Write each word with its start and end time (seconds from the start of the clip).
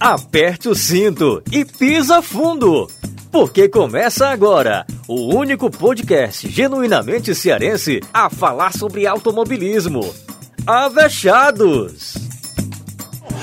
aperte 0.00 0.66
o 0.66 0.74
cinto 0.74 1.42
e 1.52 1.62
pisa 1.62 2.22
fundo, 2.22 2.88
porque 3.30 3.68
começa 3.68 4.28
agora 4.28 4.86
o 5.06 5.36
único 5.36 5.70
podcast 5.70 6.48
genuinamente 6.48 7.34
cearense 7.34 8.00
a 8.12 8.30
falar 8.30 8.72
sobre 8.72 9.06
automobilismo. 9.06 10.00
Avechados! 10.66 12.29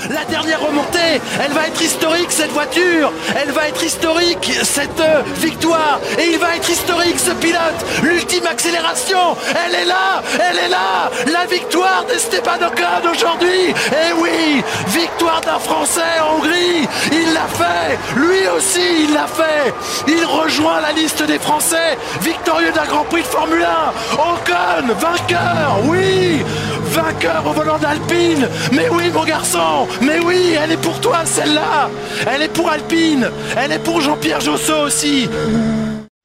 La 0.09 0.23
dernière 0.25 0.61
remontée, 0.61 1.20
elle 1.43 1.52
va 1.52 1.68
être 1.68 1.82
historique 1.82 2.32
cette 2.32 2.52
voiture, 2.52 3.11
elle 3.36 3.52
va 3.52 3.68
être 3.68 3.84
historique 3.84 4.52
cette 4.63 5.00
euh, 5.00 5.21
victoire, 5.38 6.00
et 6.20 6.31
il 6.31 6.38
va 6.38 6.55
être 6.55 6.70
historique 6.70 7.20
ce 7.20 7.31
pilote, 7.31 7.86
l'ultime 8.04 8.45
accélération, 8.45 9.36
elle 9.66 9.75
est 9.75 9.86
là, 9.86 10.21
elle 10.36 10.57
est 10.59 10.70
là, 10.70 11.09
la 11.31 11.45
victoire 11.48 12.05
d'Esteban 12.07 12.57
Ocon 12.68 13.09
aujourd'hui, 13.12 13.70
et 13.70 14.13
oui, 14.21 14.63
victoire 14.88 15.41
d'un 15.41 15.59
Français 15.59 16.02
en 16.22 16.36
Hongrie, 16.36 16.88
il 17.11 17.34
l'a 17.34 17.48
fait, 17.48 17.98
lui 18.16 18.48
aussi 18.55 19.05
il 19.05 19.14
l'a 19.14 19.27
fait, 19.27 19.73
il 20.08 20.23
rejoint 20.25 20.80
la 20.80 20.91
liste 20.91 21.23
des 21.23 21.39
Français, 21.39 21.98
victorieux 22.22 22.72
d'un 22.72 22.86
Grand 22.86 23.03
Prix 23.05 23.22
de 23.22 23.27
Formule 23.27 23.66
1, 23.66 24.14
Ocon, 24.14 24.94
vainqueur, 25.00 25.80
oui, 25.86 26.44
vainqueur 26.88 27.46
au 27.46 27.54
volant 27.54 27.77
d'Alpine, 27.77 28.48
mais 28.72 28.90
oui 28.90 29.12
mon 29.14 29.23
garçon, 29.23 29.88
mais 30.02 30.20
oui, 30.20 30.55
elle 30.62 30.72
est 30.72 30.82
pour 30.82 31.00
toi 31.00 31.26
celle-là, 31.26 31.90
elle 32.28 32.41
est 32.41 32.54
pour 32.54 32.70
Alpine, 32.70 33.28
elle 33.58 33.72
est 33.72 33.84
pour 33.84 34.02
Jean-Pierre 34.02 34.41
Jossot 34.41 34.86
aussi. 34.86 35.30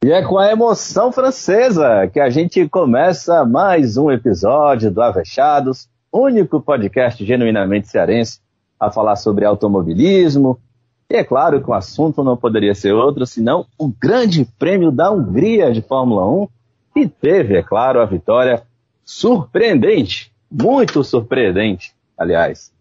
E 0.04 0.10
é 0.10 0.20
com 0.20 0.36
a 0.36 0.50
emoção 0.50 1.12
francesa 1.12 2.08
que 2.12 2.18
a 2.18 2.28
gente 2.28 2.68
começa 2.68 3.44
mais 3.44 3.96
um 3.96 4.10
episódio 4.10 4.90
do 4.90 5.00
Avechados, 5.00 5.88
único 6.12 6.60
podcast 6.60 7.24
genuinamente 7.24 7.86
cearense 7.86 8.40
a 8.80 8.90
falar 8.90 9.14
sobre 9.14 9.44
automobilismo. 9.44 10.58
E 11.08 11.14
é 11.14 11.22
claro 11.22 11.62
que 11.62 11.70
o 11.70 11.72
assunto 11.72 12.24
não 12.24 12.36
poderia 12.36 12.74
ser 12.74 12.92
outro 12.92 13.24
senão 13.24 13.64
o 13.78 13.86
Grande 13.86 14.44
Prêmio 14.58 14.90
da 14.90 15.08
Hungria 15.08 15.70
de 15.70 15.80
Fórmula 15.82 16.28
1, 16.28 16.48
que 16.92 17.06
teve, 17.06 17.56
é 17.56 17.62
claro, 17.62 18.00
a 18.00 18.04
vitória 18.04 18.64
surpreendente, 19.04 20.31
muito 20.52 21.02
surpreendente, 21.02 21.94
aliás, 22.16 22.72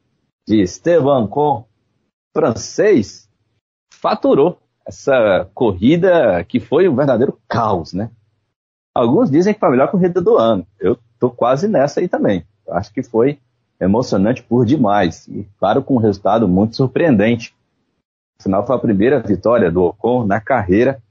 de 0.46 0.62
Esteban 0.62 1.28
Con, 1.28 1.66
francês, 2.36 3.30
faturou 3.94 4.60
essa 4.86 5.50
corrida 5.54 6.44
que 6.44 6.60
foi 6.60 6.90
um 6.90 6.96
verdadeiro 6.96 7.40
caos, 7.48 7.94
né? 7.94 8.10
Alguns 8.94 9.32
dizem 9.32 9.54
que 9.54 9.60
foi 9.60 9.70
a 9.70 9.72
melhor 9.72 9.90
corrida 9.90 10.20
do 10.20 10.38
ano. 10.38 10.68
Eu 10.78 10.98
tô 11.18 11.30
quase 11.30 11.68
nessa 11.68 12.02
aí 12.02 12.10
também. 12.10 12.44
Acho 12.70 12.94
que 12.94 13.02
foi 13.02 13.40
emocionante 13.80 14.44
por 14.44 14.66
demais. 14.66 15.28
E 15.28 15.48
claro, 15.58 15.82
com 15.82 15.96
um 15.96 16.00
resultado 16.00 16.48
muito 16.48 16.76
surpreendente. 16.76 17.56
Afinal, 18.40 18.66
foi 18.66 18.76
a 18.76 18.80
primeira 18.80 19.20
vitória 19.22 19.72
do 19.72 19.84
Ocon 19.84 20.26
na 20.26 20.42
carreira. 20.42 21.02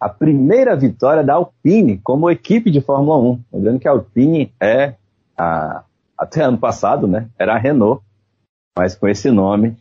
A 0.00 0.08
primeira 0.08 0.74
vitória 0.74 1.22
da 1.22 1.34
Alpine 1.34 1.98
como 1.98 2.30
equipe 2.30 2.70
de 2.70 2.80
Fórmula 2.80 3.18
1. 3.18 3.44
Lembrando 3.52 3.80
que 3.80 3.88
a 3.88 3.90
Alpine 3.90 4.52
é, 4.60 4.94
a, 5.36 5.84
até 6.16 6.42
ano 6.42 6.58
passado, 6.58 7.06
né? 7.06 7.28
Era 7.38 7.54
a 7.54 7.58
Renault. 7.58 8.02
Mas 8.76 8.94
com 8.94 9.08
esse 9.08 9.30
nome, 9.30 9.76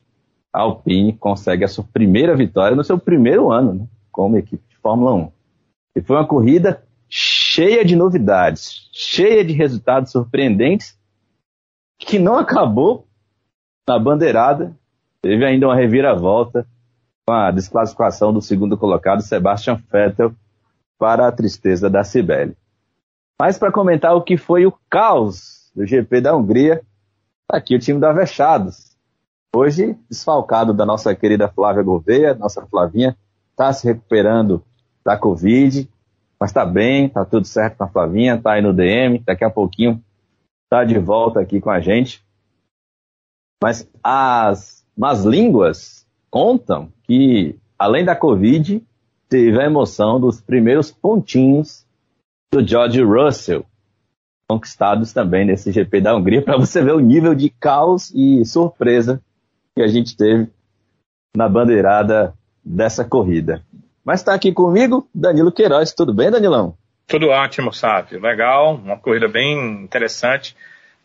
a 0.53 0.61
Alpine 0.61 1.13
consegue 1.13 1.65
a 1.65 1.67
sua 1.67 1.83
primeira 1.83 2.35
vitória 2.35 2.75
no 2.75 2.83
seu 2.83 2.97
primeiro 2.97 3.51
ano 3.51 3.73
né, 3.73 3.87
como 4.09 4.37
equipe 4.37 4.63
de 4.69 4.77
Fórmula 4.77 5.13
1. 5.13 5.31
E 5.97 6.01
foi 6.01 6.15
uma 6.15 6.27
corrida 6.27 6.81
cheia 7.09 7.83
de 7.83 7.95
novidades, 7.95 8.89
cheia 8.93 9.43
de 9.43 9.53
resultados 9.53 10.11
surpreendentes, 10.11 10.97
que 11.99 12.17
não 12.17 12.37
acabou 12.37 13.05
na 13.87 13.99
bandeirada. 13.99 14.75
Teve 15.21 15.45
ainda 15.45 15.67
uma 15.67 15.75
reviravolta 15.75 16.65
com 17.27 17.33
a 17.33 17.51
desclassificação 17.51 18.31
do 18.31 18.41
segundo 18.41 18.77
colocado, 18.77 19.21
Sebastian 19.21 19.81
Vettel, 19.91 20.33
para 20.97 21.27
a 21.27 21.31
tristeza 21.31 21.89
da 21.89 22.03
Cibele. 22.03 22.55
Mas 23.39 23.57
para 23.57 23.71
comentar 23.71 24.15
o 24.15 24.21
que 24.21 24.37
foi 24.37 24.65
o 24.65 24.73
caos 24.89 25.54
do 25.75 25.85
GP 25.85 26.21
da 26.21 26.35
Hungria, 26.35 26.81
tá 27.47 27.57
aqui 27.57 27.75
o 27.75 27.79
time 27.79 27.99
da 27.99 28.09
Avechados. 28.09 28.95
Hoje, 29.55 29.97
desfalcado 30.09 30.73
da 30.73 30.85
nossa 30.85 31.13
querida 31.15 31.47
Flávia 31.47 31.83
Gouveia, 31.83 32.33
nossa 32.33 32.65
Flavinha, 32.65 33.15
está 33.51 33.71
se 33.71 33.87
recuperando 33.87 34.63
da 35.03 35.17
Covid, 35.17 35.89
mas 36.39 36.49
está 36.49 36.65
bem, 36.65 37.05
está 37.05 37.23
tudo 37.23 37.45
certo 37.45 37.77
com 37.77 37.83
a 37.83 37.87
Flavinha, 37.87 38.35
está 38.35 38.53
aí 38.53 38.61
no 38.61 38.73
DM, 38.73 39.19
daqui 39.19 39.43
a 39.43 39.49
pouquinho 39.49 40.03
está 40.63 40.83
de 40.83 40.97
volta 40.99 41.39
aqui 41.39 41.61
com 41.61 41.69
a 41.69 41.79
gente. 41.79 42.23
Mas 43.63 43.89
as 44.03 44.85
más 44.97 45.23
línguas 45.23 46.05
contam 46.29 46.91
que, 47.03 47.57
além 47.79 48.03
da 48.03 48.15
Covid, 48.15 48.83
teve 49.29 49.59
a 49.59 49.65
emoção 49.65 50.19
dos 50.19 50.41
primeiros 50.41 50.91
pontinhos 50.91 51.85
do 52.51 52.65
George 52.65 53.01
Russell, 53.01 53.65
conquistados 54.47 55.11
também 55.11 55.45
nesse 55.45 55.71
GP 55.71 56.01
da 56.01 56.15
Hungria, 56.15 56.41
para 56.41 56.57
você 56.57 56.81
ver 56.81 56.93
o 56.93 56.99
nível 56.99 57.33
de 57.33 57.49
caos 57.49 58.11
e 58.13 58.45
surpresa 58.45 59.21
que 59.75 59.81
a 59.81 59.87
gente 59.87 60.15
teve 60.15 60.49
na 61.35 61.49
bandeirada 61.49 62.33
dessa 62.63 63.03
corrida. 63.03 63.63
Mas 64.03 64.21
está 64.21 64.33
aqui 64.33 64.51
comigo 64.53 65.09
Danilo 65.13 65.51
Queiroz. 65.51 65.93
Tudo 65.93 66.13
bem, 66.13 66.29
Danilão? 66.29 66.77
Tudo 67.07 67.29
ótimo, 67.29 67.73
Sávio. 67.73 68.21
Legal, 68.21 68.75
uma 68.75 68.97
corrida 68.97 69.27
bem 69.27 69.83
interessante. 69.83 70.55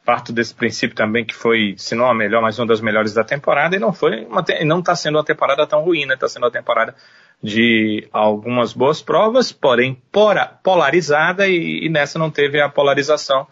Parto 0.04 0.32
desse 0.32 0.54
princípio 0.54 0.96
também 0.96 1.24
que 1.24 1.34
foi, 1.34 1.74
se 1.76 1.94
não 1.94 2.06
a 2.06 2.14
melhor, 2.14 2.40
mas 2.40 2.58
uma 2.58 2.66
das 2.66 2.80
melhores 2.80 3.12
da 3.12 3.22
temporada, 3.22 3.76
e 3.76 3.78
não 3.78 3.92
foi, 3.92 4.24
uma, 4.24 4.42
não 4.64 4.80
está 4.80 4.96
sendo 4.96 5.16
uma 5.16 5.24
temporada 5.24 5.66
tão 5.66 5.82
ruim, 5.82 6.06
né? 6.06 6.14
Está 6.14 6.26
sendo 6.26 6.44
uma 6.44 6.50
temporada 6.50 6.94
de 7.42 8.06
algumas 8.12 8.72
boas 8.72 9.00
provas, 9.00 9.50
porém 9.50 10.00
polarizada, 10.62 11.48
e, 11.48 11.86
e 11.86 11.88
nessa 11.88 12.18
não 12.18 12.30
teve 12.30 12.60
a 12.60 12.68
polarização 12.68 13.46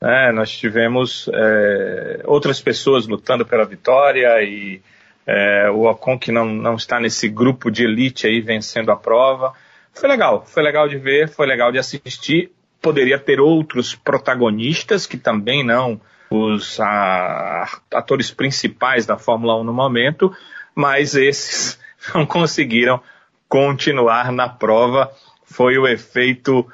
é, 0.00 0.30
nós 0.30 0.50
tivemos 0.50 1.28
é, 1.34 2.22
outras 2.24 2.60
pessoas 2.60 3.06
lutando 3.06 3.44
pela 3.44 3.64
vitória 3.64 4.40
e 4.42 4.80
é, 5.26 5.68
o 5.70 5.90
Ocon 5.90 6.18
que 6.18 6.30
não, 6.30 6.46
não 6.46 6.76
está 6.76 7.00
nesse 7.00 7.28
grupo 7.28 7.70
de 7.70 7.84
elite 7.84 8.26
aí 8.26 8.40
vencendo 8.40 8.92
a 8.92 8.96
prova. 8.96 9.52
Foi 9.92 10.08
legal, 10.08 10.44
foi 10.46 10.62
legal 10.62 10.88
de 10.88 10.96
ver, 10.98 11.28
foi 11.28 11.46
legal 11.46 11.72
de 11.72 11.78
assistir. 11.78 12.52
Poderia 12.80 13.18
ter 13.18 13.40
outros 13.40 13.96
protagonistas 13.96 15.04
que 15.04 15.16
também 15.16 15.64
não 15.64 16.00
os 16.30 16.78
a, 16.78 17.66
atores 17.92 18.30
principais 18.30 19.04
da 19.04 19.18
Fórmula 19.18 19.56
1 19.60 19.64
no 19.64 19.72
momento, 19.72 20.32
mas 20.76 21.16
esses 21.16 21.80
não 22.14 22.24
conseguiram 22.24 23.02
continuar 23.48 24.32
na 24.32 24.48
prova. 24.48 25.12
Foi 25.42 25.78
o 25.78 25.86
efeito 25.86 26.66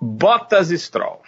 Bottas 0.00 0.68
Stroll. 0.68 1.22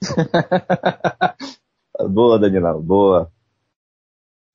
boa, 2.08 2.38
Danilão, 2.38 2.80
boa. 2.80 3.30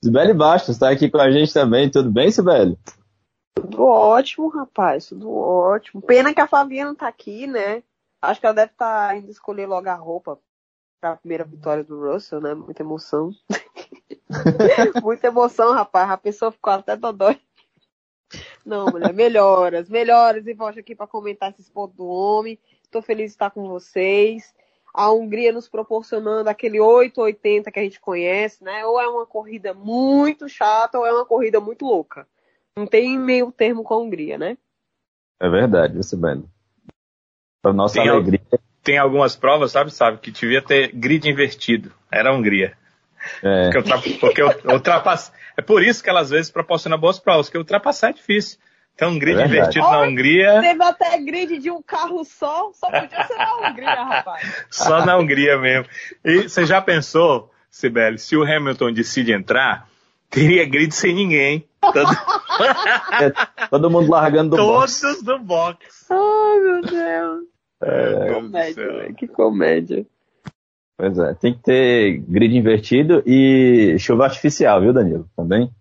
Sibeli 0.03 0.33
Bastos 0.33 0.75
está 0.75 0.89
aqui 0.89 1.09
com 1.09 1.19
a 1.19 1.31
gente 1.31 1.53
também. 1.53 1.89
Tudo 1.89 2.11
bem, 2.11 2.31
Sibeli? 2.31 2.77
Tudo 3.55 3.83
ótimo, 3.83 4.47
rapaz. 4.47 5.07
Tudo 5.07 5.31
ótimo. 5.31 6.01
Pena 6.01 6.33
que 6.33 6.41
a 6.41 6.47
Flavinha 6.47 6.85
não 6.85 6.95
tá 6.95 7.07
aqui, 7.07 7.47
né? 7.47 7.83
Acho 8.21 8.39
que 8.39 8.45
ela 8.45 8.55
deve 8.55 8.71
estar 8.71 9.09
tá 9.09 9.15
indo 9.15 9.29
escolher 9.29 9.67
logo 9.67 9.89
a 9.89 9.95
roupa 9.95 10.39
para 10.99 11.11
a 11.11 11.17
primeira 11.17 11.43
vitória 11.43 11.83
do 11.83 11.99
Russell, 11.99 12.41
né? 12.41 12.53
Muita 12.53 12.83
emoção. 12.83 13.31
Muita 15.03 15.27
emoção, 15.27 15.73
rapaz. 15.73 16.09
A 16.09 16.17
pessoa 16.17 16.51
ficou 16.51 16.73
até 16.73 16.95
dodói. 16.95 17.39
Não, 18.65 18.87
mulher, 18.87 19.13
melhoras, 19.13 19.89
melhoras. 19.89 20.45
E 20.47 20.53
volte 20.53 20.79
aqui 20.79 20.95
para 20.95 21.07
comentar 21.07 21.51
esses 21.51 21.69
pontos 21.69 21.95
do 21.95 22.07
homem. 22.07 22.59
Estou 22.83 23.01
feliz 23.01 23.27
de 23.27 23.31
estar 23.31 23.49
com 23.49 23.67
vocês 23.67 24.53
a 24.97 25.11
Hungria 25.11 25.51
nos 25.53 25.69
proporcionando 25.69 26.49
aquele 26.49 26.79
880 26.79 27.71
que 27.71 27.79
a 27.79 27.83
gente 27.83 27.99
conhece, 27.99 28.63
né? 28.63 28.83
Ou 28.83 28.99
é 28.99 29.07
uma 29.07 29.27
corrida 29.27 29.71
muito 29.71 30.49
chata 30.49 30.97
ou 30.97 31.05
é 31.05 31.13
uma 31.13 31.23
corrida 31.23 31.59
muito 31.59 31.85
louca. 31.85 32.27
Não 32.75 32.87
tem 32.87 33.17
meio 33.17 33.51
termo 33.51 33.83
com 33.83 33.93
a 33.93 33.99
Hungria, 33.99 34.39
né? 34.39 34.57
É 35.39 35.47
verdade, 35.47 35.99
isso 35.99 36.17
mesmo. 36.17 36.49
Para 37.61 37.73
nossa 37.73 38.01
tem 38.01 38.09
alegria. 38.09 38.41
Al 38.51 38.59
tem 38.83 38.97
algumas 38.97 39.35
provas, 39.35 39.71
sabe, 39.71 39.91
sabe, 39.91 40.17
que 40.17 40.31
devia 40.31 40.63
ter 40.63 40.91
grid 40.93 41.29
invertido. 41.29 41.93
Era 42.11 42.31
a 42.31 42.33
Hungria. 42.33 42.75
É. 43.43 43.69
Porque, 43.71 43.77
ultra 43.77 44.19
porque 44.19 44.43
ultrapass... 44.43 45.31
É 45.55 45.61
por 45.61 45.83
isso 45.83 46.03
que 46.03 46.09
ela 46.09 46.21
às 46.21 46.29
vezes 46.29 46.51
proporciona 46.51 46.97
boas 46.97 47.19
provas, 47.19 47.47
porque 47.47 47.57
ultrapassar 47.57 48.09
é 48.09 48.13
difícil. 48.13 48.59
Então, 48.97 49.11
um 49.11 49.19
grid 49.19 49.39
é 49.39 49.45
invertido 49.45 49.85
na 49.85 50.01
Hungria. 50.01 50.59
Teve 50.59 50.83
até 50.83 51.19
grid 51.19 51.59
de 51.59 51.69
um 51.69 51.83
carro 51.83 52.23
só, 52.25 52.71
só 52.73 52.89
podia 52.89 53.27
ser 53.27 53.35
na 53.35 53.69
Hungria, 53.69 54.03
rapaz. 54.03 54.65
Só 54.71 55.05
na 55.05 55.15
Hungria 55.17 55.55
mesmo. 55.59 55.85
E 56.25 56.49
você 56.49 56.65
já 56.65 56.81
pensou, 56.81 57.51
Sibeli, 57.69 58.17
se 58.17 58.35
o 58.35 58.43
Hamilton 58.43 58.91
decide 58.91 59.33
entrar, 59.33 59.87
teria 60.31 60.67
grid 60.67 60.91
sem 60.95 61.13
ninguém. 61.13 61.67
Todo, 61.79 62.09
é, 63.21 63.67
todo 63.69 63.89
mundo 63.91 64.09
largando 64.09 64.49
do 64.49 64.55
Todos 64.57 64.99
box. 64.99 65.01
Todos 65.01 65.23
do 65.23 65.39
box. 65.39 66.05
Ai, 66.09 66.59
meu 66.59 66.81
Deus. 66.81 67.43
É, 67.79 68.33
comédia, 68.33 69.13
que 69.15 69.27
comédia. 69.27 70.07
Pois 70.97 71.17
é, 71.19 71.33
tem 71.35 71.53
que 71.53 71.61
ter 71.61 72.17
grid 72.27 72.57
invertido 72.57 73.21
e 73.23 73.95
chuva 73.99 74.25
artificial, 74.25 74.81
viu, 74.81 74.91
Danilo? 74.91 75.29
Também. 75.35 75.71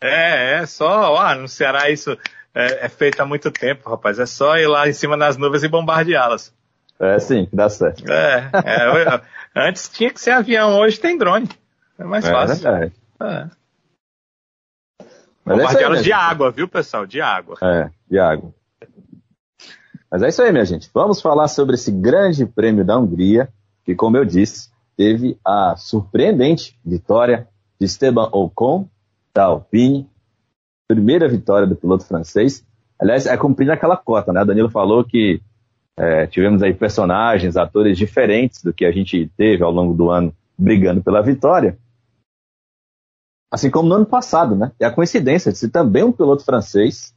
É, 0.00 0.54
é 0.58 0.66
só, 0.66 1.16
ah, 1.16 1.36
no 1.36 1.46
Ceará 1.46 1.88
isso 1.90 2.18
é, 2.52 2.84
é, 2.84 2.88
feito 2.88 3.20
há 3.20 3.24
muito 3.24 3.52
tempo, 3.52 3.88
rapaz. 3.88 4.18
É 4.18 4.26
só 4.26 4.56
ir 4.58 4.66
lá 4.66 4.88
em 4.88 4.92
cima 4.92 5.16
das 5.16 5.36
nuvens 5.36 5.62
e 5.62 5.68
bombardeá-las. 5.68 6.52
É, 6.98 7.18
sim, 7.20 7.48
dá 7.52 7.68
certo. 7.68 8.04
É, 8.10 8.50
é 8.64 9.20
antes 9.68 9.88
tinha 9.88 10.12
que 10.12 10.20
ser 10.20 10.32
avião, 10.32 10.76
hoje 10.78 10.98
tem 10.98 11.16
drone. 11.16 11.48
É 11.96 12.04
mais 12.04 12.24
é 12.24 12.30
fácil. 12.32 12.68
É, 12.68 12.92
é. 13.22 13.46
Bombardeá-las 15.46 16.02
de 16.02 16.12
água, 16.12 16.50
viu, 16.50 16.66
pessoal? 16.66 17.06
De 17.06 17.20
água. 17.20 17.56
É, 17.62 17.90
de 18.10 18.18
água. 18.18 18.52
Mas 20.10 20.22
é 20.22 20.28
isso 20.28 20.42
aí, 20.42 20.50
minha 20.50 20.64
gente. 20.64 20.90
Vamos 20.92 21.20
falar 21.20 21.46
sobre 21.46 21.76
esse 21.76 21.92
grande 21.92 22.44
prêmio 22.44 22.84
da 22.84 22.98
Hungria, 22.98 23.48
que, 23.84 23.94
como 23.94 24.16
eu 24.16 24.24
disse, 24.24 24.70
teve 24.96 25.38
a 25.44 25.76
surpreendente 25.76 26.78
vitória 26.84 27.48
de 27.78 27.86
Esteban 27.86 28.28
Ocon, 28.32 28.88
da 29.34 29.44
Alpine. 29.44 30.08
Primeira 30.88 31.28
vitória 31.28 31.66
do 31.66 31.76
piloto 31.76 32.04
francês. 32.04 32.64
Aliás, 32.98 33.26
é 33.26 33.36
cumprindo 33.36 33.72
aquela 33.72 33.96
cota, 33.96 34.32
né? 34.32 34.44
Danilo 34.44 34.70
falou 34.70 35.04
que 35.04 35.40
é, 35.96 36.26
tivemos 36.26 36.62
aí 36.62 36.74
personagens, 36.74 37.56
atores 37.56 37.96
diferentes 37.96 38.62
do 38.62 38.72
que 38.72 38.84
a 38.84 38.92
gente 38.92 39.30
teve 39.36 39.62
ao 39.62 39.70
longo 39.70 39.94
do 39.94 40.10
ano 40.10 40.34
brigando 40.56 41.02
pela 41.02 41.22
vitória. 41.22 41.78
Assim 43.50 43.70
como 43.70 43.88
no 43.88 43.94
ano 43.96 44.06
passado, 44.06 44.56
né? 44.56 44.72
É 44.80 44.84
a 44.84 44.90
coincidência 44.90 45.52
de 45.52 45.58
ser 45.58 45.70
também 45.70 46.02
um 46.02 46.12
piloto 46.12 46.44
francês, 46.44 47.14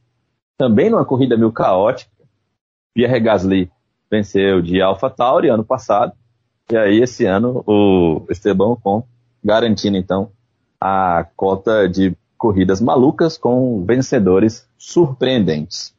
também 0.56 0.90
numa 0.90 1.04
corrida 1.04 1.36
meio 1.36 1.52
caótica. 1.52 2.10
Pierre 2.94 3.20
Gasly 3.20 3.70
venceu 4.10 4.62
de 4.62 4.80
AlphaTauri 4.80 5.48
ano 5.48 5.64
passado, 5.64 6.12
e 6.70 6.76
aí 6.76 7.02
esse 7.02 7.24
ano 7.24 7.64
o 7.66 8.26
Esteban 8.30 8.72
Ocon 8.72 9.06
garantindo 9.42 9.96
então 9.96 10.30
a 10.80 11.26
cota 11.36 11.88
de 11.88 12.16
corridas 12.36 12.80
malucas 12.80 13.36
com 13.36 13.84
vencedores 13.84 14.68
surpreendentes. 14.78 15.94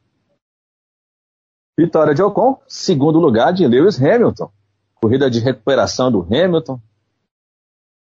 Vitória 1.78 2.14
de 2.14 2.22
Ocon, 2.22 2.60
segundo 2.66 3.18
lugar 3.18 3.52
de 3.52 3.66
Lewis 3.66 4.00
Hamilton. 4.00 4.50
Corrida 4.94 5.30
de 5.30 5.40
recuperação 5.40 6.10
do 6.12 6.20
Hamilton. 6.20 6.80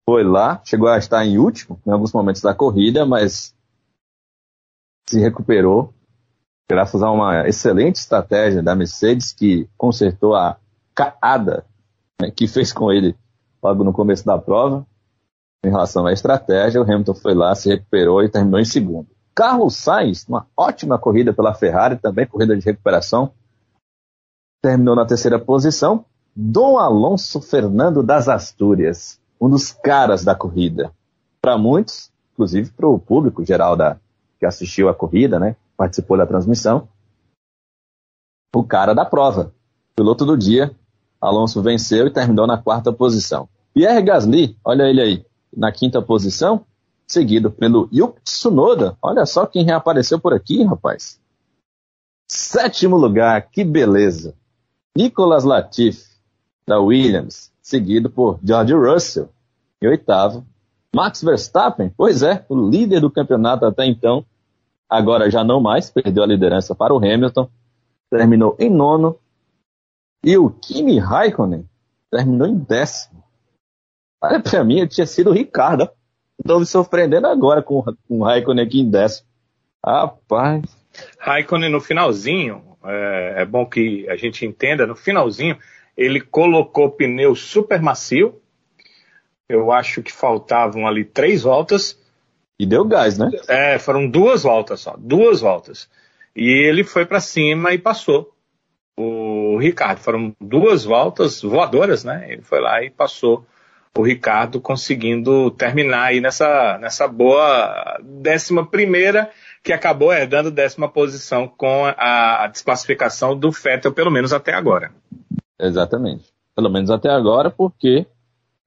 Foi 0.08 0.24
lá, 0.24 0.60
chegou 0.64 0.88
a 0.88 0.98
estar 0.98 1.24
em 1.24 1.38
último 1.38 1.80
em 1.86 1.90
alguns 1.90 2.12
momentos 2.12 2.42
da 2.42 2.54
corrida, 2.54 3.06
mas 3.06 3.54
se 5.08 5.20
recuperou 5.20 5.94
graças 6.68 7.02
a 7.02 7.10
uma 7.10 7.48
excelente 7.48 7.96
estratégia 7.96 8.62
da 8.62 8.74
Mercedes 8.74 9.32
que 9.32 9.68
consertou 9.76 10.34
a 10.34 10.58
caada 10.94 11.64
né, 12.20 12.30
que 12.30 12.46
fez 12.46 12.72
com 12.72 12.92
ele 12.92 13.16
logo 13.62 13.84
no 13.84 13.92
começo 13.92 14.24
da 14.24 14.38
prova. 14.38 14.86
Em 15.64 15.68
relação 15.68 16.06
à 16.06 16.12
estratégia, 16.12 16.80
o 16.80 16.84
Hamilton 16.84 17.14
foi 17.14 17.34
lá, 17.34 17.54
se 17.54 17.68
recuperou 17.68 18.22
e 18.22 18.28
terminou 18.28 18.60
em 18.60 18.64
segundo. 18.64 19.08
Carlos 19.34 19.76
Sainz, 19.76 20.26
uma 20.28 20.46
ótima 20.56 20.98
corrida 20.98 21.32
pela 21.32 21.54
Ferrari, 21.54 21.96
também 21.96 22.26
corrida 22.26 22.56
de 22.56 22.64
recuperação, 22.64 23.32
terminou 24.62 24.94
na 24.94 25.06
terceira 25.06 25.38
posição. 25.38 26.04
Dom 26.34 26.78
Alonso 26.78 27.40
Fernando 27.40 28.02
das 28.02 28.28
Astúrias, 28.28 29.20
um 29.40 29.50
dos 29.50 29.72
caras 29.72 30.24
da 30.24 30.34
corrida. 30.34 30.92
Para 31.40 31.58
muitos, 31.58 32.10
inclusive 32.32 32.70
para 32.70 32.88
o 32.88 32.98
público 32.98 33.44
geral 33.44 33.76
da, 33.76 33.98
que 34.38 34.46
assistiu 34.46 34.88
a 34.88 34.94
corrida, 34.94 35.38
né, 35.38 35.56
participou 35.76 36.16
da 36.16 36.26
transmissão, 36.26 36.88
o 38.54 38.64
cara 38.64 38.94
da 38.94 39.04
prova. 39.04 39.54
Piloto 39.94 40.24
do 40.24 40.36
dia, 40.36 40.74
Alonso 41.20 41.62
venceu 41.62 42.06
e 42.06 42.10
terminou 42.10 42.46
na 42.46 42.56
quarta 42.56 42.92
posição. 42.92 43.48
Pierre 43.74 44.02
Gasly, 44.02 44.56
olha 44.64 44.84
ele 44.84 45.00
aí, 45.00 45.26
na 45.54 45.70
quinta 45.70 46.00
posição, 46.00 46.64
seguido 47.06 47.50
pelo 47.50 47.88
Yuki 47.92 48.20
Tsunoda. 48.22 48.96
Olha 49.02 49.26
só 49.26 49.46
quem 49.46 49.64
reapareceu 49.64 50.18
por 50.18 50.32
aqui, 50.32 50.62
rapaz. 50.64 51.20
Sétimo 52.28 52.96
lugar, 52.96 53.50
que 53.50 53.64
beleza. 53.64 54.34
Nicolas 54.96 55.44
Latifi, 55.44 56.04
da 56.66 56.80
Williams, 56.80 57.52
seguido 57.60 58.08
por 58.08 58.38
George 58.42 58.74
Russell. 58.74 59.28
E 59.82 59.88
oitavo, 59.88 60.44
Max 60.94 61.22
Verstappen, 61.22 61.92
pois 61.96 62.22
é, 62.22 62.44
o 62.48 62.68
líder 62.68 63.00
do 63.00 63.10
campeonato 63.10 63.64
até 63.64 63.86
então, 63.86 64.24
agora 64.88 65.30
já 65.30 65.44
não 65.44 65.60
mais, 65.60 65.90
perdeu 65.90 66.22
a 66.22 66.26
liderança 66.26 66.74
para 66.74 66.92
o 66.92 66.98
Hamilton, 66.98 67.48
terminou 68.10 68.56
em 68.58 68.68
nono. 68.68 69.16
E 70.22 70.36
o 70.36 70.50
Kimi 70.50 70.98
Raikkonen 70.98 71.66
terminou 72.10 72.46
em 72.46 72.58
décimo. 72.58 73.24
Olha, 74.22 74.40
para 74.40 74.62
mim, 74.62 74.86
tinha 74.86 75.06
sido 75.06 75.30
o 75.30 75.32
Ricardo. 75.32 75.88
Estou 76.38 76.60
me 76.60 76.66
surpreendendo 76.66 77.26
agora 77.26 77.62
com, 77.62 77.82
com 77.82 78.20
o 78.20 78.24
Raikkonen 78.24 78.64
aqui 78.64 78.80
em 78.80 78.90
décimo. 78.90 79.26
Rapaz. 79.84 80.62
Raikkonen 81.18 81.70
no 81.70 81.80
finalzinho, 81.80 82.76
é, 82.84 83.34
é, 83.38 83.44
bom 83.44 83.64
que 83.64 84.08
a 84.08 84.16
gente 84.16 84.44
entenda, 84.44 84.86
no 84.86 84.94
finalzinho, 84.94 85.56
ele 85.96 86.20
colocou 86.20 86.90
pneu 86.90 87.34
super 87.34 87.80
macio. 87.80 88.40
Eu 89.48 89.72
acho 89.72 90.02
que 90.02 90.12
faltavam 90.12 90.86
ali 90.86 91.04
três 91.04 91.42
voltas. 91.42 91.98
E 92.58 92.66
deu 92.66 92.84
gás, 92.84 93.16
né? 93.16 93.30
É, 93.48 93.78
foram 93.78 94.08
duas 94.08 94.42
voltas 94.42 94.80
só, 94.80 94.94
duas 94.98 95.40
voltas. 95.40 95.88
E 96.36 96.46
ele 96.46 96.84
foi 96.84 97.06
para 97.06 97.20
cima 97.20 97.72
e 97.72 97.78
passou. 97.78 98.34
O 98.96 99.56
Ricardo, 99.58 99.98
foram 99.98 100.34
duas 100.40 100.84
voltas 100.84 101.42
voadoras, 101.42 102.04
né? 102.04 102.26
Ele 102.28 102.42
foi 102.42 102.60
lá 102.60 102.82
e 102.82 102.90
passou 102.90 103.46
o 103.96 104.02
Ricardo 104.02 104.60
conseguindo 104.60 105.50
terminar 105.50 106.04
aí 106.04 106.20
nessa, 106.20 106.78
nessa 106.78 107.08
boa 107.08 107.98
décima 108.02 108.64
primeira 108.64 109.30
que 109.62 109.72
acabou 109.72 110.12
herdando 110.12 110.50
décima 110.50 110.88
posição 110.88 111.48
com 111.48 111.84
a, 111.84 112.44
a 112.44 112.46
desclassificação 112.46 113.36
do 113.36 113.50
Vettel, 113.50 113.92
pelo 113.92 114.10
menos 114.10 114.32
até 114.32 114.54
agora. 114.54 114.92
Exatamente. 115.58 116.32
Pelo 116.54 116.70
menos 116.70 116.90
até 116.90 117.10
agora, 117.10 117.50
porque 117.50 118.06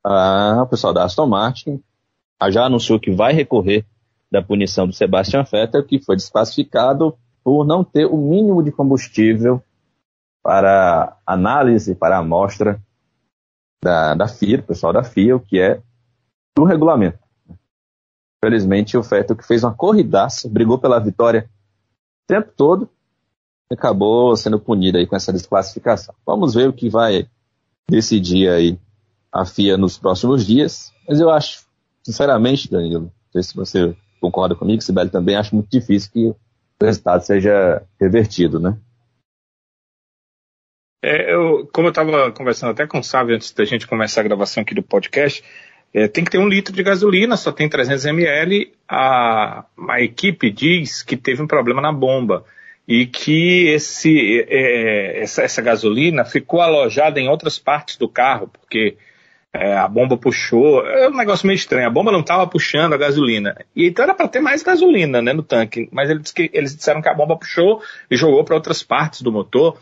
a, 0.04 0.62
o 0.64 0.68
pessoal 0.68 0.94
da 0.94 1.04
Aston 1.04 1.28
Martin 1.28 1.82
já 2.50 2.66
anunciou 2.66 3.00
que 3.00 3.12
vai 3.12 3.34
recorrer 3.34 3.86
da 4.30 4.42
punição 4.42 4.86
do 4.86 4.94
Sebastian 4.94 5.44
Vettel, 5.44 5.86
que 5.86 6.00
foi 6.00 6.16
desclassificado 6.16 7.16
por 7.44 7.66
não 7.66 7.84
ter 7.84 8.06
o 8.06 8.18
mínimo 8.18 8.64
de 8.64 8.72
combustível 8.72 9.62
para 10.44 11.18
análise, 11.26 11.96
para 11.96 12.18
amostra 12.18 12.80
da, 13.82 14.14
da 14.14 14.28
FIA, 14.28 14.60
o 14.60 14.64
pessoal 14.64 14.92
da 14.92 15.04
FIA, 15.04 15.36
o 15.36 15.40
que 15.40 15.60
é 15.60 15.82
do 16.56 16.66
regulamento. 16.66 17.18
Felizmente, 18.44 18.98
o 18.98 19.02
Vettel 19.02 19.38
que 19.38 19.48
fez 19.48 19.64
uma 19.64 19.74
corridaça, 19.74 20.50
brigou 20.50 20.78
pela 20.78 21.00
vitória 21.00 21.50
o 22.24 22.28
tempo 22.28 22.52
todo, 22.56 22.90
acabou 23.72 24.36
sendo 24.36 24.60
punido 24.60 24.98
aí 24.98 25.08
com 25.08 25.16
essa 25.16 25.32
desclassificação. 25.32 26.14
Vamos 26.26 26.54
ver 26.54 26.68
o 26.68 26.74
que 26.74 26.90
vai 26.90 27.28
decidir 27.90 28.50
aí 28.50 28.78
a 29.32 29.46
FIA 29.46 29.78
nos 29.78 29.98
próximos 29.98 30.46
dias, 30.46 30.92
mas 31.08 31.20
eu 31.20 31.30
acho, 31.30 31.66
sinceramente, 32.04 32.70
Danilo, 32.70 33.06
não 33.06 33.12
sei 33.32 33.44
se 33.44 33.56
você 33.56 33.96
concorda 34.22 34.56
comigo, 34.56 34.82
Sibeli 34.82 35.10
também, 35.10 35.36
acho 35.36 35.56
muito 35.56 35.70
difícil 35.70 36.12
que 36.12 36.28
o 36.28 36.36
resultado 36.82 37.22
seja 37.22 37.82
revertido, 38.00 38.60
né? 38.60 38.78
É, 41.04 41.34
eu, 41.34 41.70
como 41.74 41.88
eu 41.88 41.90
estava 41.90 42.32
conversando 42.32 42.72
até 42.72 42.88
com 42.88 43.00
o 43.00 43.04
Sávio 43.04 43.36
antes 43.36 43.52
da 43.52 43.66
gente 43.66 43.86
começar 43.86 44.22
a 44.22 44.24
gravação 44.24 44.64
aqui 44.64 44.74
do 44.74 44.82
podcast, 44.82 45.44
é, 45.94 46.08
tem 46.08 46.24
que 46.24 46.32
ter 46.32 46.38
um 46.38 46.48
litro 46.48 46.74
de 46.74 46.82
gasolina, 46.82 47.36
só 47.36 47.52
tem 47.52 47.68
300 47.68 48.06
ml. 48.06 48.72
A, 48.88 49.66
a 49.90 50.02
equipe 50.02 50.50
diz 50.50 51.04
que 51.04 51.18
teve 51.18 51.42
um 51.42 51.48
problema 51.48 51.82
na 51.82 51.92
bomba 51.92 52.46
e 52.88 53.06
que 53.06 53.68
esse, 53.68 54.46
é, 54.48 55.22
essa, 55.22 55.42
essa, 55.44 55.62
gasolina 55.62 56.24
ficou 56.24 56.62
alojada 56.62 57.20
em 57.20 57.28
outras 57.28 57.60
partes 57.60 57.98
do 57.98 58.08
carro, 58.08 58.48
porque 58.48 58.96
é, 59.54 59.76
a 59.76 59.90
bomba 59.90 60.16
puxou. 60.16 60.88
É 60.88 61.10
um 61.10 61.18
negócio 61.18 61.46
meio 61.46 61.58
estranho. 61.58 61.86
A 61.86 61.92
bomba 61.92 62.14
não 62.14 62.22
estava 62.22 62.48
puxando 62.48 62.94
a 62.94 62.98
gasolina. 62.98 63.58
E 63.76 63.88
então 63.88 64.04
era 64.04 64.16
para 64.16 64.30
ter 64.30 64.40
mais 64.40 64.64
gasolina 64.64 65.22
né, 65.22 65.34
no 65.34 65.44
tanque. 65.44 65.90
Mas 65.92 66.10
eles, 66.10 66.34
eles 66.54 66.74
disseram 66.74 67.02
que 67.02 67.10
a 67.10 67.14
bomba 67.14 67.38
puxou 67.38 67.82
e 68.10 68.16
jogou 68.16 68.44
para 68.46 68.56
outras 68.56 68.82
partes 68.82 69.22
do 69.22 69.34
motor. 69.34 69.78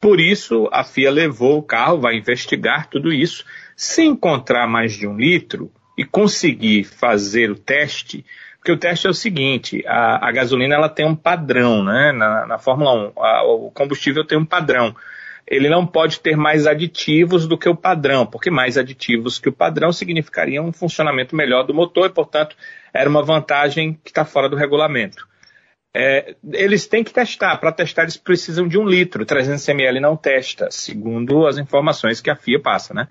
Por 0.00 0.20
isso, 0.20 0.68
a 0.72 0.84
FIA 0.84 1.10
levou 1.10 1.58
o 1.58 1.62
carro, 1.62 2.00
vai 2.00 2.16
investigar 2.16 2.88
tudo 2.88 3.12
isso 3.12 3.44
se 3.74 4.02
encontrar 4.02 4.66
mais 4.66 4.92
de 4.92 5.06
um 5.06 5.16
litro 5.16 5.72
e 5.96 6.04
conseguir 6.04 6.84
fazer 6.84 7.50
o 7.50 7.56
teste, 7.56 8.24
porque 8.56 8.72
o 8.72 8.76
teste 8.76 9.06
é 9.06 9.10
o 9.10 9.14
seguinte, 9.14 9.84
a, 9.86 10.28
a 10.28 10.32
gasolina 10.32 10.74
ela 10.74 10.88
tem 10.88 11.06
um 11.06 11.14
padrão, 11.14 11.84
né? 11.84 12.12
Na, 12.12 12.46
na 12.46 12.58
Fórmula 12.58 13.12
1, 13.16 13.20
a, 13.22 13.42
o 13.44 13.70
combustível 13.70 14.24
tem 14.24 14.36
um 14.36 14.44
padrão. 14.44 14.94
Ele 15.46 15.68
não 15.68 15.86
pode 15.86 16.20
ter 16.20 16.36
mais 16.36 16.66
aditivos 16.66 17.46
do 17.46 17.56
que 17.56 17.68
o 17.68 17.74
padrão, 17.74 18.26
porque 18.26 18.50
mais 18.50 18.76
aditivos 18.76 19.38
que 19.38 19.48
o 19.48 19.52
padrão 19.52 19.92
significaria 19.92 20.62
um 20.62 20.72
funcionamento 20.72 21.34
melhor 21.34 21.62
do 21.62 21.72
motor 21.72 22.06
e, 22.06 22.12
portanto, 22.12 22.56
era 22.92 23.08
uma 23.08 23.22
vantagem 23.22 23.94
que 24.04 24.10
está 24.10 24.24
fora 24.24 24.48
do 24.48 24.56
regulamento. 24.56 25.26
É, 25.94 26.34
eles 26.52 26.86
têm 26.86 27.02
que 27.02 27.12
testar. 27.12 27.56
Para 27.58 27.72
testar, 27.72 28.02
eles 28.02 28.16
precisam 28.16 28.68
de 28.68 28.78
um 28.78 28.86
litro. 28.86 29.24
300 29.24 29.66
ml 29.68 30.00
não 30.00 30.16
testa, 30.16 30.70
segundo 30.70 31.46
as 31.46 31.58
informações 31.58 32.20
que 32.20 32.30
a 32.30 32.36
FIA 32.36 32.60
passa, 32.60 32.94
né? 32.94 33.08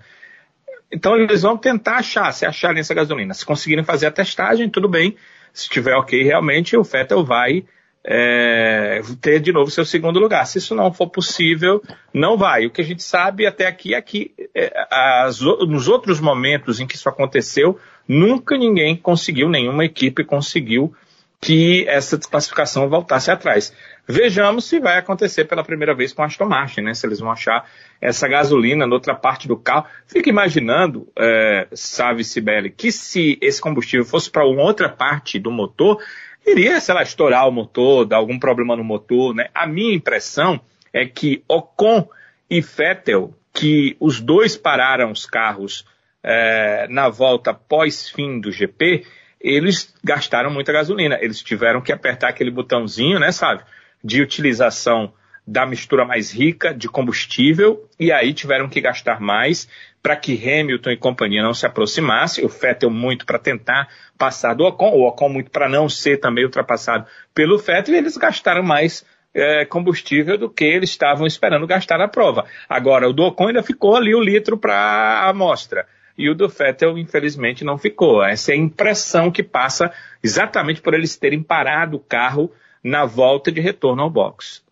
Então 0.90 1.16
eles 1.16 1.42
vão 1.42 1.56
tentar 1.56 1.96
achar, 1.96 2.32
se 2.32 2.46
acharem 2.46 2.80
essa 2.80 2.94
gasolina. 2.94 3.34
Se 3.34 3.44
conseguirem 3.44 3.84
fazer 3.84 4.06
a 4.06 4.10
testagem, 4.10 4.70
tudo 4.70 4.88
bem. 4.88 5.16
Se 5.52 5.64
estiver 5.64 5.94
ok, 5.94 6.22
realmente 6.22 6.76
o 6.76 6.82
Vettel 6.82 7.24
vai 7.24 7.64
é, 8.04 9.02
ter 9.20 9.40
de 9.40 9.52
novo 9.52 9.70
seu 9.70 9.84
segundo 9.84 10.18
lugar. 10.18 10.46
Se 10.46 10.58
isso 10.58 10.74
não 10.74 10.92
for 10.92 11.08
possível, 11.08 11.82
não 12.12 12.38
vai. 12.38 12.64
O 12.64 12.70
que 12.70 12.80
a 12.80 12.84
gente 12.84 13.02
sabe 13.02 13.46
até 13.46 13.66
aqui 13.66 13.94
é 13.94 14.00
que 14.00 14.32
é, 14.54 14.72
as, 14.90 15.40
nos 15.40 15.88
outros 15.88 16.20
momentos 16.20 16.80
em 16.80 16.86
que 16.86 16.94
isso 16.94 17.08
aconteceu, 17.08 17.78
nunca 18.06 18.56
ninguém 18.56 18.96
conseguiu, 18.96 19.48
nenhuma 19.48 19.84
equipe 19.84 20.24
conseguiu 20.24 20.94
que 21.40 21.86
essa 21.88 22.18
desclassificação 22.18 22.88
voltasse 22.88 23.30
atrás. 23.30 23.72
Vejamos 24.06 24.64
se 24.64 24.80
vai 24.80 24.98
acontecer 24.98 25.44
pela 25.44 25.62
primeira 25.62 25.94
vez 25.94 26.12
com 26.12 26.22
a 26.22 26.26
Aston 26.26 26.46
Martin, 26.46 26.80
né? 26.80 26.94
Se 26.94 27.06
eles 27.06 27.20
vão 27.20 27.30
achar 27.30 27.68
essa 28.00 28.26
gasolina 28.26 28.86
na 28.86 28.94
outra 28.94 29.14
parte 29.14 29.46
do 29.46 29.56
carro. 29.56 29.86
Fica 30.06 30.28
imaginando, 30.28 31.06
é, 31.16 31.68
sabe, 31.72 32.24
Sibeli, 32.24 32.70
que 32.70 32.90
se 32.90 33.38
esse 33.40 33.60
combustível 33.60 34.04
fosse 34.04 34.30
para 34.30 34.46
uma 34.46 34.62
outra 34.62 34.88
parte 34.88 35.38
do 35.38 35.50
motor, 35.50 36.02
iria, 36.46 36.80
sei 36.80 36.94
lá, 36.94 37.02
estourar 37.02 37.46
o 37.46 37.52
motor, 37.52 38.04
dar 38.04 38.16
algum 38.16 38.38
problema 38.38 38.74
no 38.74 38.82
motor, 38.82 39.34
né? 39.34 39.48
A 39.54 39.66
minha 39.66 39.94
impressão 39.94 40.60
é 40.92 41.06
que 41.06 41.44
Ocon 41.46 42.08
e 42.50 42.60
Vettel, 42.60 43.34
que 43.52 43.96
os 44.00 44.20
dois 44.20 44.56
pararam 44.56 45.12
os 45.12 45.26
carros 45.26 45.84
é, 46.22 46.86
na 46.88 47.08
volta 47.08 47.54
pós-fim 47.54 48.40
do 48.40 48.50
GP, 48.50 49.04
eles 49.40 49.94
gastaram 50.02 50.50
muita 50.50 50.72
gasolina. 50.72 51.18
Eles 51.20 51.42
tiveram 51.42 51.80
que 51.80 51.92
apertar 51.92 52.28
aquele 52.28 52.50
botãozinho, 52.50 53.18
né, 53.18 53.30
sabe? 53.32 53.62
De 54.02 54.20
utilização 54.20 55.12
da 55.46 55.64
mistura 55.64 56.04
mais 56.04 56.30
rica 56.30 56.74
de 56.74 56.88
combustível 56.88 57.88
e 57.98 58.12
aí 58.12 58.34
tiveram 58.34 58.68
que 58.68 58.82
gastar 58.82 59.18
mais 59.18 59.66
para 60.02 60.14
que 60.14 60.34
Hamilton 60.34 60.90
e 60.90 60.96
companhia 60.96 61.42
não 61.42 61.54
se 61.54 61.64
aproximasse, 61.64 62.44
o 62.44 62.48
Vettel 62.48 62.90
muito 62.90 63.24
para 63.24 63.38
tentar 63.38 63.88
passar 64.18 64.54
do 64.54 64.64
Ocon, 64.64 64.90
o 64.90 65.08
Ocon 65.08 65.30
muito 65.30 65.50
para 65.50 65.66
não 65.66 65.88
ser 65.88 66.18
também 66.18 66.44
ultrapassado 66.44 67.06
pelo 67.34 67.56
Vettel 67.56 67.94
e 67.94 67.98
eles 67.98 68.18
gastaram 68.18 68.62
mais 68.62 69.06
é, 69.32 69.64
combustível 69.64 70.36
do 70.36 70.50
que 70.50 70.64
eles 70.64 70.90
estavam 70.90 71.26
esperando 71.26 71.66
gastar 71.66 71.96
na 71.96 72.08
prova. 72.08 72.44
Agora, 72.68 73.08
o 73.08 73.12
do 73.14 73.22
Ocon 73.22 73.48
ainda 73.48 73.62
ficou 73.62 73.96
ali 73.96 74.14
o 74.14 74.20
litro 74.20 74.58
para 74.58 74.74
a 74.74 75.30
amostra 75.30 75.86
e 76.18 76.28
o 76.28 76.34
do 76.34 76.48
Vettel, 76.48 76.98
infelizmente, 76.98 77.64
não 77.64 77.78
ficou. 77.78 78.24
Essa 78.24 78.50
é 78.50 78.54
a 78.54 78.58
impressão 78.58 79.30
que 79.30 79.44
passa 79.44 79.94
exatamente 80.20 80.82
por 80.82 80.92
eles 80.92 81.16
terem 81.16 81.40
parado 81.40 81.96
o 81.96 82.00
carro 82.00 82.52
na 82.82 83.06
volta 83.06 83.52
de 83.52 83.60
retorno 83.60 84.02
ao 84.02 84.10
box. 84.10 84.64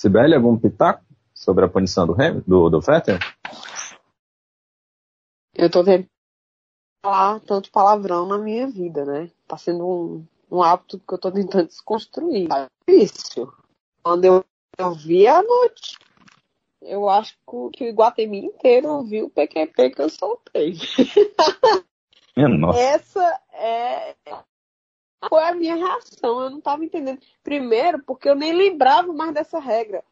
Sibeli, 0.00 0.34
algum 0.34 0.58
pitaco 0.58 1.04
sobre 1.34 1.66
a 1.66 1.68
punição 1.68 2.06
do, 2.06 2.14
do, 2.46 2.70
do 2.70 2.80
Vettel? 2.80 3.18
Eu 5.54 5.70
tô 5.70 5.84
tentando 5.84 6.08
falar 7.04 7.40
tanto 7.40 7.70
palavrão 7.70 8.26
na 8.26 8.38
minha 8.38 8.66
vida, 8.66 9.04
né? 9.04 9.30
Tá 9.46 9.58
sendo 9.58 9.86
um, 9.86 10.26
um 10.50 10.62
hábito 10.62 10.98
que 10.98 11.12
eu 11.12 11.18
tô 11.18 11.30
tentando 11.30 11.66
desconstruir. 11.66 12.48
Tá 12.48 12.66
difícil. 12.88 13.52
Quando 14.02 14.24
eu, 14.24 14.44
eu 14.78 14.94
vi 14.94 15.26
a 15.26 15.42
noite 15.42 15.98
eu 16.82 17.08
acho 17.08 17.36
que 17.72 17.84
o 17.84 17.88
Iguatemi 17.88 18.44
inteiro 18.44 19.02
viu 19.02 19.26
o 19.26 19.30
PQP 19.30 19.90
que 19.90 20.02
eu 20.02 20.08
soltei. 20.08 20.74
Nossa. 22.36 22.78
Essa 22.78 23.40
é 23.52 24.14
foi 25.28 25.42
a 25.44 25.54
minha 25.54 25.76
reação. 25.76 26.40
Eu 26.40 26.50
não 26.50 26.58
estava 26.58 26.84
entendendo. 26.84 27.20
Primeiro, 27.42 28.02
porque 28.04 28.28
eu 28.28 28.34
nem 28.34 28.52
lembrava 28.52 29.12
mais 29.12 29.34
dessa 29.34 29.58
regra. 29.58 30.02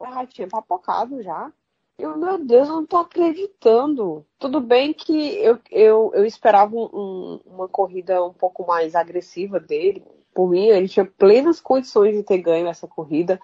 Já 0.00 0.26
tinha 0.26 0.48
papocado 0.48 1.22
já. 1.22 1.52
Eu, 1.98 2.16
meu 2.16 2.38
Deus, 2.38 2.68
eu 2.68 2.76
não 2.76 2.86
tô 2.86 2.98
acreditando. 2.98 4.24
Tudo 4.38 4.60
bem 4.60 4.92
que 4.92 5.36
eu, 5.36 5.58
eu, 5.70 6.12
eu 6.14 6.24
esperava 6.24 6.74
um, 6.76 7.40
uma 7.44 7.68
corrida 7.68 8.24
um 8.24 8.32
pouco 8.32 8.64
mais 8.66 8.94
agressiva 8.94 9.58
dele. 9.58 10.04
Por 10.32 10.48
mim, 10.48 10.66
ele 10.66 10.88
tinha 10.88 11.04
plenas 11.04 11.60
condições 11.60 12.16
de 12.16 12.22
ter 12.22 12.38
ganho 12.38 12.68
essa 12.68 12.86
corrida. 12.86 13.40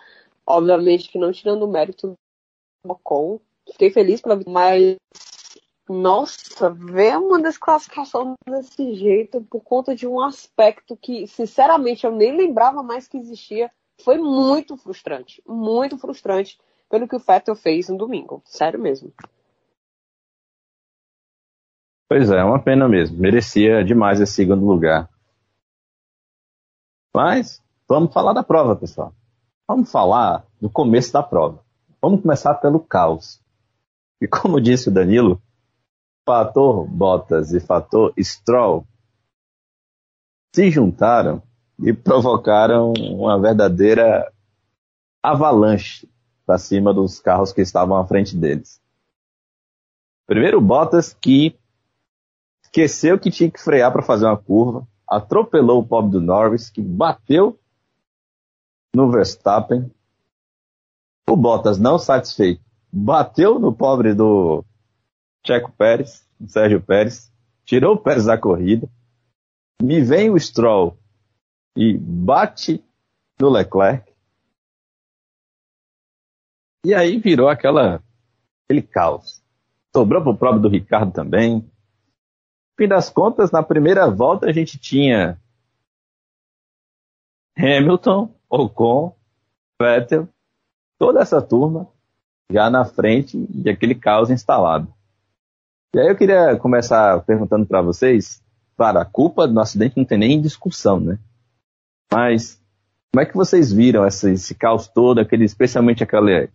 Obviamente 0.47 1.09
que 1.09 1.19
não 1.19 1.33
tirando 1.33 1.63
o 1.63 1.71
mérito 1.71 2.15
do 2.85 2.93
Ocon. 2.93 3.41
Fiquei 3.73 3.91
feliz 3.91 4.21
pela 4.21 4.39
mas 4.47 4.97
nossa, 5.89 6.71
ver 6.71 7.19
uma 7.19 7.41
desclassificação 7.43 8.35
desse 8.47 8.95
jeito 8.95 9.43
por 9.43 9.61
conta 9.61 9.95
de 9.95 10.07
um 10.07 10.21
aspecto 10.21 10.97
que, 10.97 11.27
sinceramente, 11.27 12.05
eu 12.05 12.13
nem 12.13 12.35
lembrava 12.35 12.83
mais 12.83 13.07
que 13.07 13.19
existia, 13.19 13.71
foi 14.03 14.17
muito 14.17 14.77
frustrante. 14.77 15.43
Muito 15.47 15.99
frustrante 15.99 16.59
pelo 16.89 17.07
que 17.07 17.17
o 17.17 17.19
Vettel 17.19 17.55
fez 17.55 17.89
no 17.89 17.99
domingo. 17.99 18.43
Sério 18.45 18.81
mesmo. 18.81 19.13
Pois 22.09 22.31
é, 22.31 22.39
é 22.39 22.45
uma 22.45 22.63
pena 22.63 22.89
mesmo. 22.89 23.19
Merecia 23.19 23.85
demais 23.85 24.21
esse 24.21 24.33
segundo 24.33 24.65
lugar. 24.65 25.11
Mas, 27.15 27.63
vamos 27.87 28.13
falar 28.13 28.33
da 28.33 28.43
prova, 28.43 28.75
pessoal. 28.75 29.15
Vamos 29.67 29.91
falar 29.91 30.47
do 30.61 30.69
começo 30.69 31.11
da 31.13 31.23
prova. 31.23 31.65
Vamos 32.01 32.21
começar 32.21 32.55
pelo 32.57 32.79
caos. 32.79 33.43
E 34.21 34.29
como 34.29 34.61
disse 34.61 34.91
o 34.91 34.93
Danilo, 34.93 35.41
fator 36.27 36.87
Bottas 36.87 37.53
e 37.55 37.61
fator 37.61 38.13
Stroll 38.19 38.87
se 40.55 40.71
juntaram 40.71 41.43
e 41.79 41.95
provocaram 41.95 42.93
uma 42.93 43.41
verdadeira 43.41 44.31
avalanche 45.23 46.07
para 46.45 46.59
cima 46.59 46.93
dos 46.93 47.19
carros 47.19 47.51
que 47.51 47.63
estavam 47.63 47.97
à 47.97 48.07
frente 48.07 48.37
deles. 48.37 48.83
Primeiro 50.27 50.61
Bottas 50.61 51.15
que 51.15 51.59
esqueceu 52.63 53.19
que 53.19 53.31
tinha 53.31 53.51
que 53.51 53.61
frear 53.61 53.91
para 53.91 54.03
fazer 54.03 54.27
uma 54.27 54.37
curva, 54.37 54.87
atropelou 55.09 55.81
o 55.81 55.87
pobre 55.87 56.13
do 56.13 56.21
Norris, 56.21 56.69
que 56.69 56.83
bateu 56.83 57.59
no 58.95 59.11
Verstappen. 59.11 59.91
O 61.29 61.37
Bottas, 61.37 61.79
não 61.79 61.99
satisfeito, 61.99 62.63
bateu 62.93 63.59
no 63.59 63.75
pobre 63.75 64.15
do 64.15 64.65
Checo 65.45 65.73
Pérez, 65.73 66.27
Sérgio 66.47 66.81
Pérez, 66.81 67.33
tirou 67.65 67.95
o 67.95 67.99
Pérez 67.99 68.27
da 68.27 68.39
corrida. 68.39 68.89
Me 69.83 70.01
vem 70.01 70.31
o 70.31 70.39
Stroll 70.39 70.97
e 71.77 71.99
bate 71.99 72.85
no 73.41 73.49
Leclerc. 73.49 74.13
E 76.85 76.95
aí 76.95 77.19
virou 77.19 77.49
aquela, 77.49 78.03
aquele 78.65 78.83
caos. 78.83 79.43
Sobrou 79.95 80.23
pro 80.23 80.37
próprio 80.37 80.63
do 80.63 80.69
Ricardo 80.69 81.13
também. 81.13 81.57
No 81.57 81.71
fim 82.79 82.89
das 82.89 83.09
contas, 83.09 83.51
na 83.51 83.63
primeira 83.63 84.09
volta 84.11 84.47
a 84.47 84.53
gente 84.53 84.79
tinha 84.79 85.41
Hamilton, 87.57 88.35
Ocon, 88.49 89.15
Vettel, 89.81 90.29
toda 90.99 91.21
essa 91.21 91.41
turma 91.43 91.89
já 92.51 92.71
na 92.71 92.85
frente 92.85 93.39
de 93.49 93.71
aquele 93.71 93.95
caos 93.95 94.31
instalado. 94.31 94.93
E 95.95 95.99
aí 95.99 96.09
eu 96.09 96.17
queria 96.17 96.57
começar 96.57 97.21
perguntando 97.25 97.67
para 97.67 97.81
vocês, 97.81 98.43
claro, 98.77 98.99
a 98.99 99.05
culpa 99.05 99.47
do 99.47 99.59
acidente 99.61 99.97
não 99.97 100.05
tem 100.05 100.19
nem 100.19 100.41
discussão, 100.41 101.01
né? 101.01 101.19
Mas 102.13 102.61
como 103.13 103.23
é 103.23 103.27
que 103.27 103.37
vocês 103.37 103.73
viram 103.73 104.05
essa, 104.05 104.31
esse 104.31 104.55
caos 104.55 104.89
todo, 104.89 105.21
aquele, 105.21 105.45
especialmente 105.45 106.03
aquele, 106.03 106.51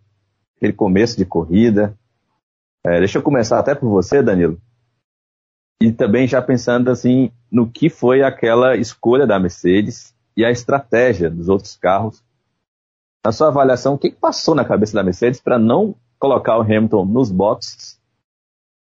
aquele 0.57 0.73
começo 0.73 1.17
de 1.17 1.25
corrida? 1.25 1.97
É, 2.85 2.99
deixa 2.99 3.17
eu 3.17 3.23
começar 3.23 3.59
até 3.59 3.73
por 3.73 3.89
você, 3.89 4.21
Danilo. 4.21 4.59
E 5.81 5.91
também 5.91 6.27
já 6.27 6.41
pensando 6.41 6.89
assim 6.89 7.31
no 7.49 7.69
que 7.69 7.89
foi 7.89 8.21
aquela 8.21 8.75
escolha 8.75 9.25
da 9.25 9.39
Mercedes 9.39 10.13
e 10.39 10.45
a 10.45 10.49
estratégia 10.49 11.29
dos 11.29 11.49
outros 11.49 11.75
carros. 11.75 12.23
Na 13.25 13.33
sua 13.33 13.49
avaliação, 13.49 13.95
o 13.95 13.97
que 13.97 14.09
passou 14.09 14.55
na 14.55 14.63
cabeça 14.63 14.93
da 14.93 15.03
Mercedes 15.03 15.41
para 15.41 15.59
não 15.59 15.93
colocar 16.17 16.57
o 16.57 16.61
Hamilton 16.61 17.03
nos 17.03 17.29
boxes 17.29 17.99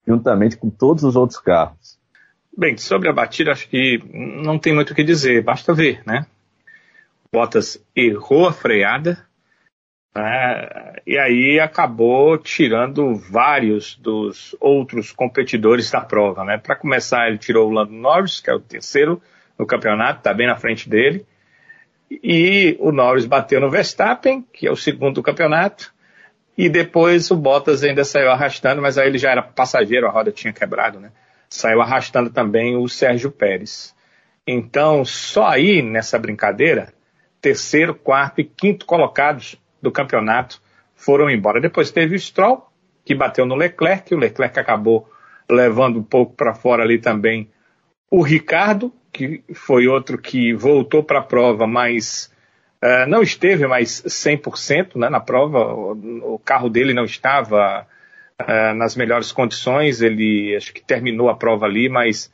juntamente 0.05 0.57
com 0.57 0.69
todos 0.69 1.05
os 1.05 1.15
outros 1.15 1.39
carros? 1.39 1.97
Bem, 2.57 2.77
sobre 2.77 3.07
a 3.07 3.13
batida, 3.13 3.53
acho 3.53 3.69
que 3.69 4.03
não 4.43 4.59
tem 4.59 4.74
muito 4.75 4.91
o 4.91 4.95
que 4.95 5.03
dizer, 5.03 5.41
basta 5.43 5.74
ver, 5.74 6.03
né? 6.05 6.25
Bottas 7.31 7.81
errou 7.95 8.50
a 8.50 8.51
freada 8.51 9.25
né? 10.13 10.93
e 11.07 11.17
aí 11.17 11.57
acabou 11.62 12.38
tirando 12.38 13.15
vários 13.15 13.95
dos 13.95 14.53
outros 14.59 15.13
competidores 15.13 15.89
da 15.89 16.01
prova, 16.01 16.43
né? 16.43 16.57
Para 16.57 16.75
começar, 16.75 17.29
ele 17.29 17.38
tirou 17.38 17.69
o 17.69 17.71
Lando 17.71 17.93
Norris, 17.93 18.41
que 18.41 18.50
é 18.50 18.53
o 18.53 18.59
terceiro 18.59 19.21
no 19.57 19.65
campeonato, 19.65 20.19
está 20.19 20.33
bem 20.33 20.47
na 20.47 20.57
frente 20.57 20.89
dele. 20.89 21.25
E 22.09 22.77
o 22.79 22.91
Norris 22.91 23.25
bateu 23.25 23.59
no 23.59 23.69
Verstappen, 23.69 24.45
que 24.53 24.67
é 24.67 24.71
o 24.71 24.75
segundo 24.75 25.15
do 25.15 25.24
campeonato, 25.24 25.93
e 26.57 26.69
depois 26.69 27.29
o 27.31 27.35
Bottas 27.35 27.83
ainda 27.83 28.03
saiu 28.05 28.31
arrastando, 28.31 28.81
mas 28.81 28.97
aí 28.97 29.07
ele 29.07 29.17
já 29.17 29.31
era 29.31 29.41
passageiro, 29.41 30.07
a 30.07 30.12
roda 30.12 30.31
tinha 30.31 30.53
quebrado, 30.53 31.00
né? 31.00 31.12
Saiu 31.50 31.81
arrastando 31.81 32.29
também 32.29 32.75
o 32.77 32.88
Sérgio 32.88 33.31
Pérez. 33.31 33.93
Então, 34.47 35.03
só 35.03 35.47
aí 35.47 35.81
nessa 35.81 36.17
brincadeira, 36.19 36.93
terceiro, 37.41 37.93
quarto 37.93 38.39
e 38.39 38.43
quinto 38.43 38.85
colocados 38.85 39.59
do 39.81 39.91
campeonato 39.91 40.62
foram 40.95 41.29
embora. 41.29 41.59
Depois 41.59 41.91
teve 41.91 42.15
o 42.15 42.19
Stroll, 42.19 42.67
que 43.03 43.13
bateu 43.13 43.45
no 43.45 43.55
Leclerc, 43.55 44.13
o 44.13 44.17
Leclerc 44.17 44.59
acabou 44.59 45.09
levando 45.50 46.00
um 46.00 46.03
pouco 46.03 46.35
para 46.35 46.53
fora 46.53 46.83
ali 46.83 47.00
também 47.00 47.50
o 48.09 48.21
Ricardo, 48.21 48.93
que 49.15 49.41
foi 49.53 49.88
outro 49.88 50.17
que 50.17 50.53
voltou 50.53 51.01
para 51.01 51.19
a 51.19 51.24
prova, 51.24 51.65
mas 51.65 52.29
uh, 52.84 53.10
não 53.10 53.22
esteve 53.22 53.65
mais 53.65 54.03
100% 54.03 54.98
né, 54.98 55.10
na 55.10 55.22
prova, 55.22 55.74
o, 55.74 56.36
o, 56.36 56.39
carro 56.39 56.69
dele 56.69 56.93
não 56.93 57.05
estava 57.05 57.88
uh, 58.41 58.75
nas 58.75 58.95
melhores 58.95 59.31
condições, 59.31 60.01
ele 60.01 60.53
acho 60.55 60.74
que 60.74 60.84
terminou 60.84 61.29
a 61.29 61.36
prova 61.36 61.65
ali, 61.65 61.88
mas 61.88 62.29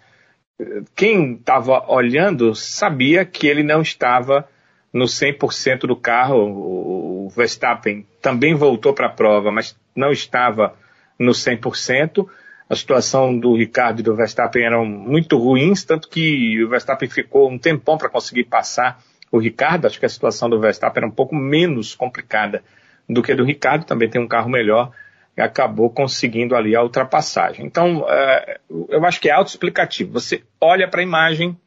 quem 0.95 1.33
estava 1.33 1.91
olhando 1.91 2.55
sabia 2.55 3.25
que 3.25 3.47
ele 3.47 3.63
não 3.63 3.81
estava 3.81 4.47
no 4.93 5.05
100% 5.05 5.81
do 5.81 5.95
carro. 5.95 7.25
O 7.25 7.29
Verstappen 7.29 8.05
também 8.21 8.53
voltou 8.53 8.93
para 8.93 9.07
a 9.07 9.11
prova, 9.11 9.51
mas 9.51 9.75
não 9.95 10.11
estava 10.11 10.75
no 11.17 11.31
100%. 11.31 12.27
A 12.71 12.75
situação 12.77 13.37
do 13.37 13.53
Ricardo 13.53 13.99
e 13.99 14.03
do 14.03 14.15
Verstappen 14.15 14.63
eram 14.63 14.85
muito 14.85 15.37
ruins, 15.37 15.83
tanto 15.83 16.07
que 16.07 16.63
o 16.63 16.69
Verstappen 16.69 17.09
ficou 17.09 17.51
um 17.51 17.57
tempão 17.57 17.97
para 17.97 18.07
conseguir 18.07 18.45
passar 18.45 19.03
o 19.29 19.37
Ricardo. 19.37 19.87
Acho 19.87 19.99
que 19.99 20.05
a 20.05 20.09
situação 20.09 20.49
do 20.49 20.57
Verstappen 20.57 21.01
era 21.01 21.11
um 21.11 21.13
pouco 21.13 21.35
menos 21.35 21.93
complicada 21.93 22.63
do 23.09 23.21
que 23.21 23.33
a 23.33 23.35
do 23.35 23.43
Ricardo, 23.43 23.83
também 23.83 24.09
tem 24.09 24.21
um 24.21 24.27
carro 24.27 24.49
melhor 24.49 24.93
e 25.35 25.41
acabou 25.41 25.89
conseguindo 25.89 26.55
ali 26.55 26.73
a 26.73 26.81
ultrapassagem. 26.81 27.65
Então, 27.65 28.05
é, 28.07 28.61
eu 28.87 29.05
acho 29.05 29.19
que 29.19 29.27
é 29.27 29.33
autoexplicativo. 29.33 30.13
Você 30.13 30.41
olha 30.61 30.87
para 30.87 31.01
a 31.01 31.03
imagem 31.03 31.59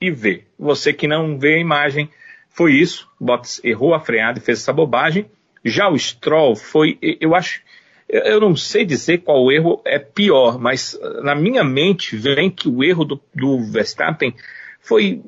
e 0.00 0.12
vê. 0.12 0.44
Você 0.56 0.92
que 0.92 1.08
não 1.08 1.40
vê 1.40 1.56
a 1.56 1.60
imagem, 1.60 2.08
foi 2.50 2.74
isso. 2.74 3.10
Bottas 3.18 3.60
errou 3.64 3.94
a 3.94 4.00
freada 4.00 4.38
e 4.38 4.42
fez 4.42 4.60
essa 4.60 4.72
bobagem. 4.72 5.26
Já 5.64 5.88
o 5.88 5.98
Stroll 5.98 6.54
foi, 6.54 6.98
eu 7.20 7.34
acho, 7.34 7.62
eu 8.08 8.40
não 8.40 8.54
sei 8.54 8.84
dizer 8.84 9.18
qual 9.18 9.50
erro 9.50 9.80
é 9.84 9.98
pior, 9.98 10.58
mas 10.58 10.98
na 11.22 11.34
minha 11.34 11.64
mente 11.64 12.16
vem 12.16 12.50
que 12.50 12.68
o 12.68 12.84
erro 12.84 13.04
do, 13.04 13.20
do 13.34 13.60
Verstappen 13.64 14.34
foi, 14.80 15.22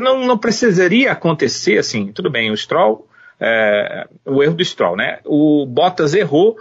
não, 0.00 0.26
não 0.26 0.38
precisaria 0.38 1.10
acontecer 1.10 1.78
assim. 1.78 2.12
Tudo 2.12 2.30
bem, 2.30 2.50
o 2.50 2.56
Stroll, 2.56 3.08
é, 3.40 4.06
o 4.24 4.42
erro 4.42 4.54
do 4.54 4.64
Stroll, 4.64 4.96
né? 4.96 5.20
O 5.24 5.66
Bottas 5.66 6.14
errou 6.14 6.56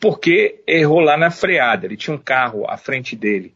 porque 0.00 0.62
errou 0.66 1.00
lá 1.00 1.16
na 1.16 1.30
freada. 1.30 1.86
Ele 1.86 1.96
tinha 1.96 2.14
um 2.14 2.18
carro 2.18 2.64
à 2.68 2.76
frente 2.76 3.14
dele, 3.14 3.54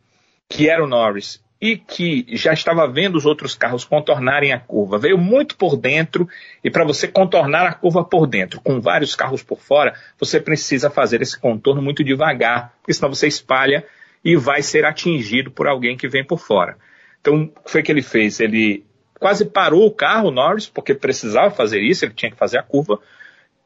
que 0.48 0.68
era 0.68 0.84
o 0.84 0.86
Norris, 0.86 1.42
e 1.60 1.76
que 1.76 2.24
já 2.30 2.54
estava 2.54 2.88
vendo 2.88 3.16
os 3.16 3.26
outros 3.26 3.54
carros 3.54 3.84
contornarem 3.84 4.52
a 4.52 4.58
curva. 4.58 4.98
Veio 4.98 5.18
muito 5.18 5.56
por 5.56 5.76
dentro, 5.76 6.26
e 6.64 6.70
para 6.70 6.84
você 6.84 7.06
contornar 7.06 7.66
a 7.66 7.74
curva 7.74 8.02
por 8.02 8.26
dentro, 8.26 8.60
com 8.62 8.80
vários 8.80 9.14
carros 9.14 9.42
por 9.42 9.60
fora, 9.60 9.94
você 10.18 10.40
precisa 10.40 10.88
fazer 10.88 11.20
esse 11.20 11.38
contorno 11.38 11.82
muito 11.82 12.02
devagar, 12.02 12.72
porque 12.80 12.94
senão 12.94 13.12
você 13.12 13.26
espalha 13.26 13.84
e 14.24 14.36
vai 14.36 14.62
ser 14.62 14.86
atingido 14.86 15.50
por 15.50 15.68
alguém 15.68 15.96
que 15.96 16.08
vem 16.08 16.24
por 16.24 16.38
fora. 16.38 16.78
Então, 17.20 17.42
o 17.42 17.62
que 17.62 17.70
foi 17.70 17.82
que 17.82 17.92
ele 17.92 18.02
fez? 18.02 18.40
Ele 18.40 18.86
quase 19.18 19.44
parou 19.44 19.86
o 19.86 19.92
carro, 19.92 20.30
Norris, 20.30 20.66
porque 20.66 20.94
precisava 20.94 21.50
fazer 21.50 21.82
isso, 21.82 22.06
ele 22.06 22.14
tinha 22.14 22.30
que 22.30 22.38
fazer 22.38 22.58
a 22.58 22.62
curva, 22.62 22.98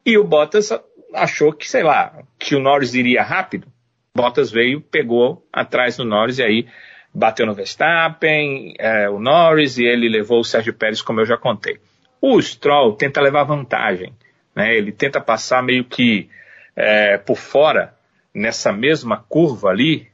e 0.05 0.17
o 0.17 0.23
Bottas 0.23 0.69
achou 1.13 1.53
que, 1.53 1.69
sei 1.69 1.81
lá, 1.81 2.23
que 2.37 2.55
o 2.55 2.59
Norris 2.59 2.93
iria 2.93 3.23
rápido. 3.23 3.67
Bottas 4.13 4.51
veio, 4.51 4.81
pegou 4.81 5.45
atrás 5.51 5.95
do 5.95 6.03
Norris 6.03 6.39
e 6.39 6.43
aí 6.43 6.67
bateu 7.15 7.45
no 7.45 7.53
Verstappen, 7.53 8.75
é, 8.77 9.09
o 9.09 9.19
Norris, 9.19 9.77
e 9.77 9.85
ele 9.85 10.09
levou 10.09 10.41
o 10.41 10.43
Sérgio 10.43 10.73
Pérez, 10.73 11.01
como 11.01 11.21
eu 11.21 11.25
já 11.25 11.37
contei. 11.37 11.79
O 12.21 12.41
Stroll 12.41 12.93
tenta 12.93 13.21
levar 13.21 13.45
vantagem, 13.45 14.13
né? 14.53 14.75
ele 14.75 14.91
tenta 14.91 15.21
passar 15.21 15.63
meio 15.63 15.85
que 15.85 16.29
é, 16.75 17.17
por 17.17 17.37
fora, 17.37 17.95
nessa 18.33 18.73
mesma 18.73 19.23
curva 19.29 19.69
ali, 19.69 20.07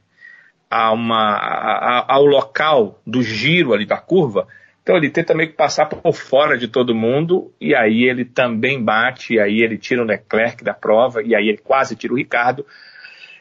a 0.70 0.92
uma, 0.92 1.34
a, 1.34 2.14
ao 2.14 2.24
local 2.24 3.00
do 3.04 3.20
giro 3.20 3.74
ali 3.74 3.84
da 3.84 3.96
curva, 3.96 4.46
então 4.80 4.96
ele 4.96 5.10
tenta 5.10 5.34
meio 5.34 5.50
que 5.50 5.56
passar 5.56 5.86
por 5.86 6.12
fora 6.12 6.56
de 6.56 6.68
todo 6.68 6.94
mundo, 6.94 7.52
e 7.60 7.74
aí 7.74 8.04
ele 8.04 8.24
também 8.24 8.82
bate, 8.82 9.34
e 9.34 9.40
aí 9.40 9.60
ele 9.60 9.76
tira 9.76 10.02
o 10.02 10.06
Leclerc 10.06 10.62
da 10.62 10.72
prova, 10.72 11.20
e 11.20 11.34
aí 11.34 11.48
ele 11.48 11.58
quase 11.58 11.96
tira 11.96 12.12
o 12.12 12.16
Ricardo, 12.16 12.64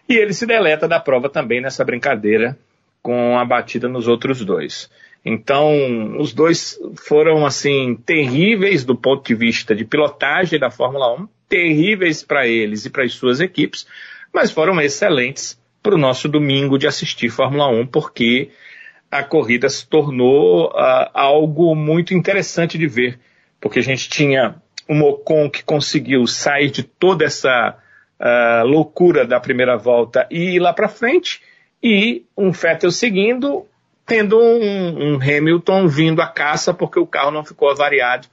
e 0.10 0.16
ele 0.16 0.34
se 0.34 0.48
deleta 0.48 0.88
da 0.88 1.00
prova 1.00 1.30
também 1.30 1.62
nessa 1.62 1.86
brincadeira 1.86 2.58
com 3.02 3.38
a 3.38 3.46
batida 3.46 3.88
nos 3.88 4.08
outros 4.08 4.44
dois. 4.44 4.90
Então, 5.24 6.18
os 6.18 6.34
dois 6.34 6.80
foram, 6.96 7.46
assim, 7.46 7.96
terríveis 7.96 8.84
do 8.84 8.96
ponto 8.96 9.26
de 9.28 9.36
vista 9.36 9.76
de 9.76 9.86
pilotagem 9.86 10.60
da 10.60 10.72
Fórmula 10.72 11.14
1, 11.16 11.28
terríveis 11.48 12.24
para 12.24 12.48
eles 12.48 12.86
e 12.86 12.90
para 12.90 13.04
as 13.04 13.14
suas 13.14 13.40
equipes, 13.40 13.86
mas 14.34 14.52
foram 14.52 14.80
excelentes 14.82 15.60
para 15.84 15.96
o 15.96 15.98
nosso 15.98 16.28
domingo 16.28 16.78
de 16.78 16.88
assistir 16.88 17.30
Fórmula 17.30 17.68
1, 17.68 17.88
porque 17.88 18.50
a 19.12 19.24
corrida 19.24 19.68
se 19.70 19.86
tornou 19.88 20.70
uh, 20.70 21.10
algo 21.14 21.76
muito 21.76 22.14
interessante 22.14 22.78
de 22.78 22.88
ver, 22.88 23.20
porque 23.60 23.80
a 23.80 23.84
gente 23.84 24.10
tinha 24.10 24.56
um 24.88 25.04
Ocon 25.04 25.50
que 25.50 25.64
conseguiu 25.64 26.26
sair 26.26 26.72
de 26.72 26.84
toda 26.84 27.26
essa 27.26 27.78
uh, 28.20 28.66
loucura 28.66 29.26
da 29.26 29.40
primeira 29.40 29.78
volta 29.78 30.28
e 30.32 30.56
ir 30.56 30.60
lá 30.60 30.74
para 30.74 30.88
frente, 30.88 31.42
e 31.82 32.26
um 32.38 32.52
Vettel 32.52 32.92
seguindo, 32.92 33.66
tendo 34.06 34.38
um, 34.40 35.14
um, 35.14 35.16
Hamilton 35.16 35.88
vindo 35.88 36.22
à 36.22 36.28
caça 36.28 36.74
porque 36.74 37.00
o 37.00 37.08
carro 37.08 37.32
não 37.32 37.44
ficou 37.44 37.70
avariado 37.70 38.28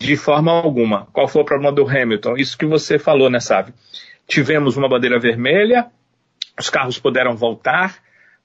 de 0.00 0.16
forma 0.16 0.52
alguma. 0.52 1.06
Qual 1.12 1.28
foi 1.28 1.42
o 1.42 1.44
problema 1.44 1.72
do 1.72 1.86
Hamilton? 1.86 2.36
Isso 2.36 2.56
que 2.56 2.66
você 2.66 2.98
falou, 2.98 3.28
né, 3.28 3.40
sabe? 3.40 3.74
Tivemos 4.26 4.76
uma 4.76 4.88
bandeira 4.88 5.18
vermelha, 5.18 5.86
os 6.58 6.70
carros 6.70 6.98
puderam 6.98 7.36
voltar, 7.36 8.00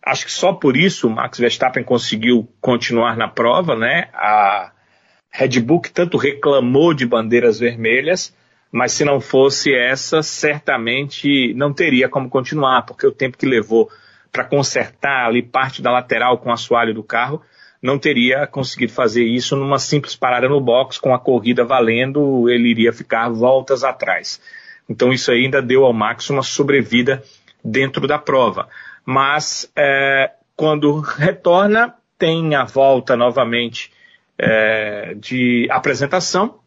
Acho 0.06 0.26
que 0.26 0.32
só 0.32 0.54
por 0.54 0.78
isso 0.78 1.08
o 1.08 1.10
Max 1.10 1.39
Verstappen 1.39 1.84
conseguiu 1.84 2.48
continuar 2.62 3.17
na 3.17 3.28
prova, 3.28 3.76
né? 3.76 4.08
A 4.13 4.71
Red 5.32 5.60
Bull 5.62 5.82
que 5.82 5.91
tanto 5.91 6.15
reclamou 6.15 6.93
de 6.93 7.08
bandeiras 7.08 7.60
vermelhas, 7.60 8.36
mas 8.71 8.91
se 8.91 9.04
não 9.04 9.19
fosse 9.19 9.74
essa, 9.74 10.21
certamente 10.21 11.56
não 11.56 11.74
teria 11.74 12.08
como 12.08 12.30
continuar, 12.30 12.84
porque 12.84 13.08
o 13.08 13.12
tempo 13.12 13.36
que 13.36 13.48
levou 13.48 13.89
para 14.36 14.43
consertar 14.43 15.28
ali 15.28 15.41
parte 15.41 15.82
da 15.82 15.91
lateral 15.91 16.38
com 16.38 16.50
o 16.50 16.54
assoalho 16.54 16.93
do 16.93 17.04
carro, 17.04 17.41
não 17.82 17.98
teria 17.98 18.45
conseguido 18.45 18.91
fazer 18.91 19.24
isso 19.24 19.56
numa 19.56 19.80
simples 19.80 20.15
parada 20.15 20.50
no 20.50 20.60
box, 20.60 21.00
com 21.00 21.13
a 21.13 21.19
corrida 21.19 21.63
valendo, 21.63 22.50
ele 22.50 22.69
iria 22.69 22.91
ficar 22.91 23.30
voltas 23.30 23.84
atrás. 23.84 24.41
Então 24.89 25.13
isso 25.13 25.32
ainda 25.32 25.62
deu 25.62 25.86
ao 25.86 25.93
Max 25.93 26.30
uma 26.30 26.43
sobrevida 26.43 27.24
dentro 27.63 28.08
da 28.08 28.19
prova 28.19 28.67
mas 29.06 29.71
é, 29.76 30.32
quando 30.56 31.00
retorna, 31.00 31.93
tem 32.17 32.56
a 32.56 32.63
volta 32.63 33.15
novamente 33.15 33.91
é, 34.38 35.13
de 35.15 35.67
apresentação. 35.69 36.60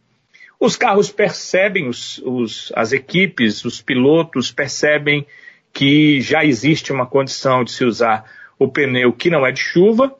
Os 0.60 0.76
carros 0.76 1.10
percebem, 1.10 1.88
os, 1.88 2.18
os, 2.18 2.72
as 2.76 2.92
equipes, 2.92 3.64
os 3.64 3.82
pilotos 3.82 4.52
percebem 4.52 5.26
que 5.72 6.20
já 6.20 6.44
existe 6.44 6.92
uma 6.92 7.06
condição 7.06 7.64
de 7.64 7.72
se 7.72 7.84
usar 7.84 8.24
o 8.58 8.68
pneu 8.68 9.12
que 9.12 9.30
não 9.30 9.46
é 9.46 9.52
de 9.52 9.60
chuva, 9.60 10.14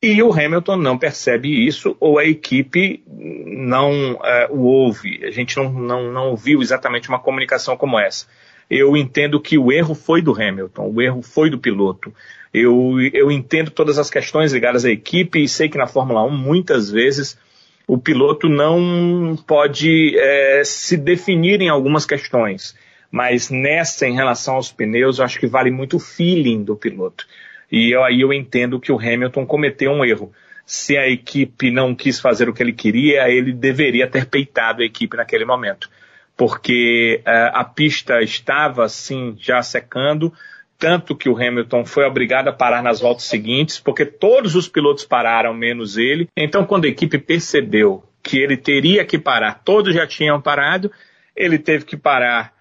e 0.00 0.20
o 0.22 0.32
Hamilton 0.32 0.76
não 0.76 0.98
percebe 0.98 1.66
isso, 1.66 1.96
ou 2.00 2.18
a 2.18 2.24
equipe 2.24 3.02
não 3.06 4.18
é, 4.24 4.48
o 4.50 4.62
ouve. 4.62 5.24
A 5.24 5.30
gente 5.30 5.56
não, 5.56 5.72
não, 5.72 6.12
não 6.12 6.30
ouviu 6.30 6.60
exatamente 6.60 7.08
uma 7.08 7.20
comunicação 7.20 7.76
como 7.76 7.98
essa 7.98 8.26
eu 8.72 8.96
entendo 8.96 9.38
que 9.38 9.58
o 9.58 9.70
erro 9.70 9.94
foi 9.94 10.22
do 10.22 10.32
Hamilton, 10.32 10.90
o 10.94 11.02
erro 11.02 11.20
foi 11.20 11.50
do 11.50 11.58
piloto. 11.58 12.12
Eu, 12.54 12.96
eu 13.12 13.30
entendo 13.30 13.70
todas 13.70 13.98
as 13.98 14.08
questões 14.08 14.52
ligadas 14.52 14.84
à 14.86 14.90
equipe 14.90 15.42
e 15.42 15.48
sei 15.48 15.68
que 15.68 15.76
na 15.76 15.86
Fórmula 15.86 16.24
1 16.24 16.30
muitas 16.30 16.90
vezes 16.90 17.38
o 17.86 17.98
piloto 17.98 18.48
não 18.48 19.36
pode 19.46 20.16
é, 20.18 20.62
se 20.64 20.96
definir 20.96 21.60
em 21.60 21.68
algumas 21.68 22.06
questões. 22.06 22.74
Mas 23.12 23.50
nessa, 23.50 24.08
em 24.08 24.14
relação 24.14 24.54
aos 24.54 24.72
pneus, 24.72 25.18
eu 25.18 25.24
acho 25.24 25.38
que 25.38 25.46
vale 25.46 25.70
muito 25.70 25.96
o 25.96 26.00
feeling 26.00 26.64
do 26.64 26.74
piloto. 26.74 27.26
E 27.70 27.94
eu, 27.94 28.02
aí 28.02 28.22
eu 28.22 28.32
entendo 28.32 28.80
que 28.80 28.90
o 28.90 28.98
Hamilton 28.98 29.46
cometeu 29.46 29.92
um 29.92 30.04
erro. 30.04 30.32
Se 30.66 30.96
a 30.96 31.08
equipe 31.08 31.70
não 31.70 31.94
quis 31.94 32.18
fazer 32.18 32.48
o 32.48 32.54
que 32.54 32.62
ele 32.62 32.72
queria, 32.72 33.28
ele 33.28 33.52
deveria 33.52 34.08
ter 34.08 34.26
peitado 34.26 34.82
a 34.82 34.84
equipe 34.84 35.16
naquele 35.16 35.44
momento 35.44 35.88
porque 36.36 37.22
uh, 37.26 37.54
a 37.54 37.64
pista 37.64 38.20
estava 38.20 38.84
assim 38.84 39.36
já 39.38 39.62
secando, 39.62 40.32
tanto 40.78 41.14
que 41.14 41.28
o 41.28 41.36
Hamilton 41.36 41.84
foi 41.84 42.04
obrigado 42.04 42.48
a 42.48 42.52
parar 42.52 42.82
nas 42.82 43.00
voltas 43.00 43.24
seguintes, 43.24 43.78
porque 43.78 44.04
todos 44.04 44.56
os 44.56 44.68
pilotos 44.68 45.04
pararam, 45.04 45.54
menos 45.54 45.96
ele. 45.96 46.28
Então, 46.36 46.64
quando 46.64 46.86
a 46.86 46.88
equipe 46.88 47.18
percebeu 47.18 48.02
que 48.22 48.38
ele 48.38 48.56
teria 48.56 49.04
que 49.04 49.18
parar, 49.18 49.62
todos 49.64 49.94
já 49.94 50.06
tinham 50.06 50.40
parado, 50.40 50.90
ele 51.36 51.58
teve 51.58 51.84
que 51.84 51.96
parar 51.96 52.52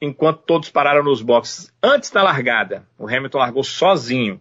enquanto 0.00 0.42
todos 0.42 0.70
pararam 0.70 1.02
nos 1.02 1.22
boxes 1.22 1.72
antes 1.82 2.10
da 2.10 2.22
largada. 2.22 2.86
O 2.98 3.06
Hamilton 3.06 3.38
largou 3.38 3.64
sozinho. 3.64 4.40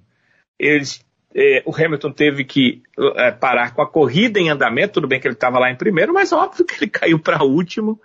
Eles, 0.60 1.04
eh, 1.36 1.64
o 1.66 1.76
Hamilton 1.76 2.12
teve 2.12 2.44
que 2.44 2.84
eh, 3.16 3.32
parar 3.32 3.74
com 3.74 3.82
a 3.82 3.88
corrida 3.88 4.40
em 4.40 4.50
andamento. 4.50 4.94
Tudo 4.94 5.08
bem 5.08 5.20
que 5.20 5.28
ele 5.28 5.34
estava 5.34 5.60
lá 5.60 5.72
em 5.72 5.76
primeiro, 5.76 6.14
mas 6.14 6.32
óbvio 6.32 6.66
que 6.66 6.76
ele 6.76 6.90
caiu 6.92 7.20
para 7.20 7.44
último 7.44 8.00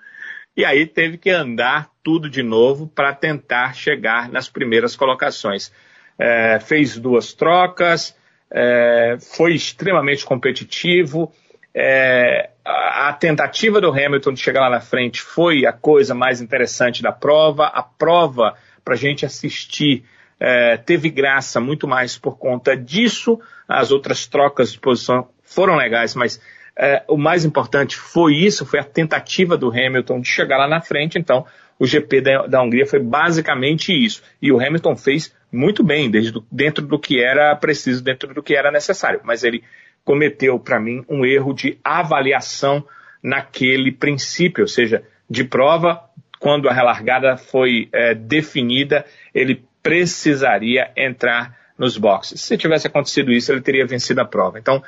e 0.57 0.65
aí 0.65 0.87
teve 0.87 1.17
que 1.17 1.31
andar 1.31 1.91
tudo 2.03 2.29
de 2.29 2.43
novo 2.43 2.87
para 2.87 3.15
tentar 3.15 3.75
chegar 3.75 4.29
nas 4.29 4.49
primeiras 4.49 4.95
colocações. 4.95 5.73
É, 6.19 6.61
fez 6.61 6.99
duas 6.99 7.33
trocas, 7.33 8.15
é, 8.51 9.17
foi 9.19 9.55
extremamente 9.55 10.27
competitivo. 10.27 11.33
É, 11.75 12.51
a, 12.65 13.13
tentativa 13.15 13.81
do 13.81 13.91
Hamilton 13.91 14.33
de 14.33 14.41
chegar 14.41 14.61
lá 14.61 14.71
na 14.71 14.81
frente 14.81 15.23
foi 15.23 15.65
a 15.67 15.73
coisa 15.73 16.15
mais 16.15 16.41
interessante 16.41 17.03
da 17.03 17.13
prova. 17.13 17.67
A 17.67 17.83
prova, 17.83 18.55
para 18.85 18.95
a 18.95 18.97
gente 18.97 19.25
assistir, 19.25 20.05
é, 20.39 20.77
teve 20.77 21.09
graça 21.09 21.61
muito 21.61 21.89
mais 21.89 22.19
por 22.19 22.37
conta 22.39 22.77
disso. 22.77 23.41
As 23.67 23.91
outras 23.91 24.27
trocas 24.27 24.73
de 24.73 24.79
posição 24.79 25.29
foram 25.43 25.77
legais, 25.77 26.15
mas 26.15 26.41
é, 26.77 27.03
o 27.09 27.17
mais 27.17 27.45
importante 27.45 27.97
foi 27.97 28.35
isso, 28.35 28.67
foi 28.67 28.81
a 28.81 28.85
tentativa 28.85 29.57
do 29.57 29.71
Hamilton 29.71 30.21
de 30.21 30.29
chegar 30.29 30.59
lá 30.59 30.69
na 30.69 30.81
frente. 30.81 31.19
Então, 31.19 31.47
o 31.79 31.87
GP 31.87 32.21
da, 32.21 32.47
da 32.47 32.63
Hungria 32.63 32.87
foi 32.87 33.01
basicamente 33.01 33.93
isso. 33.93 34.23
E 34.41 34.53
o 34.53 34.61
Hamilton 34.61 34.97
fez 34.97 35.35
muito 35.51 35.83
bem, 35.83 36.11
desde 36.11 36.33
do, 36.33 36.47
dentro 36.51 36.87
do 36.87 36.99
que 36.99 37.21
era 37.21 37.55
preciso, 37.57 38.03
dentro 38.03 38.33
do 38.33 38.43
que 38.43 38.55
era 38.55 38.71
necessário. 38.71 39.21
Mas 39.25 39.43
ele 39.45 39.63
cometeu, 40.05 40.59
para 40.59 40.81
mim, 40.81 41.05
um 41.09 41.25
erro 41.25 41.53
de 41.53 41.79
avaliação 41.83 42.85
naquele 43.23 43.93
princípio, 43.93 44.65
ou 44.65 44.69
seja, 44.69 45.03
de 45.29 45.45
prova, 45.45 46.03
quando 46.41 46.69
a 46.69 46.73
relargada 46.73 47.37
foi 47.37 47.89
é, 47.93 48.15
definida, 48.15 49.05
ele 49.33 49.65
precisaria 49.83 50.91
entrar 50.97 51.57
nos 51.79 51.97
boxes. 51.97 52.41
Se 52.41 52.57
tivesse 52.57 52.87
acontecido 52.87 53.33
isso, 53.33 53.53
ele 53.53 53.61
teria 53.61 53.87
vencido 53.87 54.21
a 54.21 54.25
prova. 54.25 54.59
Então, 54.59 54.83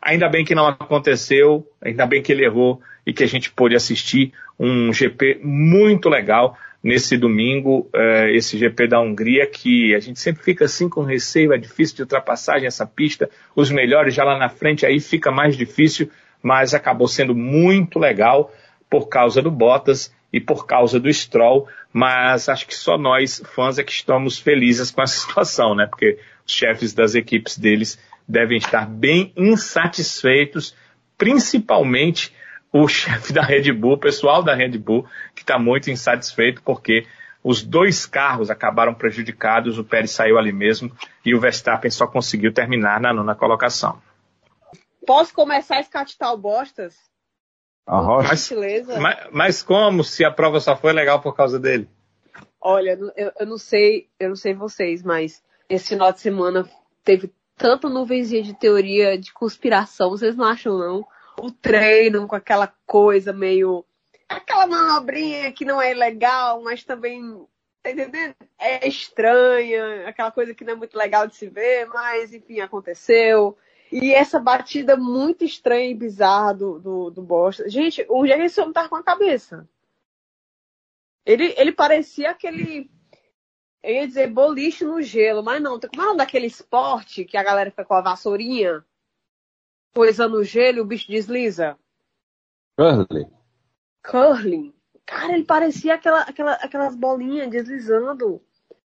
ainda 0.00 0.28
bem 0.28 0.44
que 0.44 0.54
não 0.54 0.66
aconteceu, 0.66 1.66
ainda 1.82 2.06
bem 2.06 2.22
que 2.22 2.32
ele 2.32 2.44
errou 2.44 2.80
e 3.06 3.12
que 3.12 3.24
a 3.24 3.28
gente 3.28 3.50
pôde 3.50 3.74
assistir 3.74 4.32
um 4.58 4.92
GP 4.92 5.40
muito 5.42 6.08
legal 6.08 6.56
nesse 6.82 7.16
domingo, 7.16 7.90
uh, 7.94 8.28
esse 8.30 8.56
GP 8.56 8.88
da 8.88 9.00
Hungria, 9.00 9.46
que 9.46 9.94
a 9.94 10.00
gente 10.00 10.18
sempre 10.18 10.42
fica 10.42 10.64
assim 10.64 10.88
com 10.88 11.02
receio, 11.02 11.52
é 11.52 11.58
difícil 11.58 11.96
de 11.96 12.02
ultrapassagem 12.02 12.66
essa 12.66 12.86
pista, 12.86 13.28
os 13.54 13.70
melhores 13.70 14.14
já 14.14 14.24
lá 14.24 14.38
na 14.38 14.48
frente, 14.48 14.86
aí 14.86 14.98
fica 14.98 15.30
mais 15.30 15.56
difícil, 15.56 16.10
mas 16.42 16.72
acabou 16.72 17.06
sendo 17.06 17.34
muito 17.34 17.98
legal 17.98 18.52
por 18.88 19.08
causa 19.08 19.42
do 19.42 19.50
Bottas 19.50 20.12
e 20.32 20.40
por 20.40 20.66
causa 20.66 20.98
do 20.98 21.12
Stroll, 21.12 21.68
mas 21.92 22.48
acho 22.48 22.66
que 22.66 22.74
só 22.74 22.96
nós, 22.96 23.42
fãs, 23.54 23.78
é 23.78 23.82
que 23.82 23.92
estamos 23.92 24.38
felizes 24.38 24.90
com 24.90 25.02
essa 25.02 25.20
situação, 25.26 25.74
né? 25.74 25.86
Porque 25.86 26.18
os 26.46 26.52
chefes 26.52 26.94
das 26.94 27.14
equipes 27.14 27.58
deles 27.58 27.98
devem 28.26 28.58
estar 28.58 28.86
bem 28.86 29.32
insatisfeitos, 29.36 30.74
principalmente 31.18 32.32
o 32.72 32.86
chefe 32.86 33.32
da 33.32 33.42
Red 33.42 33.72
Bull, 33.72 33.94
o 33.94 33.98
pessoal 33.98 34.42
da 34.42 34.54
Red 34.54 34.78
Bull, 34.78 35.06
que 35.34 35.42
está 35.42 35.58
muito 35.58 35.90
insatisfeito 35.90 36.62
porque 36.62 37.06
os 37.42 37.62
dois 37.62 38.06
carros 38.06 38.50
acabaram 38.50 38.94
prejudicados, 38.94 39.78
o 39.78 39.84
Pérez 39.84 40.10
saiu 40.10 40.38
ali 40.38 40.52
mesmo 40.52 40.92
e 41.24 41.34
o 41.34 41.40
Verstappen 41.40 41.90
só 41.90 42.06
conseguiu 42.06 42.52
terminar 42.52 43.00
na 43.00 43.12
nona 43.12 43.34
colocação. 43.34 44.00
Posso 45.06 45.32
começar 45.34 45.76
a 45.76 45.80
escatitar 45.80 46.32
o 46.32 46.36
Bostas? 46.36 46.94
Mas, 48.28 49.00
mas, 49.00 49.28
mas, 49.32 49.62
como 49.62 50.04
se 50.04 50.24
a 50.24 50.30
prova 50.30 50.60
só 50.60 50.76
foi 50.76 50.92
legal 50.92 51.20
por 51.20 51.34
causa 51.34 51.58
dele? 51.58 51.88
Olha, 52.60 52.96
eu, 53.16 53.32
eu, 53.40 53.46
não 53.46 53.58
sei, 53.58 54.08
eu 54.20 54.28
não 54.28 54.36
sei 54.36 54.54
vocês, 54.54 55.02
mas 55.02 55.42
esse 55.68 55.88
final 55.88 56.12
de 56.12 56.20
semana 56.20 56.68
teve 57.02 57.32
tanta 57.56 57.88
nuvenzinha 57.88 58.42
de 58.42 58.54
teoria 58.54 59.18
de 59.18 59.32
conspiração, 59.32 60.10
vocês 60.10 60.36
não 60.36 60.44
acham 60.44 60.78
não? 60.78 61.06
O 61.44 61.50
treino 61.50 62.26
com 62.26 62.36
aquela 62.36 62.66
coisa 62.86 63.32
meio. 63.32 63.84
aquela 64.28 64.66
manobrinha 64.66 65.52
que 65.52 65.64
não 65.64 65.80
é 65.80 65.94
legal, 65.94 66.62
mas 66.62 66.84
também. 66.84 67.46
Tá 67.82 67.90
entendendo? 67.90 68.34
É 68.58 68.86
estranha, 68.86 70.06
aquela 70.06 70.30
coisa 70.30 70.54
que 70.54 70.64
não 70.64 70.74
é 70.74 70.76
muito 70.76 70.96
legal 70.98 71.26
de 71.26 71.34
se 71.34 71.48
ver, 71.48 71.86
mas 71.86 72.34
enfim, 72.34 72.60
aconteceu. 72.60 73.56
E 73.90 74.12
essa 74.12 74.38
batida 74.38 74.96
muito 74.96 75.44
estranha 75.44 75.90
e 75.90 75.94
bizarra 75.94 76.54
do, 76.54 76.78
do, 76.78 77.10
do 77.10 77.22
Bosta. 77.22 77.68
Gente, 77.68 78.04
o 78.08 78.26
Gerson 78.26 78.70
tá 78.70 78.88
com 78.88 78.96
a 78.96 79.02
cabeça. 79.02 79.68
Ele, 81.24 81.54
ele 81.56 81.72
parecia 81.72 82.30
aquele. 82.30 82.90
Eu 83.82 83.94
ia 83.94 84.06
dizer 84.06 84.28
boliche 84.28 84.84
no 84.84 85.00
gelo, 85.00 85.42
mas 85.42 85.60
não. 85.60 85.80
Como 85.80 86.02
é 86.02 86.12
um 86.12 86.16
daquele 86.16 86.46
esporte 86.46 87.24
que 87.24 87.36
a 87.36 87.42
galera 87.42 87.70
fica 87.70 87.84
com 87.84 87.94
a 87.94 88.00
vassourinha? 88.00 88.84
Coisa 89.94 90.28
no 90.28 90.42
gelo 90.42 90.78
e 90.78 90.80
o 90.80 90.84
bicho 90.84 91.08
desliza? 91.08 91.78
Curling. 92.76 93.30
Curling. 94.02 94.74
Cara, 95.04 95.32
ele 95.32 95.44
parecia 95.44 95.94
aquela, 95.94 96.22
aquela, 96.22 96.52
aquelas 96.54 96.94
bolinhas 96.94 97.50
deslizando. 97.50 98.40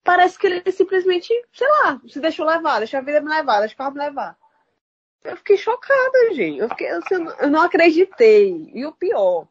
Parece 0.03 0.37
que 0.37 0.47
ele 0.47 0.71
simplesmente, 0.71 1.33
sei 1.53 1.67
lá, 1.67 2.01
se 2.07 2.19
deixou 2.19 2.45
levar, 2.45 2.79
deixa 2.79 2.97
a 2.97 3.01
vida 3.01 3.21
me 3.21 3.29
levar, 3.29 3.59
deixa 3.59 3.75
o 3.75 3.77
carro 3.77 3.93
me 3.93 3.99
levar. 3.99 4.37
Eu 5.23 5.37
fiquei 5.37 5.57
chocada, 5.57 6.33
gente. 6.33 6.59
Eu, 6.59 6.67
fiquei, 6.69 6.87
assim, 6.89 7.15
eu 7.39 7.49
não 7.49 7.61
acreditei. 7.61 8.69
E 8.73 8.85
o 8.85 8.91
pior, 8.91 9.47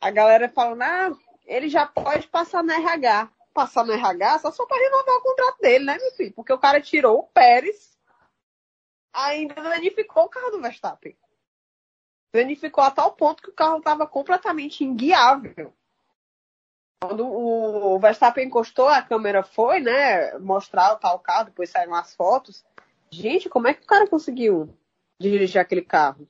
a 0.00 0.10
galera 0.10 0.48
falando, 0.48 0.82
ah, 0.82 1.12
ele 1.46 1.68
já 1.68 1.86
pode 1.86 2.26
passar 2.28 2.62
no 2.62 2.72
RH. 2.72 3.30
Passar 3.52 3.84
no 3.84 3.92
RH 3.92 4.38
só, 4.38 4.52
só 4.52 4.64
para 4.64 4.82
renovar 4.82 5.16
o 5.16 5.22
contrato 5.22 5.60
dele, 5.60 5.84
né, 5.84 5.98
meu 5.98 6.12
filho? 6.12 6.32
Porque 6.32 6.52
o 6.52 6.58
cara 6.58 6.80
tirou 6.80 7.18
o 7.18 7.22
Pérez 7.24 7.98
ainda 9.12 9.54
danificou 9.54 10.24
o 10.24 10.28
carro 10.28 10.50
do 10.50 10.60
Verstappen. 10.60 11.16
Danificou 12.32 12.84
a 12.84 12.90
tal 12.90 13.12
ponto 13.12 13.42
que 13.42 13.50
o 13.50 13.54
carro 13.54 13.78
estava 13.78 14.06
completamente 14.06 14.84
inguiável. 14.84 15.74
Quando 17.02 17.26
o 17.26 17.98
Verstappen 17.98 18.46
encostou, 18.46 18.86
a 18.86 19.02
câmera 19.02 19.42
foi, 19.42 19.80
né, 19.80 20.38
mostrar 20.38 20.92
o 20.92 20.98
tal 20.98 21.18
carro, 21.18 21.46
depois 21.46 21.70
saíram 21.70 21.94
as 21.94 22.14
fotos. 22.14 22.64
Gente, 23.10 23.48
como 23.48 23.66
é 23.66 23.74
que 23.74 23.82
o 23.82 23.86
cara 23.86 24.06
conseguiu 24.06 24.72
dirigir 25.18 25.60
aquele 25.60 25.82
carro? 25.82 26.28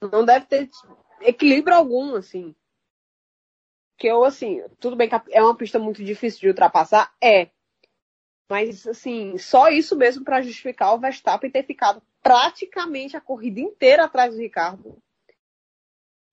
Não 0.00 0.24
deve 0.24 0.46
ter 0.46 0.70
equilíbrio 1.20 1.76
algum, 1.76 2.14
assim. 2.14 2.54
Que 3.98 4.06
eu, 4.06 4.24
assim, 4.24 4.62
tudo 4.78 4.94
bem 4.94 5.08
que 5.08 5.20
é 5.30 5.42
uma 5.42 5.56
pista 5.56 5.78
muito 5.78 6.04
difícil 6.04 6.40
de 6.40 6.48
ultrapassar, 6.48 7.12
é. 7.20 7.50
Mas, 8.48 8.86
assim, 8.86 9.36
só 9.36 9.68
isso 9.68 9.94
mesmo 9.94 10.24
para 10.24 10.40
justificar 10.40 10.94
o 10.94 10.98
Verstappen 10.98 11.50
ter 11.50 11.64
ficado 11.64 12.02
praticamente 12.22 13.16
a 13.16 13.20
corrida 13.20 13.60
inteira 13.60 14.04
atrás 14.04 14.34
do 14.34 14.40
Ricardo. 14.40 14.96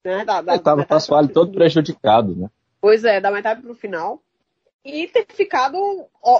Né? 0.03 0.23
Da, 0.23 0.41
da, 0.41 0.55
Estava 0.55 0.81
o 0.81 0.87
Pasquale 0.87 1.27
todo 1.27 1.51
prejudicado, 1.51 2.35
né? 2.35 2.49
Pois 2.79 3.03
é, 3.03 3.19
da 3.19 3.31
metade 3.31 3.61
pro 3.61 3.75
final. 3.75 4.21
E 4.83 5.07
ter 5.07 5.25
ficado 5.29 5.77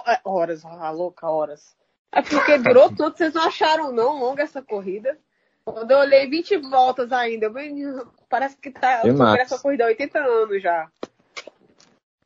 é, 0.08 0.20
horas, 0.24 0.64
ah, 0.64 0.92
louca, 0.92 1.28
horas. 1.28 1.76
É 2.12 2.22
porque 2.22 2.58
durou 2.60 2.90
tanto, 2.96 3.18
vocês 3.18 3.34
não 3.34 3.44
acharam 3.44 3.92
não 3.92 4.20
longa 4.20 4.44
essa 4.44 4.62
corrida? 4.62 5.18
Quando 5.66 5.90
eu 5.90 5.98
olhei 5.98 6.30
20 6.30 6.58
voltas 6.58 7.12
ainda, 7.12 7.48
eu, 7.48 8.08
parece 8.30 8.56
que 8.56 8.70
tá, 8.70 9.02
essa 9.40 9.58
corrida 9.58 9.84
há 9.84 9.88
80 9.88 10.20
anos 10.20 10.62
já. 10.62 10.88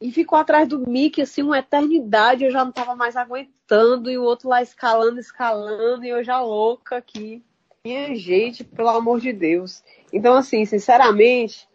E 0.01 0.11
ficou 0.11 0.39
atrás 0.39 0.67
do 0.67 0.79
Mickey, 0.79 1.21
assim, 1.21 1.41
uma 1.41 1.59
eternidade. 1.59 2.45
Eu 2.45 2.51
já 2.51 2.63
não 2.63 2.71
tava 2.71 2.95
mais 2.95 3.17
aguentando. 3.17 4.09
E 4.09 4.17
o 4.17 4.23
outro 4.23 4.47
lá 4.47 4.61
escalando, 4.61 5.19
escalando. 5.19 6.05
E 6.05 6.09
eu 6.09 6.23
já 6.23 6.41
louca 6.41 6.97
aqui. 6.97 7.43
Minha 7.83 8.15
gente, 8.15 8.63
pelo 8.63 8.89
amor 8.89 9.19
de 9.19 9.33
Deus. 9.33 9.83
Então, 10.13 10.35
assim, 10.35 10.65
sinceramente, 10.65 11.67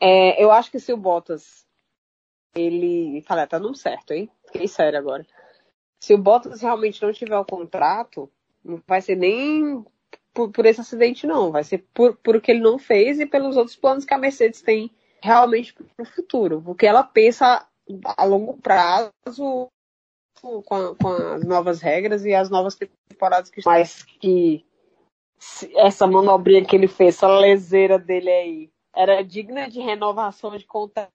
é, 0.00 0.42
eu 0.42 0.50
acho 0.50 0.70
que 0.70 0.80
se 0.80 0.92
o 0.92 0.96
Bottas, 0.96 1.66
ele. 2.54 3.22
Falei, 3.26 3.46
tá 3.46 3.58
dando 3.58 3.76
certo, 3.76 4.12
hein? 4.12 4.30
Fiquei 4.46 4.66
sério 4.66 4.98
agora. 4.98 5.26
Se 5.98 6.14
o 6.14 6.18
Bottas 6.18 6.62
realmente 6.62 7.02
não 7.02 7.12
tiver 7.12 7.36
o 7.36 7.44
contrato, 7.44 8.30
não 8.64 8.82
vai 8.86 9.02
ser 9.02 9.16
nem 9.16 9.84
por, 10.32 10.50
por 10.50 10.64
esse 10.64 10.80
acidente, 10.80 11.26
não. 11.26 11.50
Vai 11.50 11.64
ser 11.64 11.86
por, 11.92 12.16
por 12.16 12.36
o 12.36 12.40
que 12.40 12.50
ele 12.50 12.60
não 12.60 12.78
fez 12.78 13.20
e 13.20 13.26
pelos 13.26 13.56
outros 13.56 13.76
planos 13.76 14.06
que 14.06 14.14
a 14.14 14.18
Mercedes 14.18 14.62
tem 14.62 14.90
realmente 15.22 15.72
para 15.72 16.02
o 16.02 16.04
futuro, 16.04 16.62
porque 16.62 16.86
ela 16.86 17.02
pensa 17.02 17.66
a 18.16 18.24
longo 18.24 18.56
prazo 18.58 19.68
com, 20.40 20.74
a, 20.74 20.94
com, 20.96 21.08
as 21.08 21.44
novas 21.44 21.80
regras 21.80 22.24
e 22.24 22.34
as 22.34 22.48
novas 22.48 22.76
temporadas 22.76 23.50
que 23.50 23.60
mas 23.64 24.02
que 24.02 24.64
essa 25.76 26.06
manobrinha 26.06 26.64
que 26.64 26.76
ele 26.76 26.88
fez, 26.88 27.16
essa 27.16 27.28
leseira 27.28 27.98
dele 27.98 28.30
aí, 28.30 28.70
era 28.94 29.22
digna 29.22 29.68
de 29.68 29.80
renovação 29.80 30.56
de 30.56 30.66
contrato 30.66 31.10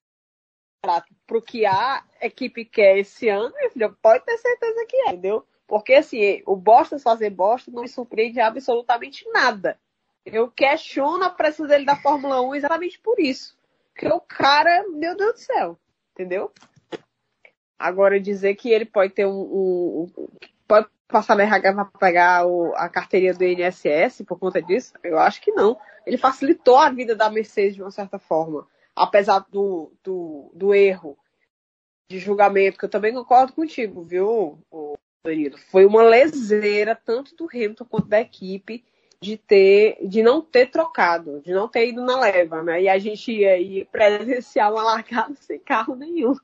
pro 1.26 1.42
que 1.42 1.64
a 1.64 2.04
equipe 2.20 2.64
quer 2.64 2.98
esse 2.98 3.28
ano, 3.28 3.52
filho, 3.72 3.96
pode 4.00 4.24
ter 4.24 4.36
certeza 4.38 4.86
que 4.86 4.96
é, 4.96 5.08
entendeu? 5.08 5.46
Porque 5.66 5.94
assim, 5.94 6.42
o 6.46 6.54
Boston 6.54 6.98
fazer 6.98 7.30
Boston 7.30 7.72
não 7.72 7.82
me 7.82 7.88
surpreende 7.88 8.40
absolutamente 8.40 9.28
nada. 9.30 9.78
Eu 10.24 10.50
questiono 10.50 11.24
a 11.24 11.30
presença 11.30 11.68
dele 11.68 11.84
da 11.84 11.96
Fórmula 11.96 12.40
1 12.40 12.54
exatamente 12.54 12.98
por 12.98 13.18
isso. 13.18 13.55
Porque 13.96 14.12
o 14.12 14.20
cara, 14.20 14.86
meu 14.90 15.16
Deus 15.16 15.32
do 15.32 15.38
céu, 15.38 15.78
entendeu? 16.12 16.52
Agora 17.78 18.20
dizer 18.20 18.54
que 18.54 18.70
ele 18.70 18.84
pode 18.84 19.14
ter 19.14 19.26
um. 19.26 19.40
um, 19.40 20.28
pode 20.68 20.86
passar 21.08 21.34
na 21.34 21.44
RH 21.44 21.72
para 21.72 21.84
pegar 21.98 22.46
o, 22.46 22.74
a 22.74 22.90
carteirinha 22.90 23.32
do 23.32 23.42
INSS 23.42 24.22
por 24.26 24.38
conta 24.38 24.60
disso? 24.60 24.92
Eu 25.02 25.18
acho 25.18 25.40
que 25.40 25.50
não. 25.50 25.78
Ele 26.04 26.18
facilitou 26.18 26.76
a 26.76 26.90
vida 26.90 27.16
da 27.16 27.30
Mercedes 27.30 27.74
de 27.74 27.82
uma 27.82 27.90
certa 27.90 28.18
forma. 28.18 28.68
apesar 28.94 29.46
do, 29.50 29.90
do, 30.04 30.50
do 30.54 30.74
erro 30.74 31.18
de 32.10 32.18
julgamento, 32.18 32.78
que 32.78 32.84
eu 32.84 32.90
também 32.90 33.14
concordo 33.14 33.54
contigo, 33.54 34.02
viu, 34.02 34.58
Danilo? 35.24 35.56
Foi 35.70 35.86
uma 35.86 36.02
leseira 36.02 36.94
tanto 36.94 37.34
do 37.34 37.48
Hamilton 37.50 37.84
quanto 37.86 38.08
da 38.08 38.20
equipe 38.20 38.84
de 39.20 39.36
ter, 39.36 39.98
de 40.02 40.22
não 40.22 40.40
ter 40.40 40.70
trocado, 40.70 41.40
de 41.40 41.52
não 41.52 41.68
ter 41.68 41.88
ido 41.88 42.04
na 42.04 42.20
leva, 42.20 42.62
né? 42.62 42.82
E 42.82 42.88
a 42.88 42.98
gente 42.98 43.32
ia, 43.32 43.58
ia 43.58 43.86
presenciar 43.86 44.72
uma 44.72 44.82
largada 44.82 45.34
sem 45.40 45.58
carro 45.58 45.94
nenhum. 45.94 46.34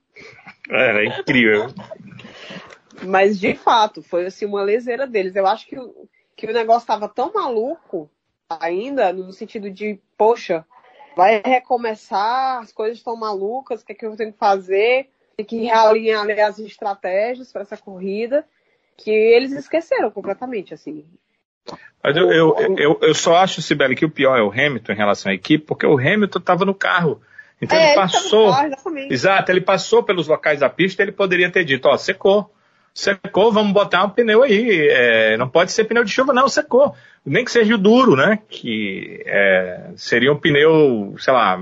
Era 0.70 1.04
incrível. 1.04 1.66
Mas 3.04 3.38
de 3.38 3.54
fato, 3.54 4.02
foi 4.02 4.26
assim 4.26 4.46
uma 4.46 4.62
leseira 4.62 5.06
deles. 5.06 5.36
Eu 5.36 5.46
acho 5.46 5.66
que, 5.66 5.76
que 6.36 6.46
o 6.46 6.52
negócio 6.52 6.82
estava 6.82 7.08
tão 7.08 7.32
maluco 7.32 8.10
ainda, 8.48 9.12
no 9.12 9.32
sentido 9.32 9.70
de, 9.70 9.98
poxa, 10.16 10.64
vai 11.16 11.42
recomeçar, 11.44 12.60
as 12.60 12.72
coisas 12.72 12.98
estão 12.98 13.16
malucas, 13.16 13.82
o 13.82 13.86
que, 13.86 13.92
é 13.92 13.94
que 13.94 14.06
eu 14.06 14.16
tenho 14.16 14.32
que 14.32 14.38
fazer? 14.38 15.10
Tem 15.36 15.46
que 15.46 15.56
realinhar 15.64 16.28
as 16.46 16.58
estratégias 16.58 17.52
para 17.52 17.62
essa 17.62 17.76
corrida, 17.76 18.46
que 18.96 19.10
eles 19.10 19.52
esqueceram 19.52 20.10
completamente, 20.10 20.74
assim. 20.74 21.06
Mas 22.02 22.16
eu, 22.16 22.32
eu, 22.32 22.56
eu, 22.76 22.98
eu 23.00 23.14
só 23.14 23.36
acho, 23.36 23.62
Sibeli, 23.62 23.94
que 23.94 24.04
o 24.04 24.10
pior 24.10 24.36
é 24.36 24.42
o 24.42 24.50
Hamilton 24.50 24.92
em 24.92 24.96
relação 24.96 25.30
à 25.30 25.34
equipe, 25.34 25.64
porque 25.64 25.86
o 25.86 25.98
Hamilton 25.98 26.38
estava 26.38 26.64
no 26.64 26.74
carro. 26.74 27.20
Então 27.60 27.78
é, 27.78 27.88
ele 27.88 27.94
passou. 27.94 28.48
Ele 28.60 28.76
carro, 28.76 28.98
exato, 29.08 29.52
ele 29.52 29.60
passou 29.60 30.02
pelos 30.02 30.26
locais 30.26 30.60
da 30.60 30.68
pista, 30.68 31.02
ele 31.02 31.12
poderia 31.12 31.50
ter 31.50 31.64
dito, 31.64 31.86
ó, 31.86 31.96
secou. 31.96 32.52
Secou, 32.94 33.50
vamos 33.50 33.72
botar 33.72 34.04
um 34.04 34.10
pneu 34.10 34.42
aí. 34.42 34.88
É, 34.90 35.36
não 35.36 35.48
pode 35.48 35.72
ser 35.72 35.84
pneu 35.84 36.04
de 36.04 36.10
chuva, 36.10 36.32
não, 36.32 36.48
secou. 36.48 36.94
Nem 37.24 37.44
que 37.44 37.50
seja 37.50 37.74
o 37.74 37.78
duro, 37.78 38.16
né? 38.16 38.40
Que 38.50 39.22
é, 39.24 39.90
seria 39.96 40.32
um 40.32 40.36
pneu, 40.36 41.14
sei 41.18 41.32
lá, 41.32 41.58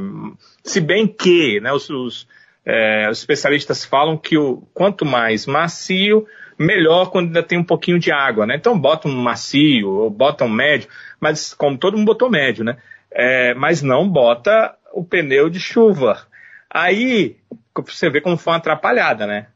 se 0.64 0.80
bem 0.80 1.06
que, 1.06 1.60
né, 1.60 1.72
os, 1.72 1.88
os, 1.88 2.26
é, 2.64 3.08
os 3.10 3.18
especialistas 3.18 3.84
falam 3.84 4.16
que 4.16 4.36
o 4.36 4.62
quanto 4.74 5.04
mais 5.04 5.46
macio, 5.46 6.26
melhor 6.60 7.10
quando 7.10 7.28
ainda 7.28 7.42
tem 7.42 7.58
um 7.58 7.64
pouquinho 7.64 7.98
de 7.98 8.12
água, 8.12 8.46
né? 8.46 8.54
Então 8.54 8.78
bota 8.78 9.08
um 9.08 9.16
macio 9.16 9.88
ou 9.88 10.10
bota 10.10 10.44
um 10.44 10.48
médio, 10.48 10.90
mas 11.18 11.54
como 11.54 11.78
todo 11.78 11.96
mundo 11.96 12.06
botou 12.06 12.28
médio, 12.28 12.62
né? 12.62 12.76
É, 13.10 13.54
mas 13.54 13.80
não 13.80 14.06
bota 14.06 14.76
o 14.92 15.02
pneu 15.02 15.48
de 15.48 15.58
chuva. 15.58 16.26
Aí 16.68 17.36
você 17.74 18.10
vê 18.10 18.20
como 18.20 18.36
foi 18.36 18.52
uma 18.52 18.58
atrapalhada, 18.58 19.26
né? 19.26 19.46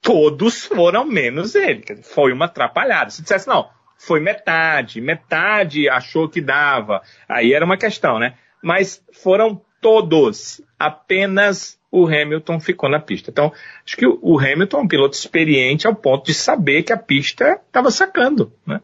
Todos 0.00 0.64
foram 0.64 1.04
menos 1.04 1.56
ele. 1.56 1.82
Foi 2.02 2.32
uma 2.32 2.44
atrapalhada. 2.44 3.10
Se 3.10 3.22
dissesse, 3.22 3.48
não, 3.48 3.68
foi 3.98 4.20
metade, 4.20 5.00
metade 5.00 5.88
achou 5.88 6.28
que 6.28 6.40
dava, 6.40 7.02
aí 7.28 7.52
era 7.52 7.64
uma 7.64 7.76
questão, 7.76 8.20
né? 8.20 8.34
Mas 8.62 9.04
foram 9.12 9.60
todos, 9.80 10.62
apenas 10.78 11.76
o 11.92 12.06
Hamilton 12.06 12.58
ficou 12.58 12.88
na 12.88 12.98
pista. 12.98 13.30
Então, 13.30 13.52
acho 13.84 13.96
que 13.98 14.06
o 14.06 14.38
Hamilton 14.38 14.78
é 14.78 14.80
um 14.80 14.88
piloto 14.88 15.14
experiente 15.14 15.86
ao 15.86 15.94
ponto 15.94 16.24
de 16.24 16.32
saber 16.32 16.82
que 16.82 16.92
a 16.92 16.96
pista 16.96 17.60
estava 17.66 17.90
sacando, 17.90 18.50
né? 18.66 18.80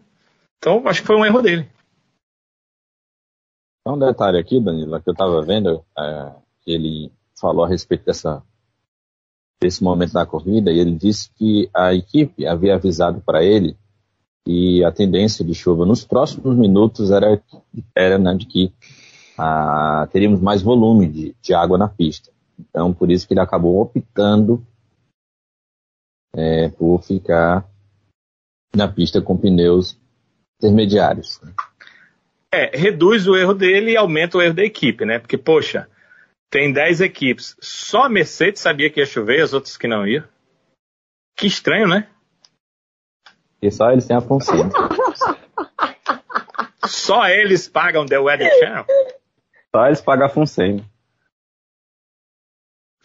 Então, 0.58 0.86
acho 0.86 1.00
que 1.00 1.06
foi 1.06 1.16
um 1.16 1.24
erro 1.24 1.40
dele. 1.40 1.66
Um 3.86 3.98
detalhe 3.98 4.38
aqui, 4.38 4.60
Danilo, 4.60 5.00
que 5.00 5.08
eu 5.08 5.12
estava 5.12 5.40
vendo, 5.40 5.82
é, 5.98 6.32
que 6.60 6.72
ele 6.72 7.10
falou 7.40 7.64
a 7.64 7.68
respeito 7.68 8.04
dessa, 8.04 8.42
desse 9.58 9.82
momento 9.82 10.12
da 10.12 10.26
corrida, 10.26 10.70
e 10.70 10.78
ele 10.78 10.92
disse 10.92 11.30
que 11.34 11.70
a 11.74 11.94
equipe 11.94 12.46
havia 12.46 12.74
avisado 12.74 13.22
para 13.22 13.42
ele 13.42 13.74
que 14.44 14.84
a 14.84 14.92
tendência 14.92 15.44
de 15.44 15.54
chuva 15.54 15.86
nos 15.86 16.04
próximos 16.04 16.56
minutos 16.56 17.10
era, 17.10 17.40
era 17.94 18.18
né, 18.18 18.34
de 18.34 18.44
que 18.44 18.72
ah, 19.38 20.06
teríamos 20.12 20.40
mais 20.40 20.60
volume 20.60 21.06
de, 21.06 21.36
de 21.40 21.54
água 21.54 21.78
na 21.78 21.88
pista. 21.88 22.30
Então, 22.58 22.92
por 22.92 23.10
isso 23.10 23.26
que 23.26 23.34
ele 23.34 23.40
acabou 23.40 23.80
optando 23.80 24.66
é, 26.34 26.68
por 26.68 27.02
ficar 27.02 27.68
na 28.74 28.88
pista 28.88 29.22
com 29.22 29.36
pneus 29.36 29.98
intermediários. 30.58 31.40
É, 32.52 32.76
reduz 32.76 33.26
o 33.26 33.36
erro 33.36 33.54
dele 33.54 33.92
e 33.92 33.96
aumenta 33.96 34.38
o 34.38 34.42
erro 34.42 34.54
da 34.54 34.64
equipe, 34.64 35.04
né? 35.04 35.18
Porque, 35.18 35.38
poxa, 35.38 35.88
tem 36.50 36.72
10 36.72 37.02
equipes. 37.02 37.56
Só 37.60 38.04
a 38.04 38.08
Mercedes 38.08 38.60
sabia 38.60 38.90
que 38.90 39.00
ia 39.00 39.06
chover, 39.06 39.42
as 39.42 39.52
outras 39.52 39.76
que 39.76 39.86
não 39.86 40.06
iam. 40.06 40.24
Que 41.36 41.46
estranho, 41.46 41.86
né? 41.86 42.08
E 43.60 43.70
só 43.70 43.90
eles 43.90 44.06
têm 44.06 44.16
a 44.16 44.20
função. 44.20 44.70
só 46.84 47.28
eles 47.28 47.68
pagam 47.68 48.06
The 48.06 48.18
Weather 48.18 48.50
Channel? 48.58 48.86
Só 49.74 49.86
eles 49.86 50.00
pagam 50.00 50.26
a 50.26 50.30
função. 50.30 50.84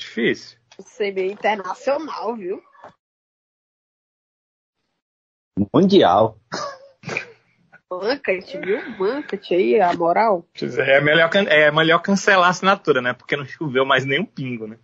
Difícil. 0.03 0.57
Meio 0.99 1.31
internacional, 1.31 2.35
viu? 2.35 2.61
Mundial. 5.73 6.37
Manca-te, 7.89 8.57
viu? 8.57 8.81
Manca-te 8.97 9.53
aí, 9.53 9.79
a 9.79 9.93
moral. 9.93 10.45
É 10.61 10.99
melhor, 10.99 11.29
é 11.47 11.71
melhor 11.71 11.99
cancelar 11.99 12.47
a 12.47 12.49
assinatura, 12.49 13.01
né? 13.01 13.13
Porque 13.13 13.37
não 13.37 13.45
choveu 13.45 13.85
mais 13.85 14.03
nem 14.03 14.19
um 14.19 14.25
pingo, 14.25 14.67
né? 14.67 14.77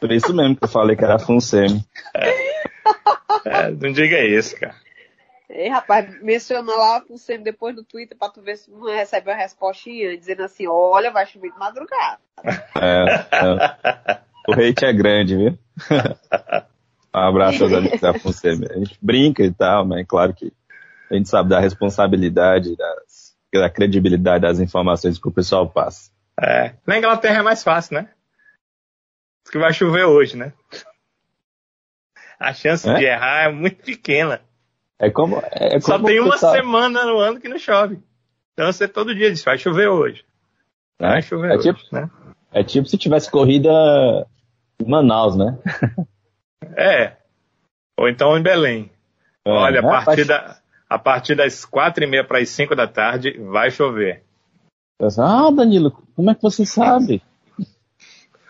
Por 0.00 0.10
isso 0.10 0.34
mesmo 0.34 0.56
que 0.56 0.64
eu 0.64 0.68
falei 0.68 0.96
que 0.96 1.04
era 1.04 1.18
Funsemi. 1.18 1.84
É. 2.14 2.62
é, 3.46 3.70
não 3.70 3.92
diga 3.92 4.20
isso, 4.20 4.58
cara. 4.58 4.74
Ei, 5.54 5.68
rapaz, 5.68 6.18
menciona 6.22 6.74
lá 6.74 7.04
o 7.10 7.18
Sem 7.18 7.42
depois 7.42 7.76
do 7.76 7.84
Twitter 7.84 8.16
pra 8.16 8.30
tu 8.30 8.40
ver 8.40 8.56
se 8.56 8.70
não 8.70 8.90
recebe 8.90 9.28
uma 9.30 9.36
respostinha 9.36 10.16
dizendo 10.16 10.42
assim, 10.42 10.66
olha, 10.66 11.10
vai 11.10 11.26
chover 11.26 11.52
de 11.52 11.58
madrugada. 11.58 12.18
É, 12.80 13.04
é. 13.30 14.20
O 14.48 14.52
hate 14.54 14.86
é 14.86 14.92
grande, 14.94 15.36
viu? 15.36 15.58
Um 17.14 17.18
abraço 17.18 17.64
aos 17.64 17.72
amigos 17.74 18.00
da 18.00 18.18
Funsem. 18.18 18.58
A 18.70 18.78
gente 18.78 18.98
brinca 19.02 19.42
e 19.42 19.52
tal, 19.52 19.84
mas 19.84 20.00
é 20.00 20.04
claro 20.04 20.32
que 20.32 20.50
a 21.10 21.14
gente 21.14 21.28
sabe 21.28 21.50
da 21.50 21.60
responsabilidade, 21.60 22.74
das, 22.74 23.36
da 23.52 23.68
credibilidade 23.68 24.40
das 24.40 24.58
informações 24.58 25.18
que 25.18 25.28
o 25.28 25.32
pessoal 25.32 25.68
passa. 25.68 26.10
É. 26.40 26.74
Na 26.86 26.96
Inglaterra 26.96 27.40
é 27.40 27.42
mais 27.42 27.62
fácil, 27.62 27.96
né? 27.96 28.08
Porque 29.44 29.58
vai 29.58 29.74
chover 29.74 30.06
hoje, 30.06 30.34
né? 30.34 30.54
A 32.40 32.54
chance 32.54 32.88
é? 32.88 32.94
de 32.94 33.04
errar 33.04 33.42
é 33.42 33.52
muito 33.52 33.84
pequena. 33.84 34.40
É 35.02 35.10
como. 35.10 35.42
É 35.50 35.70
como 35.70 35.82
Só 35.82 35.98
tem 35.98 36.20
uma 36.20 36.38
semana 36.38 37.04
no 37.04 37.18
ano 37.18 37.40
que 37.40 37.48
não 37.48 37.58
chove. 37.58 37.98
Então 38.52 38.72
você 38.72 38.86
todo 38.86 39.14
dia 39.14 39.32
diz, 39.32 39.42
vai 39.42 39.58
chover 39.58 39.88
hoje. 39.88 40.24
É? 41.00 41.08
Vai 41.08 41.22
chover 41.22 41.50
é 41.50 41.56
hoje, 41.56 41.74
tipo, 41.74 41.94
né? 41.94 42.08
É 42.52 42.62
tipo 42.62 42.86
se 42.86 42.96
tivesse 42.96 43.28
corrida 43.28 43.68
em 44.80 44.88
Manaus, 44.88 45.36
né? 45.36 45.58
é. 46.78 47.16
Ou 47.98 48.08
então 48.08 48.38
em 48.38 48.42
Belém. 48.42 48.92
É, 49.44 49.50
Olha, 49.50 49.80
a 49.80 49.82
né? 49.82 50.04
partir, 50.04 50.24
da, 50.24 50.58
a 50.88 50.98
partir 51.00 51.34
das 51.34 51.64
quatro 51.64 52.04
e 52.04 52.06
meia 52.06 52.22
para 52.22 52.38
as 52.38 52.50
cinco 52.50 52.76
da 52.76 52.86
tarde 52.86 53.36
vai 53.50 53.72
chover. 53.72 54.22
Ah, 55.18 55.50
Danilo, 55.50 55.90
como 56.14 56.30
é 56.30 56.34
que 56.36 56.42
você 56.42 56.64
sabe? 56.64 57.20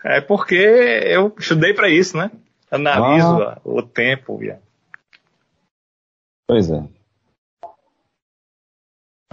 É 0.03 0.21
porque 0.21 0.53
eu 0.53 1.33
estudei 1.39 1.73
para 1.73 1.89
isso, 1.89 2.15
né? 2.15 2.29
Analiso 2.69 3.41
ah. 3.41 3.59
o 3.63 3.81
tempo. 3.81 4.39
Yeah. 4.39 4.61
Pois 6.47 6.69
é. 6.69 6.87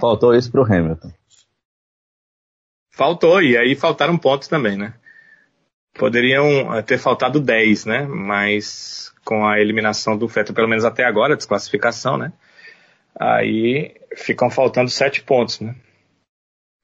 Faltou 0.00 0.34
isso 0.34 0.50
pro 0.50 0.64
Hamilton. 0.64 1.12
Faltou, 2.92 3.42
e 3.42 3.56
aí 3.56 3.74
faltaram 3.74 4.16
pontos 4.18 4.48
também, 4.48 4.76
né? 4.76 4.94
Poderiam 5.94 6.74
eh, 6.74 6.82
ter 6.82 6.98
faltado 6.98 7.40
10, 7.40 7.84
né? 7.84 8.06
Mas 8.06 9.12
com 9.24 9.46
a 9.46 9.60
eliminação 9.60 10.16
do 10.16 10.26
Vettel, 10.26 10.54
pelo 10.54 10.68
menos 10.68 10.84
até 10.84 11.04
agora, 11.04 11.34
a 11.34 11.36
desclassificação, 11.36 12.16
né? 12.16 12.32
Aí 13.18 13.94
ficam 14.16 14.50
faltando 14.50 14.90
7 14.90 15.22
pontos, 15.22 15.60
né? 15.60 15.74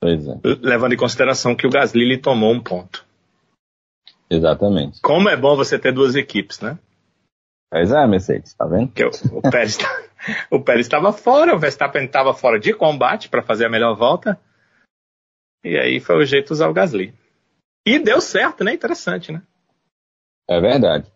Pois 0.00 0.26
é. 0.26 0.38
Levando 0.60 0.92
em 0.92 0.98
consideração 0.98 1.54
que 1.54 1.66
o 1.66 1.70
Gasly 1.70 2.18
tomou 2.18 2.52
um 2.52 2.62
ponto. 2.62 3.04
Exatamente. 4.28 5.00
Como 5.00 5.28
é 5.28 5.36
bom 5.36 5.56
você 5.56 5.78
ter 5.78 5.92
duas 5.92 6.14
equipes, 6.14 6.60
né? 6.60 6.78
Pois 7.70 7.90
é, 7.90 8.06
Mercedes, 8.06 8.54
tá 8.54 8.66
vendo? 8.66 8.92
Que 8.92 9.04
o, 9.04 9.10
o 9.32 9.42
Pérez 9.42 9.76
tá, 9.76 9.88
o 10.50 10.60
Pérez 10.60 10.86
estava 10.86 11.12
fora, 11.12 11.54
o 11.54 11.58
Verstappen 11.58 12.04
estava 12.04 12.34
fora 12.34 12.58
de 12.58 12.72
combate 12.72 13.28
para 13.28 13.42
fazer 13.42 13.66
a 13.66 13.70
melhor 13.70 13.94
volta. 13.94 14.40
E 15.64 15.76
aí 15.76 16.00
foi 16.00 16.16
o 16.16 16.24
jeito 16.24 16.46
de 16.46 16.52
usar 16.52 16.68
o 16.68 16.72
Gasly. 16.72 17.14
E 17.86 17.98
deu 17.98 18.20
certo, 18.20 18.64
né? 18.64 18.72
Interessante, 18.72 19.32
né? 19.32 19.42
É 20.48 20.60
verdade. 20.60 21.10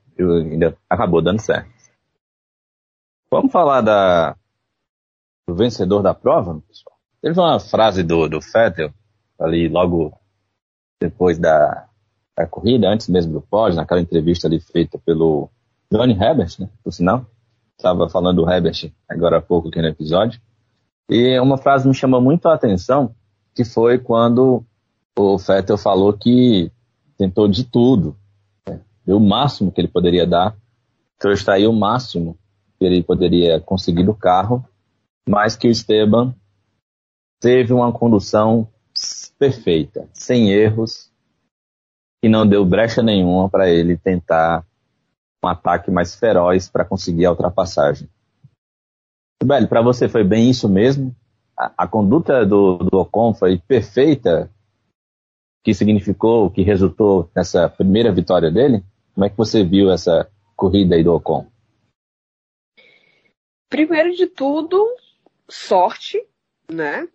Acabou 0.88 1.22
dando 1.22 1.40
certo. 1.40 1.70
Vamos 3.30 3.52
falar 3.52 3.80
da, 3.80 4.36
do 5.48 5.54
vencedor 5.54 6.02
da 6.02 6.12
prova, 6.12 6.60
pessoal? 6.66 6.98
Teve 7.22 7.38
uma 7.38 7.60
frase 7.60 8.02
do, 8.02 8.28
do 8.28 8.40
Vettel, 8.40 8.92
ali 9.38 9.68
logo 9.68 10.18
depois 11.00 11.38
da, 11.38 11.88
da 12.36 12.46
corrida, 12.46 12.88
antes 12.88 13.08
mesmo 13.08 13.32
do 13.32 13.40
pódio, 13.40 13.76
naquela 13.76 14.00
entrevista 14.00 14.46
ali 14.46 14.60
feita 14.60 14.98
pelo 14.98 15.50
Johnny 15.92 16.12
Herbert, 16.12 16.56
né, 16.58 16.68
por 16.82 16.92
sinal. 16.92 17.26
Estava 17.80 18.10
falando 18.10 18.44
do 18.44 18.50
Herbert 18.50 18.92
agora 19.08 19.38
há 19.38 19.40
pouco 19.40 19.68
aqui 19.68 19.80
no 19.80 19.88
episódio. 19.88 20.38
E 21.08 21.40
uma 21.40 21.56
frase 21.56 21.88
me 21.88 21.94
chamou 21.94 22.20
muito 22.20 22.46
a 22.46 22.54
atenção, 22.54 23.14
que 23.54 23.64
foi 23.64 23.98
quando 23.98 24.62
o 25.18 25.38
Vettel 25.38 25.78
falou 25.78 26.12
que 26.12 26.70
tentou 27.16 27.48
de 27.48 27.64
tudo, 27.64 28.14
né? 28.68 28.82
deu 29.06 29.16
o 29.16 29.26
máximo 29.26 29.72
que 29.72 29.80
ele 29.80 29.88
poderia 29.88 30.26
dar, 30.26 30.54
então 31.16 31.32
extraiu 31.32 31.70
o 31.70 31.76
máximo 31.76 32.36
que 32.78 32.84
ele 32.84 33.02
poderia 33.02 33.58
conseguir 33.60 34.04
do 34.04 34.14
carro, 34.14 34.62
mas 35.26 35.56
que 35.56 35.66
o 35.66 35.70
Esteban 35.70 36.34
teve 37.40 37.72
uma 37.72 37.90
condução 37.90 38.68
perfeita, 39.38 40.06
sem 40.12 40.50
erros, 40.50 41.10
e 42.22 42.28
não 42.28 42.46
deu 42.46 42.62
brecha 42.62 43.02
nenhuma 43.02 43.48
para 43.48 43.70
ele 43.70 43.96
tentar 43.96 44.66
um 45.42 45.48
ataque 45.48 45.90
mais 45.90 46.14
feroz 46.14 46.68
para 46.68 46.84
conseguir 46.84 47.26
a 47.26 47.30
ultrapassagem. 47.30 48.08
Velho, 49.42 49.68
para 49.68 49.80
você 49.80 50.08
foi 50.08 50.22
bem 50.22 50.50
isso 50.50 50.68
mesmo? 50.68 51.16
A, 51.56 51.84
a 51.84 51.88
conduta 51.88 52.44
do, 52.44 52.78
do 52.78 52.98
Ocon 52.98 53.32
foi 53.32 53.58
perfeita, 53.58 54.50
que 55.64 55.72
significou, 55.72 56.50
que 56.50 56.62
resultou 56.62 57.30
nessa 57.34 57.68
primeira 57.68 58.12
vitória 58.12 58.50
dele? 58.50 58.84
Como 59.14 59.24
é 59.24 59.30
que 59.30 59.36
você 59.36 59.64
viu 59.64 59.90
essa 59.90 60.30
corrida 60.54 60.94
aí 60.94 61.02
do 61.02 61.14
Ocon? 61.14 61.46
Primeiro 63.68 64.14
de 64.14 64.26
tudo, 64.26 64.84
sorte, 65.48 66.22
né? 66.70 67.08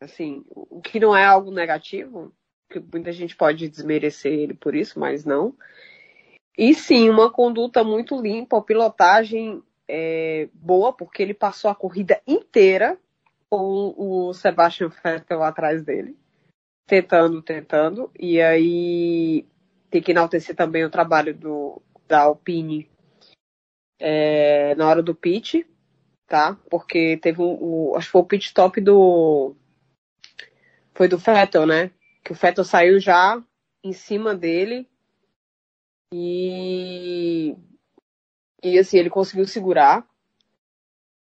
Assim, 0.00 0.44
o 0.48 0.80
que 0.80 1.00
não 1.00 1.16
é 1.16 1.24
algo 1.24 1.50
negativo, 1.50 2.32
que 2.70 2.78
muita 2.80 3.12
gente 3.12 3.34
pode 3.36 3.68
desmerecer 3.68 4.32
ele 4.32 4.54
por 4.54 4.74
isso, 4.74 4.98
mas 4.98 5.24
não. 5.24 5.54
E 6.56 6.74
sim, 6.74 7.10
uma 7.10 7.30
conduta 7.30 7.84
muito 7.84 8.20
limpa, 8.20 8.62
pilotagem 8.62 9.62
é, 9.86 10.48
boa, 10.54 10.92
porque 10.92 11.22
ele 11.22 11.34
passou 11.34 11.70
a 11.70 11.74
corrida 11.74 12.20
inteira 12.26 12.98
com 13.50 13.94
o 13.96 14.32
Sebastian 14.32 14.88
Vettel 14.88 15.42
atrás 15.42 15.82
dele, 15.82 16.16
tentando, 16.86 17.42
tentando. 17.42 18.10
E 18.18 18.40
aí 18.40 19.46
tem 19.90 20.02
que 20.02 20.12
enaltecer 20.12 20.56
também 20.56 20.84
o 20.84 20.90
trabalho 20.90 21.34
do, 21.34 21.82
da 22.08 22.22
Alpine 22.22 22.90
é, 24.00 24.74
na 24.76 24.88
hora 24.88 25.02
do 25.02 25.14
pit, 25.14 25.66
tá? 26.26 26.58
Porque 26.70 27.18
teve 27.18 27.40
um, 27.40 27.56
o, 27.60 27.94
acho 27.96 28.06
que 28.06 28.12
foi 28.12 28.20
o 28.20 28.26
pit 28.26 28.46
stop 28.46 28.80
do 28.80 29.54
foi 30.94 31.08
do 31.08 31.18
Vettel, 31.18 31.66
né? 31.66 31.90
Que 32.24 32.32
o 32.32 32.34
Vettel 32.34 32.64
saiu 32.64 32.98
já 32.98 33.42
em 33.84 33.92
cima 33.92 34.34
dele 34.34 34.88
e 36.18 37.56
e 38.62 38.78
assim 38.78 38.98
ele 38.98 39.10
conseguiu 39.10 39.46
segurar. 39.46 40.06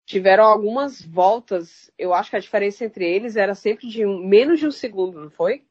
Tiveram 0.05 0.45
algumas 0.45 1.01
voltas, 1.01 1.91
eu 1.97 2.13
acho 2.13 2.31
que 2.31 2.37
a 2.37 2.41
diferença 2.41 2.85
entre 2.85 3.09
eles 3.09 3.37
era 3.37 3.55
sempre 3.55 3.87
de 3.87 4.05
um, 4.05 4.19
menos 4.19 4.59
de 4.59 4.67
um 4.67 4.71
segundo, 4.71 5.21
não 5.21 5.31
foi? 5.31 5.65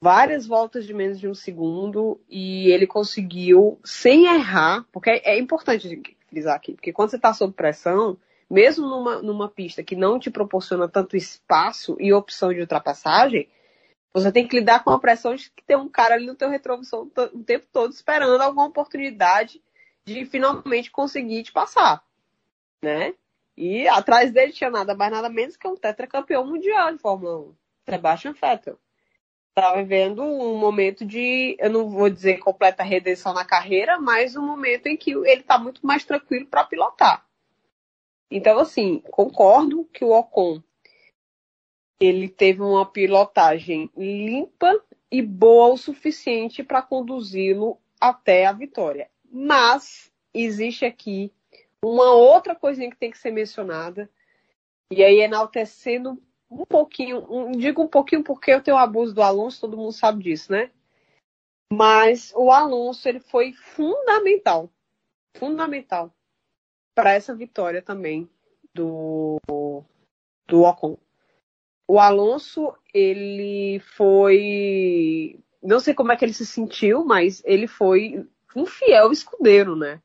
Várias 0.00 0.46
voltas 0.46 0.86
de 0.86 0.94
menos 0.94 1.18
de 1.18 1.28
um 1.28 1.34
segundo 1.34 2.20
e 2.28 2.70
ele 2.70 2.86
conseguiu, 2.86 3.80
sem 3.84 4.26
errar, 4.26 4.86
porque 4.92 5.10
é, 5.10 5.34
é 5.34 5.38
importante 5.38 6.00
frisar 6.28 6.54
aqui, 6.54 6.74
porque 6.74 6.92
quando 6.92 7.10
você 7.10 7.16
está 7.16 7.34
sob 7.34 7.52
pressão, 7.52 8.16
mesmo 8.48 8.86
numa, 8.86 9.20
numa 9.20 9.48
pista 9.48 9.82
que 9.82 9.96
não 9.96 10.18
te 10.18 10.30
proporciona 10.30 10.88
tanto 10.88 11.16
espaço 11.16 11.96
e 11.98 12.12
opção 12.12 12.52
de 12.54 12.60
ultrapassagem, 12.60 13.48
você 14.12 14.30
tem 14.30 14.46
que 14.46 14.58
lidar 14.58 14.84
com 14.84 14.90
a 14.90 14.98
pressão 14.98 15.34
de 15.34 15.50
que 15.50 15.62
tem 15.64 15.76
um 15.76 15.88
cara 15.88 16.14
ali 16.14 16.26
no 16.26 16.34
teu 16.34 16.50
retrovisor 16.50 17.08
o 17.16 17.44
tempo 17.44 17.66
todo 17.72 17.92
esperando 17.92 18.40
alguma 18.40 18.66
oportunidade 18.66 19.62
de 20.04 20.26
finalmente 20.26 20.90
conseguir 20.90 21.42
te 21.42 21.52
passar, 21.52 22.04
né? 22.82 23.14
E 23.56 23.86
atrás 23.88 24.32
dele 24.32 24.52
tinha 24.52 24.70
nada 24.70 24.94
mais 24.94 25.12
nada 25.12 25.28
menos 25.28 25.56
que 25.56 25.66
um 25.66 25.76
tetracampeão 25.76 26.46
mundial 26.46 26.92
de 26.92 26.98
Fórmula 26.98 27.38
1, 27.38 27.54
Sebastian 27.88 28.32
Vettel. 28.32 28.78
Estava 29.50 29.82
vivendo 29.82 30.22
um 30.22 30.56
momento 30.56 31.04
de, 31.04 31.56
eu 31.58 31.68
não 31.68 31.88
vou 31.90 32.08
dizer 32.08 32.38
completa 32.38 32.82
redenção 32.82 33.34
na 33.34 33.44
carreira, 33.44 34.00
mas 34.00 34.34
um 34.34 34.46
momento 34.46 34.86
em 34.86 34.96
que 34.96 35.10
ele 35.12 35.42
está 35.42 35.58
muito 35.58 35.86
mais 35.86 36.04
tranquilo 36.04 36.46
para 36.46 36.64
pilotar. 36.64 37.26
Então, 38.30 38.58
assim, 38.58 39.00
concordo 39.10 39.84
que 39.92 40.02
o 40.02 40.10
Ocon 40.10 40.62
ele 42.00 42.28
teve 42.28 42.62
uma 42.62 42.84
pilotagem 42.84 43.90
limpa 43.96 44.82
e 45.10 45.22
boa 45.22 45.74
o 45.74 45.76
suficiente 45.76 46.62
para 46.62 46.82
conduzi-lo 46.82 47.78
até 48.00 48.46
a 48.46 48.52
vitória. 48.52 49.10
Mas 49.30 50.10
existe 50.34 50.84
aqui 50.84 51.32
uma 51.84 52.12
outra 52.12 52.54
coisinha 52.54 52.90
que 52.90 52.96
tem 52.96 53.10
que 53.10 53.18
ser 53.18 53.30
mencionada, 53.30 54.08
e 54.90 55.02
aí 55.02 55.20
enaltecendo 55.20 56.22
um 56.50 56.64
pouquinho, 56.64 57.26
um, 57.30 57.52
digo 57.52 57.82
um 57.82 57.88
pouquinho 57.88 58.22
porque 58.22 58.50
eu 58.52 58.62
tenho 58.62 58.76
o 58.76 58.80
abuso 58.80 59.14
do 59.14 59.22
Alonso, 59.22 59.60
todo 59.60 59.76
mundo 59.76 59.92
sabe 59.92 60.22
disso, 60.22 60.52
né? 60.52 60.70
Mas 61.72 62.32
o 62.36 62.50
Alonso 62.50 63.08
ele 63.08 63.20
foi 63.20 63.52
fundamental, 63.54 64.70
fundamental 65.36 66.12
para 66.94 67.14
essa 67.14 67.34
vitória 67.34 67.80
também 67.80 68.28
do, 68.74 69.38
do 70.46 70.62
Ocon. 70.62 70.98
O 71.92 71.98
Alonso, 71.98 72.72
ele 72.94 73.78
foi. 73.80 75.38
Não 75.62 75.78
sei 75.78 75.92
como 75.92 76.10
é 76.10 76.16
que 76.16 76.24
ele 76.24 76.32
se 76.32 76.46
sentiu, 76.46 77.04
mas 77.04 77.42
ele 77.44 77.66
foi 77.66 78.26
um 78.56 78.64
fiel 78.64 79.12
escudeiro, 79.12 79.76
né? 79.76 80.00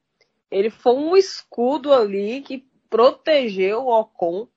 Ele 0.51 0.69
foi 0.69 0.93
um 0.95 1.15
escudo 1.15 1.93
ali 1.93 2.41
que 2.41 2.67
protegeu 2.89 3.85
o 3.85 4.01
Ocon 4.01 4.49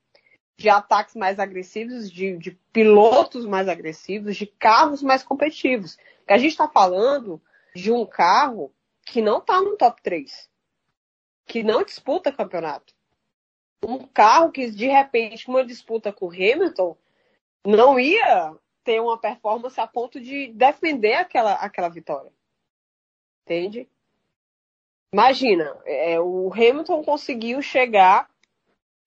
de 0.57 0.69
ataques 0.69 1.14
mais 1.14 1.38
agressivos, 1.38 2.11
de, 2.11 2.37
de 2.37 2.51
pilotos 2.73 3.47
mais 3.47 3.69
agressivos, 3.69 4.37
de 4.37 4.47
carros 4.47 5.01
mais 5.01 5.23
competitivos. 5.23 5.97
Que 6.27 6.33
a 6.33 6.37
gente 6.37 6.51
está 6.51 6.66
falando 6.66 7.40
de 7.77 7.93
um 7.93 8.05
carro 8.05 8.73
que 9.07 9.23
não 9.23 9.38
está 9.38 9.62
no 9.62 9.77
top 9.77 10.03
3 10.03 10.51
que 11.47 11.62
não 11.62 11.85
disputa 11.85 12.33
campeonato. 12.33 12.93
Um 13.85 13.99
carro 13.99 14.51
que, 14.51 14.69
de 14.69 14.88
repente, 14.88 15.49
uma 15.49 15.64
disputa 15.64 16.12
com 16.12 16.27
o 16.27 16.33
Hamilton, 16.33 16.97
não 17.66 17.99
ia 17.99 18.55
ter 18.85 19.01
uma 19.01 19.18
performance 19.18 19.81
a 19.81 19.87
ponto 19.87 20.20
de 20.20 20.49
defender 20.53 21.14
aquela, 21.14 21.55
aquela 21.55 21.88
vitória. 21.88 22.33
Entende? 23.44 23.88
Imagina, 25.12 25.77
é, 25.85 26.20
o 26.20 26.53
Hamilton 26.53 27.03
conseguiu 27.03 27.61
chegar 27.61 28.31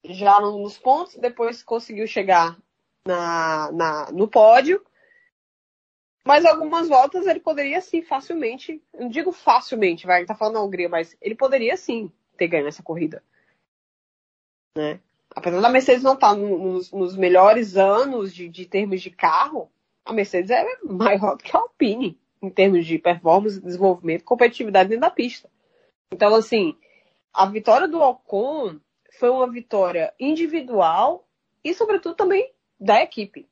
já 0.04 0.40
nos 0.42 0.78
pontos, 0.78 1.16
depois 1.16 1.64
conseguiu 1.64 2.06
chegar 2.06 2.60
na, 3.08 3.72
na, 3.72 4.12
no 4.12 4.28
pódio, 4.28 4.86
mas 6.26 6.46
algumas 6.46 6.90
voltas 6.90 7.26
ele 7.26 7.40
poderia 7.40 7.80
sim 7.82 8.02
facilmente, 8.02 8.82
não 8.94 9.10
digo 9.10 9.32
facilmente, 9.32 10.06
vai, 10.06 10.26
tá 10.26 10.36
falando 10.36 10.56
na 10.56 10.62
Hungria, 10.62 10.90
mas 10.90 11.16
ele 11.22 11.36
poderia 11.36 11.78
sim 11.78 12.12
ter 12.38 12.48
ganho 12.48 12.68
essa 12.68 12.84
corrida. 12.84 13.24
Né? 14.78 15.00
Apesar 15.36 15.62
da 15.62 15.70
Mercedes 15.70 16.04
não 16.04 16.14
estar 16.14 16.30
tá 16.30 16.36
nos, 16.36 16.92
nos, 16.92 17.16
melhores 17.16 17.76
anos 17.76 18.34
de, 18.34 18.48
de 18.48 18.66
termos 18.66 19.02
de 19.02 19.10
carro, 19.10 19.72
a 20.06 20.14
Mercedes 20.14 20.52
é 20.52 20.66
maior 20.84 21.36
do 21.36 21.44
que 21.44 21.56
a 21.56 21.60
Alpine 21.60 22.20
em 22.42 22.50
termos 22.50 22.86
de 22.86 23.00
performance, 23.00 23.62
desenvolvimento, 23.62 24.26
competitividade 24.26 24.90
dentro 24.90 25.02
da 25.02 25.10
pista. 25.10 25.50
Então, 26.12 26.36
assim, 26.36 26.78
a 27.34 27.46
vitória 27.46 27.88
do 27.88 28.02
Ocon 28.02 28.80
foi 29.18 29.30
uma 29.30 29.50
vitória 29.50 30.14
individual 30.20 31.26
e, 31.64 31.74
sobretudo, 31.74 32.16
também 32.16 32.52
da 32.78 33.02
equipe, 33.02 33.48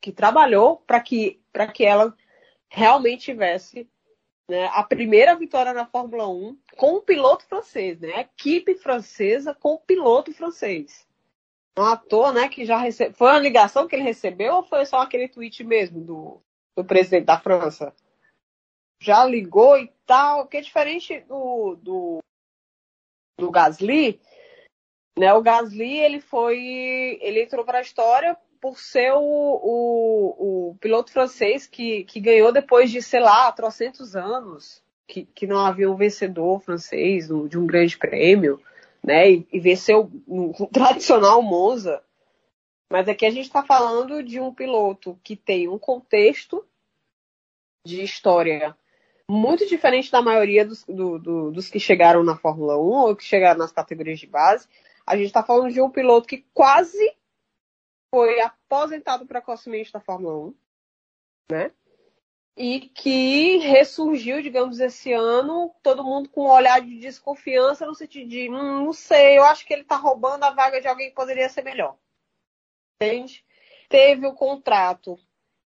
que 0.00 0.10
trabalhou 0.10 0.78
para 0.86 1.00
que, 1.00 1.38
que 1.74 1.84
ela 1.84 2.14
realmente 2.66 3.26
tivesse 3.26 3.88
né, 4.48 4.66
a 4.72 4.82
primeira 4.82 5.34
vitória 5.34 5.72
na 5.72 5.86
Fórmula 5.86 6.28
1 6.28 6.58
com 6.76 6.94
o 6.94 7.02
piloto 7.02 7.46
francês, 7.46 7.98
né? 8.00 8.20
Equipe 8.20 8.74
francesa 8.74 9.54
com 9.54 9.74
o 9.74 9.78
piloto 9.78 10.32
francês. 10.32 11.06
Um 11.76 11.82
ator, 11.82 12.32
né, 12.32 12.48
que 12.48 12.64
já 12.64 12.76
recebeu. 12.76 13.14
Foi 13.14 13.28
uma 13.28 13.38
ligação 13.38 13.88
que 13.88 13.96
ele 13.96 14.02
recebeu 14.02 14.56
ou 14.56 14.62
foi 14.62 14.86
só 14.86 14.98
aquele 14.98 15.28
tweet 15.28 15.64
mesmo 15.64 16.00
do, 16.00 16.42
do 16.76 16.84
presidente 16.84 17.24
da 17.24 17.40
França? 17.40 17.94
Já 19.00 19.24
ligou 19.24 19.76
e 19.78 19.92
tal, 20.06 20.46
que 20.46 20.56
é 20.56 20.60
diferente 20.60 21.20
do, 21.22 21.76
do, 21.76 22.18
do 23.38 23.50
Gasly, 23.50 24.20
né? 25.18 25.32
O 25.32 25.42
Gasly, 25.42 25.98
ele 25.98 26.20
foi. 26.20 27.18
Ele 27.20 27.42
entrou 27.42 27.64
para 27.64 27.78
a 27.78 27.82
história 27.82 28.36
por 28.64 28.78
ser 28.78 29.12
o, 29.12 29.20
o, 29.20 30.70
o 30.70 30.74
piloto 30.76 31.12
francês 31.12 31.66
que, 31.66 32.04
que 32.04 32.18
ganhou 32.18 32.50
depois 32.50 32.90
de, 32.90 33.02
sei 33.02 33.20
lá, 33.20 33.52
trocentos 33.52 34.16
anos, 34.16 34.82
que, 35.06 35.26
que 35.26 35.46
não 35.46 35.58
havia 35.58 35.90
um 35.90 35.94
vencedor 35.94 36.60
francês 36.60 37.28
de 37.28 37.58
um 37.58 37.66
grande 37.66 37.98
prêmio, 37.98 38.58
né? 39.04 39.30
E, 39.30 39.46
e 39.52 39.60
venceu 39.60 40.10
um, 40.26 40.50
tradicional 40.72 41.42
Monza. 41.42 42.02
Mas 42.90 43.06
aqui 43.06 43.26
a 43.26 43.30
gente 43.30 43.44
está 43.44 43.62
falando 43.62 44.22
de 44.22 44.40
um 44.40 44.54
piloto 44.54 45.20
que 45.22 45.36
tem 45.36 45.68
um 45.68 45.78
contexto 45.78 46.66
de 47.86 48.02
história 48.02 48.74
muito 49.30 49.66
diferente 49.66 50.10
da 50.10 50.22
maioria 50.22 50.64
dos, 50.64 50.86
do, 50.86 51.18
do, 51.18 51.50
dos 51.50 51.68
que 51.68 51.78
chegaram 51.78 52.24
na 52.24 52.34
Fórmula 52.34 52.78
1 52.78 52.80
ou 52.80 53.14
que 53.14 53.24
chegaram 53.24 53.58
nas 53.58 53.72
categorias 53.72 54.18
de 54.18 54.26
base. 54.26 54.66
A 55.06 55.18
gente 55.18 55.26
está 55.26 55.42
falando 55.42 55.70
de 55.70 55.82
um 55.82 55.90
piloto 55.90 56.26
que 56.26 56.46
quase 56.54 57.14
foi 58.14 58.40
aposentado 58.40 59.26
precocemente 59.26 59.90
da 59.90 59.98
Fórmula 59.98 60.46
1, 60.46 60.54
né? 61.50 61.72
E 62.56 62.82
que 62.82 63.56
ressurgiu, 63.56 64.40
digamos, 64.40 64.78
esse 64.78 65.12
ano, 65.12 65.74
todo 65.82 66.04
mundo 66.04 66.28
com 66.28 66.44
um 66.44 66.50
olhar 66.50 66.80
de 66.80 66.96
desconfiança 67.00 67.84
no 67.84 67.92
sentido 67.92 68.28
de, 68.28 68.48
hum, 68.48 68.84
não 68.84 68.92
sei, 68.92 69.36
eu 69.36 69.42
acho 69.42 69.66
que 69.66 69.72
ele 69.72 69.82
está 69.82 69.96
roubando 69.96 70.44
a 70.44 70.52
vaga 70.52 70.80
de 70.80 70.86
alguém 70.86 71.08
que 71.08 71.16
poderia 71.16 71.48
ser 71.48 71.62
melhor. 71.62 71.96
Entende? 73.02 73.44
Teve 73.88 74.28
o 74.28 74.34
contrato 74.34 75.18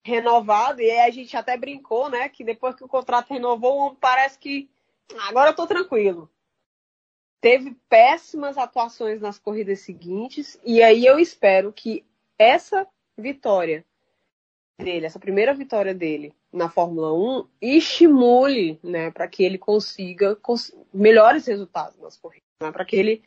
renovado, 0.02 0.80
e 0.80 0.90
a 0.90 1.10
gente 1.10 1.36
até 1.36 1.54
brincou, 1.54 2.08
né? 2.08 2.30
Que 2.30 2.42
depois 2.42 2.74
que 2.74 2.82
o 2.82 2.88
contrato 2.88 3.34
renovou, 3.34 3.94
parece 3.96 4.38
que 4.38 4.70
agora 5.28 5.50
eu 5.50 5.54
tô 5.54 5.66
tranquilo. 5.66 6.32
Teve 7.42 7.76
péssimas 7.90 8.56
atuações 8.56 9.20
nas 9.20 9.38
corridas 9.38 9.80
seguintes, 9.80 10.58
e 10.64 10.82
aí 10.82 11.04
eu 11.04 11.18
espero 11.18 11.74
que 11.74 12.07
essa 12.38 12.86
vitória 13.16 13.84
dele, 14.78 15.06
essa 15.06 15.18
primeira 15.18 15.52
vitória 15.52 15.92
dele 15.92 16.32
na 16.52 16.68
Fórmula 16.68 17.12
1, 17.12 17.48
estimule, 17.60 18.78
né, 18.82 19.10
para 19.10 19.26
que 19.26 19.42
ele 19.42 19.58
consiga 19.58 20.36
cons 20.36 20.74
melhores 20.92 21.46
resultados 21.46 21.98
nas 21.98 22.16
corridas, 22.16 22.48
né, 22.62 22.70
para 22.70 22.84
que 22.84 22.96
ele 22.96 23.22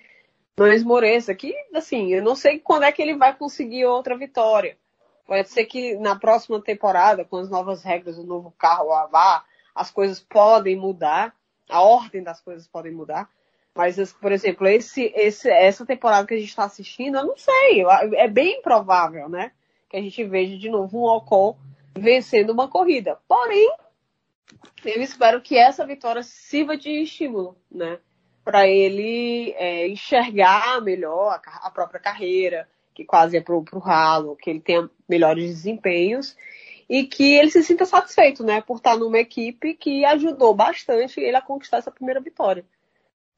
não 0.57 0.71
esmoreça. 0.71 1.35
Que, 1.35 1.53
assim, 1.73 2.13
eu 2.13 2.23
não 2.23 2.35
sei 2.35 2.59
quando 2.59 2.83
é 2.83 2.91
que 2.91 3.01
ele 3.01 3.15
vai 3.15 3.35
conseguir 3.35 3.85
outra 3.85 4.17
vitória. 4.17 4.77
Pode 5.25 5.49
ser 5.49 5.65
que 5.65 5.95
na 5.97 6.15
próxima 6.15 6.61
temporada, 6.61 7.23
com 7.23 7.37
as 7.37 7.49
novas 7.49 7.83
regras 7.83 8.15
do 8.15 8.23
novo 8.23 8.51
carro 8.57 8.91
AVA, 8.91 9.43
as 9.73 9.91
coisas 9.91 10.19
podem 10.19 10.75
mudar, 10.75 11.35
a 11.69 11.81
ordem 11.81 12.23
das 12.23 12.41
coisas 12.41 12.67
podem 12.67 12.91
mudar. 12.91 13.29
Mas, 13.73 14.11
por 14.13 14.31
exemplo, 14.31 14.67
esse, 14.67 15.13
esse, 15.15 15.49
essa 15.49 15.85
temporada 15.85 16.27
que 16.27 16.33
a 16.33 16.37
gente 16.37 16.49
está 16.49 16.65
assistindo, 16.65 17.17
eu 17.17 17.25
não 17.25 17.37
sei. 17.37 17.83
É 18.15 18.27
bem 18.27 18.61
provável, 18.61 19.29
né? 19.29 19.51
Que 19.89 19.97
a 19.97 20.01
gente 20.01 20.23
veja 20.25 20.57
de 20.57 20.69
novo 20.69 20.99
um 20.99 21.03
Ocon 21.03 21.57
vencendo 21.97 22.51
uma 22.51 22.67
corrida. 22.67 23.17
Porém, 23.27 23.73
eu 24.83 25.01
espero 25.01 25.41
que 25.41 25.57
essa 25.57 25.85
vitória 25.85 26.21
sirva 26.21 26.75
de 26.75 26.89
estímulo, 26.89 27.57
né? 27.71 27.99
Para 28.43 28.67
ele 28.67 29.53
é, 29.57 29.87
enxergar 29.87 30.81
melhor 30.81 31.39
a, 31.45 31.67
a, 31.67 31.71
própria 31.71 31.99
carreira, 31.99 32.67
que 32.93 33.05
quase 33.05 33.37
é 33.37 33.41
pro, 33.41 33.63
pro 33.63 33.79
ralo, 33.79 34.35
que 34.35 34.49
ele 34.49 34.59
tenha 34.59 34.89
melhores 35.07 35.45
desempenhos 35.45 36.35
e 36.89 37.05
que 37.05 37.35
ele 37.35 37.51
se 37.51 37.63
sinta 37.63 37.85
satisfeito, 37.85 38.43
né? 38.43 38.59
Por 38.59 38.77
estar 38.77 38.97
numa 38.97 39.19
equipe 39.19 39.75
que 39.75 40.03
ajudou 40.03 40.53
bastante 40.53 41.21
ele 41.21 41.37
a 41.37 41.41
conquistar 41.41 41.77
essa 41.77 41.91
primeira 41.91 42.19
vitória 42.19 42.65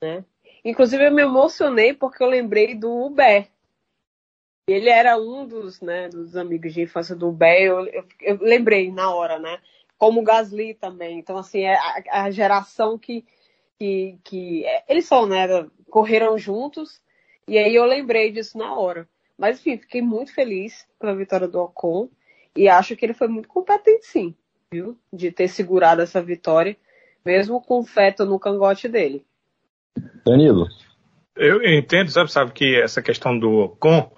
né? 0.04 0.26
Inclusive 0.66 1.06
eu 1.06 1.12
me 1.12 1.22
emocionei 1.22 1.94
porque 1.94 2.22
eu 2.22 2.28
lembrei 2.28 2.76
do 2.76 2.92
Uber. 2.92 3.48
Ele 4.68 4.90
era 4.90 5.18
um 5.18 5.46
dos, 5.48 5.82
né, 5.82 6.10
dos 6.10 6.36
amigos 6.36 6.74
de 6.74 6.82
infância 6.82 7.16
do 7.16 7.30
Uber, 7.30 7.62
eu, 7.62 7.86
eu, 7.88 8.06
eu 8.22 8.38
lembrei 8.42 8.92
na 8.92 9.14
hora, 9.14 9.40
né? 9.40 9.60
Como 9.98 10.22
o 10.22 10.24
Gasly 10.24 10.74
também. 10.74 11.20
Então, 11.20 11.38
assim, 11.38 11.62
é 11.62 11.76
a, 11.76 12.24
a 12.24 12.32
geração 12.32 12.98
que, 12.98 13.26
que, 13.78 14.18
que 14.24 14.66
é, 14.66 14.84
eles 14.88 15.06
são, 15.06 15.26
né, 15.26 15.48
correram 15.90 16.38
juntos, 16.38 17.02
e 17.48 17.58
aí 17.58 17.76
eu 17.76 17.86
lembrei 17.86 18.32
disso 18.32 18.58
na 18.58 18.74
hora. 18.74 19.08
Mas, 19.38 19.60
enfim, 19.60 19.78
fiquei 19.78 20.02
muito 20.02 20.34
feliz 20.34 20.88
pela 21.00 21.16
vitória 21.16 21.48
do 21.48 21.62
Ocon, 21.62 22.10
e 22.56 22.70
acho 22.70 22.96
que 22.96 23.06
ele 23.06 23.14
foi 23.14 23.28
muito 23.28 23.50
competente, 23.50 24.06
sim, 24.06 24.36
viu? 24.72 24.98
De 25.12 25.32
ter 25.32 25.50
segurado 25.50 26.02
essa 26.02 26.22
vitória, 26.22 26.78
mesmo 27.26 27.62
com 27.62 27.80
o 27.80 27.86
feto 27.86 28.26
no 28.26 28.40
cangote 28.40 28.88
dele. 28.88 29.26
Danilo. 30.26 30.68
Eu 31.36 31.64
entendo, 31.64 32.10
sabe, 32.10 32.32
sabe 32.32 32.52
que 32.52 32.76
essa 32.76 33.02
questão 33.02 33.38
do 33.38 33.52
Ocon 33.60 34.12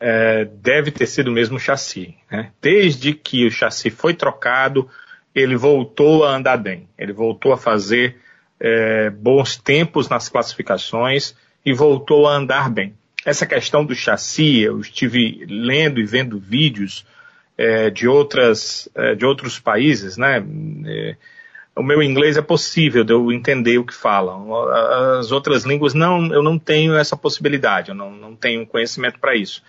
é, 0.00 0.44
deve 0.44 0.90
ter 0.90 1.06
sido 1.06 1.30
mesmo 1.30 1.56
o 1.56 1.60
chassi. 1.60 2.16
Né? 2.30 2.50
Desde 2.60 3.12
que 3.12 3.46
o 3.46 3.50
chassi 3.50 3.90
foi 3.90 4.14
trocado, 4.14 4.88
ele 5.34 5.56
voltou 5.56 6.24
a 6.24 6.34
andar 6.34 6.56
bem. 6.56 6.88
Ele 6.98 7.12
voltou 7.12 7.52
a 7.52 7.58
fazer 7.58 8.16
é, 8.58 9.10
bons 9.10 9.56
tempos 9.56 10.08
nas 10.08 10.28
classificações 10.28 11.34
e 11.64 11.72
voltou 11.72 12.26
a 12.26 12.36
andar 12.36 12.70
bem. 12.70 12.94
Essa 13.24 13.46
questão 13.46 13.84
do 13.84 13.94
chassi, 13.94 14.60
eu 14.60 14.80
estive 14.80 15.46
lendo 15.48 16.00
e 16.00 16.04
vendo 16.04 16.38
vídeos 16.38 17.06
é, 17.56 17.88
de, 17.88 18.06
outras, 18.06 18.88
é, 18.94 19.14
de 19.14 19.24
outros 19.24 19.58
países, 19.58 20.16
né? 20.16 20.44
O 21.76 21.82
meu 21.82 22.02
inglês 22.02 22.36
é 22.36 22.42
possível 22.42 23.02
de 23.02 23.12
eu 23.12 23.32
entender 23.32 23.78
o 23.78 23.84
que 23.84 23.94
falam. 23.94 24.54
As 25.18 25.32
outras 25.32 25.64
línguas 25.64 25.92
não, 25.92 26.32
eu 26.32 26.42
não 26.42 26.58
tenho 26.58 26.94
essa 26.94 27.16
possibilidade, 27.16 27.88
eu 27.88 27.94
não, 27.94 28.12
não 28.12 28.36
tenho 28.36 28.66
conhecimento 28.66 29.18
para 29.18 29.34
isso. 29.34 29.62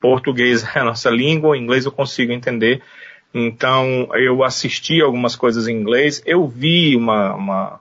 Português 0.00 0.64
é 0.74 0.80
a 0.80 0.84
nossa 0.84 1.08
língua, 1.10 1.56
inglês 1.56 1.84
eu 1.84 1.92
consigo 1.92 2.32
entender. 2.32 2.82
Então 3.32 4.08
eu 4.14 4.42
assisti 4.42 5.00
algumas 5.00 5.36
coisas 5.36 5.68
em 5.68 5.76
inglês, 5.76 6.22
eu 6.26 6.46
vi 6.46 6.96
uma, 6.96 7.34
uma 7.34 7.80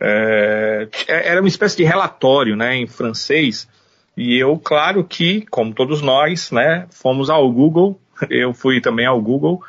é, 0.00 0.88
era 1.06 1.40
uma 1.40 1.48
espécie 1.48 1.76
de 1.76 1.84
relatório, 1.84 2.56
né, 2.56 2.76
em 2.76 2.86
francês. 2.86 3.68
E 4.16 4.36
eu, 4.36 4.58
claro 4.58 5.04
que, 5.04 5.46
como 5.46 5.72
todos 5.72 6.02
nós, 6.02 6.50
né, 6.50 6.86
fomos 6.90 7.30
ao 7.30 7.50
Google. 7.50 7.98
Eu 8.28 8.52
fui 8.52 8.80
também 8.80 9.06
ao 9.06 9.20
Google 9.20 9.62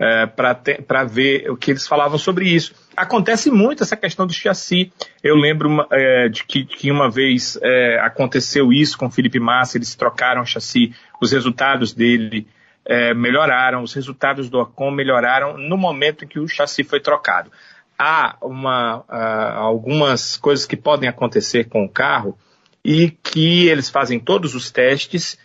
é, 0.00 0.26
para 0.26 1.04
ver 1.04 1.50
o 1.50 1.56
que 1.56 1.70
eles 1.70 1.86
falavam 1.86 2.16
sobre 2.16 2.48
isso. 2.48 2.74
Acontece 2.96 3.50
muito 3.50 3.82
essa 3.82 3.96
questão 3.96 4.26
do 4.26 4.32
chassi. 4.32 4.90
Eu 5.22 5.36
lembro 5.36 5.86
é, 5.92 6.28
de 6.30 6.42
que, 6.44 6.64
que, 6.64 6.90
uma 6.90 7.10
vez 7.10 7.58
é, 7.62 8.00
aconteceu 8.00 8.72
isso 8.72 8.96
com 8.96 9.06
o 9.06 9.10
Felipe 9.10 9.38
Massa, 9.38 9.76
eles 9.76 9.94
trocaram 9.94 10.40
o 10.40 10.46
chassi, 10.46 10.94
os 11.20 11.32
resultados 11.32 11.92
dele 11.92 12.48
é, 12.86 13.12
melhoraram, 13.12 13.82
os 13.82 13.92
resultados 13.92 14.48
do 14.48 14.58
Ocon 14.58 14.90
melhoraram 14.90 15.58
no 15.58 15.76
momento 15.76 16.24
em 16.24 16.28
que 16.28 16.40
o 16.40 16.48
chassi 16.48 16.82
foi 16.82 16.98
trocado. 16.98 17.52
Há 17.98 18.38
uma, 18.40 19.00
uh, 19.00 19.58
algumas 19.58 20.38
coisas 20.38 20.64
que 20.64 20.74
podem 20.74 21.06
acontecer 21.06 21.68
com 21.68 21.84
o 21.84 21.88
carro 21.88 22.38
e 22.82 23.10
que 23.10 23.68
eles 23.68 23.90
fazem 23.90 24.18
todos 24.18 24.54
os 24.54 24.70
testes 24.70 25.38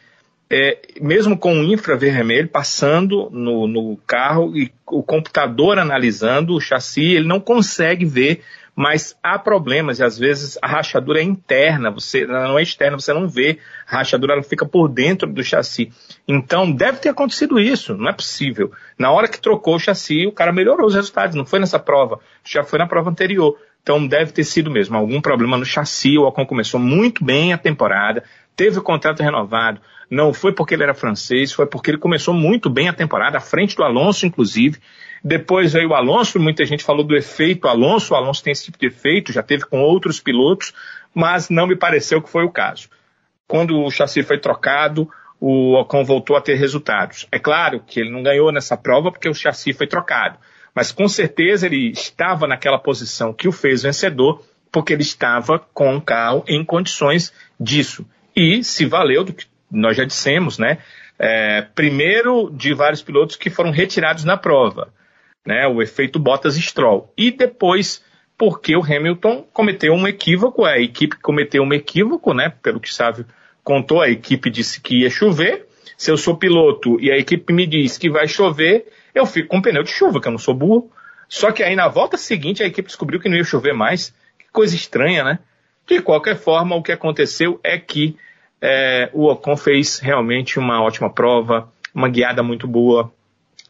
é, 0.50 0.80
mesmo 1.02 1.38
com 1.38 1.54
o 1.60 1.64
infravermelho 1.64 2.48
passando 2.48 3.30
no, 3.32 3.68
no, 3.68 3.98
carro 4.06 4.56
e 4.56 4.72
o 4.86 5.02
computador 5.02 5.80
analisando 5.80 6.54
o 6.54 6.62
chassi, 6.62 7.16
ele 7.16 7.28
não 7.28 7.40
consegue 7.40 8.06
ver, 8.06 8.44
mas 8.76 9.18
há 9.24 9.40
problemas 9.40 10.00
e 10.00 10.04
às 10.04 10.20
vezes 10.20 10.58
a 10.62 10.68
rachadura 10.68 11.20
é 11.20 11.24
interna, 11.24 11.90
você 11.90 12.28
não 12.28 12.60
é 12.60 12.62
externa, 12.62 13.00
você 13.00 13.12
não 13.12 13.28
vê, 13.28 13.58
a 13.90 13.98
rachadura 13.98 14.34
ela 14.34 14.44
fica 14.44 14.66
por 14.66 14.88
dentro 14.88 15.32
do 15.32 15.44
chassi. 15.44 15.92
Então 16.28 16.72
deve 16.72 17.00
ter 17.00 17.10
acontecido 17.10 17.60
isso, 17.60 17.96
não 17.96 18.10
é 18.10 18.14
possível. 18.14 18.72
Na 19.00 19.12
hora 19.12 19.28
que 19.28 19.42
trocou 19.42 19.76
o 19.76 19.80
chassi, 19.80 20.28
o 20.28 20.32
cara 20.32 20.52
melhorou 20.52 20.86
os 20.86 20.94
resultados, 20.94 21.36
não 21.36 21.46
foi 21.46 21.60
nessa 21.60 21.80
prova, 21.80 22.20
já 22.44 22.64
foi 22.64 22.78
na 22.78 22.86
prova 22.86 23.10
anterior. 23.10 23.58
Então 23.82 24.06
deve 24.06 24.32
ter 24.32 24.44
sido 24.44 24.70
mesmo 24.70 24.98
algum 24.98 25.22
problema 25.22 25.58
no 25.58 25.66
chassi. 25.66 26.18
O 26.18 26.24
Ocon 26.24 26.46
começou 26.46 26.80
muito 26.80 27.24
bem 27.24 27.54
a 27.54 27.58
temporada, 27.58 28.24
teve 28.56 28.78
o 28.78 28.84
contrato 28.84 29.24
renovado. 29.24 29.80
Não 30.10 30.34
foi 30.34 30.54
porque 30.54 30.74
ele 30.74 30.84
era 30.84 30.94
francês, 30.94 31.52
foi 31.52 31.66
porque 31.66 31.92
ele 31.92 31.98
começou 31.98 32.34
muito 32.34 32.70
bem 32.70 32.88
a 32.88 32.94
temporada, 32.94 33.38
à 33.38 33.42
frente 33.42 33.76
do 33.76 33.84
Alonso, 33.84 34.26
inclusive. 34.26 34.80
Depois 35.24 35.74
veio 35.74 35.90
o 35.90 35.96
Alonso, 35.96 36.40
muita 36.40 36.66
gente 36.66 36.84
falou 36.84 37.04
do 37.04 37.16
efeito 37.16 37.68
Alonso. 37.68 38.14
O 38.14 38.18
Alonso 38.18 38.44
tem 38.44 38.52
esse 38.52 38.66
tipo 38.66 38.78
de 38.78 38.88
efeito, 38.88 39.34
já 39.34 39.42
teve 39.42 39.66
com 39.66 39.82
outros 39.82 40.20
pilotos, 40.20 40.74
mas 41.14 41.50
não 41.50 41.68
me 41.68 41.76
pareceu 41.76 42.22
que 42.22 42.30
foi 42.30 42.44
o 42.44 42.52
caso. 42.52 42.90
Quando 43.48 43.80
o 43.80 43.92
chassi 43.92 44.24
foi 44.24 44.40
trocado, 44.40 45.10
o 45.40 45.74
Ocon 45.80 46.04
voltou 46.04 46.36
a 46.36 46.42
ter 46.42 46.56
resultados. 46.56 47.28
É 47.32 47.40
claro 47.40 47.82
que 47.86 48.00
ele 48.00 48.12
não 48.12 48.24
ganhou 48.24 48.52
nessa 48.52 48.78
prova 48.78 49.12
porque 49.12 49.30
o 49.30 49.34
chassi 49.34 49.74
foi 49.74 49.88
trocado 49.88 50.38
mas 50.76 50.92
com 50.92 51.08
certeza 51.08 51.66
ele 51.66 51.90
estava 51.92 52.46
naquela 52.46 52.78
posição 52.78 53.34
que 53.34 53.48
o 53.48 53.52
fez 53.54 53.84
vencedor, 53.84 54.44
porque 54.70 54.92
ele 54.92 55.04
estava 55.04 55.58
com 55.74 55.96
o 55.96 56.02
carro 56.02 56.44
em 56.50 56.66
condições 56.66 57.34
disso. 57.58 58.06
E 58.36 58.62
se 58.62 58.86
valeu 58.86 59.24
do 59.24 59.34
que 59.34 59.46
nós 59.76 59.98
já 59.98 60.04
dissemos, 60.04 60.58
né? 60.58 60.80
É, 61.18 61.62
primeiro 61.62 62.50
de 62.52 62.74
vários 62.74 63.02
pilotos 63.02 63.36
que 63.36 63.50
foram 63.50 63.72
retirados 63.72 64.24
na 64.24 64.38
prova, 64.38 64.94
né? 65.46 65.68
O 65.68 65.82
efeito 65.82 66.20
Bottas-Stroll. 66.20 67.12
E 67.18 67.32
depois 67.32 68.04
porque 68.38 68.76
o 68.76 68.84
Hamilton 68.84 69.48
cometeu 69.54 69.94
um 69.94 70.08
equívoco, 70.08 70.66
a 70.66 70.78
equipe 70.80 71.16
cometeu 71.18 71.64
um 71.64 71.74
equívoco, 71.74 72.34
né? 72.34 72.54
Pelo 72.62 72.80
que 72.80 72.94
sabe, 72.94 73.26
contou, 73.64 74.02
a 74.02 74.10
equipe 74.10 74.50
disse 74.50 74.82
que 74.82 75.02
ia 75.02 75.10
chover. 75.10 75.68
Se 75.98 76.12
eu 76.12 76.18
sou 76.18 76.36
piloto 76.36 77.00
e 77.00 77.12
a 77.12 77.18
equipe 77.18 77.54
me 77.54 77.66
diz 77.66 77.98
que 77.98 78.10
vai 78.10 78.28
chover, 78.28 78.86
eu 79.14 79.26
fico 79.26 79.48
com 79.48 79.62
pneu 79.62 79.84
de 79.84 79.90
chuva, 79.90 80.20
que 80.20 80.28
eu 80.28 80.32
não 80.32 80.38
sou 80.38 80.54
burro. 80.54 80.92
Só 81.30 81.52
que 81.52 81.64
aí 81.64 81.76
na 81.76 81.88
volta 81.88 82.18
seguinte 82.18 82.62
a 82.62 82.68
equipe 82.68 82.88
descobriu 82.88 83.20
que 83.20 83.30
não 83.30 83.38
ia 83.38 83.44
chover 83.44 83.74
mais. 83.74 84.14
Que 84.38 84.46
coisa 84.52 84.76
estranha, 84.76 85.24
né? 85.24 85.40
De 85.88 86.02
qualquer 86.02 86.36
forma, 86.36 86.76
o 86.76 86.84
que 86.84 86.92
aconteceu 86.92 87.60
é 87.64 87.78
que 87.78 88.18
é, 88.68 89.12
o 89.14 89.28
Ocon 89.28 89.56
fez 89.56 90.00
realmente 90.00 90.58
uma 90.58 90.82
ótima 90.82 91.08
prova, 91.08 91.72
uma 91.94 92.10
guiada 92.10 92.42
muito 92.42 92.68
boa. 92.68 93.14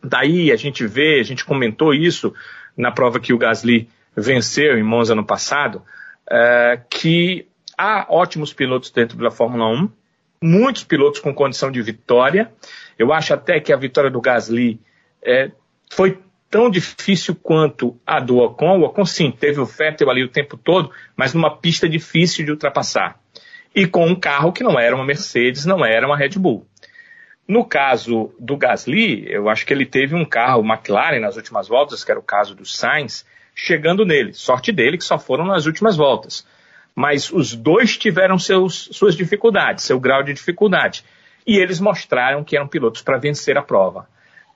Daí 0.01 0.53
a 0.53 0.55
gente 0.55 0.87
vê, 0.87 1.19
a 1.19 1.23
gente 1.23 1.43
comentou 1.43 1.93
isso 1.93 2.33
na 2.77 2.91
prova 2.91 3.19
que 3.19 3.33
o 3.33 3.37
Gasly 3.37 3.89
venceu 4.15 4.77
em 4.77 4.83
Monza 4.83 5.13
no 5.13 5.25
passado, 5.25 5.81
é, 6.31 6.79
que 6.89 7.45
há 7.77 8.07
ótimos 8.09 8.53
pilotos 8.53 8.89
dentro 8.89 9.17
da 9.17 9.29
Fórmula 9.29 9.67
1, 9.67 9.89
muitos 10.41 10.85
pilotos 10.85 11.19
com 11.19 11.33
condição 11.33 11.69
de 11.69 11.81
vitória. 11.81 12.49
Eu 12.97 13.11
acho 13.11 13.33
até 13.33 13.59
que 13.59 13.73
a 13.73 13.77
vitória 13.77 14.09
do 14.09 14.21
Gasly 14.21 14.79
é, 15.21 15.51
foi 15.91 16.19
tão 16.49 16.69
difícil 16.69 17.35
quanto 17.35 17.99
a 18.07 18.21
do 18.21 18.37
Ocon. 18.37 18.79
O 18.79 18.83
Ocon, 18.85 19.05
sim, 19.05 19.29
teve 19.29 19.59
o 19.59 19.65
Vettel 19.65 20.09
ali 20.09 20.23
o 20.23 20.29
tempo 20.29 20.55
todo, 20.55 20.89
mas 21.17 21.33
numa 21.33 21.53
pista 21.53 21.89
difícil 21.89 22.45
de 22.45 22.51
ultrapassar. 22.51 23.19
E 23.75 23.85
com 23.85 24.07
um 24.07 24.15
carro 24.15 24.53
que 24.53 24.63
não 24.63 24.79
era 24.79 24.95
uma 24.95 25.03
Mercedes, 25.03 25.65
não 25.65 25.85
era 25.85 26.07
uma 26.07 26.15
Red 26.15 26.39
Bull. 26.39 26.65
No 27.47 27.65
caso 27.65 28.33
do 28.39 28.55
Gasly, 28.55 29.25
eu 29.29 29.49
acho 29.49 29.65
que 29.65 29.73
ele 29.73 29.85
teve 29.85 30.15
um 30.15 30.23
carro 30.23 30.65
McLaren 30.65 31.19
nas 31.19 31.35
últimas 31.35 31.67
voltas, 31.67 32.03
que 32.03 32.09
era 32.09 32.19
o 32.19 32.23
caso 32.23 32.55
do 32.55 32.65
Sainz, 32.65 33.25
chegando 33.53 34.05
nele. 34.05 34.33
Sorte 34.33 34.71
dele 34.71 34.97
que 34.97 35.03
só 35.03 35.19
foram 35.19 35.45
nas 35.45 35.65
últimas 35.65 35.97
voltas. 35.97 36.47
Mas 36.95 37.31
os 37.31 37.53
dois 37.53 37.97
tiveram 37.97 38.39
seus, 38.39 38.89
suas 38.93 39.15
dificuldades, 39.15 39.83
seu 39.83 39.99
grau 39.99 40.23
de 40.23 40.33
dificuldade. 40.33 41.03
E 41.45 41.57
eles 41.57 41.79
mostraram 41.79 42.43
que 42.43 42.55
eram 42.55 42.67
pilotos 42.67 43.01
para 43.01 43.17
vencer 43.17 43.57
a 43.57 43.61
prova 43.61 44.07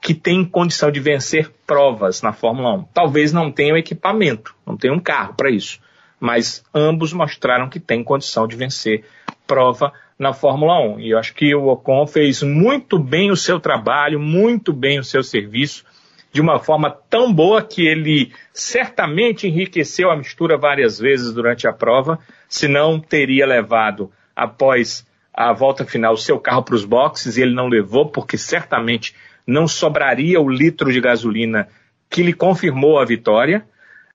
que 0.02 0.14
tem 0.14 0.46
condição 0.46 0.92
de 0.92 1.00
vencer 1.00 1.52
provas 1.68 2.22
na 2.22 2.32
Fórmula 2.32 2.74
1. 2.74 2.84
Talvez 2.94 3.34
não 3.34 3.52
tenham 3.52 3.78
equipamento, 3.78 4.56
não 4.66 4.78
tenham 4.78 4.96
um 4.96 5.00
carro 5.00 5.34
para 5.34 5.50
isso, 5.50 5.80
mas 6.20 6.64
ambos 6.74 7.14
mostraram 7.14 7.70
que 7.70 7.80
tem 7.80 8.04
condição 8.04 8.48
de 8.48 8.56
vencer 8.56 9.06
prova 9.48 9.94
na 10.18 10.34
Fórmula 10.34 10.80
1. 10.80 11.00
E 11.00 11.12
eu 11.12 11.18
acho 11.18 11.34
que 11.34 11.56
o 11.56 11.68
Ocon 11.68 12.06
fez 12.06 12.44
muito 12.44 13.00
bem 13.00 13.32
o 13.32 13.38
seu 13.38 13.60
trabalho, 13.60 14.20
muito 14.20 14.74
bem 14.74 15.00
o 15.00 15.04
seu 15.04 15.24
serviço, 15.24 15.86
de 16.32 16.42
uma 16.42 16.60
forma 16.60 16.92
tão 17.10 17.34
boa 17.34 17.62
que 17.64 17.88
ele 17.88 18.32
certamente 18.54 19.48
enriqueceu 19.48 20.12
a 20.12 20.16
mistura 20.16 20.58
várias 20.58 21.00
vezes 21.00 21.34
durante 21.34 21.68
a 21.68 21.74
prova, 21.74 22.20
senão 22.48 23.00
teria 23.00 23.48
levado 23.48 24.12
após 24.36 25.08
a 25.34 25.54
volta 25.54 25.86
final 25.86 26.14
o 26.14 26.18
seu 26.18 26.40
carro 26.40 26.64
para 26.64 26.76
os 26.76 26.86
boxes 26.86 27.38
e 27.38 27.42
ele 27.42 27.56
não 27.56 27.68
levou 27.68 28.10
porque 28.10 28.38
certamente 28.38 29.16
não 29.48 29.68
sobraria 29.68 30.40
o 30.40 30.50
litro 30.50 30.92
de 30.92 31.00
gasolina 31.00 31.68
que 32.10 32.22
lhe 32.22 32.34
confirmou 32.34 33.00
a 33.00 33.06
vitória 33.06 33.66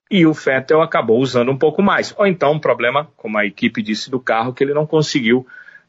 e 0.09 0.25
o 0.25 0.33
Vettel 0.33 0.81
acabou 0.81 1.19
usando 1.19 1.51
um 1.51 1.57
pouco 1.57 1.81
mais. 1.81 2.13
Ou 2.17 2.27
então 2.27 2.53
um 2.53 2.59
problema, 2.59 3.09
como 3.17 3.37
a 3.37 3.45
equipe 3.45 3.81
disse 3.81 4.09
do 4.09 4.19
carro, 4.19 4.53
que 4.53 4.63
ele 4.63 4.73
não 4.73 4.85
conseguiu 4.85 5.45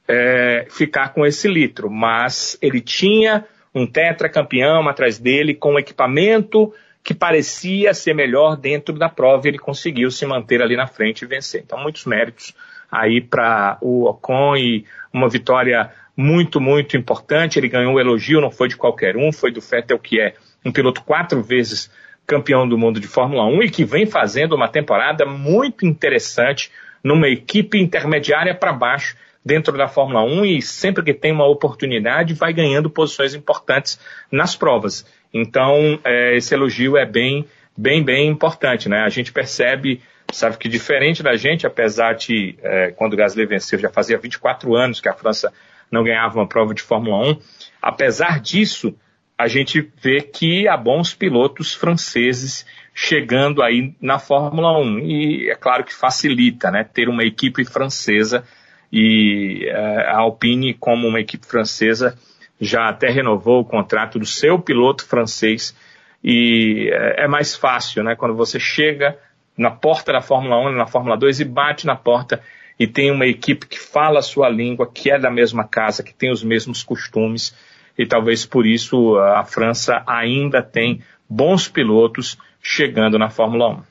é, 0.08 0.66
ficar 0.70 1.12
com 1.12 1.26
esse 1.26 1.48
litro, 1.48 1.90
mas 1.90 2.56
ele 2.62 2.80
tinha 2.80 3.44
um 3.74 3.86
tetracampeão 3.86 4.88
atrás 4.88 5.18
dele 5.18 5.54
com 5.54 5.74
um 5.74 5.78
equipamento 5.78 6.72
que 7.04 7.14
parecia 7.14 7.94
ser 7.94 8.14
melhor 8.14 8.56
dentro 8.56 8.98
da 8.98 9.08
prova 9.08 9.46
ele 9.46 9.58
conseguiu 9.58 10.10
se 10.10 10.26
manter 10.26 10.60
ali 10.60 10.76
na 10.76 10.86
frente 10.86 11.22
e 11.22 11.26
vencer. 11.28 11.62
Então, 11.64 11.78
muitos 11.78 12.04
méritos 12.04 12.54
aí 12.90 13.20
para 13.20 13.78
o 13.80 14.06
Ocon 14.06 14.56
e 14.56 14.84
uma 15.12 15.28
vitória 15.28 15.90
muito, 16.16 16.60
muito 16.60 16.96
importante. 16.96 17.58
Ele 17.58 17.68
ganhou 17.68 17.94
o 17.94 18.00
elogio, 18.00 18.40
não 18.40 18.50
foi 18.50 18.68
de 18.68 18.76
qualquer 18.76 19.16
um, 19.16 19.30
foi 19.30 19.52
do 19.52 19.60
Vettel, 19.60 19.98
que 19.98 20.20
é 20.20 20.34
um 20.64 20.72
piloto 20.72 21.02
quatro 21.02 21.42
vezes 21.42 21.90
campeão 22.26 22.68
do 22.68 22.76
mundo 22.76 22.98
de 22.98 23.06
Fórmula 23.06 23.46
1 23.46 23.62
e 23.62 23.70
que 23.70 23.84
vem 23.84 24.04
fazendo 24.04 24.54
uma 24.54 24.68
temporada 24.68 25.24
muito 25.24 25.86
interessante 25.86 26.70
numa 27.02 27.28
equipe 27.28 27.78
intermediária 27.78 28.54
para 28.54 28.72
baixo 28.72 29.16
dentro 29.44 29.78
da 29.78 29.86
Fórmula 29.86 30.24
1 30.24 30.44
e 30.44 30.60
sempre 30.60 31.04
que 31.04 31.14
tem 31.14 31.30
uma 31.30 31.46
oportunidade 31.46 32.34
vai 32.34 32.52
ganhando 32.52 32.90
posições 32.90 33.32
importantes 33.32 34.00
nas 34.30 34.56
provas. 34.56 35.06
Então, 35.32 36.00
é, 36.02 36.36
esse 36.36 36.52
elogio 36.52 36.96
é 36.96 37.06
bem, 37.06 37.46
bem, 37.76 38.02
bem 38.02 38.28
importante, 38.28 38.88
né? 38.88 39.02
A 39.02 39.08
gente 39.08 39.32
percebe, 39.32 40.02
sabe 40.32 40.56
que 40.56 40.68
diferente 40.68 41.22
da 41.22 41.36
gente, 41.36 41.64
apesar 41.64 42.14
de 42.14 42.58
é, 42.60 42.90
quando 42.90 43.12
o 43.12 43.16
Gasly 43.16 43.46
venceu 43.46 43.78
já 43.78 43.88
fazia 43.88 44.18
24 44.18 44.74
anos 44.74 45.00
que 45.00 45.08
a 45.08 45.14
França 45.14 45.52
não 45.92 46.02
ganhava 46.02 46.40
uma 46.40 46.48
prova 46.48 46.74
de 46.74 46.82
Fórmula 46.82 47.30
1. 47.30 47.38
Apesar 47.80 48.40
disso, 48.40 48.96
a 49.38 49.48
gente 49.48 49.92
vê 50.00 50.22
que 50.22 50.66
há 50.66 50.76
bons 50.76 51.14
pilotos 51.14 51.74
franceses 51.74 52.66
chegando 52.94 53.62
aí 53.62 53.94
na 54.00 54.18
Fórmula 54.18 54.78
1. 54.78 54.98
E 55.00 55.50
é 55.50 55.54
claro 55.54 55.84
que 55.84 55.94
facilita, 55.94 56.70
né? 56.70 56.84
Ter 56.84 57.08
uma 57.08 57.22
equipe 57.22 57.64
francesa 57.64 58.44
e 58.90 59.68
uh, 59.70 60.00
a 60.08 60.18
Alpine, 60.20 60.72
como 60.72 61.06
uma 61.06 61.20
equipe 61.20 61.46
francesa, 61.46 62.16
já 62.58 62.88
até 62.88 63.10
renovou 63.10 63.60
o 63.60 63.64
contrato 63.64 64.18
do 64.18 64.24
seu 64.24 64.58
piloto 64.58 65.04
francês 65.04 65.76
e 66.24 66.90
uh, 66.90 67.20
é 67.20 67.28
mais 67.28 67.54
fácil, 67.54 68.02
né? 68.02 68.16
Quando 68.16 68.34
você 68.34 68.58
chega 68.58 69.18
na 69.56 69.70
porta 69.70 70.12
da 70.12 70.22
Fórmula 70.22 70.58
1, 70.70 70.72
na 70.72 70.86
Fórmula 70.86 71.16
2 71.16 71.40
e 71.40 71.44
bate 71.44 71.86
na 71.86 71.96
porta 71.96 72.40
e 72.78 72.86
tem 72.86 73.10
uma 73.10 73.26
equipe 73.26 73.66
que 73.66 73.78
fala 73.78 74.20
a 74.20 74.22
sua 74.22 74.48
língua, 74.48 74.90
que 74.90 75.10
é 75.10 75.18
da 75.18 75.30
mesma 75.30 75.64
casa, 75.64 76.02
que 76.02 76.14
tem 76.14 76.30
os 76.30 76.42
mesmos 76.42 76.82
costumes, 76.82 77.54
e 77.98 78.06
talvez 78.06 78.44
por 78.44 78.66
isso 78.66 79.16
a 79.18 79.44
França 79.44 80.02
ainda 80.06 80.62
tem 80.62 81.02
bons 81.28 81.68
pilotos 81.68 82.36
chegando 82.60 83.18
na 83.18 83.30
Fórmula 83.30 83.68
1. 83.70 83.82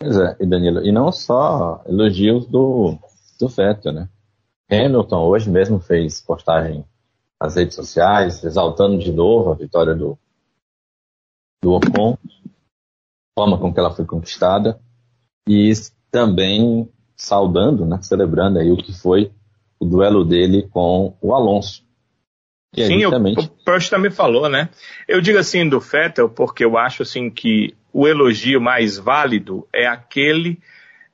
Pois 0.00 0.16
é, 0.16 0.36
e 0.40 0.46
Danilo, 0.46 0.84
e 0.84 0.92
não 0.92 1.10
só 1.10 1.82
elogios 1.86 2.46
do, 2.46 2.96
do 3.40 3.48
Vettel, 3.48 3.92
né? 3.92 4.08
Hamilton 4.70 5.26
hoje 5.26 5.50
mesmo 5.50 5.80
fez 5.80 6.20
postagem 6.20 6.84
nas 7.40 7.56
redes 7.56 7.74
sociais, 7.74 8.44
exaltando 8.44 8.98
de 8.98 9.12
novo 9.12 9.50
a 9.50 9.54
vitória 9.54 9.94
do, 9.94 10.18
do 11.62 11.72
Ocon, 11.72 12.16
forma 13.36 13.58
com 13.58 13.72
que 13.72 13.80
ela 13.80 13.94
foi 13.94 14.04
conquistada 14.04 14.80
e 15.48 15.72
também 16.10 16.92
saudando, 17.16 17.86
né, 17.86 18.00
celebrando 18.02 18.58
aí 18.58 18.70
o 18.70 18.76
que 18.76 18.92
foi 18.92 19.32
o 19.80 19.84
duelo 19.84 20.24
dele 20.24 20.68
com 20.70 21.14
o 21.20 21.34
Alonso. 21.34 21.86
Que 22.74 22.86
Sim, 22.86 23.00
justamente... 23.00 23.40
o, 23.40 23.42
o 23.44 23.48
Prost 23.64 23.88
também 23.88 24.10
falou, 24.10 24.48
né? 24.48 24.68
Eu 25.06 25.20
digo 25.20 25.38
assim 25.38 25.68
do 25.68 25.80
Vettel 25.80 26.28
porque 26.28 26.64
eu 26.64 26.76
acho 26.76 27.02
assim 27.02 27.30
que 27.30 27.74
o 27.92 28.06
elogio 28.06 28.60
mais 28.60 28.98
válido 28.98 29.66
é 29.72 29.86
aquele 29.86 30.58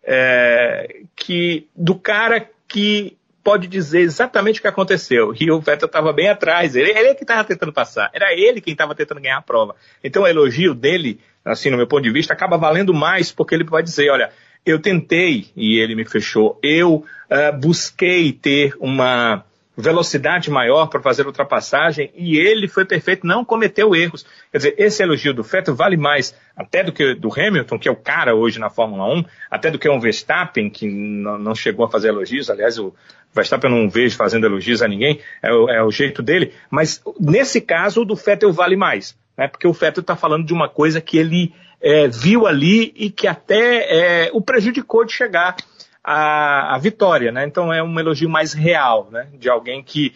é, 0.02 1.02
que 1.14 1.68
do 1.76 1.94
cara 1.94 2.48
que 2.66 3.16
pode 3.42 3.68
dizer 3.68 4.00
exatamente 4.00 4.58
o 4.58 4.62
que 4.62 4.68
aconteceu. 4.68 5.34
E 5.38 5.50
o 5.50 5.60
Vettel 5.60 5.86
estava 5.86 6.12
bem 6.12 6.28
atrás, 6.28 6.74
ele, 6.74 6.90
ele 6.90 7.08
é 7.08 7.14
que 7.14 7.22
estava 7.22 7.44
tentando 7.44 7.72
passar, 7.72 8.10
era 8.12 8.32
ele 8.32 8.60
quem 8.60 8.72
estava 8.72 8.94
tentando 8.94 9.20
ganhar 9.20 9.36
a 9.36 9.42
prova. 9.42 9.76
Então 10.02 10.22
o 10.22 10.26
elogio 10.26 10.74
dele 10.74 11.20
assim, 11.44 11.70
no 11.70 11.76
meu 11.76 11.86
ponto 11.86 12.02
de 12.02 12.10
vista, 12.10 12.32
acaba 12.32 12.56
valendo 12.56 12.94
mais, 12.94 13.30
porque 13.30 13.54
ele 13.54 13.64
vai 13.64 13.82
dizer, 13.82 14.10
olha, 14.10 14.30
eu 14.64 14.78
tentei 14.78 15.46
e 15.56 15.78
ele 15.78 15.94
me 15.94 16.04
fechou, 16.04 16.58
eu 16.62 17.04
uh, 17.30 17.58
busquei 17.60 18.32
ter 18.32 18.74
uma 18.78 19.44
velocidade 19.76 20.50
maior 20.50 20.86
para 20.86 21.02
fazer 21.02 21.26
ultrapassagem 21.26 22.10
e 22.14 22.38
ele 22.38 22.68
foi 22.68 22.84
perfeito, 22.84 23.26
não 23.26 23.44
cometeu 23.44 23.94
erros. 23.94 24.24
Quer 24.52 24.58
dizer, 24.58 24.74
esse 24.78 25.02
elogio 25.02 25.34
do 25.34 25.42
Vettel 25.42 25.74
vale 25.74 25.96
mais 25.96 26.34
até 26.56 26.84
do 26.84 26.92
que 26.92 27.14
do 27.14 27.28
Hamilton, 27.28 27.78
que 27.78 27.88
é 27.88 27.90
o 27.90 27.96
cara 27.96 28.36
hoje 28.36 28.60
na 28.60 28.70
Fórmula 28.70 29.12
1, 29.12 29.24
até 29.50 29.70
do 29.70 29.78
que 29.78 29.88
um 29.88 29.98
Verstappen, 29.98 30.70
que 30.70 30.86
não 30.86 31.54
chegou 31.54 31.84
a 31.84 31.90
fazer 31.90 32.08
elogios. 32.08 32.48
Aliás, 32.48 32.78
o 32.78 32.94
Verstappen 33.34 33.68
eu 33.68 33.76
não 33.76 33.90
vejo 33.90 34.16
fazendo 34.16 34.46
elogios 34.46 34.80
a 34.80 34.86
ninguém, 34.86 35.20
é 35.42 35.52
o, 35.52 35.68
é 35.68 35.82
o 35.82 35.90
jeito 35.90 36.22
dele. 36.22 36.52
Mas 36.70 37.02
nesse 37.18 37.60
caso, 37.60 38.02
o 38.02 38.04
do 38.04 38.14
Vettel 38.14 38.52
vale 38.52 38.76
mais 38.76 39.16
né? 39.36 39.48
Porque 39.48 39.66
o 39.66 39.72
Vettel 39.72 40.00
está 40.00 40.16
falando 40.16 40.46
de 40.46 40.52
uma 40.52 40.68
coisa 40.68 41.00
que 41.00 41.18
ele 41.18 41.52
é, 41.84 42.08
viu 42.08 42.46
ali 42.46 42.94
e 42.96 43.10
que 43.10 43.26
até 43.26 44.26
é, 44.26 44.30
o 44.32 44.40
prejudicou 44.40 45.04
de 45.04 45.12
chegar 45.12 45.54
à, 46.02 46.74
à, 46.74 46.78
vitória, 46.78 47.30
né? 47.30 47.46
Então 47.46 47.70
é 47.70 47.82
um 47.82 48.00
elogio 48.00 48.28
mais 48.28 48.54
real, 48.54 49.10
né? 49.10 49.28
De 49.38 49.50
alguém 49.50 49.84
que 49.84 50.14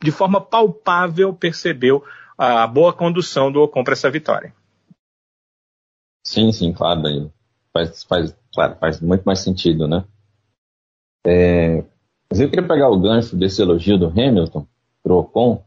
de 0.00 0.12
forma 0.12 0.40
palpável 0.40 1.34
percebeu 1.34 2.04
a 2.38 2.66
boa 2.66 2.92
condução 2.92 3.50
do 3.50 3.62
Ocon 3.62 3.82
para 3.82 3.94
essa 3.94 4.10
vitória. 4.10 4.54
Sim, 6.24 6.52
sim, 6.52 6.72
claro. 6.72 7.32
Faz, 7.72 8.04
faz, 8.04 8.36
claro, 8.54 8.76
faz 8.78 9.00
muito 9.00 9.24
mais 9.24 9.40
sentido, 9.40 9.88
né? 9.88 10.04
É, 11.26 11.82
mas 12.30 12.38
eu 12.38 12.48
queria 12.48 12.66
pegar 12.66 12.90
o 12.90 13.00
gancho 13.00 13.34
desse 13.34 13.60
elogio 13.60 13.98
do 13.98 14.06
Hamilton 14.06 14.64
para 15.02 15.12
o 15.12 15.18
Ocon 15.18 15.64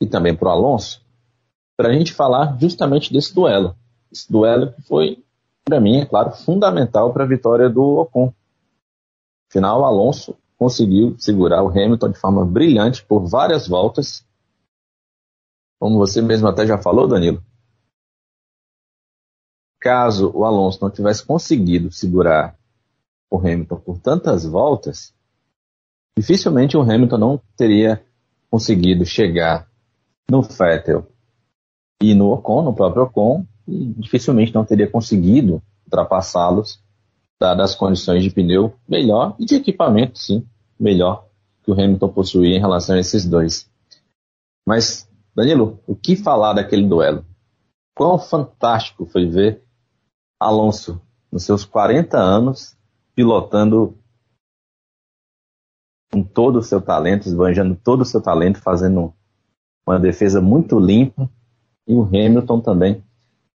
e 0.00 0.06
também 0.06 0.34
para 0.34 0.48
o 0.48 0.50
Alonso 0.50 1.04
para 1.76 1.88
a 1.88 1.92
gente 1.92 2.12
falar 2.12 2.58
justamente 2.60 3.12
desse 3.12 3.34
duelo. 3.34 3.74
Esse 4.10 4.30
duelo 4.30 4.72
que 4.72 4.82
foi, 4.82 5.24
para 5.64 5.80
mim, 5.80 5.98
é 5.98 6.06
claro, 6.06 6.32
fundamental 6.32 7.12
para 7.12 7.24
a 7.24 7.28
vitória 7.28 7.68
do 7.68 7.98
Ocon. 7.98 8.32
Afinal, 9.48 9.84
Alonso 9.84 10.36
conseguiu 10.56 11.18
segurar 11.18 11.62
o 11.62 11.68
Hamilton 11.68 12.10
de 12.10 12.18
forma 12.18 12.44
brilhante 12.44 13.04
por 13.04 13.26
várias 13.26 13.66
voltas. 13.66 14.26
Como 15.80 15.98
você 15.98 16.20
mesmo 16.20 16.48
até 16.48 16.66
já 16.66 16.76
falou, 16.76 17.08
Danilo. 17.08 17.42
Caso 19.80 20.30
o 20.34 20.44
Alonso 20.44 20.78
não 20.82 20.90
tivesse 20.90 21.24
conseguido 21.24 21.90
segurar 21.90 22.58
o 23.30 23.38
Hamilton 23.38 23.80
por 23.80 23.98
tantas 23.98 24.44
voltas, 24.44 25.14
dificilmente 26.18 26.76
o 26.76 26.82
Hamilton 26.82 27.16
não 27.16 27.42
teria 27.56 28.04
conseguido 28.50 29.06
chegar 29.06 29.70
no 30.28 30.42
Vettel 30.42 31.06
e 32.02 32.14
no 32.14 32.30
Ocon, 32.32 32.62
no 32.62 32.74
próprio 32.74 33.04
Ocon, 33.04 33.46
e 33.70 33.94
dificilmente 33.98 34.54
não 34.54 34.64
teria 34.64 34.90
conseguido 34.90 35.62
ultrapassá-los 35.86 36.82
dadas 37.40 37.70
as 37.70 37.76
condições 37.76 38.22
de 38.22 38.30
pneu, 38.30 38.74
melhor, 38.86 39.34
e 39.38 39.46
de 39.46 39.54
equipamento, 39.54 40.18
sim, 40.18 40.46
melhor 40.78 41.26
que 41.62 41.70
o 41.70 41.74
Hamilton 41.74 42.08
possuía 42.12 42.56
em 42.56 42.60
relação 42.60 42.96
a 42.96 42.98
esses 42.98 43.24
dois. 43.24 43.70
Mas, 44.66 45.08
Danilo, 45.34 45.80
o 45.86 45.96
que 45.96 46.16
falar 46.16 46.52
daquele 46.52 46.86
duelo? 46.86 47.24
Quão 47.96 48.18
fantástico 48.18 49.06
foi 49.06 49.26
ver 49.26 49.64
Alonso, 50.38 51.00
nos 51.32 51.44
seus 51.44 51.64
40 51.64 52.18
anos, 52.18 52.76
pilotando 53.14 53.96
com 56.12 56.22
todo 56.22 56.58
o 56.58 56.62
seu 56.62 56.80
talento, 56.80 57.26
esbanjando 57.26 57.74
todo 57.76 58.02
o 58.02 58.06
seu 58.06 58.20
talento, 58.20 58.60
fazendo 58.60 59.14
uma 59.86 59.98
defesa 59.98 60.40
muito 60.40 60.78
limpa, 60.78 61.30
e 61.86 61.94
o 61.94 62.02
Hamilton 62.02 62.60
também 62.60 63.04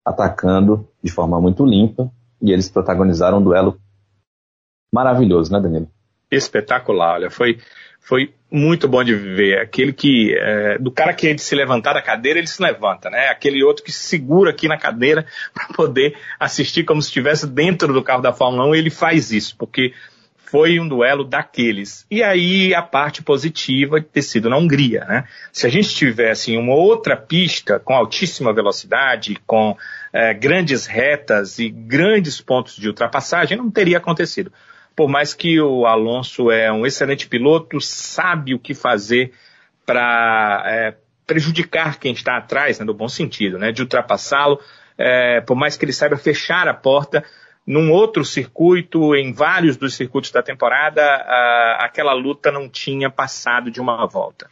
atacando 0.06 0.88
de 1.04 1.12
forma 1.12 1.40
muito 1.40 1.66
limpa, 1.66 2.12
e 2.42 2.52
eles 2.52 2.70
protagonizaram 2.70 3.38
um 3.38 3.44
duelo 3.44 3.80
maravilhoso, 4.94 5.52
né, 5.52 5.60
Danilo? 5.60 5.88
Espetacular, 6.30 7.16
olha, 7.16 7.30
foi, 7.30 7.60
foi 8.00 8.34
muito 8.52 8.88
bom 8.88 9.04
de 9.04 9.14
ver. 9.16 9.60
Aquele 9.60 9.94
que, 9.94 10.36
é, 10.38 10.78
do 10.78 10.92
cara 10.92 11.14
que 11.14 11.28
é 11.28 11.34
de 11.34 11.42
se 11.42 11.56
levantar 11.56 11.94
da 11.94 12.02
cadeira, 12.02 12.40
ele 12.40 12.48
se 12.48 12.62
levanta, 12.62 13.10
né? 13.10 13.30
Aquele 13.30 13.64
outro 13.64 13.84
que 13.84 13.92
se 13.92 14.04
segura 14.04 14.52
aqui 14.52 14.68
na 14.68 14.78
cadeira 14.78 15.26
para 15.54 15.68
poder 15.68 16.18
assistir 16.40 16.84
como 16.84 17.02
se 17.02 17.10
estivesse 17.10 17.48
dentro 17.48 17.94
do 17.94 18.04
carro 18.04 18.22
da 18.22 18.34
Fórmula 18.34 18.66
1, 18.68 18.76
ele 18.76 18.90
faz 18.90 19.32
isso, 19.32 19.56
porque 19.58 19.94
foi 20.52 20.82
um 20.82 20.88
duelo 20.88 21.24
daqueles. 21.24 22.06
E 22.12 22.22
aí 22.22 22.76
a 22.76 22.82
parte 22.82 23.24
positiva 23.24 24.02
de 24.02 24.06
ter 24.08 24.22
sido 24.22 24.50
na 24.50 24.58
Hungria, 24.58 25.06
né? 25.06 25.24
Se 25.50 25.66
a 25.66 25.70
gente 25.70 25.96
tivesse 25.96 26.58
uma 26.58 26.76
outra 26.76 27.16
pista 27.16 27.80
com 27.80 27.96
altíssima 27.96 28.52
velocidade, 28.52 29.42
com 29.48 29.78
é, 30.12 30.34
grandes 30.34 30.86
retas 30.86 31.58
e 31.58 31.70
grandes 31.70 32.42
pontos 32.42 32.76
de 32.76 32.90
ultrapassagem, 32.90 33.58
não 33.58 33.72
teria 33.72 33.98
acontecido. 33.98 34.52
Por 34.94 35.08
mais 35.08 35.34
que 35.34 35.58
o 35.62 35.86
Alonso 35.86 36.52
é 36.52 36.70
um 36.70 36.86
excelente 36.86 37.30
piloto, 37.30 37.80
sabe 37.80 38.54
o 38.54 38.60
que 38.60 38.74
fazer 38.74 39.32
para 39.86 40.64
é, 40.66 40.96
prejudicar 41.26 41.98
quem 41.98 42.12
está 42.12 42.36
atrás, 42.36 42.78
né, 42.78 42.84
no 42.84 42.94
bom 42.94 43.08
sentido, 43.08 43.58
né, 43.58 43.72
de 43.72 43.84
ultrapassá-lo, 43.84 44.60
é, 44.98 45.40
por 45.40 45.56
mais 45.56 45.78
que 45.78 45.86
ele 45.86 45.94
saiba 45.94 46.18
fechar 46.18 46.68
a 46.68 46.74
porta, 46.74 47.24
num 47.66 47.92
outro 47.92 48.26
circuito, 48.26 49.16
em 49.16 49.32
vários 49.32 49.78
dos 49.78 49.94
circuitos 49.94 50.32
da 50.32 50.42
temporada, 50.42 51.02
a, 51.04 51.86
aquela 51.86 52.14
luta 52.14 52.52
não 52.52 52.68
tinha 52.68 53.10
passado 53.10 53.70
de 53.70 53.80
uma 53.80 54.06
volta. 54.08 54.50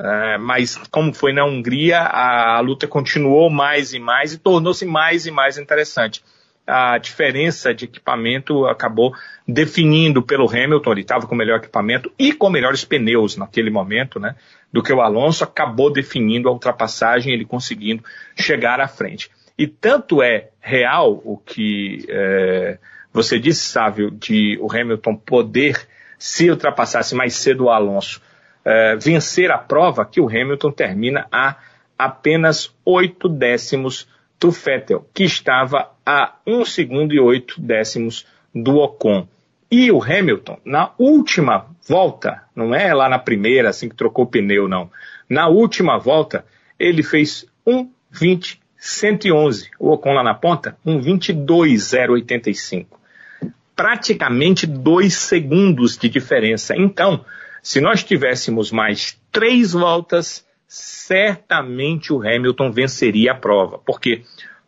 Uh, 0.00 0.38
mas 0.40 0.76
como 0.90 1.12
foi 1.12 1.32
na 1.32 1.44
Hungria, 1.44 1.98
a, 1.98 2.56
a 2.56 2.60
luta 2.60 2.86
continuou 2.86 3.50
mais 3.50 3.92
e 3.92 3.98
mais 3.98 4.32
e 4.32 4.38
tornou-se 4.38 4.86
mais 4.86 5.26
e 5.26 5.30
mais 5.30 5.58
interessante. 5.58 6.22
A 6.64 6.98
diferença 6.98 7.74
de 7.74 7.86
equipamento 7.86 8.66
acabou 8.66 9.12
definindo 9.46 10.22
pelo 10.22 10.48
Hamilton, 10.48 10.92
ele 10.92 11.00
estava 11.00 11.26
com 11.26 11.34
melhor 11.34 11.58
equipamento 11.58 12.12
e 12.18 12.32
com 12.32 12.50
melhores 12.50 12.84
pneus 12.84 13.36
naquele 13.36 13.70
momento, 13.70 14.20
né? 14.20 14.36
Do 14.70 14.82
que 14.82 14.92
o 14.92 15.00
Alonso, 15.00 15.42
acabou 15.42 15.90
definindo 15.90 16.48
a 16.48 16.52
ultrapassagem, 16.52 17.32
ele 17.32 17.46
conseguindo 17.46 18.04
chegar 18.36 18.80
à 18.80 18.86
frente. 18.86 19.30
E 19.58 19.66
tanto 19.66 20.22
é 20.22 20.50
real 20.60 21.20
o 21.24 21.36
que 21.36 22.06
é, 22.08 22.78
você 23.12 23.40
disse, 23.40 23.66
Sávio, 23.66 24.10
de 24.10 24.56
o 24.60 24.72
Hamilton 24.72 25.16
poder, 25.16 25.88
se 26.16 26.48
ultrapassasse 26.48 27.14
mais 27.14 27.34
cedo 27.34 27.64
o 27.64 27.70
Alonso, 27.70 28.22
é, 28.64 28.94
vencer 28.94 29.50
a 29.50 29.58
prova, 29.58 30.04
que 30.04 30.20
o 30.20 30.28
Hamilton 30.28 30.70
termina 30.70 31.26
a 31.32 31.56
apenas 31.98 32.72
oito 32.84 33.28
décimos 33.28 34.08
do 34.38 34.52
Vettel, 34.52 35.04
que 35.12 35.24
estava 35.24 35.90
a 36.06 36.34
um 36.46 36.64
segundo 36.64 37.12
e 37.12 37.18
oito 37.18 37.60
décimos 37.60 38.24
do 38.54 38.76
Ocon. 38.76 39.26
E 39.70 39.90
o 39.90 40.02
Hamilton, 40.02 40.58
na 40.64 40.92
última 40.96 41.66
volta, 41.86 42.44
não 42.54 42.74
é 42.74 42.94
lá 42.94 43.08
na 43.08 43.18
primeira, 43.18 43.70
assim 43.70 43.88
que 43.88 43.96
trocou 43.96 44.24
o 44.24 44.28
pneu, 44.28 44.68
não. 44.68 44.90
Na 45.28 45.48
última 45.48 45.98
volta, 45.98 46.44
ele 46.78 47.02
fez 47.02 47.44
1,20 47.66 48.58
111. 48.78 49.70
O 49.78 49.90
Ocon 49.90 50.12
lá 50.12 50.22
na 50.22 50.34
ponta, 50.34 50.78
um 50.84 51.00
22,085. 51.00 52.98
Praticamente 53.74 54.66
dois 54.66 55.14
segundos 55.14 55.96
de 55.98 56.08
diferença. 56.08 56.74
Então, 56.76 57.24
se 57.62 57.80
nós 57.80 58.02
tivéssemos 58.04 58.70
mais 58.70 59.20
três 59.30 59.72
voltas, 59.72 60.46
certamente 60.66 62.12
o 62.12 62.20
Hamilton 62.20 62.70
venceria 62.70 63.32
a 63.32 63.34
prova. 63.34 63.78
Porque, 63.78 64.22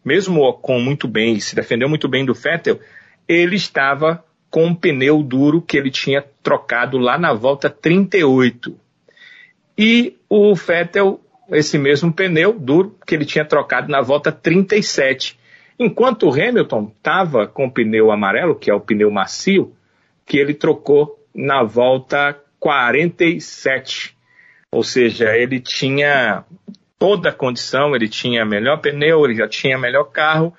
mesmo 0.05 0.41
o 0.41 0.49
Ocon 0.49 0.81
muito 0.81 1.07
bem, 1.07 1.39
se 1.41 1.55
defendeu 1.55 1.89
muito 1.89 2.09
bem 2.09 2.25
do 2.25 2.35
Vettel, 2.35 2.81
ele 3.29 3.57
estava 3.57 4.25
com 4.51 4.67
um 4.67 4.75
pneu 4.75 5.23
duro 5.23 5.63
que 5.63 5.77
ele 5.77 5.91
tinha 5.91 6.25
trocado 6.43 6.99
lá 6.99 7.17
na 7.17 7.33
volta 7.33 7.71
38. 7.71 8.77
E 9.79 10.17
o 10.29 10.55
Vettel 10.55 11.21
esse 11.53 11.79
mesmo 11.79 12.13
pneu 12.13 12.53
duro 12.53 12.97
que 13.07 13.15
ele 13.15 13.25
tinha 13.25 13.45
trocado 13.45 13.91
na 13.91 14.01
volta 14.01 14.31
37. 14.31 15.39
Enquanto 15.79 16.29
o 16.29 16.33
Hamilton 16.33 16.93
estava 16.97 17.47
com 17.47 17.67
o 17.67 17.71
pneu 17.71 18.11
amarelo, 18.11 18.55
que 18.55 18.71
é 18.71 18.75
o 18.75 18.81
pneu 18.81 19.11
macio, 19.11 19.75
que 20.27 20.39
ele 20.39 20.55
trocou 20.55 21.19
na 21.35 21.63
volta 21.63 22.39
47. 22.59 24.17
Ou 24.73 24.83
seja, 24.83 25.37
ele 25.37 25.59
tinha 25.59 26.45
toda 26.99 27.31
a 27.31 27.35
condição, 27.35 27.97
ele 27.97 28.09
tinha 28.09 28.45
melhor 28.45 28.77
pneu, 28.79 29.25
ele 29.25 29.35
já 29.35 29.49
tinha 29.49 29.79
melhor 29.79 30.05
carro 30.05 30.55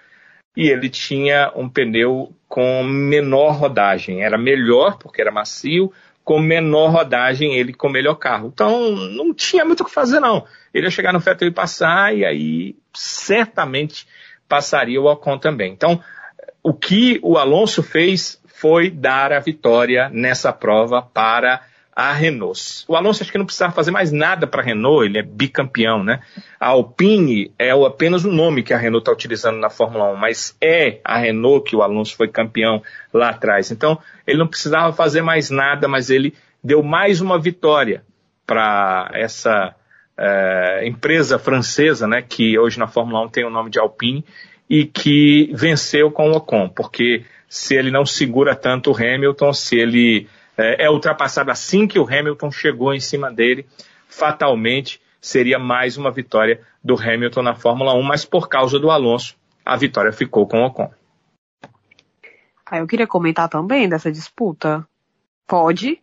e 0.58 0.68
ele 0.68 0.90
tinha 0.90 1.52
um 1.56 1.70
pneu 1.70 2.34
com 2.48 2.84
menor 2.84 3.52
rodagem. 3.52 4.24
Era 4.24 4.38
melhor 4.38 4.98
porque 4.98 5.22
era 5.22 5.32
macio, 5.32 5.94
com 6.32 6.40
menor 6.40 6.92
rodagem, 6.92 7.56
ele 7.56 7.74
com 7.74 7.90
melhor 7.90 8.16
carro. 8.16 8.48
Então, 8.54 8.90
não 8.90 9.34
tinha 9.34 9.66
muito 9.66 9.82
o 9.82 9.86
que 9.86 9.92
fazer, 9.92 10.22
não. 10.22 10.46
Ele 10.74 10.88
ia 10.88 10.90
chegar 10.90 11.12
no 11.12 11.20
Vettel 11.20 11.50
e 11.50 11.52
passar, 11.52 12.16
e 12.16 12.24
aí 12.24 12.78
certamente 12.94 14.08
passaria 14.48 15.02
o 15.02 15.12
Ocon 15.12 15.38
também. 15.38 15.74
Então, 15.74 16.02
o 16.64 16.74
que 16.74 17.20
o 17.22 17.38
Alonso 17.38 17.84
fez 17.84 18.42
foi 18.46 18.90
dar 18.90 19.34
a 19.34 19.42
vitória 19.42 20.10
nessa 20.14 20.54
prova 20.54 21.02
para 21.02 21.64
a 21.96 22.14
Renault. 22.14 22.86
O 22.88 22.96
Alonso 22.96 23.22
acho 23.22 23.32
que 23.32 23.38
não 23.38 23.46
precisava 23.46 23.74
fazer 23.74 23.92
mais 23.92 24.12
nada 24.12 24.48
para 24.48 24.62
a 24.62 24.66
Renault, 24.66 25.06
ele 25.06 25.20
é 25.20 25.22
bicampeão, 25.22 26.04
né? 26.04 26.22
A 26.60 26.68
Alpine 26.68 27.54
é 27.60 27.72
apenas 27.72 28.24
o 28.24 28.32
nome 28.32 28.64
que 28.64 28.74
a 28.74 28.78
Renault 28.78 29.02
está 29.02 29.12
utilizando 29.12 29.58
na 29.58 29.70
Fórmula 29.70 30.12
1, 30.14 30.16
mas 30.16 30.56
é 30.62 31.00
a 31.04 31.18
Renault 31.18 31.70
que 31.70 31.76
o 31.76 31.82
Alonso 31.82 32.16
foi 32.16 32.28
campeão 32.28 32.82
lá 33.14 33.30
atrás. 33.30 33.72
Então, 33.72 34.00
ele 34.26 34.40
não 34.40 34.48
precisava 34.48 34.94
fazer 34.94 35.22
mais 35.22 35.50
nada, 35.50 35.88
mas 35.88 36.10
ele 36.10 36.34
deu 36.64 36.82
mais 36.82 37.20
uma 37.20 37.38
vitória 37.38 38.04
para 38.46 39.10
essa 39.14 39.76
é, 40.18 40.88
empresa 40.88 41.38
francesa, 41.38 42.08
né, 42.08 42.22
que 42.22 42.58
hoje 42.58 42.80
na 42.80 42.88
Fórmula 42.88 43.22
1 43.26 43.30
tem 43.30 43.46
o 43.46 43.50
nome 43.50 43.70
de 43.70 43.80
Alpine, 43.80 44.24
e 44.70 44.86
que 44.86 45.52
venceu 45.54 46.10
com 46.10 46.32
o 46.32 46.36
Ocon, 46.38 46.70
porque 46.70 47.26
se 47.50 47.76
ele 47.76 47.92
não 47.92 48.06
segura 48.06 48.56
tanto 48.56 48.92
o 48.92 48.96
Hamilton, 48.96 49.52
se 49.52 49.78
ele 49.78 50.30
é, 50.58 50.86
é 50.86 50.90
ultrapassado 50.90 51.52
assim 51.52 51.88
que 51.88 52.00
o 52.00 52.06
Hamilton 52.06 52.52
chegou 52.52 52.94
em 52.94 53.00
cima 53.00 53.32
dele, 53.32 53.68
fatalmente 54.08 55.02
seria 55.22 55.60
mais 55.60 55.98
uma 55.98 56.12
vitória 56.12 56.66
do 56.84 56.96
Hamilton 56.96 57.44
na 57.44 57.56
Fórmula 57.56 57.94
1, 57.94 58.02
mas 58.02 58.26
por 58.26 58.50
causa 58.50 58.80
do 58.80 58.90
Alonso, 58.90 59.38
a 59.64 59.78
vitória 59.78 60.12
ficou 60.12 60.48
com 60.48 60.62
o 60.62 60.66
Ocon. 60.66 60.92
Ah, 62.66 62.80
eu 62.80 62.88
queria 62.88 63.06
comentar 63.06 63.48
também 63.50 63.88
dessa 63.88 64.12
disputa. 64.12 64.88
Pode? 65.46 66.02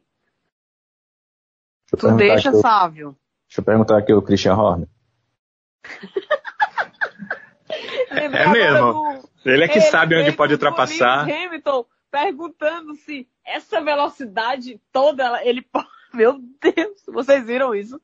Tu 1.96 2.12
deixa, 2.12 2.50
eu, 2.50 2.60
Sávio. 2.60 3.16
Deixa 3.48 3.60
eu 3.60 3.64
perguntar 3.64 3.96
aqui 3.96 4.12
o 4.12 4.20
Christian 4.20 4.54
Horner. 4.54 4.88
é 8.10 8.48
mesmo. 8.48 9.24
Ele 9.44 9.64
é 9.64 9.68
que 9.68 9.80
sabe 9.80 10.16
onde 10.16 10.32
pode 10.32 10.52
ultrapassar. 10.52 11.22
Hamilton 11.22 11.86
perguntando 12.10 12.94
se 12.96 13.26
essa 13.48 13.80
velocidade 13.80 14.80
toda, 14.92 15.44
ele 15.44 15.66
Meu 16.12 16.38
Deus, 16.38 17.02
vocês 17.06 17.44
viram 17.44 17.74
isso? 17.74 18.00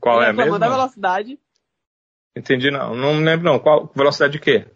Qual 0.00 0.20
ele 0.20 0.30
é 0.30 0.32
mesmo? 0.32 0.58
da 0.58 0.68
velocidade. 0.68 1.38
Entendi, 2.36 2.70
não. 2.70 2.94
Não 2.94 3.22
lembro, 3.22 3.44
não. 3.44 3.58
Qual 3.58 3.86
velocidade 3.94 4.32
de 4.32 4.40
quê? 4.40 4.70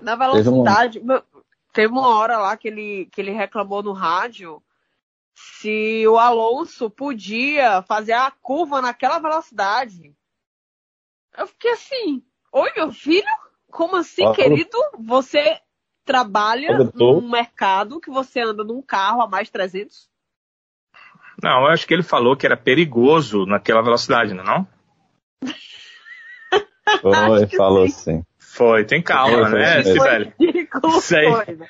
Na 0.00 0.14
velocidade. 0.14 1.00
Teve, 1.00 1.12
um... 1.12 1.22
Teve 1.72 1.92
uma 1.92 2.16
hora 2.16 2.38
lá 2.38 2.56
que 2.56 2.68
ele, 2.68 3.06
que 3.06 3.20
ele 3.20 3.30
reclamou 3.30 3.82
no 3.82 3.92
rádio 3.92 4.62
se 5.34 6.06
o 6.06 6.18
Alonso 6.18 6.90
podia 6.90 7.82
fazer 7.82 8.12
a 8.12 8.30
curva 8.30 8.82
naquela 8.82 9.18
velocidade. 9.18 10.14
Eu 11.36 11.46
fiquei 11.46 11.70
assim, 11.72 12.22
oi 12.52 12.70
meu 12.76 12.92
filho? 12.92 13.24
Como 13.70 13.96
assim, 13.96 14.26
ah, 14.26 14.34
querido? 14.34 14.76
Você 14.98 15.58
trabalha 16.04 16.90
num 16.94 17.28
mercado 17.28 18.00
que 18.00 18.10
você 18.10 18.40
anda 18.40 18.64
num 18.64 18.82
carro 18.82 19.22
a 19.22 19.28
mais 19.28 19.50
300? 19.50 20.08
Não, 21.42 21.62
eu 21.62 21.66
acho 21.68 21.86
que 21.86 21.94
ele 21.94 22.02
falou 22.02 22.36
que 22.36 22.46
era 22.46 22.56
perigoso 22.56 23.46
naquela 23.46 23.82
velocidade, 23.82 24.34
não 24.34 24.42
é 24.42 24.46
não? 24.46 24.68
Foi, 27.00 27.46
falou 27.56 27.88
sim. 27.88 28.18
sim. 28.18 28.26
Foi, 28.38 28.84
tem 28.84 29.00
calma, 29.00 29.48
Foi, 29.48 29.58
né, 29.58 29.82
foi. 29.82 29.92
Sibeli? 29.92 30.32
Ridículo, 30.38 30.98
Isso 30.98 31.16
aí. 31.16 31.32
foi, 31.32 31.54
né? 31.54 31.66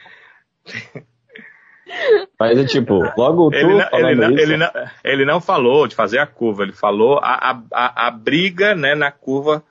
Mas 2.41 2.59
é 2.59 2.65
tipo, 2.65 2.95
logo 3.17 3.51
tu 3.51 3.57
Ele 3.57 3.75
não, 3.75 3.89
falando 3.89 4.09
ele, 4.09 4.17
não, 4.17 4.39
ele, 4.39 4.57
não, 4.57 4.71
ele 5.05 5.25
não 5.25 5.41
falou 5.41 5.87
de 5.87 5.95
fazer 5.95 6.19
a 6.19 6.27
curva, 6.27 6.63
ele 6.63 6.73
falou 6.73 7.19
a, 7.23 7.35
a, 7.51 7.63
a, 7.73 8.07
a 8.09 8.11
briga 8.11 8.75
né, 8.75 8.95
na 8.95 9.13
curva 9.13 9.63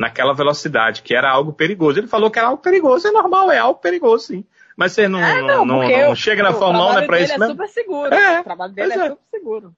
naquela 0.00 0.32
velocidade, 0.34 1.02
que 1.02 1.14
era 1.14 1.30
algo 1.30 1.52
perigoso. 1.52 1.98
Ele 2.00 2.06
falou 2.06 2.30
que 2.30 2.38
era 2.38 2.48
algo 2.48 2.62
perigoso, 2.62 3.06
é 3.06 3.10
normal, 3.10 3.52
é 3.52 3.58
algo 3.58 3.78
perigoso, 3.80 4.26
sim. 4.28 4.44
Mas 4.76 4.92
você 4.92 5.06
não, 5.06 5.20
É, 5.22 5.42
não, 5.42 5.64
não, 5.66 5.82
não 5.88 6.14
chega 6.16 6.42
na 6.42 6.54
Fórmula 6.54 6.86
1, 6.86 6.92
não 6.94 6.98
é 7.00 7.06
dele 7.06 7.24
isso 7.24 7.32
é 7.34 7.38
mesmo? 7.38 7.52
super 7.54 7.68
seguro. 7.68 8.14
É, 8.14 8.40
o 8.40 8.44
trabalho 8.44 8.72
dele 8.72 8.92
é 8.94 8.96
é. 8.96 9.08
super 9.10 9.24
seguro. 9.30 9.74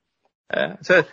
É, 0.50 0.76
você- 0.80 1.06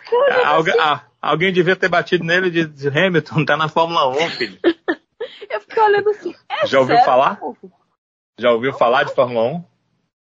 algu- 0.44 0.78
ah, 0.78 1.02
alguém 1.20 1.52
devia 1.52 1.74
ter 1.74 1.88
batido 1.88 2.22
nele 2.24 2.48
e 2.56 2.66
disse, 2.66 2.88
Hamilton, 2.88 3.44
tá 3.44 3.56
na 3.56 3.68
Fórmula 3.68 4.06
1, 4.10 4.30
filho. 4.30 4.58
Eu 5.50 5.60
fiquei 5.62 5.82
olhando 5.82 6.10
assim. 6.10 6.34
É 6.48 6.66
Já 6.66 6.78
ouviu 6.78 6.94
sério, 6.96 7.10
falar? 7.10 7.36
povo? 7.36 7.72
Já 8.38 8.52
ouviu 8.52 8.72
falar 8.72 9.02
de 9.04 9.14
Fórmula 9.14 9.44
1? 9.54 9.64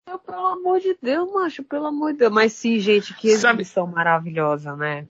Eu, 0.09 0.17
pelo 0.19 0.47
amor 0.47 0.79
de 0.79 0.97
Deus, 1.01 1.31
macho, 1.31 1.63
pelo 1.63 1.85
amor 1.85 2.13
de 2.13 2.19
Deus. 2.19 2.31
Mas 2.33 2.53
sim, 2.53 2.79
gente, 2.79 3.13
que 3.13 3.29
Sabe- 3.37 3.61
exibição 3.61 3.85
maravilhosa, 3.85 4.75
né? 4.75 5.05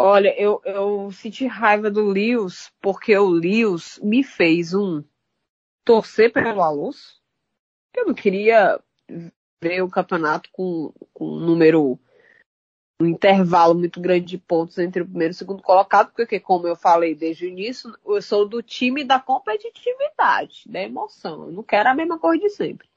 Olha, 0.00 0.32
eu, 0.40 0.62
eu 0.64 1.10
senti 1.10 1.46
raiva 1.46 1.90
do 1.90 2.06
Lewis, 2.06 2.72
porque 2.80 3.16
o 3.18 3.28
Lewis 3.28 3.98
me 4.00 4.22
fez 4.22 4.72
um 4.72 5.02
torcer 5.84 6.32
pelo 6.32 6.62
Alonso. 6.62 7.20
Eu 7.96 8.06
não 8.06 8.14
queria 8.14 8.80
ver 9.60 9.82
o 9.82 9.90
campeonato 9.90 10.48
com, 10.52 10.92
com 11.12 11.24
um 11.24 11.40
número, 11.40 11.98
um 13.00 13.06
intervalo 13.06 13.74
muito 13.74 14.00
grande 14.00 14.26
de 14.26 14.38
pontos 14.38 14.78
entre 14.78 15.02
o 15.02 15.04
primeiro 15.04 15.32
e 15.32 15.34
o 15.34 15.36
segundo 15.36 15.62
colocado, 15.62 16.12
porque, 16.14 16.38
como 16.38 16.68
eu 16.68 16.76
falei 16.76 17.14
desde 17.14 17.46
o 17.46 17.48
início, 17.48 17.92
eu 18.06 18.22
sou 18.22 18.48
do 18.48 18.62
time 18.62 19.02
da 19.02 19.18
competitividade, 19.18 20.62
da 20.68 20.80
emoção. 20.80 21.46
Eu 21.46 21.52
não 21.52 21.62
quero 21.64 21.88
a 21.88 21.94
mesma 21.94 22.18
coisa 22.20 22.44
de 22.44 22.50
sempre. 22.50 22.88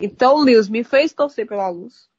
Então 0.00 0.34
o 0.34 0.42
Lewis 0.42 0.68
me 0.68 0.82
fez 0.82 1.12
torcer 1.12 1.46
pelo 1.46 1.60
Alonso. 1.60 2.10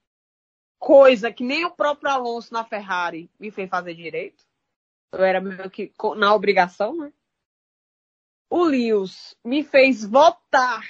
Coisa 0.84 1.32
que 1.32 1.46
nem 1.46 1.64
o 1.64 1.72
próprio 1.72 2.12
Alonso 2.12 2.54
na 2.54 2.66
Ferrari 2.66 3.32
me 3.40 3.50
fez 3.50 3.70
fazer 3.70 3.94
direito. 3.94 4.44
Eu 5.14 5.24
era 5.24 5.40
meio 5.40 5.72
que 5.72 5.94
na 6.18 6.36
obrigação, 6.36 6.94
né? 6.98 7.14
O 8.50 8.66
Lewis 8.66 9.34
me 9.46 9.64
fez 9.64 10.04
votar 10.04 10.84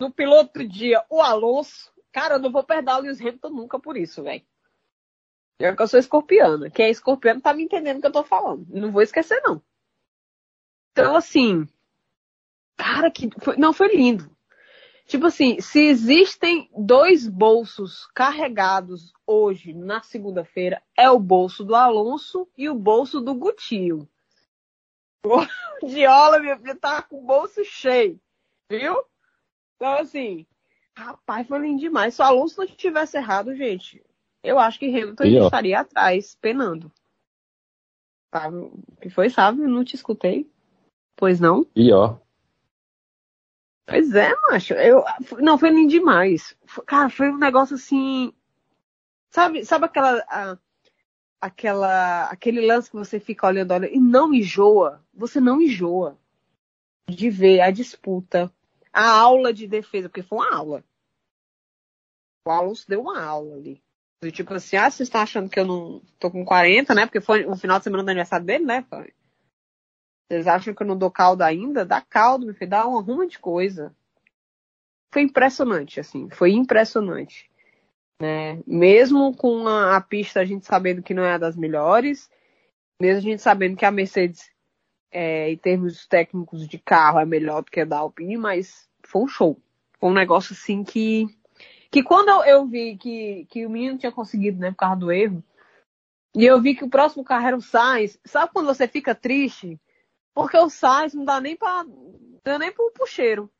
no 0.00 0.10
piloto 0.10 0.66
dia 0.66 1.04
o 1.10 1.20
Alonso. 1.20 1.92
Cara, 2.10 2.36
eu 2.36 2.38
não 2.38 2.50
vou 2.50 2.64
perder 2.64 2.92
o 2.92 3.00
Lewis 3.00 3.20
Hamilton 3.20 3.50
nunca 3.50 3.78
por 3.78 3.98
isso, 3.98 4.22
velho. 4.22 4.46
Já 5.60 5.76
que 5.76 5.82
eu 5.82 5.86
sou 5.86 6.00
escorpiana. 6.00 6.70
Quem 6.70 6.86
é 6.86 6.90
escorpiano 6.90 7.42
tá 7.42 7.52
me 7.52 7.64
entendendo 7.64 7.98
o 7.98 8.00
que 8.00 8.06
eu 8.06 8.12
tô 8.12 8.24
falando. 8.24 8.66
Não 8.70 8.90
vou 8.90 9.02
esquecer, 9.02 9.42
não. 9.42 9.62
Então, 10.92 11.14
assim. 11.16 11.68
Cara, 12.78 13.10
que. 13.10 13.28
Foi, 13.42 13.58
não, 13.58 13.74
foi 13.74 13.94
lindo. 13.94 14.34
Tipo 15.10 15.26
assim, 15.26 15.60
se 15.60 15.80
existem 15.80 16.70
dois 16.72 17.26
bolsos 17.26 18.06
carregados 18.14 19.12
hoje, 19.26 19.74
na 19.74 20.00
segunda-feira, 20.02 20.80
é 20.96 21.10
o 21.10 21.18
bolso 21.18 21.64
do 21.64 21.74
Alonso 21.74 22.48
e 22.56 22.68
o 22.68 22.76
bolso 22.76 23.20
do 23.20 23.34
Gutinho. 23.34 24.08
O 25.82 25.86
Diola, 25.86 26.38
meu 26.38 26.56
filho, 26.58 26.78
tá 26.78 27.02
com 27.02 27.18
o 27.18 27.26
bolso 27.26 27.64
cheio. 27.64 28.20
Viu? 28.70 29.02
Então, 29.74 29.94
assim, 29.94 30.46
rapaz, 30.96 31.48
foi 31.48 31.58
lindo 31.58 31.80
demais. 31.80 32.14
Se 32.14 32.22
o 32.22 32.24
Alonso 32.24 32.60
não 32.60 32.66
tivesse 32.68 33.16
errado, 33.16 33.54
gente, 33.56 34.04
eu 34.44 34.58
acho 34.58 34.78
que 34.78 34.86
Hamilton 34.86 35.24
E, 35.24 35.38
estaria 35.38 35.80
atrás, 35.80 36.36
penando. 36.40 36.92
O 38.32 38.96
que 39.00 39.10
foi, 39.10 39.28
sabe? 39.28 39.62
Eu 39.62 39.68
não 39.68 39.82
te 39.82 39.96
escutei. 39.96 40.48
Pois 41.16 41.40
não? 41.40 41.66
E 41.74 41.92
ó, 41.92 42.16
Pois 43.86 44.14
é, 44.14 44.32
macho. 44.50 44.74
Eu, 44.74 45.04
não, 45.40 45.58
foi 45.58 45.70
lindo 45.70 45.90
demais. 45.90 46.56
Foi- 46.66 46.84
Cara, 46.84 47.10
foi 47.10 47.28
um 47.30 47.38
negócio 47.38 47.74
assim. 47.74 48.32
Sabe, 49.30 49.64
sabe 49.64 49.86
aquela. 49.86 50.24
a- 50.28 50.58
aquela 51.40 52.26
aquele 52.26 52.60
lance 52.66 52.90
que 52.90 52.96
você 52.96 53.18
fica 53.18 53.46
olhando, 53.46 53.72
olha, 53.72 53.88
e 53.90 53.98
não 53.98 54.32
enjoa. 54.34 55.02
Você 55.14 55.40
não 55.40 55.60
enjoa 55.60 56.18
de 57.08 57.30
ver 57.30 57.60
a 57.60 57.70
disputa, 57.70 58.52
a 58.92 59.08
aula 59.10 59.52
de 59.52 59.66
defesa, 59.66 60.08
porque 60.08 60.22
foi 60.22 60.38
uma 60.38 60.54
aula. 60.54 60.84
O 62.46 62.50
Alonso 62.50 62.86
deu 62.88 63.00
uma 63.02 63.22
aula 63.22 63.56
ali. 63.56 63.82
Do 64.22 64.30
tipo 64.30 64.52
assim, 64.52 64.76
ah, 64.76 64.90
vocês 64.90 65.08
estão 65.08 65.20
achando 65.22 65.48
que 65.48 65.58
eu 65.58 65.64
não 65.64 66.02
tô 66.18 66.30
com 66.30 66.44
40, 66.44 66.94
né? 66.94 67.06
Porque 67.06 67.20
foi 67.20 67.46
o 67.46 67.56
final 67.56 67.78
de 67.78 67.84
semana 67.84 68.02
do 68.04 68.08
aniversário 68.10 68.44
dele, 68.44 68.64
né? 68.64 68.82
pai? 68.82 69.12
Vocês 70.30 70.46
acham 70.46 70.72
que 70.72 70.80
eu 70.80 70.86
não 70.86 70.96
dou 70.96 71.10
caldo 71.10 71.42
ainda? 71.42 71.84
Dá 71.84 72.00
caldo, 72.00 72.46
meu 72.46 72.54
filho, 72.54 72.70
dá 72.70 72.86
uma 72.86 73.02
ruma 73.02 73.26
de 73.26 73.36
coisa. 73.36 73.92
Foi 75.12 75.22
impressionante, 75.22 75.98
assim, 75.98 76.30
foi 76.30 76.52
impressionante. 76.52 77.50
Né? 78.22 78.62
Mesmo 78.64 79.34
com 79.34 79.66
a, 79.66 79.96
a 79.96 80.00
pista 80.00 80.38
a 80.38 80.44
gente 80.44 80.64
sabendo 80.64 81.02
que 81.02 81.12
não 81.12 81.24
é 81.24 81.32
a 81.32 81.38
das 81.38 81.56
melhores, 81.56 82.30
mesmo 83.00 83.18
a 83.18 83.22
gente 83.22 83.42
sabendo 83.42 83.76
que 83.76 83.84
a 83.84 83.90
Mercedes, 83.90 84.48
é, 85.10 85.50
em 85.50 85.56
termos 85.56 86.06
técnicos 86.06 86.68
de 86.68 86.78
carro, 86.78 87.18
é 87.18 87.26
melhor 87.26 87.64
do 87.64 87.70
que 87.70 87.80
a 87.80 87.84
da 87.84 87.98
Alpine, 87.98 88.36
mas 88.36 88.88
foi 89.02 89.22
um 89.22 89.26
show. 89.26 89.60
Foi 89.98 90.10
um 90.10 90.14
negócio 90.14 90.52
assim 90.52 90.84
que. 90.84 91.26
Que 91.90 92.04
quando 92.04 92.28
eu, 92.28 92.44
eu 92.44 92.66
vi 92.66 92.96
que, 92.96 93.46
que 93.50 93.66
o 93.66 93.70
menino 93.70 93.98
tinha 93.98 94.12
conseguido, 94.12 94.60
né, 94.60 94.70
por 94.70 94.76
causa 94.76 95.00
do 95.00 95.10
erro, 95.10 95.42
e 96.36 96.46
eu 96.46 96.60
vi 96.62 96.76
que 96.76 96.84
o 96.84 96.88
próximo 96.88 97.24
carro 97.24 97.48
era 97.48 97.56
o 97.56 97.60
Sainz, 97.60 98.16
sabe 98.24 98.52
quando 98.52 98.66
você 98.66 98.86
fica 98.86 99.12
triste? 99.12 99.76
Porque 100.34 100.56
o 100.56 100.68
Sainz 100.70 101.14
não 101.14 101.24
dá 101.24 101.40
nem 101.40 101.56
pra. 101.56 101.84
dá 102.44 102.58
nem 102.58 102.72
pro, 102.72 102.92
cheiro. 103.06 103.50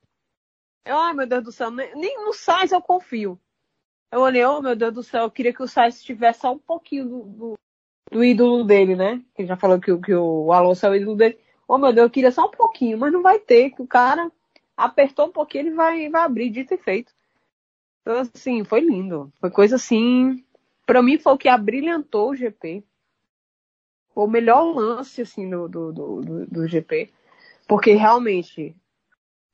Eu, 0.85 0.97
ai 0.97 1.13
meu 1.13 1.27
Deus 1.27 1.45
do 1.45 1.53
céu, 1.53 1.71
nem, 1.71 1.95
nem 1.95 2.25
no 2.25 2.33
Sainz 2.33 2.73
eu 2.73 2.81
confio. 2.81 3.39
Eu 4.13 4.21
olhei, 4.21 4.45
oh 4.45 4.61
meu 4.61 4.75
Deus 4.75 4.95
do 4.95 5.03
céu, 5.03 5.25
eu 5.25 5.31
queria 5.31 5.53
que 5.53 5.63
o 5.63 5.69
Sainz 5.69 6.03
tivesse 6.03 6.41
só 6.41 6.53
um 6.53 6.59
pouquinho 6.59 7.09
do, 7.09 7.23
do, 7.25 7.55
do 8.11 8.25
ídolo 8.25 8.65
dele, 8.65 8.97
né? 8.97 9.23
Que 9.35 9.47
já 9.47 9.57
falou 9.57 9.81
que, 9.81 9.93
o- 9.93 10.01
que 10.01 10.15
o 10.15 10.53
Alonso 10.53 10.87
é 10.87 10.91
o 10.91 10.95
ídolo 10.97 11.17
dele. 11.17 11.39
Oh 11.69 11.79
meu 11.79 11.93
Deus, 11.93 12.07
eu 12.07 12.11
queria 12.11 12.33
só 12.33 12.47
um 12.47 12.51
pouquinho, 12.51 12.99
mas 12.99 13.13
não 13.13 13.23
vai 13.23 13.39
ter, 13.39 13.71
que 13.71 13.83
o 13.83 13.87
cara 13.87 14.31
apertou 14.77 15.27
um 15.27 15.33
pouquinho, 15.33 15.63
ele 15.69 15.75
vai, 15.75 16.09
vai 16.09 16.23
abrir, 16.23 16.51
dito 16.51 16.75
e 16.75 16.79
feito. 16.79 17.13
Então, 18.03 18.19
assim, 18.35 18.65
foi 18.65 18.81
lindo. 18.81 19.33
Foi 19.41 19.51
coisa 19.51 19.77
assim. 19.77 20.45
Pra 20.87 21.03
mim 21.03 21.19
foi 21.19 21.33
o 21.35 21.39
que 21.39 21.49
abrilhantou 21.49 22.31
o 22.31 22.35
GP. 22.37 22.85
O 24.25 24.27
melhor 24.27 24.75
lance, 24.75 25.23
assim, 25.23 25.49
do, 25.49 25.69
do, 25.69 25.93
do, 25.93 26.47
do, 26.47 26.69
GP. 26.69 27.11
Porque 27.67 27.93
realmente, 27.93 28.75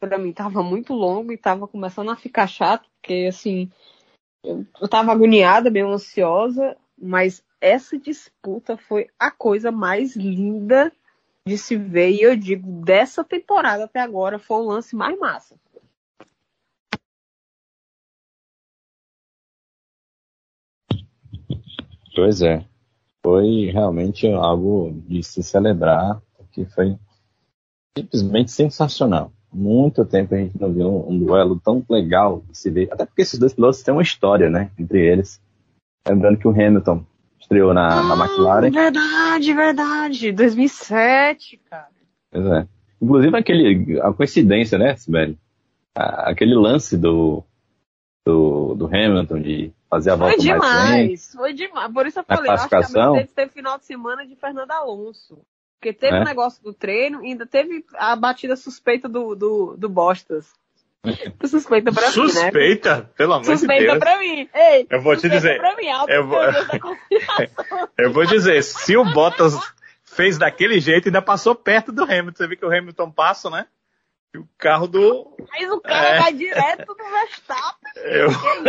pra 0.01 0.19
mim, 0.19 0.33
tava 0.33 0.63
muito 0.63 0.93
longo 0.93 1.33
e 1.33 1.39
tava 1.39 1.69
começando 1.69 2.11
a 2.11 2.17
ficar 2.17 2.47
chato, 2.47 2.89
porque, 3.01 3.27
assim, 3.29 3.71
eu, 4.45 4.67
eu 4.81 4.89
tava 4.89 5.13
agoniada, 5.13 5.71
meio 5.71 5.89
ansiosa, 5.91 6.77
mas 7.01 7.45
essa 7.61 7.99
disputa 7.99 8.77
foi 8.77 9.09
a 9.19 9.31
coisa 9.31 9.71
mais 9.71 10.17
linda 10.17 10.93
de 11.47 11.57
se 11.57 11.77
ver. 11.77 12.11
E 12.11 12.23
eu 12.23 12.37
digo, 12.37 12.85
dessa 12.85 13.23
temporada 13.23 13.85
até 13.85 14.01
agora, 14.01 14.39
foi 14.39 14.57
o 14.59 14.67
lance 14.67 14.97
mais 14.97 15.19
massa. 15.19 15.57
pois 22.17 22.41
é. 22.41 22.76
Foi 23.27 23.73
realmente 23.73 24.29
algo 24.29 25.03
de 25.09 25.21
se 25.21 25.43
celebrar, 25.43 26.23
que 26.53 26.65
foi 26.65 26.97
simplesmente 27.99 28.53
sensacional. 28.53 29.33
Muito 29.53 30.05
tempo 30.05 30.33
a 30.33 30.39
gente 30.39 30.57
não 30.61 30.73
viu 30.73 30.87
um, 30.87 31.11
um 31.11 31.19
duelo 31.19 31.59
tão 31.59 31.85
legal 31.91 32.45
de 32.49 32.57
se 32.57 32.71
ver. 32.71 32.89
Até 32.93 33.05
porque 33.05 33.23
esses 33.23 33.37
dois 33.37 33.53
pilotos 33.53 33.83
têm 33.83 33.93
uma 33.93 34.03
história, 34.03 34.49
né? 34.49 34.71
Entre 34.79 35.05
eles. 35.05 35.43
Lembrando 36.09 36.39
que 36.39 36.47
o 36.47 36.53
Hamilton 36.53 37.05
estreou 37.41 37.75
na, 37.75 38.01
na 38.05 38.15
McLaren. 38.15 38.71
Verdade, 38.71 39.55
verdade. 39.55 40.31
2007, 40.31 41.61
cara. 41.69 41.89
Pois 42.31 42.47
é. 42.47 42.69
Inclusive 43.03 43.37
aquele, 43.37 44.01
a 44.03 44.13
coincidência, 44.13 44.79
né, 44.79 44.95
Sibeli? 44.95 45.37
Aquele 45.97 46.55
lance 46.55 46.97
do, 46.97 47.43
do, 48.25 48.77
do 48.77 48.87
Hamilton 48.87 49.41
de 49.41 49.73
fazer 49.97 50.11
a 50.11 50.17
Foi 50.17 50.27
volta 50.27 50.37
mais 50.37 50.45
lenta. 50.45 50.55
demais, 50.55 51.33
foi 51.35 51.53
demais. 51.53 51.93
Por 51.93 52.07
isso 52.07 52.19
eu 52.21 52.25
falei, 52.25 52.51
eu 52.51 52.55
acho 52.55 52.69
que 52.69 52.75
a 52.75 52.79
classificação? 52.79 53.13
Mercedes 53.13 53.35
teve 53.35 53.51
final 53.53 53.79
de 53.79 53.85
semana 53.85 54.27
de 54.27 54.37
Fernando 54.37 54.71
Alonso. 54.71 55.39
Porque 55.79 55.93
teve 55.93 56.15
o 56.17 56.23
É? 56.23 56.25
negócio 56.25 56.63
do 56.63 56.73
treino 56.73 57.23
e 57.25 57.29
ainda 57.29 57.45
teve 57.47 57.85
a 57.95 58.17
batida 58.17 58.57
suspeita 58.57 59.09
do, 59.09 59.35
do, 59.35 59.77
do 59.77 59.89
Bostas. 59.89 60.47
Suspeita 61.47 61.93
pra 61.93 62.11
mim, 62.11 62.17
né? 62.17 62.23
Suspeita, 62.33 63.11
pelo 63.17 63.35
amor 63.35 63.43
de 63.45 63.59
Suspeita 63.59 63.85
Deus. 63.85 63.99
pra 63.99 64.19
mim. 64.19 64.49
Ei, 64.53 64.87
Eu 64.91 65.01
vou 65.03 65.15
te 65.15 65.21
suspeita 65.21 65.37
dizer, 65.37 65.59
Pra 65.59 65.77
mim, 65.77 65.87
eu 66.09 66.27
vou-. 66.27 66.41
Eu 67.97 68.13
vou 68.13 68.27
dizer, 68.27 68.63
se 68.63 68.97
o 68.97 69.05
Bottas 69.05 69.55
fez 70.05 70.39
daquele 70.39 70.81
jeito, 70.81 71.07
ainda 71.09 71.23
passou 71.23 71.55
perto 71.55 71.93
do 71.93 72.03
Hamilton. 72.05 72.33
Você 72.35 72.47
viu 72.49 72.57
que 72.57 72.65
o 72.65 72.73
Hamilton 72.77 73.11
passa, 73.11 73.51
né? 73.51 73.67
O 74.37 74.49
carro 74.59 74.87
do. 74.87 75.37
Mas 75.51 75.71
o 75.71 75.81
cara 75.81 76.07
É. 76.09 76.21
vai 76.21 76.33
direto 76.33 76.97
no 76.99 77.11
Verstappen. 77.11 77.93
Eu... 78.05 78.29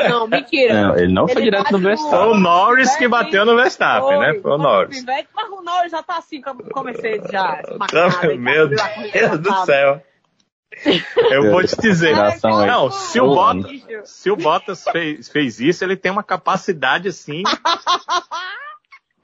Não, 0.10 0.28
mentira. 0.28 0.74
Não, 0.88 0.98
ele 0.98 1.14
não 1.14 1.28
foi 1.28 1.36
Ele 1.38 1.44
direto 1.52 1.72
no 1.72 1.80
bate 1.80 1.82
Foi 1.82 1.90
Verstappen. 2.10 2.30
o 2.32 2.38
Norris 2.40 2.96
que 2.96 3.08
bateu 3.08 3.46
no 3.46 3.56
Verstappen, 3.56 4.18
Foi, 4.18 4.18
né? 4.20 4.32
Foi 4.42 4.52
o 4.52 4.56
foi 4.56 4.58
Norris. 4.58 5.06
Mas 5.06 5.50
o 5.50 5.62
Norris 5.62 5.92
já 5.92 6.04
tá 6.04 6.18
assim 6.18 6.42
como 6.42 6.64
com 6.64 6.80
a 6.80 6.84
Mercedes 6.84 7.30
já. 7.32 7.62
Tá, 7.92 8.32
e 8.34 8.38
Meu 8.38 8.76
tá, 8.76 8.90
corrida 8.90 9.20
Deus 9.28 9.40
do 9.40 9.50
passada. 9.50 9.66
céu. 9.66 10.04
Eu 11.32 11.52
vou 11.52 11.64
te 11.64 11.76
dizer. 11.82 12.16
Não, 12.44 12.92
se 12.92 13.20
o 13.20 13.28
Bottas, 13.34 13.72
se 14.06 14.30
o 14.30 14.36
Bottas 14.36 14.84
fez, 14.84 15.28
fez 15.30 15.60
isso, 15.60 15.84
ele 15.84 15.96
tem 15.96 16.12
uma 16.12 16.24
capacidade 16.24 17.08
assim. 17.08 17.42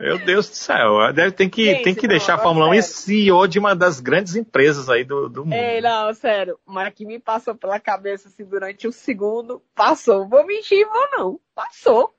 Meu 0.03 0.17
Deus 0.17 0.49
do 0.49 0.55
céu. 0.55 1.13
Deve, 1.13 1.31
tem 1.31 1.49
que, 1.49 1.65
Gente, 1.65 1.83
tem 1.83 1.95
que 1.95 2.03
não, 2.03 2.09
deixar 2.09 2.33
a 2.33 2.35
agora 2.35 2.47
Fórmula 2.49 2.67
1 2.69 2.73
e. 2.73 2.83
CEO 2.83 3.47
de 3.47 3.57
uma 3.59 3.73
das 3.75 3.99
grandes 3.99 4.35
empresas 4.35 4.89
aí 4.89 5.03
do, 5.03 5.29
do 5.29 5.45
mundo. 5.45 5.53
Ei, 5.53 5.79
não, 5.79 6.13
sério. 6.13 6.59
Mas 6.65 6.93
que 6.93 7.05
me 7.05 7.19
passou 7.19 7.55
pela 7.55 7.79
cabeça 7.79 8.27
assim 8.27 8.43
durante 8.43 8.87
um 8.87 8.91
segundo. 8.91 9.61
Passou. 9.73 10.27
Vou 10.27 10.45
mentir, 10.45 10.85
vou 10.87 11.11
não. 11.11 11.39
Passou. 11.55 12.13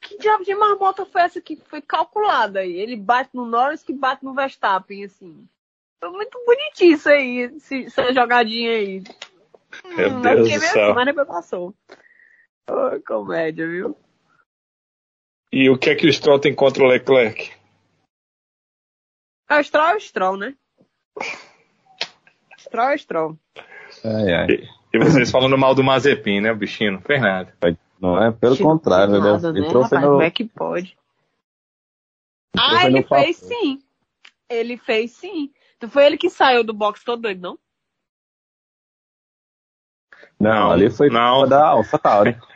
Que 0.00 0.18
diabo 0.18 0.44
de 0.44 0.54
marmota 0.54 1.06
foi 1.06 1.22
essa 1.22 1.40
que 1.40 1.56
foi 1.56 1.80
calculada 1.80 2.60
aí? 2.60 2.76
Ele 2.76 2.96
bate 2.96 3.30
no 3.34 3.46
Norris 3.46 3.82
que 3.82 3.92
bate 3.94 4.24
no 4.24 4.34
Verstappen, 4.34 5.04
assim. 5.04 5.48
Foi 5.98 6.10
muito 6.10 6.38
bonitinho 6.44 6.94
isso 6.94 7.08
aí, 7.08 7.50
essa 7.86 8.12
jogadinha 8.12 8.72
aí. 8.72 9.02
Meu 9.96 10.10
Hum, 10.10 10.20
Deus 10.20 10.48
eu 10.50 10.60
do 10.60 10.60
céu. 10.60 10.84
assim, 10.84 10.94
mas 10.94 11.06
depois 11.06 11.26
passou. 11.26 11.74
Ô, 12.68 13.00
comédia, 13.06 13.66
viu? 13.66 13.96
E 15.52 15.70
o 15.70 15.78
que 15.78 15.90
é 15.90 15.94
que 15.94 16.06
o 16.06 16.12
Stroll 16.12 16.40
tem 16.40 16.54
contra 16.54 16.82
o 16.82 16.86
Leclerc? 16.86 17.52
É 19.48 19.58
o 19.58 19.62
Stroll, 19.64 19.86
é 19.90 19.96
o 19.96 20.00
Stroll, 20.00 20.36
né? 20.36 20.54
Stroll, 22.58 22.88
é 22.90 22.94
o 22.94 22.98
Stroll. 22.98 23.38
Ai, 24.04 24.32
ai. 24.34 24.46
E 24.92 24.98
vocês 24.98 25.30
falando 25.30 25.56
mal 25.56 25.74
do 25.74 25.84
Mazepin, 25.84 26.40
né, 26.40 26.50
o 26.52 26.56
bichinho? 26.56 27.00
Fez 27.02 27.20
nada. 27.20 27.54
Não 28.00 28.22
é, 28.22 28.30
pelo 28.32 28.56
contrário, 28.58 29.14
de 29.14 29.20
né? 29.20 29.32
nada, 29.32 29.48
Ele 29.48 29.60
né, 29.62 29.68
trouxe 29.68 29.94
rapaz? 29.94 30.02
no, 30.04 30.10
Como 30.12 30.22
é 30.22 30.30
que 30.30 30.44
pode? 30.44 30.96
entrou 32.54 32.78
Ah, 32.78 32.86
ele 32.86 33.00
no 33.00 33.06
papo. 33.06 33.22
fez 33.22 33.36
sim. 33.36 33.82
Ele 34.48 34.76
fez 34.76 35.10
sim. 35.12 35.52
Não 35.80 35.88
foi 35.88 36.06
ele 36.06 36.18
que 36.18 36.28
saiu 36.30 36.64
do 36.64 36.72
box 36.74 37.04
todo 37.04 37.22
doido, 37.22 37.40
não? 37.40 37.58
Não, 40.38 40.70
ali 40.70 40.90
foi 40.90 41.08
Não. 41.08 41.48
da 41.48 41.68
AlphaTauri. 41.68 42.34
Pô, 42.34 42.46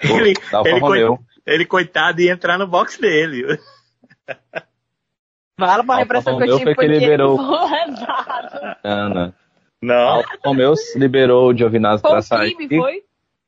Ele, 0.20 0.34
da 0.50 0.58
Alfa 0.58 0.70
ele, 0.70 0.80
Romeo. 0.80 1.18
Ele, 1.48 1.64
coitado, 1.64 2.20
ia 2.20 2.32
entrar 2.32 2.58
no 2.58 2.66
box 2.66 3.00
dele. 3.00 3.58
Fala 5.58 5.82
pra 5.82 5.94
Alfa 5.94 6.04
impressão 6.04 6.38
que 6.38 6.44
eu 6.44 6.58
tive 6.58 6.74
foi 6.74 6.86
que 6.86 6.94
liberou. 6.94 7.36
Foi. 7.36 7.78
Ana. 8.84 9.28
A 9.28 9.32
Não, 9.82 10.08
Alfa 10.08 10.38
Romeo 10.44 10.74
liberou 10.94 11.50
o 11.50 11.56
Giovinazzi 11.56 12.00
Foi 12.00 12.10
pra 12.10 12.20
o 12.20 12.22
sair. 12.22 12.54
Kimi, 12.54 12.76
foi? 12.76 13.02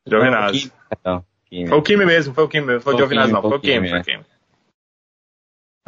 Giovinazzi. 0.09 0.72
Não, 1.05 1.24
Kimi. 1.48 1.68
Foi 1.68 1.78
o 1.78 1.82
Kimi 1.82 2.05
mesmo, 2.07 2.34
foi 2.34 2.44
o 2.44 2.48
Kimi 2.48 2.66
mesmo. 2.66 2.80
Foi 2.80 2.94
o 2.94 2.96
Foi 2.96 3.05
o 3.05 3.07
Giovinazzi, 3.07 3.32
não. 3.32 3.40
Foi 3.40 3.48
o 3.48 3.51
foi 3.51 3.59
o 3.59 3.62
Kimi, 3.62 3.88
foi 3.88 4.01
o 4.01 4.05
Kimi. 4.05 4.24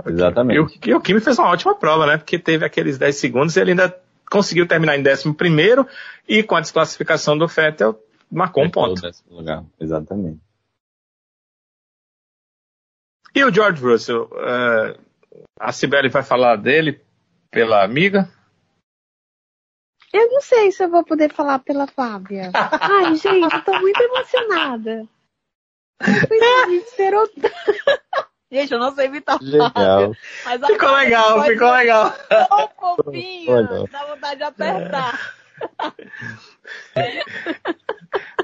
Exatamente. 0.06 0.56
E 0.56 0.60
o, 0.60 0.90
e 0.90 0.94
o 0.94 1.00
Kimi 1.00 1.20
fez 1.20 1.38
uma 1.38 1.48
ótima 1.48 1.74
prova, 1.74 2.06
né? 2.06 2.18
Porque 2.18 2.38
teve 2.38 2.64
aqueles 2.64 2.98
10 2.98 3.16
segundos 3.16 3.56
e 3.56 3.60
ele 3.60 3.72
ainda 3.72 3.96
conseguiu 4.30 4.66
terminar 4.66 4.96
em 4.96 5.02
11 5.06 5.34
primeiro 5.34 5.86
e 6.28 6.42
com 6.42 6.56
a 6.56 6.60
desclassificação 6.60 7.36
do 7.36 7.46
Vettel 7.46 7.98
marcou 8.30 8.64
um 8.64 8.70
ponto. 8.70 9.02
lugar. 9.28 9.64
Exatamente. 9.78 10.40
E 13.34 13.44
o 13.44 13.52
George 13.52 13.82
Russell? 13.82 14.28
eh, 14.34 14.96
a 15.58 15.72
Sibeli 15.72 16.08
vai 16.08 16.22
falar 16.22 16.56
dele 16.56 17.00
pela 17.50 17.82
amiga? 17.82 18.28
Eu 20.12 20.28
não 20.30 20.40
sei 20.42 20.70
se 20.70 20.84
eu 20.84 20.90
vou 20.90 21.02
poder 21.04 21.32
falar 21.32 21.58
pela 21.60 21.86
Fábia. 21.86 22.50
Ai, 22.54 23.14
gente, 23.16 23.54
eu 23.54 23.64
tô 23.64 23.78
muito 23.80 24.00
emocionada. 24.00 25.06
Gente 26.02 26.74
esperou. 26.84 27.26
Gente, 28.50 28.72
eu 28.72 28.78
não 28.78 28.94
sei 28.94 29.06
imitar 29.06 29.36
a 29.36 29.38
Legal. 29.40 29.70
Fábia. 29.72 30.18
Mas 30.44 30.62
a 30.62 30.66
Ficou 30.66 30.92
legal, 30.92 31.44
ficou 31.44 31.70
legal. 31.70 32.10
Tão 32.28 32.68
fofinha. 33.04 33.50
Olha. 33.50 33.88
Dá 33.90 34.04
vontade 34.04 34.36
de 34.36 34.44
apertar. 34.44 35.34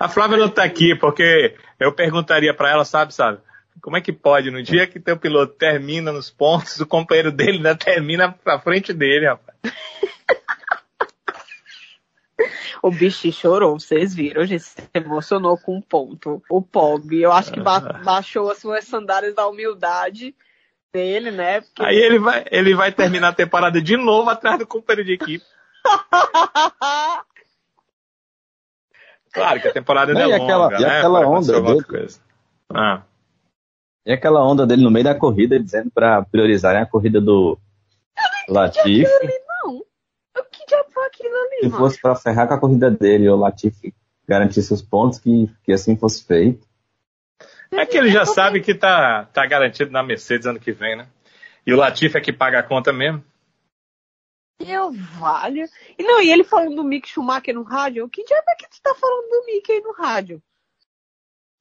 A 0.01 0.09
Flávia 0.09 0.39
não 0.39 0.49
tá 0.49 0.65
aqui 0.65 0.95
porque 0.95 1.55
eu 1.79 1.93
perguntaria 1.93 2.55
pra 2.55 2.71
ela, 2.71 2.85
sabe, 2.87 3.13
sabe? 3.13 3.41
Como 3.83 3.97
é 3.97 4.01
que 4.01 4.13
pode, 4.13 4.51
no 4.51 4.63
dia 4.63 4.87
que 4.87 4.99
teu 5.01 5.17
piloto 5.17 5.55
termina 5.55 6.11
nos 6.13 6.31
pontos, 6.31 6.79
o 6.81 6.87
companheiro 6.87 7.31
dele 7.33 7.59
ainda 7.59 7.77
termina 7.77 8.33
pra 8.33 8.59
frente 8.59 8.93
dele, 8.93 9.27
rapaz. 9.27 9.57
O 12.81 12.93
bicho 12.93 13.31
chorou, 13.33 13.77
vocês 13.79 14.15
viram, 14.15 14.47
gente, 14.47 14.63
se 14.63 14.77
emocionou 14.95 15.59
com 15.59 15.77
um 15.79 15.81
ponto. 15.83 16.41
O 16.49 16.63
Pog, 16.63 17.13
eu 17.21 17.33
acho 17.33 17.51
que 17.53 17.59
ba- 17.59 17.81
baixou 18.05 18.53
as 18.53 18.59
suas 18.59 18.85
sandálias 18.85 19.35
da 19.35 19.49
humildade 19.49 20.33
dele, 20.93 21.33
né? 21.33 21.61
Porque... 21.61 21.83
Aí 21.85 21.97
ele 21.97 22.21
vai, 22.21 22.45
ele 22.53 22.77
vai 22.77 22.93
terminar 22.93 23.31
a 23.31 23.33
temporada 23.33 23.83
de 23.83 23.97
novo 23.97 24.31
atrás 24.31 24.61
do 24.61 24.67
companheiro 24.67 25.05
de 25.05 25.15
equipe. 25.15 25.45
Claro 29.31 29.61
que 29.61 29.69
a 29.69 29.73
temporada 29.73 30.13
ainda 30.13 30.25
é 30.25 30.29
e 30.29 30.33
aquela- 30.33 30.65
longa, 30.65 30.77
e 30.79 30.83
né? 30.83 30.99
aquela 30.99 31.21
onda 31.27 31.61
dele? 31.61 31.85
Ah. 32.71 33.03
E 34.09 34.13
aquela 34.15 34.43
onda 34.43 34.67
dele 34.67 34.83
no 34.83 34.91
meio 34.91 35.05
da 35.05 35.15
corrida, 35.15 35.61
dizendo 35.61 35.91
pra 35.91 36.23
priorizarem 36.23 36.81
a 36.81 36.87
corrida 36.87 37.21
do 37.21 37.59
Latifi. 38.49 39.05
Não. 39.63 39.81
O 39.81 40.45
que 40.51 40.65
diabo 40.67 40.91
foi 40.91 41.07
aquilo 41.07 41.35
ali, 41.37 41.59
Se 41.61 41.67
mano? 41.69 41.77
fosse 41.77 42.01
pra 42.01 42.17
ferrar 42.17 42.49
com 42.49 42.55
a 42.55 42.59
corrida 42.59 42.91
dele, 42.91 43.29
o 43.29 43.37
Latifi 43.37 43.95
garantisse 44.27 44.73
os 44.73 44.81
pontos, 44.81 45.19
que, 45.19 45.51
que 45.63 45.75
assim 45.75 45.95
fosse 45.95 46.25
feito. 46.25 46.67
É 47.71 47.85
que 47.85 47.99
ele 47.99 48.11
já 48.11 48.25
sabe 48.25 48.63
que 48.63 48.75
tá, 48.75 49.27
tá 49.27 49.45
garantido 49.45 49.91
na 49.91 50.03
Mercedes 50.03 50.47
ano 50.47 50.59
que 50.59 50.73
vem, 50.73 50.97
né? 50.97 51.07
E 51.67 51.75
o 51.75 51.77
Latifi 51.77 52.17
é 52.17 52.21
que 52.23 52.33
paga 52.33 52.61
a 52.61 52.63
conta 52.63 52.91
mesmo. 52.91 53.23
Eu 54.59 54.91
valho. 54.91 55.67
E 55.99 56.03
não, 56.03 56.23
e 56.23 56.33
ele 56.33 56.45
falando 56.45 56.77
do 56.77 56.83
Mick 56.83 57.07
Schumacher 57.07 57.55
no 57.55 57.63
rádio. 57.63 58.07
O 58.07 58.09
que 58.09 58.25
diabo 58.25 58.47
é 58.49 58.55
que 58.55 58.71
tu 58.71 58.81
tá 58.83 58.95
falando 58.95 59.29
do 59.29 59.45
Mick 59.45 59.71
aí 59.71 59.83
no 59.83 59.93
rádio? 59.93 60.43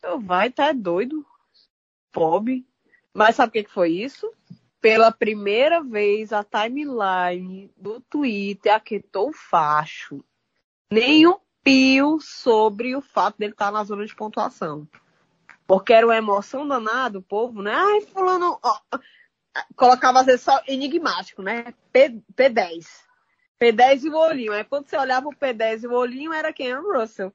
Eu 0.01 0.17
vai, 0.17 0.49
tá 0.49 0.71
doido. 0.71 1.25
Pobre. 2.17 2.65
Mas 3.13 3.35
sabe 3.35 3.49
o 3.49 3.53
que, 3.53 3.63
que 3.65 3.71
foi 3.71 3.91
isso? 3.91 4.33
Pela 4.81 5.11
primeira 5.11 5.83
vez 5.83 6.33
a 6.33 6.43
timeline 6.43 7.71
do 7.77 8.01
Twitter 8.01 8.73
aquietou 8.73 9.29
o 9.29 9.33
facho. 9.33 10.23
Nem 10.91 11.27
um 11.27 11.37
pio 11.63 12.19
sobre 12.19 12.95
o 12.95 13.01
fato 13.01 13.37
dele 13.37 13.51
estar 13.51 13.71
na 13.71 13.83
zona 13.83 14.03
de 14.03 14.15
pontuação. 14.15 14.87
Porque 15.67 15.93
era 15.93 16.07
uma 16.07 16.17
emoção 16.17 16.67
danada, 16.67 17.19
o 17.19 17.21
povo, 17.21 17.61
né? 17.61 17.73
Ai, 17.75 18.01
fulano, 18.01 18.57
ó, 18.63 18.79
colocava 19.75 20.21
às 20.21 20.25
vezes 20.25 20.41
só 20.41 20.59
enigmático, 20.67 21.43
né? 21.43 21.71
P, 21.91 22.19
P10. 22.35 22.87
P10 23.61 24.05
e 24.05 24.09
o 24.09 24.15
olhinho. 24.15 24.53
Aí 24.53 24.63
quando 24.63 24.87
você 24.87 24.97
olhava 24.97 25.27
o 25.27 25.35
P10 25.35 25.83
e 25.83 25.87
o 25.87 25.93
olhinho, 25.93 26.33
era 26.33 26.51
quem? 26.51 26.71
Era 26.71 26.81
o 26.81 26.99
Russell. 26.99 27.31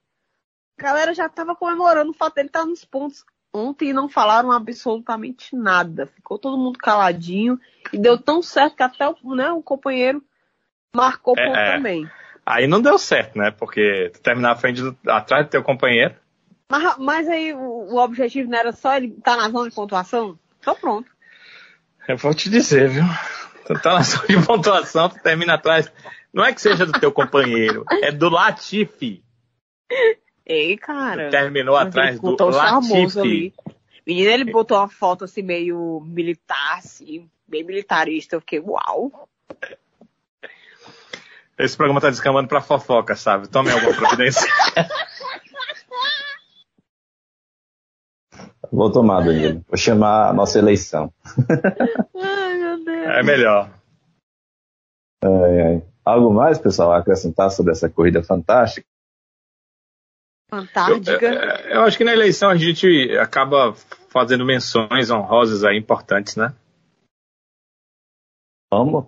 A 0.76 0.82
galera 0.82 1.14
já 1.14 1.28
tava 1.28 1.54
comemorando 1.54 2.10
o 2.10 2.14
fato 2.14 2.34
dele 2.34 2.48
estar 2.48 2.66
nos 2.66 2.84
pontos. 2.84 3.24
Ontem 3.54 3.92
não 3.92 4.08
falaram 4.08 4.50
absolutamente 4.50 5.54
nada. 5.54 6.06
Ficou 6.06 6.38
todo 6.38 6.56
mundo 6.56 6.78
caladinho. 6.78 7.60
E 7.92 7.98
deu 7.98 8.16
tão 8.16 8.40
certo 8.42 8.76
que 8.76 8.82
até 8.82 9.08
o, 9.08 9.34
né, 9.34 9.50
o 9.52 9.62
companheiro 9.62 10.22
marcou 10.94 11.34
É, 11.36 11.44
ponto 11.46 11.58
é. 11.58 11.76
também. 11.76 12.10
Aí 12.44 12.66
não 12.66 12.80
deu 12.80 12.98
certo, 12.98 13.38
né? 13.38 13.50
Porque 13.50 14.10
tu 14.14 14.20
terminar 14.20 14.52
à 14.52 14.56
frente 14.56 14.80
do- 14.80 14.96
atrás 15.06 15.46
do 15.46 15.50
teu 15.50 15.62
companheiro. 15.62 16.14
Mas, 16.70 16.96
mas 16.98 17.28
aí 17.28 17.52
o, 17.52 17.58
o 17.60 17.98
objetivo 17.98 18.50
não 18.50 18.58
era 18.58 18.72
só 18.72 18.96
ele 18.96 19.08
estar 19.08 19.36
na 19.36 19.48
zona 19.50 19.68
de 19.68 19.74
pontuação? 19.74 20.38
Então 20.58 20.74
pronto. 20.74 21.10
Eu 22.08 22.16
vou 22.16 22.34
te 22.34 22.48
dizer, 22.50 22.88
viu? 22.88 23.04
Tu 23.66 23.74
tá 23.80 23.94
na 23.94 24.00
zona 24.02 24.26
de 24.26 24.46
pontuação, 24.46 25.08
tu 25.08 25.22
termina 25.22 25.54
atrás. 25.54 25.92
Não 26.32 26.44
é 26.44 26.52
que 26.52 26.60
seja 26.60 26.86
do 26.86 26.92
teu 26.98 27.12
companheiro, 27.12 27.84
é 28.02 28.10
do 28.10 28.28
Latifi. 28.30 29.22
Ei, 30.44 30.76
cara. 30.76 31.30
Terminou 31.30 31.76
atrás 31.76 32.18
do 32.20 32.36
Latifi. 32.50 33.20
ali. 33.20 33.54
Menino, 34.06 34.30
ele 34.30 34.44
botou 34.50 34.78
uma 34.78 34.88
foto 34.88 35.24
assim, 35.24 35.42
meio 35.42 36.00
militar, 36.04 36.78
assim, 36.78 37.28
bem 37.46 37.62
militarista. 37.62 38.36
Eu 38.36 38.40
fiquei, 38.40 38.60
uau. 38.60 39.28
Esse 41.58 41.76
programa 41.76 42.00
tá 42.00 42.10
descambando 42.10 42.48
pra 42.48 42.60
fofoca, 42.60 43.14
sabe? 43.14 43.48
Tome 43.48 43.70
alguma 43.70 43.94
providência. 43.94 44.48
Vou 48.72 48.90
tomar, 48.90 49.20
Danilo. 49.20 49.62
Vou 49.68 49.76
chamar 49.76 50.30
a 50.30 50.32
nossa 50.32 50.58
eleição. 50.58 51.12
Ai, 52.16 52.54
meu 52.54 52.82
Deus. 52.82 53.06
É 53.06 53.22
melhor. 53.22 53.70
Ai, 55.22 55.60
ai. 55.60 55.82
Algo 56.04 56.32
mais, 56.32 56.58
pessoal, 56.58 56.92
a 56.92 56.98
acrescentar 56.98 57.50
sobre 57.50 57.72
essa 57.72 57.88
corrida 57.88 58.22
fantástica? 58.22 58.86
Eu, 60.52 60.58
Fantástica. 60.58 61.24
eu- 61.26 61.70
eu 61.76 61.80
acho 61.82 61.96
que 61.96 62.04
na 62.04 62.12
eleição 62.12 62.50
a 62.50 62.56
gente 62.56 62.86
acaba 63.18 63.74
fazendo 64.10 64.44
menções 64.44 65.10
honrosas 65.10 65.64
aí 65.64 65.78
importantes, 65.78 66.36
né? 66.36 66.54
Vamos? 68.72 69.06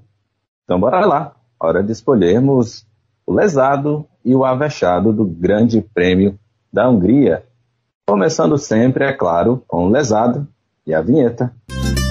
Então 0.65 0.81
bora 0.81 1.05
lá. 1.05 1.37
Hora 1.61 1.83
de 1.83 1.93
escolhermos 1.93 2.87
o 3.27 3.33
lesado 3.35 4.07
e 4.25 4.35
o 4.35 4.45
avexado 4.45 5.13
do 5.13 5.25
Grande 5.25 5.81
Prêmio 5.81 6.39
da 6.73 6.89
Hungria. 6.89 7.47
Começando 8.09 8.59
sempre, 8.59 9.05
é 9.05 9.13
claro, 9.13 9.63
com 9.67 9.87
o 9.87 9.91
lesado 9.91 10.47
e 10.87 10.93
a 10.95 11.01
vinheta. 11.01 11.55
E 11.71 12.04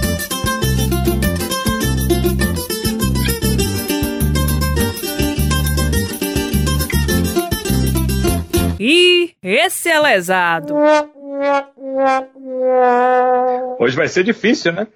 esse 9.44 9.90
é 9.90 10.00
lesado. 10.00 10.76
Hoje 13.80 13.96
vai 13.96 14.08
ser 14.08 14.24
difícil, 14.24 14.72
né? 14.72 14.88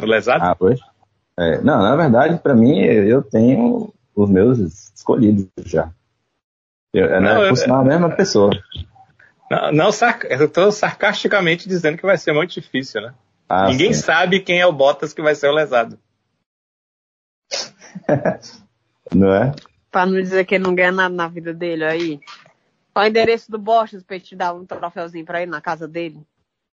O 0.00 0.04
lesado. 0.04 0.44
Ah, 0.44 0.54
pois. 0.54 0.78
É, 1.38 1.60
não, 1.62 1.82
na 1.82 1.96
verdade, 1.96 2.38
para 2.38 2.54
mim, 2.54 2.80
eu 2.80 3.22
tenho 3.22 3.92
os 4.14 4.28
meus 4.28 4.58
escolhidos 4.58 5.46
já. 5.64 5.90
Eu, 6.92 7.06
é, 7.06 7.20
né, 7.20 7.34
não, 7.34 7.44
é, 7.44 7.48
por 7.48 7.70
a 7.70 7.84
mesma 7.84 8.10
pessoa. 8.10 8.50
Não, 9.50 9.72
não 9.72 9.90
eu 10.28 10.46
estou 10.46 10.70
sarcasticamente 10.72 11.68
dizendo 11.68 11.96
que 11.96 12.06
vai 12.06 12.18
ser 12.18 12.32
muito 12.32 12.52
difícil, 12.52 13.00
né? 13.00 13.14
Ah, 13.48 13.68
Ninguém 13.68 13.94
sim. 13.94 14.02
sabe 14.02 14.40
quem 14.40 14.60
é 14.60 14.66
o 14.66 14.72
Bottas 14.72 15.14
que 15.14 15.22
vai 15.22 15.34
ser 15.34 15.48
o 15.48 15.54
lesado. 15.54 15.98
não 19.14 19.32
é? 19.32 19.54
Pra 19.90 20.04
não 20.04 20.20
dizer 20.20 20.44
que 20.44 20.56
ele 20.56 20.64
não 20.64 20.74
ganha 20.74 20.92
nada 20.92 21.14
na 21.14 21.28
vida 21.28 21.54
dele 21.54 21.84
aí. 21.84 22.20
Qual 22.98 23.04
é 23.04 23.06
o 23.06 23.10
endereço 23.10 23.48
do 23.48 23.60
Bottas 23.60 24.02
pra 24.02 24.16
ele 24.16 24.24
te 24.24 24.34
dar 24.34 24.52
um 24.52 24.66
troféuzinho 24.66 25.24
pra 25.24 25.40
ir 25.40 25.46
na 25.46 25.60
casa 25.60 25.86
dele? 25.86 26.20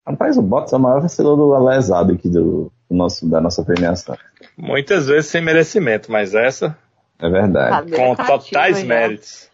Rapaz, 0.04 0.36
o 0.36 0.42
Bottas 0.42 0.72
é 0.72 0.76
o 0.76 0.80
maior 0.80 1.00
vencedor 1.00 1.36
do 1.36 1.64
lesado 1.64 2.12
aqui 2.12 2.28
do, 2.28 2.72
do 2.90 2.96
nosso, 2.96 3.30
da 3.30 3.40
nossa 3.40 3.64
premiação. 3.64 4.18
Muitas 4.56 5.06
vezes 5.06 5.30
sem 5.30 5.40
merecimento, 5.40 6.10
mas 6.10 6.34
essa 6.34 6.76
é 7.20 7.28
verdade. 7.30 7.92
Com 7.92 8.16
totais 8.16 8.82
méritos. 8.82 9.48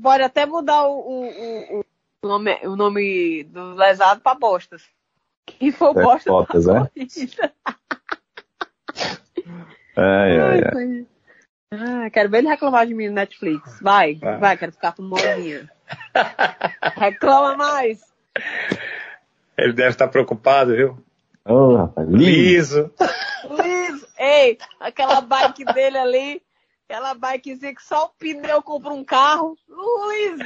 Pode 0.00 0.22
até 0.22 0.46
mudar 0.46 0.86
o, 0.86 0.94
o, 0.96 1.80
o, 2.22 2.28
nome, 2.28 2.56
o 2.62 2.76
nome 2.76 3.42
do 3.42 3.74
lesado 3.74 4.20
para 4.20 4.38
Bostas. 4.38 4.84
Que 5.44 5.72
foi 5.72 5.88
o 5.88 5.94
Bostas. 5.94 6.32
Bostas, 6.32 6.68
é? 6.70 6.88
ai, 9.96 10.38
ai, 10.38 10.62
ai. 10.72 11.06
Ah, 11.80 12.10
quero 12.10 12.28
ver 12.28 12.38
ele 12.38 12.48
reclamar 12.48 12.86
de 12.86 12.94
mim 12.94 13.08
no 13.08 13.14
Netflix. 13.14 13.80
Vai, 13.80 14.14
vai, 14.14 14.38
vai 14.38 14.56
quero 14.56 14.72
ficar 14.72 14.92
com 14.92 15.02
molinha. 15.02 15.70
Reclama 16.96 17.56
mais. 17.56 18.00
Ele 19.56 19.72
deve 19.72 19.90
estar 19.90 20.08
preocupado, 20.08 20.74
viu? 20.74 20.98
Oh, 21.44 21.76
rapaz, 21.76 22.08
liso. 22.08 22.90
Liso. 23.50 24.06
Ei, 24.18 24.58
aquela 24.80 25.20
bike 25.20 25.64
dele 25.66 25.98
ali 25.98 26.42
Aquela 26.88 27.14
bikezinha 27.14 27.74
que 27.74 27.82
só 27.82 28.04
o 28.04 28.08
pneu 28.10 28.62
compra 28.62 28.92
um 28.92 29.02
carro. 29.02 29.56
Liso. 29.68 30.44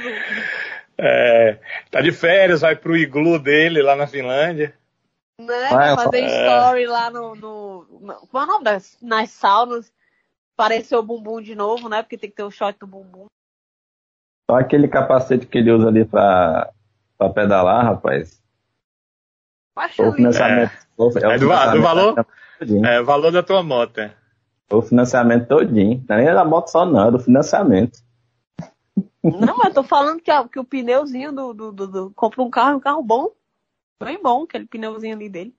É, 0.97 1.59
tá 1.91 2.01
de 2.01 2.11
férias, 2.11 2.61
vai 2.61 2.75
pro 2.75 2.95
iglu 2.95 3.37
dele 3.37 3.81
lá 3.81 3.95
na 3.95 4.07
Finlândia. 4.07 4.73
Né? 5.37 5.69
Vai 5.69 5.95
fazer 5.95 6.21
é. 6.21 6.25
story 6.25 6.85
lá 6.87 7.09
no. 7.09 7.35
no, 7.35 7.87
no 8.01 8.27
qual 8.27 8.43
é 8.43 8.47
o 8.47 8.49
nome 8.49 8.63
das? 8.63 8.97
Nas 9.01 9.31
saunas. 9.31 9.91
Apareceu 10.59 10.99
o 10.99 11.03
bumbum 11.03 11.41
de 11.41 11.55
novo, 11.55 11.87
né? 11.87 12.03
Porque 12.03 12.17
tem 12.17 12.29
que 12.29 12.35
ter 12.35 12.43
o 12.43 12.51
shot 12.51 12.77
do 12.77 12.85
bumbum. 12.85 13.27
Só 14.51 14.57
aquele 14.57 14.89
capacete 14.89 15.47
que 15.47 15.57
ele 15.57 15.71
usa 15.71 15.87
ali 15.87 16.03
pra, 16.03 16.69
pra 17.17 17.29
pedalar, 17.29 17.85
rapaz. 17.85 18.43
O 19.97 20.11
financiamento. 20.11 20.71
É, 20.71 21.29
é, 21.29 21.35
é 21.35 21.37
do, 21.37 21.47
do 21.47 21.81
valor, 21.81 22.25
é, 22.85 23.01
valor 23.01 23.31
da 23.31 23.41
tua 23.41 23.63
moto. 23.63 23.99
É. 23.99 24.13
O 24.69 24.81
financiamento 24.81 25.47
todinho. 25.47 26.03
Não 26.09 26.17
é 26.17 26.25
nem 26.25 26.33
da 26.33 26.43
moto 26.43 26.67
só, 26.67 26.85
não, 26.85 27.07
é 27.07 27.11
do 27.11 27.19
financiamento. 27.19 27.99
Não, 29.23 29.57
mas 29.57 29.73
tô 29.73 29.81
falando 29.81 30.21
que, 30.21 30.31
que 30.49 30.59
o 30.59 30.65
pneuzinho 30.65 31.31
do, 31.31 31.53
do, 31.53 31.71
do, 31.71 31.87
do, 31.87 32.11
Compra 32.11 32.41
um 32.41 32.49
carro, 32.49 32.75
um 32.75 32.81
carro 32.81 33.01
bom. 33.01 33.29
Bem 34.03 34.21
bom, 34.21 34.43
aquele 34.43 34.67
pneuzinho 34.67 35.15
ali 35.15 35.29
dele. 35.29 35.55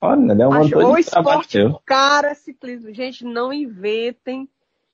Olha, 0.00 0.32
ele 0.32 0.42
é 0.42 0.48
um 0.48 0.52
motor 0.52 0.84
O 0.84 0.98
esporte, 0.98 1.58
cara, 1.84 2.34
ciclismo. 2.34 2.92
Gente, 2.92 3.24
não 3.24 3.52
inventem 3.52 4.48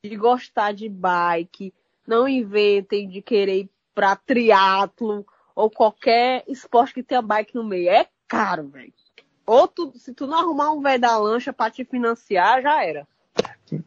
de 0.05 0.17
gostar 0.17 0.73
de 0.73 0.89
bike. 0.89 1.75
Não 2.07 2.29
inventem 2.29 3.09
de 3.09 3.21
querer 3.21 3.61
ir 3.61 3.71
pra 3.95 4.17
triatlo 4.17 5.27
ou 5.55 5.71
qualquer 5.71 6.45
esporte 6.49 6.95
que 6.95 7.03
tenha 7.03 7.23
bike 7.23 7.55
no 7.55 7.65
meio. 7.65 7.91
É 7.91 8.07
caro, 8.27 8.69
velho. 8.69 8.93
Ou 9.47 9.67
tu, 9.67 9.93
se 9.97 10.15
tu 10.15 10.27
não 10.27 10.39
arrumar 10.39 10.71
um 10.71 10.81
velho 10.81 11.01
da 11.01 11.19
lancha 11.19 11.53
pra 11.53 11.71
te 11.71 11.85
financiar, 11.85 12.63
já 12.63 12.85
era. 12.85 13.07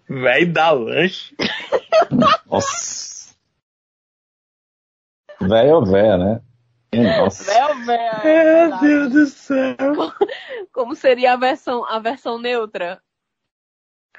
Véi 0.10 0.46
da 0.46 0.72
lanche. 0.72 1.36
Nossa. 2.12 3.34
Véi 5.42 5.72
ou 5.72 5.86
véia, 5.86 6.18
né? 6.18 6.42
Nossa. 6.94 7.74
Véia. 7.86 8.22
Meu 8.24 8.80
Deus 8.80 9.12
do 9.12 9.26
céu. 9.28 9.76
Como 10.72 10.96
seria 10.96 11.34
a 11.34 11.38
versão, 11.38 11.86
a 11.86 12.00
versão 12.00 12.40
neutra? 12.40 13.02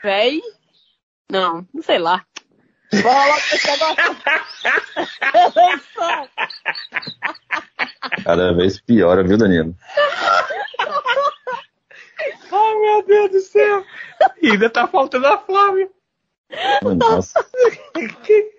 Véi? 0.02 0.42
Não, 1.30 1.66
não 1.72 1.82
sei 1.82 1.98
lá. 1.98 2.26
Bora 3.02 3.26
logo 3.26 3.38
esse 3.38 3.70
negócio. 3.70 4.16
Cada 8.24 8.52
vez 8.52 8.80
piora, 8.80 9.24
viu, 9.24 9.38
Danilo? 9.38 9.74
Ai, 12.52 12.74
meu 12.78 13.02
Deus 13.02 13.30
do 13.30 13.40
céu. 13.40 13.84
E 14.40 14.50
ainda 14.50 14.70
tá 14.70 14.86
faltando 14.86 15.26
a 15.26 15.38
Flávia. 15.38 15.90
Nossa. 16.82 17.44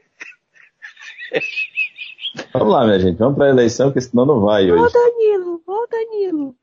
Vamos 2.54 2.74
lá, 2.74 2.86
minha 2.86 3.00
gente. 3.00 3.18
Vamos 3.18 3.38
pra 3.38 3.50
eleição, 3.50 3.92
que 3.92 4.02
senão 4.02 4.26
não 4.26 4.42
vai 4.42 4.72
hoje. 4.72 4.84
Ô, 4.84 4.90
Danilo. 4.90 5.62
Ô, 5.66 5.88
Danilo. 5.88 6.56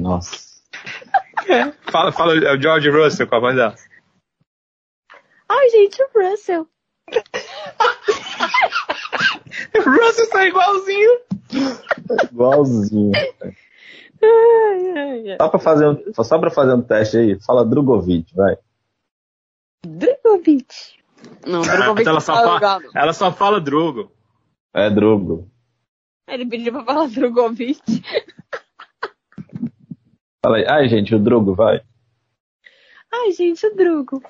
Nossa. 0.00 0.62
É. 1.48 1.72
Fala, 1.90 2.12
fala, 2.12 2.34
é 2.34 2.54
o 2.54 2.60
George 2.60 2.88
Russell 2.88 3.26
com 3.26 3.34
a 3.34 3.40
voz 3.40 3.54
dela. 3.54 3.74
Ai, 5.48 5.68
gente, 5.68 6.02
o 6.02 6.08
Russell. 6.14 6.66
o 9.74 9.90
Russell 9.90 10.30
tá 10.30 10.46
igualzinho. 10.46 11.20
Igualzinho. 12.30 13.12
Só 15.38 15.48
pra 15.48 15.58
fazer 15.58 15.88
um, 15.88 16.14
só 16.14 16.38
pra 16.38 16.50
fazer 16.50 16.72
um 16.72 16.82
teste 16.82 17.18
aí, 17.18 17.40
fala 17.40 17.66
Drogovic, 17.66 18.34
vai. 18.34 18.56
Drogovic. 19.84 21.01
Não, 21.46 21.62
Drogovic 21.62 22.08
ela, 22.08 22.20
só 22.20 22.34
tá 22.34 22.60
fala, 22.60 22.80
ela 22.94 23.12
só 23.12 23.32
fala 23.32 23.60
Drogo. 23.60 24.12
É 24.74 24.88
Drogo. 24.88 25.50
Ele 26.28 26.46
pediu 26.46 26.72
pra 26.72 26.84
falar 26.84 27.08
Drogovic. 27.08 27.80
Fala 30.44 30.56
aí. 30.56 30.66
Ai, 30.68 30.88
gente, 30.88 31.14
o 31.14 31.18
Drogo, 31.18 31.54
vai. 31.54 31.82
Ai, 33.12 33.32
gente, 33.32 33.66
o 33.66 33.74
Drogo. 33.74 34.22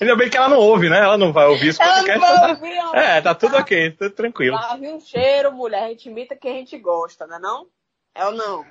Ainda 0.00 0.14
bem 0.14 0.30
que 0.30 0.36
ela 0.36 0.48
não 0.48 0.58
ouve, 0.58 0.88
né? 0.88 0.98
Ela 0.98 1.18
não 1.18 1.32
vai 1.32 1.46
ouvir 1.46 1.68
isso 1.68 1.78
podcast. 1.78 2.10
Ela 2.10 2.32
não 2.32 2.40
vai 2.40 2.50
ouvir, 2.54 2.78
ó. 2.84 2.94
É, 2.94 3.20
tá 3.20 3.34
tudo 3.34 3.56
ok, 3.56 3.90
tudo 3.92 4.10
tranquilo. 4.10 4.56
Lave 4.56 4.88
um 4.88 5.00
cheiro, 5.00 5.52
mulher. 5.52 5.84
A 5.84 5.88
gente 5.88 6.08
imita 6.08 6.36
quem 6.36 6.52
a 6.52 6.58
gente 6.58 6.78
gosta, 6.78 7.26
né 7.26 7.38
não? 7.40 7.66
É 8.14 8.24
ou 8.26 8.32
não? 8.32 8.64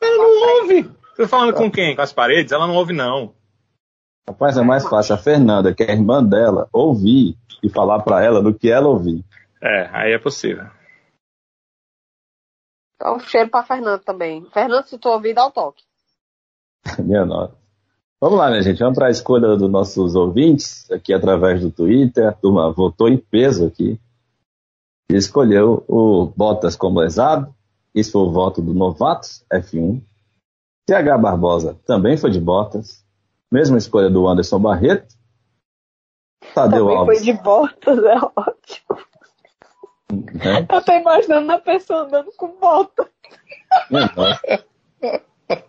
Ela 0.00 0.16
não 0.16 0.60
ouve. 0.60 0.90
Tô 1.16 1.26
falando 1.26 1.52
com 1.52 1.68
quem? 1.70 1.96
Com 1.96 2.02
as 2.02 2.12
paredes? 2.12 2.52
Ela 2.52 2.66
não 2.66 2.76
ouve, 2.76 2.92
não. 2.92 3.34
Rapaz, 4.28 4.58
é 4.58 4.62
mais 4.62 4.86
fácil 4.86 5.14
a 5.14 5.18
Fernanda, 5.18 5.74
que 5.74 5.82
é 5.82 5.90
a 5.90 5.94
irmã 5.94 6.22
dela, 6.22 6.68
ouvir 6.70 7.34
e 7.62 7.70
falar 7.70 8.02
para 8.02 8.22
ela 8.22 8.42
do 8.42 8.52
que 8.52 8.70
ela 8.70 8.86
ouvir. 8.86 9.24
É, 9.58 9.88
aí 9.90 10.12
é 10.12 10.18
possível. 10.18 10.66
Dá 13.00 13.14
um 13.14 13.20
cheiro 13.20 13.48
pra 13.48 13.64
Fernanda 13.64 13.98
também. 14.00 14.44
Fernanda, 14.50 14.86
se 14.86 14.98
tu 14.98 15.08
ouvir, 15.08 15.32
dá 15.32 15.46
o 15.46 15.50
toque. 15.50 15.82
Minha 17.02 17.24
nota. 17.24 17.56
Vamos 18.20 18.38
lá, 18.38 18.50
minha 18.50 18.60
gente. 18.60 18.80
Vamos 18.80 18.98
para 18.98 19.06
a 19.06 19.10
escolha 19.10 19.56
dos 19.56 19.70
nossos 19.70 20.14
ouvintes, 20.16 20.90
aqui 20.90 21.14
através 21.14 21.62
do 21.62 21.70
Twitter. 21.70 22.28
A 22.28 22.32
turma 22.32 22.70
votou 22.70 23.08
em 23.08 23.16
peso 23.16 23.66
aqui. 23.66 23.98
E 25.10 25.14
escolheu 25.14 25.84
o 25.88 26.26
Bottas 26.36 26.76
como 26.76 27.00
lesado. 27.00 27.54
Esse 27.94 28.10
foi 28.10 28.22
o 28.22 28.32
voto 28.32 28.60
do 28.60 28.74
Novatos 28.74 29.42
F1. 29.50 30.02
TH 30.84 31.16
Barbosa 31.16 31.78
também 31.86 32.16
foi 32.16 32.30
de 32.30 32.40
Bottas. 32.40 33.07
Mesma 33.50 33.78
escolha 33.78 34.10
do 34.10 34.26
Anderson 34.28 34.60
Barreto. 34.60 35.16
Tadeu 36.54 36.80
também 36.80 36.96
Alves. 36.96 37.18
foi 37.18 37.24
de 37.24 37.32
Bottas, 37.42 37.98
é 37.98 38.16
ótimo. 38.16 38.98
É. 40.40 40.76
Eu 40.76 40.84
tô 40.84 40.92
imaginando 40.92 41.52
a 41.52 41.58
pessoa 41.58 42.04
andando 42.04 42.32
com 42.36 42.58
bota. 42.58 43.10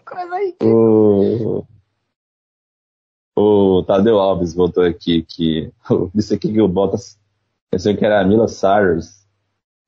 Coisa 0.05 0.35
aí. 0.35 0.55
O... 0.63 1.63
O 3.37 3.83
Tadeu 3.83 4.19
Alves 4.19 4.53
voltou 4.53 4.83
aqui 4.83 5.23
que 5.23 5.71
disse 6.13 6.33
aqui 6.33 6.51
que 6.51 6.61
o 6.61 6.67
Bottas 6.67 7.17
pensou 7.71 7.95
que 7.95 8.05
era 8.05 8.19
a 8.19 8.25
Mila 8.25 8.47
Cyrus 8.47 9.25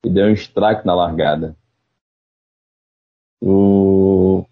e 0.04 0.10
deu 0.10 0.26
um 0.26 0.32
strike 0.32 0.86
na 0.86 0.94
largada. 0.94 1.56
O 3.42 4.46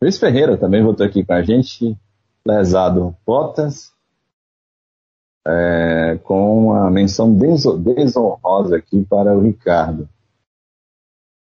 Luiz 0.00 0.18
Ferreira 0.18 0.56
também 0.56 0.82
voltou 0.82 1.04
aqui 1.06 1.24
com 1.24 1.32
a 1.32 1.42
gente. 1.42 1.98
Lesado 2.46 3.16
Bottas, 3.26 3.92
é, 5.46 6.18
com 6.22 6.66
uma 6.66 6.90
menção 6.90 7.34
desonrosa 7.34 8.76
aqui 8.76 9.04
para 9.04 9.36
o 9.36 9.40
Ricardo. 9.40 10.08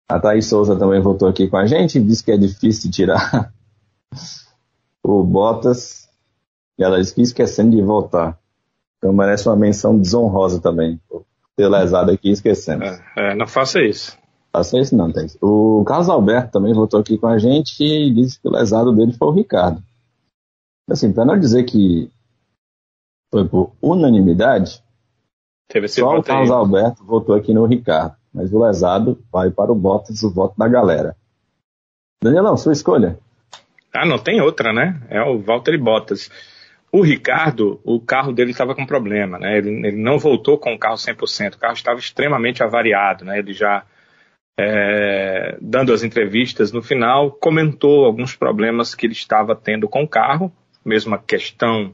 A 0.10 0.20
Thaís 0.20 0.48
Souza 0.48 0.76
também 0.76 1.02
voltou 1.02 1.28
aqui 1.28 1.48
com 1.48 1.58
a 1.58 1.66
gente, 1.66 2.00
disse 2.00 2.24
que 2.24 2.32
é 2.32 2.38
difícil 2.38 2.92
tirar 2.92 3.54
o 5.04 5.24
Bottas, 5.24 6.10
e 6.78 6.84
ela 6.84 7.00
disse 7.00 7.16
que 7.16 7.22
esquecendo 7.22 7.76
de 7.76 7.82
voltar. 7.82 8.38
Então 8.98 9.14
merece 9.14 9.48
uma 9.48 9.56
menção 9.56 9.98
desonrosa 9.98 10.60
também, 10.60 11.00
por 11.08 11.24
ter 11.56 11.70
lesado 11.70 12.12
aqui 12.12 12.32
esquecendo. 12.32 12.84
É, 12.84 13.02
é, 13.18 13.36
não 13.36 13.48
faça 13.48 13.82
isso. 13.82 14.18
Faça 14.52 14.80
isso 14.80 14.96
não, 14.96 15.12
Thaís. 15.12 15.38
O 15.42 15.84
Carlos 15.86 16.10
Alberto 16.10 16.52
também 16.52 16.74
voltou 16.74 17.00
aqui 17.00 17.18
com 17.18 17.28
a 17.28 17.38
gente 17.38 17.84
e 17.84 18.12
disse 18.12 18.42
que 18.42 18.48
o 18.48 18.52
lesado 18.52 18.92
dele 18.92 19.14
foi 19.14 19.28
o 19.28 19.32
Ricardo. 19.32 19.84
Assim, 20.90 21.14
para 21.14 21.26
não 21.26 21.40
dizer 21.40 21.64
que 21.64 22.12
foi 23.32 23.48
por 23.48 23.74
unanimidade, 23.82 24.84
Teve 25.70 25.88
só 25.88 26.10
o 26.10 26.16
aí. 26.16 26.24
Carlos 26.24 26.50
Alberto 26.50 27.06
votou 27.06 27.36
aqui 27.36 27.54
no 27.54 27.66
Ricardo. 27.66 28.16
Mas 28.34 28.52
o 28.52 28.64
lesado 28.64 29.24
vai 29.32 29.50
para 29.50 29.72
o 29.72 29.76
Bottas, 29.76 30.24
o 30.24 30.32
voto 30.32 30.58
da 30.58 30.68
galera. 30.68 31.16
Danielão, 32.22 32.58
sua 32.58 32.74
escolha. 32.74 33.18
Ah, 33.94 34.06
não 34.06 34.20
tem 34.20 34.42
outra, 34.42 34.74
né? 34.74 35.02
É 35.10 35.22
o 35.22 35.40
Valtteri 35.40 35.78
Bottas. 35.78 36.30
O 36.92 37.02
Ricardo, 37.02 37.80
o 37.84 38.00
carro 38.00 38.34
dele 38.34 38.52
estava 38.52 38.76
com 38.76 38.86
problema, 38.86 39.38
né? 39.38 39.58
Ele, 39.58 39.70
ele 39.88 39.98
não 39.98 40.18
voltou 40.18 40.58
com 40.58 40.74
o 40.74 40.80
carro 40.80 40.96
100%. 40.96 41.56
O 41.56 41.60
carro 41.60 41.74
estava 41.74 42.00
extremamente 42.00 42.64
avariado, 42.64 43.24
né? 43.24 43.40
Ele 43.40 43.54
já, 43.54 43.84
é, 44.60 45.58
dando 45.62 45.94
as 45.94 46.04
entrevistas 46.04 46.72
no 46.72 46.82
final, 46.82 47.32
comentou 47.32 48.06
alguns 48.06 48.36
problemas 48.36 48.94
que 48.96 49.06
ele 49.06 49.14
estava 49.14 49.56
tendo 49.56 49.88
com 49.88 50.04
o 50.04 50.08
carro. 50.08 50.52
Mesma 50.90 51.18
questão 51.18 51.94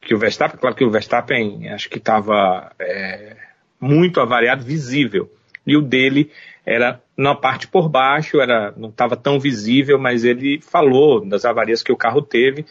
que 0.00 0.14
o 0.14 0.18
Verstappen, 0.18 0.58
claro 0.58 0.76
que 0.76 0.84
o 0.84 0.90
Verstappen 0.90 1.68
acho 1.68 1.90
que 1.90 1.98
estava 1.98 2.72
é, 2.78 3.36
muito 3.80 4.20
avariado, 4.20 4.64
visível. 4.64 5.30
E 5.66 5.76
o 5.76 5.82
dele 5.82 6.30
era 6.64 7.00
na 7.16 7.34
parte 7.34 7.66
por 7.66 7.88
baixo, 7.88 8.40
era, 8.40 8.72
não 8.76 8.88
estava 8.88 9.16
tão 9.16 9.38
visível, 9.40 9.98
mas 9.98 10.24
ele 10.24 10.60
falou 10.62 11.24
das 11.24 11.44
avarias 11.44 11.82
que 11.82 11.92
o 11.92 11.96
carro 11.96 12.22
teve 12.22 12.64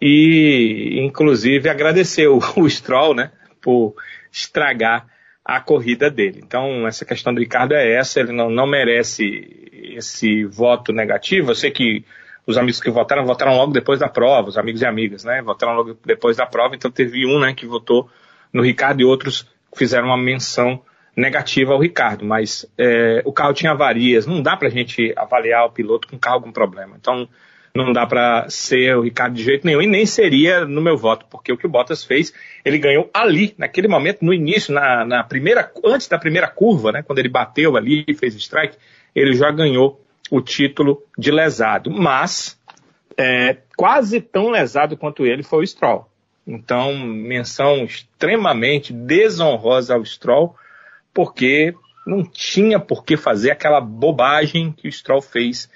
e, 0.00 0.98
inclusive, 1.00 1.68
agradeceu 1.68 2.38
o 2.56 2.68
Stroll, 2.68 3.14
né, 3.14 3.30
por 3.60 3.94
estragar 4.32 5.06
a 5.44 5.60
corrida 5.60 6.10
dele. 6.10 6.40
Então, 6.44 6.86
essa 6.86 7.04
questão 7.04 7.34
do 7.34 7.40
Ricardo 7.40 7.74
é 7.74 7.96
essa, 7.96 8.20
ele 8.20 8.32
não, 8.32 8.48
não 8.48 8.66
merece 8.66 9.70
esse 9.96 10.44
voto 10.44 10.92
negativo. 10.92 11.50
Eu 11.50 11.54
sei 11.54 11.70
que 11.70 12.04
os 12.46 12.56
amigos 12.56 12.80
que 12.80 12.90
votaram, 12.90 13.24
votaram 13.24 13.56
logo 13.56 13.72
depois 13.72 14.00
da 14.00 14.08
prova, 14.08 14.48
os 14.48 14.58
amigos 14.58 14.82
e 14.82 14.86
amigas, 14.86 15.24
né, 15.24 15.42
votaram 15.42 15.74
logo 15.74 15.96
depois 16.04 16.36
da 16.36 16.46
prova, 16.46 16.74
então 16.74 16.90
teve 16.90 17.26
um, 17.26 17.38
né, 17.40 17.54
que 17.54 17.66
votou 17.66 18.08
no 18.52 18.62
Ricardo 18.62 19.00
e 19.00 19.04
outros 19.04 19.46
fizeram 19.74 20.06
uma 20.06 20.16
menção 20.16 20.82
negativa 21.16 21.72
ao 21.72 21.80
Ricardo, 21.80 22.24
mas 22.24 22.66
é, 22.76 23.22
o 23.24 23.32
carro 23.32 23.52
tinha 23.52 23.72
avarias, 23.72 24.26
não 24.26 24.42
dá 24.42 24.56
para 24.56 24.68
a 24.68 24.70
gente 24.70 25.12
avaliar 25.16 25.66
o 25.66 25.70
piloto 25.70 26.08
com 26.08 26.18
carro 26.18 26.40
com 26.40 26.52
problema. 26.52 26.96
Então, 26.98 27.28
não 27.74 27.92
dá 27.92 28.06
para 28.06 28.48
ser 28.50 28.96
o 28.96 29.02
Ricardo 29.02 29.34
de 29.34 29.42
jeito 29.42 29.66
nenhum, 29.66 29.80
e 29.80 29.86
nem 29.86 30.04
seria 30.04 30.64
no 30.64 30.82
meu 30.82 30.96
voto, 30.96 31.26
porque 31.30 31.52
o 31.52 31.56
que 31.56 31.66
o 31.66 31.70
Bottas 31.70 32.04
fez, 32.04 32.32
ele 32.64 32.78
ganhou 32.78 33.10
ali, 33.14 33.54
naquele 33.56 33.88
momento, 33.88 34.22
no 34.22 34.32
início, 34.32 34.74
na, 34.74 35.04
na 35.04 35.24
primeira, 35.24 35.70
antes 35.84 36.06
da 36.06 36.18
primeira 36.18 36.48
curva, 36.48 36.92
né, 36.92 37.02
quando 37.02 37.18
ele 37.18 37.30
bateu 37.30 37.76
ali 37.76 38.04
e 38.06 38.14
fez 38.14 38.34
strike, 38.34 38.76
ele 39.14 39.34
já 39.34 39.50
ganhou 39.50 40.00
o 40.32 40.40
título 40.40 41.02
de 41.18 41.30
lesado. 41.30 41.90
Mas, 41.90 42.58
é, 43.18 43.58
quase 43.76 44.18
tão 44.18 44.48
lesado 44.48 44.96
quanto 44.96 45.26
ele 45.26 45.42
foi 45.42 45.62
o 45.62 45.66
Stroll. 45.66 46.08
Então, 46.46 46.96
menção 46.96 47.84
extremamente 47.84 48.94
desonrosa 48.94 49.94
ao 49.94 50.02
Stroll, 50.06 50.56
porque 51.12 51.74
não 52.06 52.24
tinha 52.24 52.80
por 52.80 53.04
que 53.04 53.14
fazer 53.14 53.50
aquela 53.50 53.78
bobagem 53.78 54.72
que 54.72 54.88
o 54.88 54.92
Stroll 54.92 55.20
fez 55.20 55.70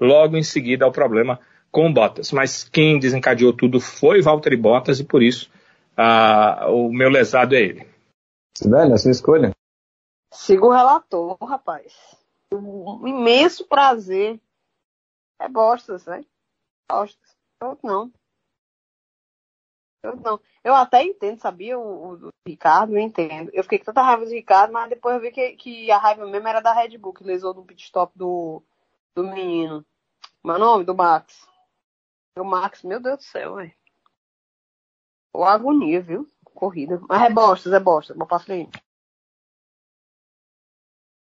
logo 0.00 0.38
em 0.38 0.42
seguida 0.42 0.86
ao 0.86 0.90
problema 0.90 1.38
com 1.70 1.86
o 1.86 1.92
Bottas. 1.92 2.32
Mas 2.32 2.64
quem 2.64 2.98
desencadeou 2.98 3.52
tudo 3.52 3.78
foi 3.78 4.22
Valtteri 4.22 4.56
Bottas 4.56 5.00
e 5.00 5.04
por 5.04 5.22
isso 5.22 5.50
ah, 5.94 6.68
o 6.70 6.90
meu 6.90 7.10
lesado 7.10 7.54
é 7.54 7.60
ele. 7.60 7.86
Velho, 8.64 8.94
a 8.94 8.96
sua 8.96 9.10
escolha. 9.10 9.50
Siga 10.32 10.64
o 10.64 10.72
relator, 10.72 11.36
rapaz. 11.42 12.17
Um 12.52 13.06
imenso 13.06 13.66
prazer. 13.66 14.40
É 15.38 15.48
bostas, 15.48 16.06
né? 16.06 16.24
Bostas. 16.90 17.36
Eu 17.60 17.78
não. 17.82 18.12
Eu 20.02 20.16
não. 20.16 20.40
Eu 20.62 20.74
até 20.74 21.02
entendo, 21.02 21.40
sabia? 21.40 21.78
O, 21.78 22.10
o, 22.10 22.16
do 22.16 22.28
Ricardo, 22.46 22.94
eu 22.94 23.00
entendo. 23.00 23.50
Eu 23.52 23.62
fiquei 23.62 23.78
com 23.78 23.86
tanta 23.86 24.02
raiva 24.02 24.24
do 24.24 24.30
Ricardo, 24.30 24.72
mas 24.72 24.88
depois 24.88 25.14
eu 25.14 25.20
vi 25.20 25.30
que, 25.30 25.56
que 25.56 25.90
a 25.90 25.98
raiva 25.98 26.26
mesmo 26.26 26.48
era 26.48 26.60
da 26.60 26.72
Red 26.72 26.96
Bull, 26.98 27.12
que 27.12 27.24
lesou 27.24 27.52
no 27.52 27.64
pit 27.64 27.82
stop 27.84 28.16
do, 28.16 28.62
do 29.14 29.24
menino. 29.24 29.84
Meu 30.44 30.58
nome? 30.58 30.84
Do 30.84 30.94
Max. 30.94 31.46
O 32.38 32.44
Max, 32.44 32.82
meu 32.82 33.00
Deus 33.00 33.18
do 33.18 33.22
céu, 33.24 33.56
velho. 33.56 33.74
O 35.34 35.44
agonia, 35.44 36.00
viu? 36.00 36.30
Corrida. 36.44 37.00
Mas 37.08 37.22
é 37.22 37.30
bosta, 37.30 37.76
é 37.76 37.80
bosta. 37.80 38.14
Vou 38.14 38.26
pra 38.26 38.38
frente. 38.38 38.82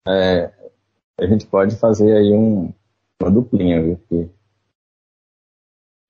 É, 0.07 0.64
a 1.19 1.27
gente 1.27 1.47
pode 1.47 1.77
fazer 1.77 2.17
aí 2.17 2.33
um, 2.33 2.73
uma 3.21 3.31
duplinha, 3.31 3.83
viu? 3.83 3.99
Que 4.09 4.31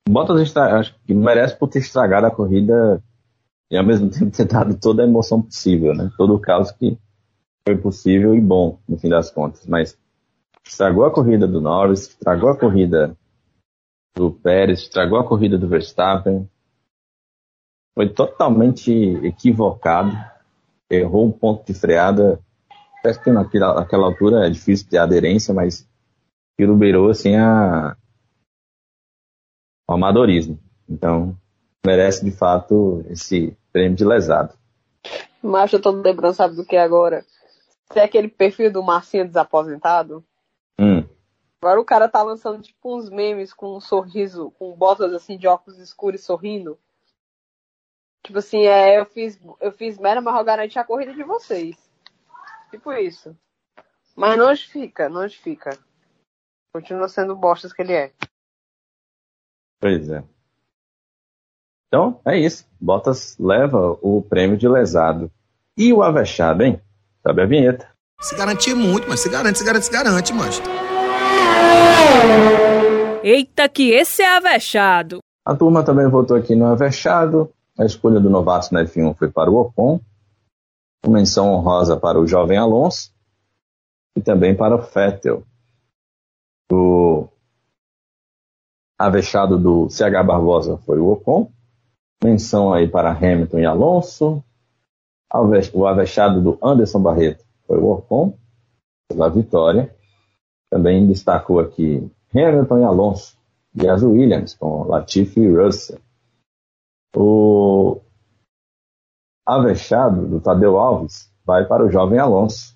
Bottas 0.09 0.41
estra... 0.41 0.79
acho 0.79 0.95
que 1.07 1.15
merece 1.15 1.57
por 1.59 1.69
ter 1.69 1.79
estragado 1.79 2.27
a 2.27 2.31
corrida 2.31 3.03
e 3.71 3.77
ao 3.77 3.85
mesmo 3.85 4.09
tempo 4.11 4.31
ter 4.31 4.47
dado 4.47 4.79
toda 4.79 5.03
a 5.03 5.07
emoção 5.07 5.41
possível, 5.41 5.95
né? 5.95 6.11
Todo 6.17 6.35
o 6.35 6.41
caos 6.41 6.71
que 6.71 6.99
foi 7.67 7.77
possível 7.77 8.35
e 8.35 8.41
bom, 8.41 8.79
no 8.87 8.99
fim 8.99 9.09
das 9.09 9.31
contas. 9.31 9.67
Mas 9.67 9.99
estragou 10.65 11.05
a 11.05 11.11
corrida 11.11 11.47
do 11.47 11.61
Norris, 11.61 12.09
estragou 12.09 12.51
a 12.51 12.59
corrida 12.59 13.17
do 14.15 14.31
Pérez, 14.31 14.81
estragou 14.81 15.19
a 15.19 15.27
corrida 15.27 15.59
do 15.59 15.69
Verstappen. 15.69 16.49
Foi 17.95 18.09
totalmente 18.09 18.93
equivocado. 19.25 20.13
Errou 20.91 21.27
um 21.27 21.33
ponto 21.33 21.65
de 21.65 21.73
freada. 21.73 22.41
Parece 23.05 23.23
que 23.23 23.31
naquela, 23.31 23.75
naquela 23.75 24.07
altura 24.07 24.47
é 24.47 24.51
difícil 24.51 24.89
ter 24.89 24.97
aderência, 24.97 25.53
mas 25.53 25.87
aquilo 26.55 26.75
beirou 26.75 27.11
assim 27.11 27.37
a, 27.37 27.95
o 29.87 29.93
amadorismo. 29.93 30.59
Então, 30.89 31.37
merece 31.85 32.25
de 32.25 32.31
fato 32.31 33.05
esse 33.11 33.55
prêmio 33.71 33.95
de 33.95 34.07
lesado. 34.07 34.55
Mas 35.43 35.71
eu 35.71 35.83
tô 35.83 35.91
lembrando, 35.91 36.33
sabe 36.33 36.57
do 36.57 36.65
que 36.65 36.79
agora? 36.79 37.27
Se 37.93 37.99
é 37.99 38.05
aquele 38.05 38.27
perfil 38.29 38.73
do 38.73 38.83
Marcinho 38.83 39.27
desaposentado. 39.27 40.25
Hum. 40.81 41.07
Agora 41.61 41.79
o 41.79 41.85
cara 41.85 42.09
tá 42.09 42.23
lançando 42.23 42.63
tipo 42.63 42.97
uns 42.97 43.11
memes 43.11 43.53
com 43.53 43.77
um 43.77 43.81
sorriso, 43.81 44.51
com 44.59 44.75
botas 44.75 45.13
assim 45.13 45.37
de 45.37 45.47
óculos 45.47 45.79
escuros 45.79 46.25
sorrindo. 46.25 46.79
Tipo 48.23 48.39
assim, 48.39 48.63
é, 48.63 48.99
eu 48.99 49.05
fiz, 49.05 49.39
eu 49.61 49.73
fiz 49.73 49.99
merda, 49.99 50.23
mas 50.23 50.35
eu 50.39 50.45
garanti 50.45 50.79
a 50.79 50.85
corrida 50.85 51.13
de 51.13 51.23
vocês. 51.23 51.85
Tipo 52.75 52.93
isso. 52.95 53.37
Mas 54.17 54.37
não 54.37 54.57
fica, 54.57 55.09
não 55.09 55.31
fica. 55.31 55.79
Continua 56.75 57.09
sendo 57.09 57.37
bostas 57.37 57.73
que 57.73 57.83
ele 57.83 57.93
é. 57.93 58.13
Pois 59.81 60.09
é. 60.09 60.25
Então, 61.87 62.21
é 62.27 62.37
isso. 62.37 62.67
Bottas 62.81 63.39
leva 63.39 63.97
o 64.03 64.21
prêmio 64.23 64.57
de 64.57 64.67
lesado. 64.69 65.31
E 65.79 65.93
o 65.93 66.03
Avechado, 66.03 66.65
hein? 66.65 66.81
Sabe 67.23 67.43
a 67.43 67.47
vinheta? 67.47 67.89
Se 68.21 68.35
garantir 68.35 68.75
muito, 68.75 69.09
mas 69.09 69.21
se 69.21 69.29
garante, 69.29 69.61
se 69.61 69.65
garante, 69.65 69.87
se 69.87 69.93
garante, 69.93 70.33
mas. 70.33 70.61
Eita, 73.23 73.69
que 73.69 73.91
esse 73.93 74.21
é 74.21 74.37
avexado. 74.37 75.21
A 75.47 75.55
turma 75.55 75.85
também 75.85 76.09
votou 76.09 76.37
aqui 76.37 76.57
no 76.57 76.67
Avechado. 76.67 77.53
A 77.79 77.85
escolha 77.85 78.19
do 78.19 78.29
novato 78.29 78.75
na 78.75 78.85
F1 78.85 79.17
foi 79.17 79.31
para 79.31 79.49
o 79.49 79.61
Ocon. 79.61 80.01
Menção 81.07 81.53
honrosa 81.53 81.97
para 81.97 82.19
o 82.19 82.27
jovem 82.27 82.57
Alonso. 82.57 83.13
E 84.17 84.23
também 84.23 84.57
para 84.57 84.75
o 84.75 84.81
Vettel. 84.81 85.45
O 86.73 87.29
avexado 88.99 89.59
do 89.59 89.89
CH 89.91 90.25
Barbosa 90.25 90.79
foi 90.79 90.99
o 90.99 91.11
Ocon. 91.11 91.51
Menção 92.23 92.73
aí 92.73 92.89
para 92.89 93.11
Hamilton 93.11 93.59
e 93.59 93.67
Alonso. 93.67 94.43
O 95.73 95.87
avexado 95.87 96.41
do 96.41 96.59
Anderson 96.63 97.03
Barreto 97.03 97.45
foi 97.67 97.79
o 97.79 97.91
Ocon, 97.91 98.39
pela 99.09 99.29
vitória. 99.29 99.95
Também 100.71 101.07
destacou 101.07 101.59
aqui 101.59 102.09
Hamilton 102.33 102.79
e 102.79 102.85
Alonso. 102.85 103.37
E 103.75 103.89
as 103.89 104.03
Williams, 104.03 104.55
com 104.55 104.85
Latifi 104.85 105.41
e 105.41 105.53
Russell. 105.53 105.99
O 107.17 108.01
avexado 109.47 110.27
do 110.27 110.41
Tadeu 110.41 110.79
Alves 110.79 111.31
vai 111.45 111.67
para 111.67 111.85
o 111.85 111.91
jovem 111.91 112.19
Alonso. 112.19 112.75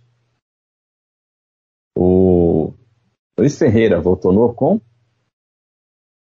O 1.97 2.75
Luiz 3.39 3.59
Ferreira 3.59 4.01
voltou 4.01 4.33
no 4.33 4.43
Ocon. 4.45 4.81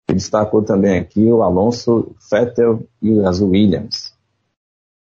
E 0.09 0.13
destacou 0.13 0.63
também 0.63 0.99
aqui 0.99 1.31
o 1.31 1.41
Alonso 1.41 2.13
Vettel 2.29 2.87
e 3.01 3.19
as 3.21 3.39
Williams. 3.39 4.13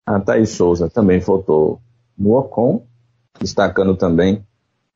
A 0.05 0.19
Thaís 0.19 0.51
Souza 0.51 0.89
também 0.89 1.19
votou 1.19 1.81
no 2.17 2.37
Ocon, 2.37 2.85
destacando 3.39 3.97
também 3.97 4.45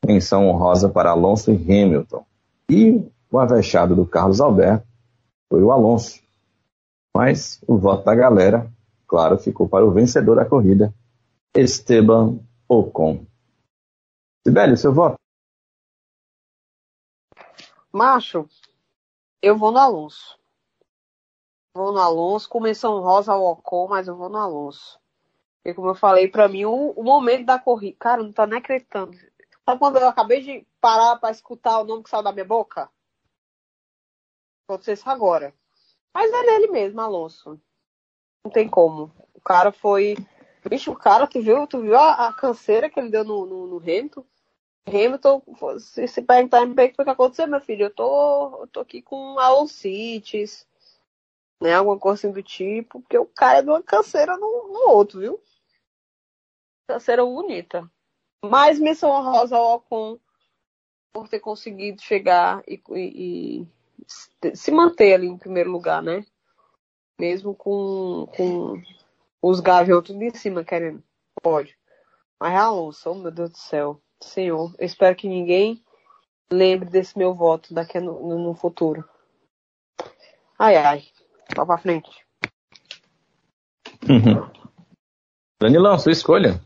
menção 0.05 0.47
honrosa 0.47 0.87
para 0.87 1.11
Alonso 1.11 1.51
e 1.51 1.55
Hamilton. 1.55 2.25
E 2.69 3.03
o 3.31 3.39
avexado 3.39 3.95
do 3.95 4.05
Carlos 4.05 4.39
Alberto 4.39 4.85
foi 5.49 5.63
o 5.63 5.71
Alonso. 5.71 6.21
Mas 7.15 7.59
o 7.67 7.77
voto 7.77 8.05
da 8.05 8.13
galera, 8.13 8.71
claro, 9.07 9.37
ficou 9.37 9.67
para 9.67 9.85
o 9.85 9.91
vencedor 9.91 10.35
da 10.35 10.45
corrida, 10.45 10.93
Esteban 11.55 12.39
Ocon. 12.67 13.25
Sibeli, 14.45 14.77
seu 14.77 14.93
voto? 14.93 15.15
Macho, 17.91 18.47
eu 19.41 19.57
vou 19.57 19.71
no 19.71 19.79
Alonso. 19.79 20.37
Vou 21.73 21.91
no 21.91 21.99
Alonso, 21.99 22.49
com 22.49 22.59
menção 22.59 22.99
rosa 22.99 23.33
ao 23.33 23.43
Ocon, 23.43 23.87
mas 23.87 24.07
eu 24.07 24.15
vou 24.15 24.29
no 24.29 24.37
Alonso. 24.37 24.99
Porque, 25.57 25.73
como 25.73 25.89
eu 25.89 25.95
falei, 25.95 26.27
para 26.27 26.47
mim, 26.47 26.65
o, 26.65 26.91
o, 26.91 27.03
momento 27.03 27.45
da 27.45 27.59
corrida. 27.59 27.97
Cara, 27.99 28.23
não 28.23 28.31
tá 28.31 28.47
nem 28.47 28.59
acreditando. 28.59 29.17
Sabe 29.65 29.79
quando 29.79 29.97
eu 29.97 30.07
acabei 30.07 30.41
de 30.41 30.65
parar 30.79 31.17
para 31.17 31.31
escutar 31.31 31.79
o 31.79 31.83
nome 31.83 32.03
que 32.03 32.09
saiu 32.09 32.23
da 32.23 32.31
minha 32.31 32.45
boca? 32.45 32.89
Aconteceu 34.67 34.93
isso 34.93 35.09
agora. 35.09 35.53
Mas 36.13 36.31
é 36.31 36.43
nele 36.43 36.67
mesmo, 36.67 37.01
Alonso. 37.01 37.59
Não 38.43 38.51
tem 38.51 38.67
como. 38.67 39.11
O 39.33 39.41
cara 39.41 39.71
foi. 39.71 40.15
Bicho, 40.69 40.91
o 40.91 40.95
cara, 40.95 41.27
tu 41.27 41.41
viu, 41.41 41.65
tu 41.67 41.81
viu 41.81 41.95
a, 41.95 42.27
a 42.27 42.33
canseira 42.33 42.89
que 42.89 42.99
ele 42.99 43.09
deu 43.09 43.23
no, 43.23 43.45
no, 43.45 43.67
no 43.67 43.77
Hamilton? 43.77 44.25
Hamilton, 44.87 45.41
se, 45.79 46.07
se 46.07 46.21
perguntar 46.21 46.65
o 46.65 46.75
que 46.75 46.93
foi 46.95 47.05
que 47.05 47.11
aconteceu, 47.11 47.47
meu 47.47 47.59
filho, 47.59 47.85
eu 47.85 47.93
tô, 47.93 48.61
eu 48.61 48.67
tô 48.67 48.79
aqui 48.79 49.01
com 49.01 49.37
alocites, 49.37 50.65
né? 51.61 51.73
Alguma 51.73 51.99
coisa 51.99 52.27
assim 52.27 52.31
do 52.31 52.41
tipo, 52.41 53.01
porque 53.01 53.17
o 53.17 53.25
cara 53.25 53.59
é 53.59 53.61
de 53.61 53.69
uma 53.69 53.83
canseira 53.83 54.37
no, 54.37 54.67
no 54.69 54.89
outro, 54.89 55.19
viu? 55.19 55.41
Canseira 56.87 57.25
bonita. 57.25 57.89
Mais 58.45 58.79
missão 58.79 59.09
honrosa 59.09 59.57
ao 59.57 59.75
Ocon 59.75 60.19
por 61.11 61.27
ter 61.27 61.39
conseguido 61.39 62.01
chegar 62.01 62.63
e, 62.67 62.81
e, 62.91 63.67
e, 64.43 64.55
se 64.55 64.71
manter 64.71 65.15
ali 65.15 65.27
em 65.27 65.37
primeiro 65.37 65.71
lugar, 65.71 66.01
né? 66.01 66.25
Mesmo 67.19 67.55
com, 67.55 68.27
com 68.35 68.81
os 69.41 69.59
gaviões 69.59 70.09
em 70.09 70.29
cima 70.31 70.63
querendo. 70.63 71.03
Pode. 71.41 71.75
Mas 72.39 72.55
Alonso, 72.55 73.09
oh, 73.09 73.15
meu 73.15 73.31
Deus 73.31 73.51
do 73.51 73.57
céu. 73.57 74.01
Senhor, 74.21 74.73
eu 74.77 74.85
espero 74.85 75.15
que 75.15 75.27
ninguém 75.27 75.83
lembre 76.51 76.89
desse 76.89 77.17
meu 77.17 77.33
voto 77.33 77.73
daqui 77.73 77.99
no, 77.99 78.19
no, 78.27 78.39
no 78.39 78.53
futuro. 78.53 79.07
Ai, 80.57 80.75
ai. 80.75 81.03
Vá 81.55 81.65
pra 81.65 81.77
frente. 81.77 82.09
Uhum. 84.09 84.49
Danilão, 85.59 85.97
sua 85.97 86.11
escolha. 86.11 86.61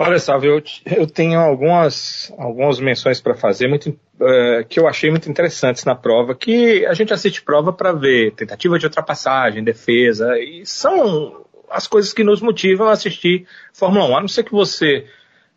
Olha, 0.00 0.20
Salve, 0.20 0.46
eu, 0.46 0.62
eu 0.96 1.08
tenho 1.08 1.40
algumas, 1.40 2.32
algumas 2.38 2.78
menções 2.78 3.20
para 3.20 3.34
fazer 3.34 3.66
muito, 3.66 3.88
uh, 3.88 4.64
que 4.68 4.78
eu 4.78 4.86
achei 4.86 5.10
muito 5.10 5.28
interessantes 5.28 5.84
na 5.84 5.96
prova, 5.96 6.36
que 6.36 6.86
a 6.86 6.94
gente 6.94 7.12
assiste 7.12 7.42
prova 7.42 7.72
para 7.72 7.92
ver 7.92 8.30
tentativa 8.30 8.78
de 8.78 8.86
ultrapassagem, 8.86 9.64
defesa, 9.64 10.38
e 10.38 10.64
são 10.64 11.44
as 11.68 11.88
coisas 11.88 12.12
que 12.12 12.22
nos 12.22 12.40
motivam 12.40 12.86
a 12.86 12.92
assistir 12.92 13.48
Fórmula 13.72 14.06
1. 14.06 14.16
A 14.16 14.20
não 14.20 14.28
ser 14.28 14.44
que 14.44 14.52
você 14.52 15.04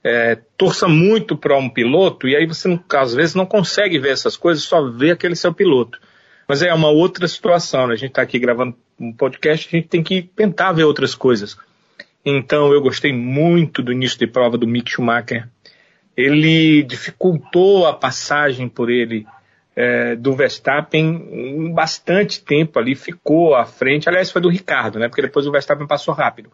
é, 0.03 0.39
torça 0.57 0.87
muito 0.87 1.37
para 1.37 1.55
um 1.55 1.69
piloto 1.69 2.27
e 2.27 2.35
aí 2.35 2.47
você, 2.47 2.79
às 2.95 3.13
vezes, 3.13 3.35
não 3.35 3.45
consegue 3.45 3.99
ver 3.99 4.09
essas 4.09 4.35
coisas, 4.35 4.63
só 4.63 4.89
vê 4.89 5.11
aquele 5.11 5.35
seu 5.35 5.53
piloto. 5.53 5.99
Mas 6.47 6.63
é 6.63 6.73
uma 6.73 6.89
outra 6.89 7.27
situação, 7.27 7.85
né? 7.85 7.93
A 7.93 7.97
gente 7.97 8.09
está 8.09 8.23
aqui 8.23 8.39
gravando 8.39 8.75
um 8.99 9.13
podcast, 9.13 9.67
a 9.67 9.77
gente 9.77 9.87
tem 9.87 10.01
que 10.01 10.23
tentar 10.23 10.71
ver 10.71 10.85
outras 10.85 11.13
coisas. 11.13 11.55
Então, 12.25 12.71
eu 12.71 12.81
gostei 12.81 13.11
muito 13.11 13.81
do 13.81 13.91
início 13.91 14.19
de 14.19 14.27
prova 14.27 14.57
do 14.57 14.67
Mick 14.67 14.91
Schumacher. 14.91 15.47
Ele 16.15 16.83
dificultou 16.83 17.87
a 17.87 17.93
passagem 17.93 18.67
por 18.67 18.89
ele 18.89 19.25
é, 19.75 20.15
do 20.15 20.33
Verstappen 20.33 21.73
bastante 21.73 22.43
tempo 22.43 22.77
ali, 22.77 22.95
ficou 22.95 23.55
à 23.55 23.65
frente. 23.65 24.07
Aliás, 24.07 24.29
foi 24.29 24.41
do 24.41 24.49
Ricardo, 24.49 24.99
né? 24.99 25.07
Porque 25.07 25.21
depois 25.21 25.47
o 25.47 25.51
Verstappen 25.51 25.87
passou 25.87 26.13
rápido. 26.13 26.51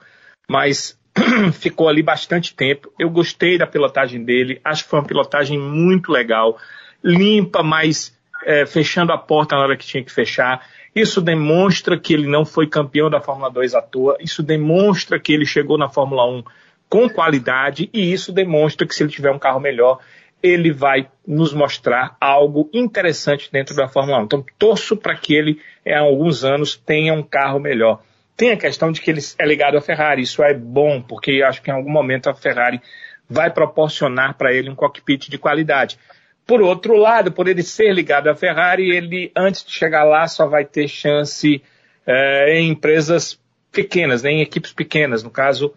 Mas 0.50 0.98
ficou 1.54 1.90
ali 1.90 2.04
bastante 2.04 2.56
tempo. 2.56 2.92
Eu 2.98 3.10
gostei 3.10 3.58
da 3.58 3.68
pilotagem 3.68 4.24
dele, 4.24 4.62
acho 4.64 4.84
que 4.84 4.90
foi 4.90 5.00
uma 5.00 5.08
pilotagem 5.08 5.60
muito 5.60 6.12
legal, 6.12 6.58
limpa, 7.04 7.64
mas 7.64 8.16
é, 8.46 8.66
fechando 8.66 9.12
a 9.12 9.18
porta 9.18 9.56
na 9.56 9.64
hora 9.64 9.78
que 9.78 9.86
tinha 9.86 10.04
que 10.04 10.12
fechar. 10.12 10.66
Isso 11.00 11.22
demonstra 11.22 11.96
que 11.96 12.12
ele 12.12 12.28
não 12.28 12.44
foi 12.44 12.66
campeão 12.66 13.08
da 13.08 13.22
Fórmula 13.22 13.52
2 13.52 13.76
à 13.76 13.82
toa, 13.84 14.18
isso 14.20 14.42
demonstra 14.42 15.20
que 15.20 15.32
ele 15.32 15.46
chegou 15.46 15.78
na 15.78 15.88
Fórmula 15.88 16.26
1 16.26 16.44
com 16.90 17.08
qualidade 17.08 17.88
e 17.94 18.12
isso 18.12 18.32
demonstra 18.32 18.88
que 18.88 18.96
se 18.96 19.04
ele 19.04 19.12
tiver 19.12 19.30
um 19.30 19.38
carro 19.38 19.60
melhor, 19.60 20.00
ele 20.42 20.72
vai 20.72 21.08
nos 21.28 21.54
mostrar 21.54 22.18
algo 22.20 22.68
interessante 22.74 23.48
dentro 23.52 23.76
da 23.76 23.88
Fórmula 23.88 24.22
1. 24.22 24.24
Então, 24.24 24.46
torço 24.58 24.98
para 24.98 25.16
que 25.16 25.36
ele, 25.36 25.62
em 25.86 25.94
alguns 25.94 26.44
anos, 26.44 26.76
tenha 26.76 27.14
um 27.14 27.22
carro 27.22 27.60
melhor. 27.60 28.02
Tem 28.36 28.50
a 28.50 28.58
questão 28.58 28.92
de 28.92 29.00
que 29.00 29.12
ele 29.12 29.22
é 29.38 29.46
ligado 29.46 29.78
à 29.78 29.82
Ferrari. 29.82 30.24
Isso 30.24 30.42
é 30.42 30.56
bom, 30.56 31.00
porque 31.00 31.44
acho 31.44 31.62
que 31.62 31.70
em 31.70 31.74
algum 31.76 31.92
momento 31.92 32.28
a 32.28 32.34
Ferrari 32.34 32.82
vai 33.30 33.52
proporcionar 33.52 34.36
para 34.36 34.52
ele 34.52 34.68
um 34.68 34.76
cockpit 34.76 35.30
de 35.30 35.38
qualidade. 35.38 36.00
Por 36.48 36.62
outro 36.62 36.96
lado, 36.96 37.32
por 37.32 37.48
ele 37.48 37.62
ser 37.62 37.94
ligado 37.94 38.30
à 38.30 38.36
Ferrari, 38.36 38.90
ele, 38.90 39.32
antes 39.36 39.66
de 39.66 39.72
chegar 39.72 40.06
lá, 40.06 40.28
só 40.28 40.48
vai 40.48 40.64
ter 40.64 40.88
chance 40.88 41.62
é, 42.06 42.58
em 42.58 42.70
empresas 42.70 43.38
pequenas, 43.72 44.24
né, 44.24 44.32
em 44.32 44.42
equipes 44.42 44.72
pequenas, 44.72 45.22
no 45.22 45.30
caso, 45.30 45.74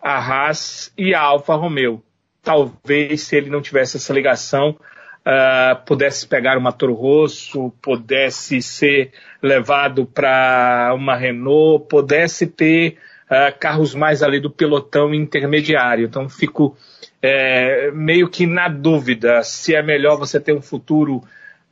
a 0.00 0.16
Haas 0.16 0.92
e 0.96 1.14
a 1.14 1.20
Alfa 1.20 1.54
Romeo. 1.56 2.02
Talvez, 2.42 3.22
se 3.22 3.36
ele 3.36 3.50
não 3.50 3.60
tivesse 3.60 3.96
essa 3.96 4.12
ligação, 4.12 4.78
uh, 5.24 5.84
pudesse 5.84 6.28
pegar 6.28 6.58
uma 6.58 6.72
Toro 6.72 6.94
Rosso, 6.94 7.72
pudesse 7.82 8.60
ser 8.62 9.12
levado 9.42 10.06
para 10.06 10.92
uma 10.94 11.16
Renault, 11.16 11.86
pudesse 11.88 12.46
ter 12.46 12.98
uh, 13.34 13.58
carros 13.58 13.94
mais 13.94 14.22
ali 14.22 14.38
do 14.38 14.50
pelotão 14.50 15.12
intermediário. 15.12 16.06
Então 16.06 16.28
fico 16.28 16.76
é, 17.20 17.90
meio 17.90 18.28
que 18.28 18.46
na 18.46 18.68
dúvida 18.68 19.42
se 19.42 19.74
é 19.74 19.82
melhor 19.82 20.16
você 20.16 20.38
ter 20.38 20.52
um 20.52 20.62
futuro 20.62 21.22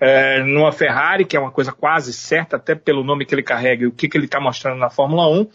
é, 0.00 0.42
numa 0.42 0.72
Ferrari, 0.72 1.24
que 1.24 1.36
é 1.36 1.40
uma 1.40 1.50
coisa 1.50 1.70
quase 1.70 2.12
certa, 2.12 2.56
até 2.56 2.74
pelo 2.74 3.04
nome 3.04 3.24
que 3.24 3.34
ele 3.34 3.42
carrega 3.42 3.84
e 3.84 3.86
o 3.86 3.92
que, 3.92 4.08
que 4.08 4.16
ele 4.16 4.24
está 4.24 4.40
mostrando 4.40 4.78
na 4.78 4.90
Fórmula 4.90 5.28
1, 5.28 5.46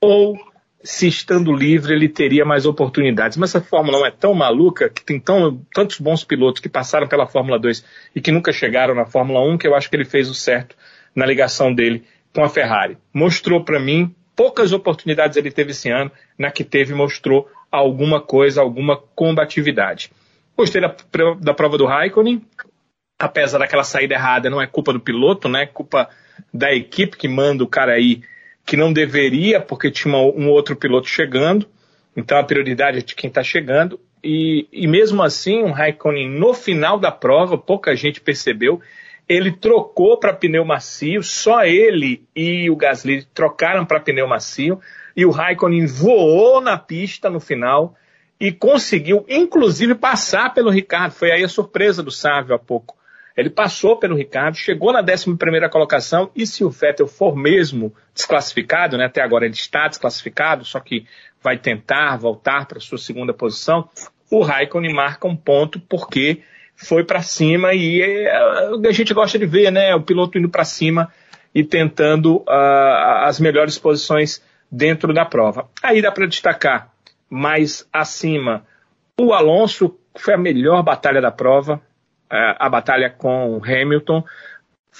ou 0.00 0.38
se 0.84 1.08
estando 1.08 1.52
livre 1.52 1.94
ele 1.94 2.08
teria 2.08 2.44
mais 2.44 2.64
oportunidades. 2.64 3.36
Mas 3.36 3.56
a 3.56 3.60
Fórmula 3.60 4.02
1 4.02 4.06
é 4.06 4.10
tão 4.12 4.34
maluca, 4.34 4.88
que 4.88 5.04
tem 5.04 5.18
tão, 5.18 5.60
tantos 5.74 5.98
bons 5.98 6.22
pilotos 6.22 6.62
que 6.62 6.68
passaram 6.68 7.08
pela 7.08 7.26
Fórmula 7.26 7.58
2 7.58 7.84
e 8.14 8.20
que 8.20 8.30
nunca 8.30 8.52
chegaram 8.52 8.94
na 8.94 9.04
Fórmula 9.04 9.40
1, 9.40 9.58
que 9.58 9.66
eu 9.66 9.74
acho 9.74 9.90
que 9.90 9.96
ele 9.96 10.04
fez 10.04 10.30
o 10.30 10.34
certo 10.34 10.76
na 11.14 11.26
ligação 11.26 11.74
dele 11.74 12.04
com 12.32 12.44
a 12.44 12.48
Ferrari. 12.48 12.96
Mostrou 13.12 13.64
para 13.64 13.80
mim, 13.80 14.14
poucas 14.38 14.72
oportunidades 14.72 15.36
ele 15.36 15.50
teve 15.50 15.72
esse 15.72 15.90
ano, 15.90 16.12
na 16.38 16.52
que 16.52 16.62
teve 16.62 16.94
mostrou 16.94 17.50
alguma 17.72 18.20
coisa, 18.20 18.60
alguma 18.60 18.96
combatividade. 18.96 20.12
Gostei 20.56 20.80
da, 20.80 20.94
da 21.40 21.52
prova 21.52 21.76
do 21.76 21.84
Raikkonen, 21.84 22.40
apesar 23.18 23.58
daquela 23.58 23.82
saída 23.82 24.14
errada, 24.14 24.48
não 24.48 24.62
é 24.62 24.66
culpa 24.68 24.92
do 24.92 25.00
piloto, 25.00 25.48
né? 25.48 25.64
É 25.64 25.66
culpa 25.66 26.08
da 26.54 26.72
equipe 26.72 27.16
que 27.16 27.26
manda 27.26 27.64
o 27.64 27.66
cara 27.66 27.94
aí 27.94 28.22
que 28.64 28.76
não 28.76 28.92
deveria, 28.92 29.60
porque 29.60 29.90
tinha 29.90 30.14
um 30.14 30.48
outro 30.50 30.76
piloto 30.76 31.08
chegando. 31.08 31.66
Então 32.16 32.38
a 32.38 32.44
prioridade 32.44 32.98
é 32.98 33.02
de 33.02 33.16
quem 33.16 33.26
está 33.26 33.42
chegando. 33.42 33.98
E, 34.22 34.68
e 34.72 34.86
mesmo 34.86 35.20
assim, 35.20 35.62
o 35.62 35.72
Raikkonen 35.72 36.30
no 36.30 36.54
final 36.54 36.96
da 36.96 37.10
prova, 37.10 37.58
pouca 37.58 37.96
gente 37.96 38.20
percebeu, 38.20 38.80
ele 39.28 39.52
trocou 39.52 40.18
para 40.18 40.32
pneu 40.32 40.64
macio, 40.64 41.22
só 41.22 41.64
ele 41.64 42.24
e 42.34 42.70
o 42.70 42.76
Gasly 42.76 43.24
trocaram 43.34 43.84
para 43.84 44.00
pneu 44.00 44.26
macio, 44.26 44.80
e 45.14 45.26
o 45.26 45.30
Raikkonen 45.30 45.86
voou 45.86 46.60
na 46.60 46.78
pista 46.78 47.28
no 47.28 47.40
final 47.40 47.94
e 48.40 48.52
conseguiu, 48.52 49.26
inclusive, 49.28 49.94
passar 49.94 50.54
pelo 50.54 50.70
Ricardo. 50.70 51.12
Foi 51.12 51.30
aí 51.30 51.44
a 51.44 51.48
surpresa 51.48 52.02
do 52.02 52.10
Sávio 52.10 52.54
há 52.54 52.58
pouco. 52.58 52.96
Ele 53.36 53.50
passou 53.50 53.96
pelo 53.96 54.16
Ricardo, 54.16 54.56
chegou 54.56 54.92
na 54.92 55.00
11 55.00 55.36
colocação 55.70 56.30
e 56.34 56.44
se 56.44 56.64
o 56.64 56.70
Vettel 56.70 57.06
for 57.06 57.36
mesmo 57.36 57.94
desclassificado, 58.12 58.96
né, 58.96 59.04
até 59.04 59.22
agora 59.22 59.44
ele 59.44 59.54
está 59.54 59.86
desclassificado, 59.86 60.64
só 60.64 60.80
que 60.80 61.06
vai 61.40 61.56
tentar 61.56 62.16
voltar 62.16 62.66
para 62.66 62.80
sua 62.80 62.98
segunda 62.98 63.32
posição, 63.32 63.88
o 64.30 64.42
Raikkonen 64.42 64.92
marca 64.92 65.28
um 65.28 65.36
ponto 65.36 65.78
porque 65.78 66.42
foi 66.78 67.04
para 67.04 67.22
cima 67.22 67.74
e 67.74 68.00
é, 68.00 68.30
a 68.86 68.92
gente 68.92 69.12
gosta 69.12 69.38
de 69.38 69.44
ver, 69.44 69.70
né, 69.70 69.94
o 69.94 70.02
piloto 70.02 70.38
indo 70.38 70.48
para 70.48 70.64
cima 70.64 71.12
e 71.54 71.64
tentando 71.64 72.36
uh, 72.36 73.24
as 73.24 73.40
melhores 73.40 73.76
posições 73.76 74.42
dentro 74.70 75.12
da 75.12 75.24
prova. 75.24 75.68
Aí 75.82 76.00
dá 76.00 76.12
para 76.12 76.26
destacar 76.26 76.90
mais 77.28 77.86
acima 77.92 78.64
o 79.18 79.32
Alonso, 79.32 79.98
foi 80.16 80.34
a 80.34 80.38
melhor 80.38 80.82
batalha 80.82 81.20
da 81.20 81.32
prova, 81.32 81.82
a 82.30 82.68
batalha 82.68 83.10
com 83.10 83.60
Hamilton 83.64 84.22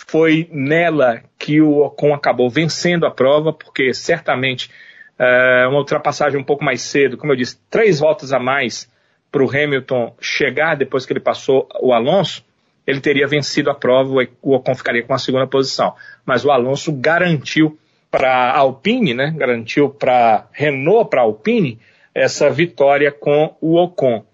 foi 0.06 0.48
nela 0.50 1.22
que 1.38 1.60
o 1.60 1.80
Ocon 1.80 2.14
acabou 2.14 2.48
vencendo 2.48 3.04
a 3.04 3.10
prova, 3.10 3.52
porque 3.52 3.92
certamente 3.92 4.70
é, 5.18 5.66
uma 5.66 5.78
ultrapassagem 5.78 6.40
um 6.40 6.44
pouco 6.44 6.64
mais 6.64 6.82
cedo, 6.82 7.16
como 7.16 7.32
eu 7.32 7.36
disse, 7.36 7.60
três 7.68 7.98
voltas 7.98 8.32
a 8.32 8.38
mais 8.38 8.90
para 9.30 9.44
o 9.44 9.48
Hamilton 9.48 10.14
chegar 10.20 10.76
depois 10.76 11.04
que 11.04 11.12
ele 11.12 11.20
passou 11.20 11.68
o 11.80 11.92
Alonso, 11.92 12.44
ele 12.86 13.00
teria 13.00 13.26
vencido 13.26 13.70
a 13.70 13.74
prova, 13.74 14.26
o 14.40 14.54
Ocon 14.54 14.74
ficaria 14.74 15.02
com 15.02 15.12
a 15.12 15.18
segunda 15.18 15.46
posição. 15.46 15.94
Mas 16.24 16.44
o 16.44 16.50
Alonso 16.50 16.90
garantiu 16.92 17.78
para 18.10 18.52
Alpine, 18.52 19.12
né, 19.12 19.34
garantiu 19.36 19.90
para 19.90 20.46
Renault, 20.52 21.10
para 21.10 21.20
Alpine, 21.20 21.78
essa 22.14 22.48
vitória 22.48 23.12
com 23.12 23.54
o 23.60 23.76
Ocon. 23.76 24.24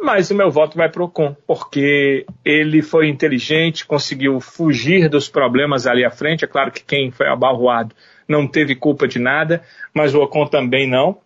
Mas 0.00 0.30
o 0.30 0.34
meu 0.34 0.50
voto 0.50 0.78
vai 0.78 0.88
para 0.88 1.02
o 1.02 1.06
Ocon, 1.06 1.36
porque 1.46 2.24
ele 2.44 2.80
foi 2.80 3.08
inteligente, 3.08 3.84
conseguiu 3.84 4.40
fugir 4.40 5.08
dos 5.08 5.28
problemas 5.28 5.86
ali 5.86 6.04
à 6.04 6.10
frente. 6.10 6.44
É 6.44 6.48
claro 6.48 6.70
que 6.70 6.82
quem 6.82 7.10
foi 7.10 7.26
abalroado 7.26 7.94
não 8.26 8.46
teve 8.46 8.74
culpa 8.74 9.06
de 9.06 9.18
nada, 9.18 9.62
mas 9.92 10.14
o 10.14 10.22
Ocon 10.22 10.46
também 10.46 10.88
não. 10.88 11.18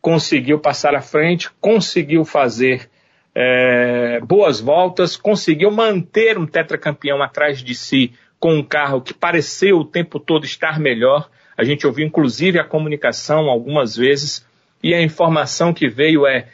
Conseguiu 0.00 0.58
passar 0.58 0.94
à 0.94 1.00
frente, 1.00 1.50
conseguiu 1.60 2.24
fazer 2.24 2.88
é, 3.34 4.20
boas 4.20 4.60
voltas, 4.60 5.16
conseguiu 5.16 5.70
manter 5.70 6.38
um 6.38 6.46
tetracampeão 6.46 7.22
atrás 7.22 7.62
de 7.62 7.74
si 7.74 8.12
com 8.38 8.54
um 8.54 8.62
carro 8.62 9.02
que 9.02 9.12
pareceu 9.12 9.78
o 9.78 9.84
tempo 9.84 10.18
todo 10.18 10.44
estar 10.44 10.80
melhor. 10.80 11.28
A 11.56 11.62
gente 11.62 11.86
ouviu 11.86 12.06
inclusive 12.06 12.58
a 12.58 12.64
comunicação 12.64 13.50
algumas 13.50 13.94
vezes 13.94 14.46
e 14.82 14.94
a 14.94 15.02
informação 15.02 15.74
que 15.74 15.88
veio 15.88 16.26
é 16.26 16.48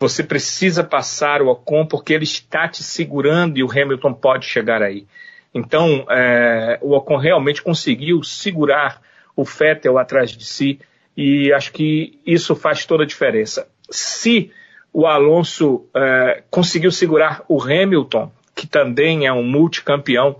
você 0.00 0.22
precisa 0.22 0.84
passar 0.84 1.42
o 1.42 1.48
Ocon 1.48 1.86
porque 1.86 2.12
ele 2.12 2.24
está 2.24 2.68
te 2.68 2.82
segurando 2.82 3.58
e 3.58 3.64
o 3.64 3.70
Hamilton 3.70 4.14
pode 4.14 4.46
chegar 4.46 4.80
aí. 4.80 5.06
Então, 5.52 6.06
é, 6.08 6.78
o 6.80 6.94
Ocon 6.94 7.16
realmente 7.16 7.62
conseguiu 7.62 8.22
segurar 8.22 9.00
o 9.34 9.44
Vettel 9.44 9.98
atrás 9.98 10.30
de 10.30 10.44
si 10.44 10.78
e 11.20 11.52
acho 11.52 11.72
que 11.72 12.16
isso 12.24 12.54
faz 12.54 12.86
toda 12.86 13.02
a 13.02 13.06
diferença. 13.06 13.66
Se 13.90 14.52
o 14.92 15.04
Alonso 15.04 15.84
é, 15.92 16.44
conseguiu 16.48 16.92
segurar 16.92 17.42
o 17.48 17.60
Hamilton, 17.60 18.30
que 18.54 18.68
também 18.68 19.26
é 19.26 19.32
um 19.32 19.42
multicampeão, 19.42 20.36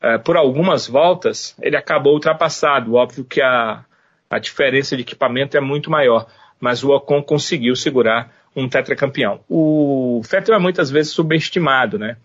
é, 0.00 0.18
por 0.18 0.36
algumas 0.36 0.86
voltas, 0.86 1.56
ele 1.60 1.76
acabou 1.76 2.14
ultrapassado. 2.14 2.94
Óbvio 2.94 3.24
que 3.24 3.42
a, 3.42 3.84
a 4.30 4.38
diferença 4.38 4.94
de 4.94 5.02
equipamento 5.02 5.56
é 5.56 5.60
muito 5.60 5.90
maior, 5.90 6.28
mas 6.60 6.84
o 6.84 6.90
Ocon 6.90 7.24
conseguiu 7.24 7.74
segurar 7.74 8.32
um 8.54 8.68
tetracampeão. 8.68 9.40
O 9.48 10.22
Vettel 10.22 10.54
é 10.54 10.60
muitas 10.60 10.92
vezes 10.92 11.10
subestimado, 11.12 11.98
né? 11.98 12.16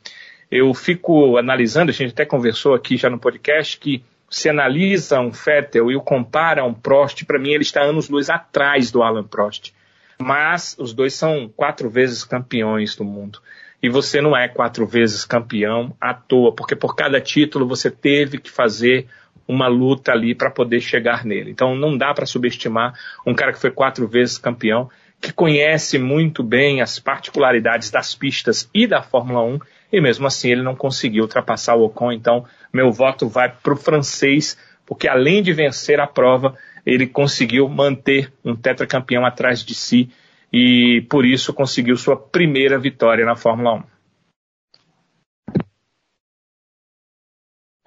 Eu 0.52 0.72
fico 0.76 1.38
analisando, 1.38 1.90
a 1.90 1.94
gente 1.94 2.12
até 2.12 2.24
conversou 2.24 2.76
aqui 2.76 2.98
já 2.98 3.10
no 3.10 3.18
podcast, 3.18 3.80
que 3.80 4.04
se 4.36 4.50
analisa 4.50 5.22
um 5.22 5.30
Vettel 5.30 5.90
e 5.90 5.96
o 5.96 6.02
compara 6.02 6.62
a 6.62 6.66
um 6.66 6.74
Prost, 6.74 7.24
para 7.24 7.40
mim 7.40 7.52
ele 7.52 7.64
está 7.64 7.82
anos-luz 7.82 8.30
atrás 8.30 8.92
do 8.92 9.02
Alan 9.02 9.24
Prost. 9.24 9.74
Mas 10.20 10.76
os 10.78 10.94
dois 10.94 11.14
são 11.14 11.50
quatro 11.56 11.90
vezes 11.90 12.26
campeões 12.26 12.98
do 12.98 13.06
mundo 13.06 13.40
e 13.82 13.88
você 13.88 14.20
não 14.20 14.36
é 14.36 14.50
quatro 14.50 14.86
vezes 14.86 15.24
campeão 15.24 15.96
à 16.02 16.14
toa, 16.14 16.54
porque 16.54 16.76
por 16.76 16.98
cada 16.98 17.22
título 17.22 17.66
você 17.66 17.90
teve 17.90 18.38
que 18.38 18.52
fazer 18.52 19.08
uma 19.48 19.70
luta 19.70 20.12
ali 20.12 20.36
para 20.36 20.52
poder 20.52 20.82
chegar 20.82 21.24
nele. 21.24 21.52
Então 21.52 21.74
não 21.74 21.98
dá 21.98 22.14
para 22.14 22.26
subestimar 22.26 22.94
um 23.26 23.34
cara 23.34 23.54
que 23.54 23.60
foi 23.60 23.72
quatro 23.72 24.06
vezes 24.06 24.38
campeão, 24.38 24.90
que 25.22 25.32
conhece 25.32 25.98
muito 25.98 26.44
bem 26.44 26.82
as 26.82 27.00
particularidades 27.00 27.90
das 27.90 28.14
pistas 28.14 28.70
e 28.74 28.86
da 28.86 29.02
Fórmula 29.02 29.44
1, 29.44 29.60
e 29.94 30.02
mesmo 30.02 30.28
assim 30.28 30.52
ele 30.52 30.62
não 30.62 30.76
conseguiu 30.76 31.24
ultrapassar 31.24 31.76
o 31.76 31.86
Ocon. 31.86 32.12
Então 32.12 32.46
meu 32.76 32.92
voto 32.92 33.30
vai 33.30 33.50
para 33.50 33.74
o 33.74 33.78
francês, 33.78 34.58
porque 34.86 35.08
além 35.08 35.42
de 35.42 35.54
vencer 35.54 36.00
a 36.00 36.06
prova, 36.06 36.58
ele 36.86 37.08
conseguiu 37.08 37.70
manter 37.70 38.34
um 38.44 38.54
tetracampeão 38.54 39.26
atrás 39.26 39.64
de 39.64 39.74
si 39.74 40.12
e 40.52 41.02
por 41.10 41.26
isso 41.26 41.54
conseguiu 41.54 41.96
sua 41.96 42.18
primeira 42.18 42.78
vitória 42.78 43.26
na 43.26 43.36
Fórmula 43.36 43.76
1. 43.76 43.84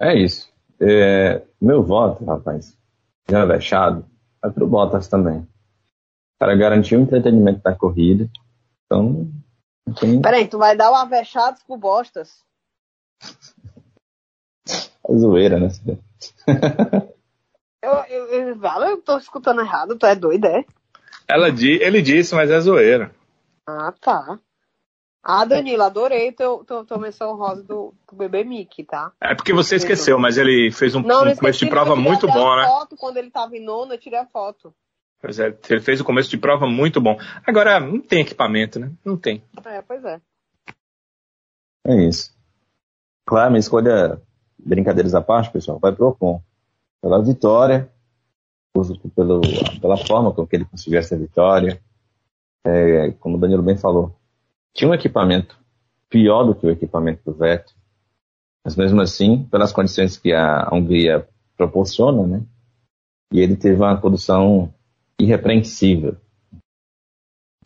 É 0.01 0.17
isso. 0.17 0.51
É, 0.81 1.45
meu 1.61 1.83
voto, 1.83 2.25
rapaz, 2.25 2.75
já 3.29 3.45
vexado, 3.45 4.05
vai 4.41 4.51
pro 4.51 4.67
Bottas 4.67 5.07
também. 5.07 5.47
Para 6.39 6.55
garantir 6.55 6.95
o 6.95 7.01
entretenimento 7.01 7.61
da 7.61 7.75
corrida. 7.75 8.29
Então. 8.85 9.29
Tem... 9.99 10.21
Peraí, 10.21 10.47
tu 10.47 10.57
vai 10.57 10.75
dar 10.75 10.91
o 10.91 10.95
avechados 10.95 11.61
pro 11.63 11.77
Bostas? 11.77 12.43
É 15.09 15.17
zoeira, 15.17 15.59
né? 15.59 15.69
eu, 17.81 17.93
eu, 18.09 18.25
eu, 18.27 18.61
eu 18.83 19.01
tô 19.01 19.17
escutando 19.17 19.61
errado, 19.61 19.97
tu 19.97 20.05
é 20.05 20.15
doido, 20.15 20.45
é? 20.45 20.63
Ela, 21.27 21.49
ele 21.49 22.01
disse, 22.01 22.35
mas 22.35 22.51
é 22.51 22.59
zoeira. 22.59 23.11
Ah, 23.65 23.93
tá. 23.99 24.39
Ah, 25.23 25.45
Danilo, 25.45 25.83
adorei 25.83 26.31
teu, 26.31 26.63
teu, 26.63 26.85
tua 26.85 26.97
menção 26.97 27.35
rosa 27.35 27.61
do, 27.63 27.93
do 28.09 28.15
bebê 28.15 28.43
Mickey, 28.43 28.83
tá? 28.83 29.11
É 29.21 29.35
porque 29.35 29.53
você 29.53 29.75
esqueceu, 29.75 30.17
mas 30.17 30.37
ele 30.37 30.71
fez 30.71 30.95
um, 30.95 31.01
não, 31.01 31.27
um 31.27 31.35
começo 31.35 31.59
de 31.59 31.69
prova 31.69 31.95
muito 31.95 32.25
bom, 32.25 32.55
né? 32.55 32.65
Foto, 32.65 32.95
quando 32.95 33.17
ele 33.17 33.29
tava 33.29 33.55
em 33.55 33.63
nono, 33.63 33.93
eu 33.93 33.97
tirei 33.97 34.19
a 34.19 34.25
foto. 34.25 34.73
Pois 35.21 35.37
é, 35.37 35.55
ele 35.69 35.81
fez 35.81 35.99
o 35.99 36.03
um 36.03 36.05
começo 36.05 36.29
de 36.29 36.37
prova 36.37 36.65
muito 36.65 37.01
bom. 37.01 37.17
Agora, 37.45 37.79
não 37.79 37.99
tem 37.99 38.21
equipamento, 38.21 38.79
né? 38.79 38.91
Não 39.03 39.17
tem. 39.17 39.43
É, 39.65 39.81
pois 39.81 40.03
é. 40.05 40.21
É 41.85 42.07
isso. 42.07 42.33
Claro, 43.25 43.51
minha 43.51 43.59
escolha, 43.59 44.19
brincadeiras 44.65 45.15
à 45.15 45.21
parte, 45.21 45.51
pessoal, 45.51 45.79
vai 45.79 45.91
pro 45.91 46.07
Ocon. 46.07 46.41
Pela 47.01 47.23
vitória, 47.23 47.89
pelo, 49.15 49.41
pela 49.81 49.97
forma 49.97 50.33
com 50.33 50.45
que 50.45 50.55
ele 50.55 50.65
conseguiu 50.65 50.99
essa 50.99 51.17
vitória. 51.17 51.81
É, 52.65 53.11
como 53.11 53.37
o 53.37 53.39
Danilo 53.39 53.63
bem 53.63 53.77
falou, 53.77 54.15
tinha 54.73 54.89
um 54.89 54.93
equipamento 54.93 55.57
pior 56.09 56.43
do 56.43 56.55
que 56.55 56.65
o 56.65 56.71
equipamento 56.71 57.21
do 57.23 57.37
Vettel, 57.37 57.75
mas 58.65 58.75
mesmo 58.75 58.99
assim, 58.99 59.43
pelas 59.45 59.71
condições 59.71 60.17
que 60.17 60.33
a 60.33 60.67
Hungria 60.73 61.27
proporciona, 61.55 62.27
né, 62.27 62.45
e 63.31 63.39
ele 63.39 63.55
teve 63.55 63.77
uma 63.77 63.99
condução 63.99 64.73
irrepreensível. 65.19 66.17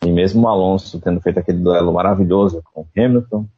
E 0.04 0.12
mesmo 0.12 0.42
o 0.42 0.48
Alonso 0.48 1.00
tendo 1.00 1.20
feito 1.20 1.38
aquele 1.38 1.58
duelo 1.58 1.92
maravilhoso 1.92 2.62
com 2.72 2.86
Hamilton, 2.96 3.48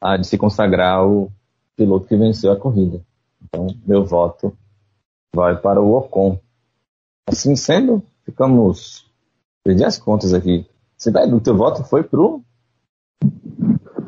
há 0.00 0.16
de 0.16 0.26
se 0.26 0.38
consagrar 0.38 1.04
o 1.06 1.30
piloto 1.76 2.06
que 2.06 2.16
venceu 2.16 2.50
a 2.50 2.56
corrida. 2.56 3.04
Então, 3.42 3.66
meu 3.86 4.04
voto 4.04 4.56
vai 5.34 5.56
para 5.56 5.80
o 5.80 5.96
Ocon. 5.96 6.40
Assim 7.28 7.54
sendo, 7.54 8.02
ficamos. 8.24 9.06
Perdi 9.62 9.84
as 9.84 9.98
contas 9.98 10.32
aqui. 10.32 10.66
Cidade 10.96 11.30
do 11.30 11.40
teu 11.40 11.56
voto 11.56 11.84
foi 11.84 12.02
pro 12.02 12.42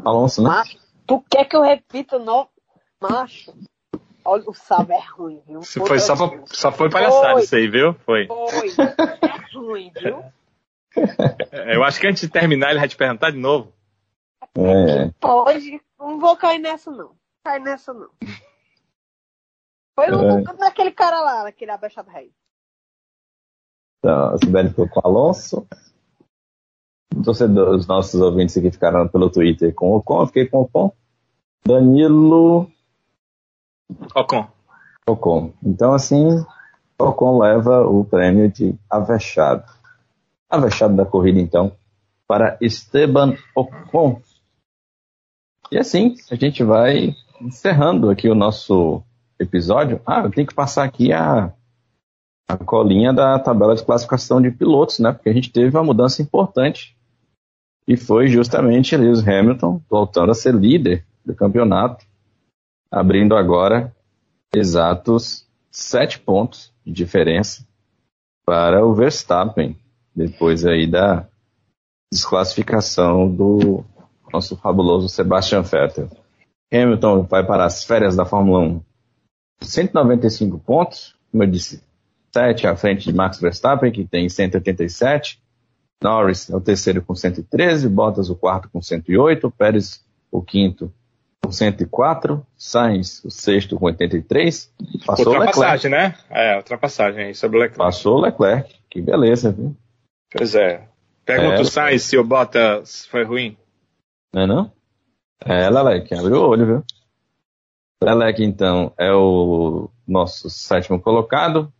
Alonso, 0.05 0.43
né? 0.43 0.49
Macho, 0.49 0.79
tu 1.07 1.23
quer 1.29 1.45
que 1.45 1.57
eu 1.57 1.63
repita 1.63 2.19
não? 2.19 2.49
Macho. 3.01 3.53
Olha, 4.25 4.45
o 4.47 4.55
sábado 4.55 4.93
é 4.93 5.01
ruim, 5.17 5.41
viu? 5.47 5.63
Foi, 5.63 5.99
só, 5.99 6.15
pra, 6.15 6.43
só 6.47 6.73
foi 6.73 6.91
palhaçada 6.91 7.35
foi. 7.35 7.43
isso 7.43 7.57
aí, 7.57 7.69
viu? 7.69 7.95
Foi. 8.05 8.27
Foi. 8.27 8.69
É 9.23 9.57
ruim, 9.57 9.93
viu? 10.01 10.23
Eu 11.73 11.85
acho 11.85 12.01
que 12.01 12.07
antes 12.07 12.23
de 12.23 12.29
terminar 12.29 12.71
ele 12.71 12.79
vai 12.79 12.89
te 12.89 12.97
perguntar 12.97 13.31
de 13.31 13.39
novo. 13.39 13.73
É. 14.57 15.11
Pode. 15.21 15.81
Não 15.99 16.19
vou 16.19 16.37
cair 16.37 16.59
nessa, 16.59 16.91
não. 16.91 17.13
Cair 17.49 17.63
nessa, 17.63 17.95
não. 17.95 18.11
Foi 19.95 20.07
no, 20.09 20.23
é. 20.23 20.43
naquele 20.59 20.91
cara 20.91 21.19
lá, 21.19 21.45
naquele 21.45 21.71
abechado 21.71 22.11
rei. 22.11 22.31
Então, 23.99 24.35
a 24.35 24.37
Sibeli 24.37 24.69
ficou 24.69 24.87
com 24.87 25.01
o 25.01 25.07
Alonso. 25.07 25.67
Torcedores, 27.25 27.81
os 27.81 27.87
nossos 27.87 28.21
ouvintes 28.21 28.55
aqui 28.59 28.71
ficaram 28.71 29.09
pelo 29.09 29.31
Twitter 29.31 29.75
com 29.75 29.93
o 29.93 29.97
Ocon, 29.97 30.21
eu 30.21 30.27
fiquei 30.27 30.47
com 30.47 30.59
o 30.59 30.61
Ocon. 30.61 30.93
Danilo. 31.67 32.71
Ocon. 34.15 34.47
Ocon. 35.09 35.55
Então, 35.65 35.95
assim, 35.95 36.45
Ocon 36.99 37.39
leva 37.39 37.81
o 37.81 38.05
prêmio 38.05 38.53
de 38.53 38.79
avexado. 38.91 39.65
Avexado 40.51 40.95
da 40.95 41.07
corrida, 41.07 41.41
então, 41.41 41.75
para 42.27 42.59
Esteban 42.61 43.39
Ocon. 43.57 44.21
E 45.73 45.79
assim, 45.79 46.15
a 46.31 46.35
gente 46.35 46.63
vai 46.63 47.17
encerrando 47.41 48.11
aqui 48.11 48.29
o 48.29 48.35
nosso 48.35 49.03
episódio, 49.39 50.01
ah, 50.07 50.23
eu 50.25 50.31
tenho 50.31 50.47
que 50.47 50.55
passar 50.55 50.85
aqui 50.85 51.13
a, 51.13 51.53
a 52.49 52.57
colinha 52.57 53.13
da 53.13 53.39
tabela 53.39 53.75
de 53.75 53.85
classificação 53.85 54.41
de 54.43 54.51
pilotos, 54.51 54.99
né? 54.99 55.13
Porque 55.13 55.29
a 55.29 55.33
gente 55.33 55.53
teve 55.53 55.77
uma 55.77 55.85
mudança 55.85 56.23
importante. 56.23 56.97
E 57.87 57.97
foi 57.97 58.29
justamente 58.29 58.97
Lewis 58.97 59.27
Hamilton 59.27 59.81
voltando 59.89 60.31
a 60.31 60.35
ser 60.35 60.55
líder 60.55 61.07
do 61.25 61.35
campeonato, 61.35 62.05
abrindo 62.91 63.35
agora 63.35 63.95
exatos 64.55 65.47
sete 65.71 66.19
pontos 66.19 66.73
de 66.85 66.93
diferença 66.93 67.67
para 68.45 68.85
o 68.85 68.95
Verstappen, 68.95 69.77
depois 70.15 70.67
aí 70.67 70.87
da 70.87 71.27
desclassificação 72.13 73.31
do 73.31 73.85
nosso 74.33 74.57
fabuloso 74.57 75.09
Sebastian 75.09 75.63
Vettel. 75.63 76.11
Hamilton 76.73 77.23
vai 77.23 77.45
para 77.45 77.65
as 77.65 77.85
férias 77.85 78.17
da 78.17 78.25
Fórmula 78.25 78.61
1 78.61 78.83
195 79.61 80.59
pontos, 80.59 81.17
como 81.31 81.43
eu 81.43 81.47
disse, 81.49 81.83
7 82.33 82.67
à 82.67 82.77
frente 82.77 83.05
de 83.05 83.13
Max 83.13 83.41
Verstappen, 83.41 83.91
que 83.91 84.05
tem 84.05 84.29
187. 84.29 85.41
Norris 86.03 86.49
é 86.49 86.57
o 86.57 86.61
terceiro 86.61 87.03
com 87.03 87.15
113, 87.15 87.89
Bottas 87.89 88.31
o 88.31 88.37
quarto 88.37 88.69
com 88.71 88.81
108, 88.81 89.51
Pérez 89.51 90.05
o 90.31 90.41
quinto 90.43 90.93
com 91.43 91.51
104, 91.51 92.47
Sainz 92.57 93.25
o 93.25 93.31
sexto 93.31 93.77
com 93.79 93.87
83. 93.87 94.73
Passou 95.05 95.33
ultrapassagem, 95.33 95.91
Leclerc. 95.91 96.19
né? 96.29 96.53
É, 96.53 96.57
ultrapassagem 96.57 97.25
aí 97.25 97.35
sobre 97.35 97.57
o 97.57 97.61
Leclerc. 97.61 97.79
Passou 97.79 98.19
o 98.19 98.21
Leclerc, 98.21 98.75
que 98.89 99.01
beleza, 99.01 99.51
viu? 99.51 99.75
Pois 100.31 100.55
é. 100.55 100.87
Pergunta 101.25 101.57
é, 101.57 101.61
o 101.61 101.65
Sainz 101.65 102.03
se 102.03 102.17
o 102.17 102.25
Bottas 102.25 103.07
foi 103.07 103.25
ruim. 103.25 103.57
Não 104.33 104.43
é 104.43 104.47
não? 104.47 104.78
É, 105.45 105.69
Lelec, 105.69 106.13
abriu 106.15 106.37
o 106.37 106.49
olho, 106.49 106.67
viu? 106.67 106.85
Lelec, 108.03 108.43
então, 108.43 108.93
é 108.99 109.13
o 109.13 109.89
nosso 110.07 110.49
sétimo 110.51 111.01
colocado. 111.01 111.73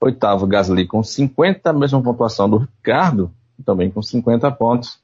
Oitavo, 0.00 0.46
Gasly 0.46 0.86
com 0.86 1.02
50, 1.02 1.72
mesma 1.72 2.02
pontuação 2.02 2.48
do 2.48 2.58
Ricardo, 2.58 3.32
também 3.64 3.90
com 3.90 4.02
50 4.02 4.50
pontos. 4.52 5.02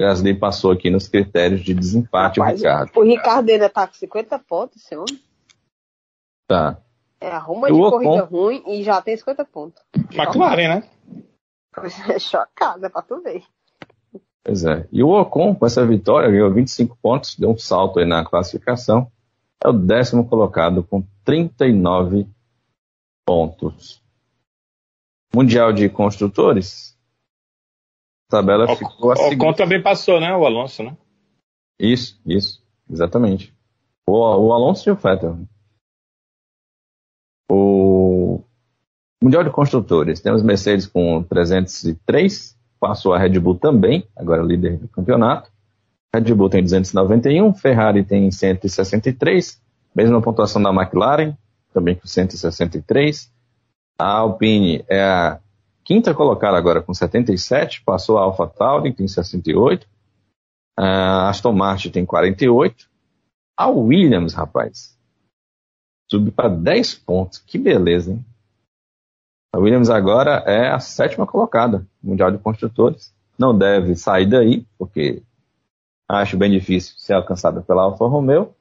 Gasly 0.00 0.34
passou 0.34 0.72
aqui 0.72 0.90
nos 0.90 1.06
critérios 1.06 1.60
de 1.60 1.74
desempate 1.74 2.40
Rapaz, 2.40 2.60
o 2.60 2.64
Ricardo. 2.64 2.90
O 2.96 3.02
Ricardo 3.02 3.50
ainda 3.50 3.68
tá 3.68 3.86
com 3.86 3.94
50 3.94 4.38
pontos, 4.38 4.82
esse 4.82 4.96
homem? 4.96 5.20
Tá. 6.48 6.78
É, 7.20 7.30
arruma 7.30 7.70
de 7.70 7.78
corrida 7.78 8.24
ruim 8.24 8.62
e 8.66 8.82
já 8.82 9.00
tem 9.00 9.16
50 9.16 9.44
pontos. 9.44 9.82
McLaren, 10.10 10.68
né? 10.68 10.88
É 12.10 12.18
chocada 12.18 12.90
pra 12.90 13.00
tu 13.00 13.20
ver. 13.22 13.42
Pois 14.44 14.64
é. 14.64 14.88
E 14.90 15.02
o 15.02 15.10
Ocon, 15.10 15.54
com 15.54 15.64
essa 15.64 15.86
vitória, 15.86 16.30
ganhou 16.30 16.52
25 16.52 16.96
pontos, 17.00 17.36
deu 17.36 17.50
um 17.50 17.58
salto 17.58 18.00
aí 18.00 18.06
na 18.06 18.24
classificação. 18.24 19.10
É 19.64 19.68
o 19.68 19.72
décimo 19.72 20.28
colocado 20.28 20.82
com 20.82 21.04
39 21.24 22.26
pontos. 23.24 24.02
Mundial 25.34 25.72
de 25.72 25.88
Construtores. 25.88 26.98
A 28.28 28.36
tabela 28.36 28.76
ficou 28.76 29.12
assim. 29.12 29.22
O 29.22 29.34
Ocon 29.34 29.52
também 29.52 29.80
passou, 29.80 30.20
né? 30.20 30.34
O 30.34 30.44
Alonso, 30.44 30.82
né? 30.82 30.96
Isso, 31.78 32.20
isso. 32.26 32.62
Exatamente. 32.90 33.54
O, 34.06 34.14
o 34.14 34.52
Alonso 34.52 34.88
e 34.88 34.92
o 34.92 34.96
Vettel. 34.96 35.38
O 37.48 38.42
Mundial 39.22 39.44
de 39.44 39.50
Construtores. 39.50 40.20
Temos 40.20 40.42
Mercedes 40.42 40.86
com 40.86 41.22
303 41.22 42.58
passou 42.82 43.14
a 43.14 43.18
Red 43.18 43.38
Bull 43.38 43.54
também, 43.54 44.04
agora 44.16 44.42
líder 44.42 44.76
do 44.76 44.88
campeonato. 44.88 45.48
Red 46.12 46.34
Bull 46.34 46.50
tem 46.50 46.64
291, 46.64 47.54
Ferrari 47.54 48.02
tem 48.04 48.28
163, 48.28 49.62
mesma 49.94 50.20
pontuação 50.20 50.60
da 50.60 50.70
McLaren, 50.70 51.36
também 51.72 51.94
com 51.94 52.08
163. 52.08 53.32
A 53.96 54.16
Alpine 54.16 54.84
é 54.88 55.00
a 55.00 55.38
quinta 55.84 56.12
colocada 56.12 56.58
agora 56.58 56.82
com 56.82 56.92
77, 56.92 57.84
passou 57.84 58.18
a 58.18 58.22
AlphaTauri, 58.22 58.92
tem 58.92 59.06
68. 59.06 59.86
A 60.76 61.28
Aston 61.28 61.52
Martin 61.52 61.90
tem 61.90 62.04
48. 62.04 62.90
A 63.56 63.68
Williams, 63.68 64.34
rapaz, 64.34 64.98
subiu 66.10 66.32
para 66.32 66.48
10 66.48 66.96
pontos. 66.96 67.38
Que 67.38 67.58
beleza, 67.58 68.10
hein? 68.10 68.24
A 69.54 69.58
Williams 69.58 69.90
agora 69.90 70.42
é 70.46 70.70
a 70.70 70.78
sétima 70.78 71.26
colocada 71.26 71.86
Mundial 72.02 72.30
de 72.30 72.38
Construtores. 72.38 73.14
Não 73.38 73.56
deve 73.56 73.94
sair 73.94 74.26
daí, 74.26 74.66
porque 74.78 75.22
acho 76.08 76.38
bem 76.38 76.50
difícil 76.50 76.94
ser 76.96 77.12
alcançada 77.12 77.60
pela 77.60 77.82
Alfa 77.82 78.06
Romeo. 78.06 78.54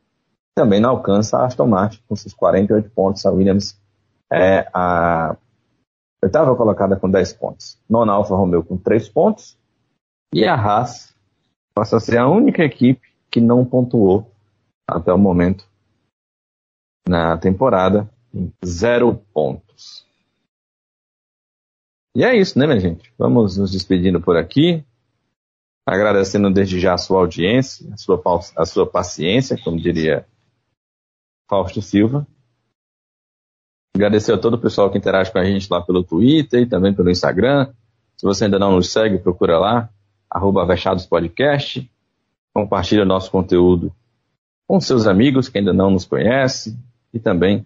Também 0.54 0.82
não 0.82 0.90
alcança 0.90 1.38
a 1.38 1.46
Aston 1.46 1.68
Martin 1.68 2.02
com 2.08 2.16
seus 2.16 2.34
48 2.34 2.90
pontos. 2.90 3.26
A 3.26 3.32
Williams 3.32 3.80
é 4.32 4.68
a 4.74 5.38
oitava 6.22 6.56
colocada 6.56 6.98
com 6.98 7.10
10 7.10 7.34
pontos. 7.34 7.80
Nona 7.90 8.12
Alfa 8.12 8.36
Romeo 8.36 8.64
com 8.64 8.78
3 8.78 9.08
pontos. 9.08 9.58
E 10.34 10.46
a 10.46 10.56
Haas 10.56 11.16
passa 11.74 11.98
a 11.98 12.00
ser 12.02 12.18
a 12.18 12.28
única 12.28 12.64
equipe 12.64 13.08
que 13.30 13.40
não 13.40 13.66
pontuou 13.66 14.30
até 14.90 15.14
o 15.14 15.18
momento 15.18 15.66
na 17.08 17.38
temporada 17.38 18.10
em 18.34 18.52
zero 18.66 19.16
pontos. 19.34 20.06
E 22.16 22.24
é 22.24 22.36
isso, 22.36 22.60
né, 22.60 22.68
minha 22.68 22.80
gente? 22.80 23.14
Vamos 23.18 23.58
nos 23.58 23.72
despedindo 23.72 24.20
por 24.20 24.36
aqui. 24.36 24.84
Agradecendo 25.86 26.52
desde 26.52 26.80
já 26.80 26.94
a 26.94 26.98
sua 26.98 27.20
audiência, 27.20 27.92
a 27.94 27.98
sua, 27.98 28.22
a 28.56 28.66
sua 28.66 28.86
paciência, 28.86 29.58
como 29.64 29.80
diria 29.80 30.26
Fausto 31.50 31.82
Silva. 31.82 32.28
Agradecer 33.96 34.34
a 34.34 34.38
todo 34.38 34.56
o 34.56 34.60
pessoal 34.60 34.90
que 34.90 34.98
interage 34.98 35.32
com 35.32 35.40
a 35.40 35.44
gente 35.44 35.68
lá 35.70 35.82
pelo 35.82 36.04
Twitter 36.04 36.62
e 36.62 36.66
também 36.66 36.94
pelo 36.94 37.10
Instagram. 37.10 37.74
Se 38.16 38.26
você 38.26 38.46
ainda 38.46 38.60
não 38.60 38.74
nos 38.74 38.92
segue, 38.92 39.18
procura 39.18 39.58
lá, 39.58 39.90
arroba 40.30 40.68
Podcast. 41.10 41.92
Compartilha 42.54 43.06
nosso 43.06 43.32
conteúdo 43.32 43.94
com 44.68 44.80
seus 44.80 45.08
amigos 45.08 45.50
que 45.50 45.58
ainda 45.58 45.74
não 45.74 45.92
nos 45.92 46.06
conhecem 46.06 46.78
e 47.14 47.20
também 47.20 47.66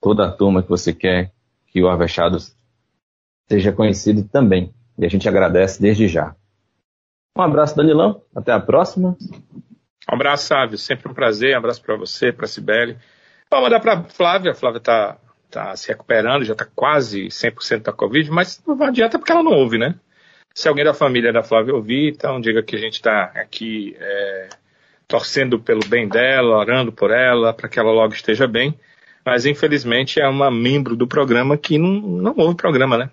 toda 0.00 0.26
a 0.26 0.32
turma 0.32 0.62
que 0.62 0.68
você 0.68 0.92
quer 0.92 1.32
que 1.68 1.82
o 1.82 1.88
Avechados 1.88 2.56
seja 3.50 3.72
conhecido 3.72 4.22
também. 4.22 4.72
E 4.96 5.04
a 5.04 5.08
gente 5.08 5.28
agradece 5.28 5.82
desde 5.82 6.06
já. 6.06 6.36
Um 7.36 7.42
abraço, 7.42 7.76
Danilão. 7.76 8.22
Até 8.34 8.52
a 8.52 8.60
próxima. 8.60 9.16
Um 10.08 10.14
abraço, 10.14 10.46
Sávio. 10.46 10.78
Sempre 10.78 11.10
um 11.10 11.14
prazer. 11.14 11.54
Um 11.54 11.58
abraço 11.58 11.82
para 11.82 11.96
você, 11.96 12.32
para 12.32 12.44
a 12.44 12.48
Sibeli. 12.48 12.96
Vamos 13.50 13.64
mandar 13.64 13.80
para 13.80 14.04
Flávia. 14.04 14.52
A 14.52 14.54
Flávia 14.54 14.78
está 14.78 15.18
tá 15.50 15.74
se 15.74 15.88
recuperando, 15.88 16.44
já 16.44 16.52
está 16.52 16.64
quase 16.64 17.26
100% 17.26 17.82
da 17.82 17.92
Covid, 17.92 18.30
mas 18.30 18.62
não 18.64 18.80
adianta 18.84 19.18
porque 19.18 19.32
ela 19.32 19.42
não 19.42 19.52
ouve, 19.52 19.78
né? 19.78 19.96
Se 20.54 20.68
alguém 20.68 20.84
da 20.84 20.94
família 20.94 21.32
da 21.32 21.42
Flávia 21.42 21.74
ouvir, 21.74 22.12
então 22.12 22.40
diga 22.40 22.62
que 22.62 22.76
a 22.76 22.78
gente 22.78 22.94
está 22.94 23.24
aqui 23.34 23.96
é, 23.98 24.48
torcendo 25.08 25.58
pelo 25.58 25.84
bem 25.88 26.08
dela, 26.08 26.56
orando 26.56 26.92
por 26.92 27.10
ela, 27.10 27.52
para 27.52 27.68
que 27.68 27.80
ela 27.80 27.90
logo 27.90 28.14
esteja 28.14 28.46
bem. 28.46 28.78
Mas 29.26 29.44
infelizmente 29.44 30.20
é 30.20 30.28
uma 30.28 30.50
membro 30.50 30.94
do 30.94 31.06
programa 31.06 31.56
que 31.56 31.78
não, 31.78 32.00
não 32.00 32.34
ouve 32.36 32.52
o 32.52 32.56
programa, 32.56 32.96
né? 32.96 33.10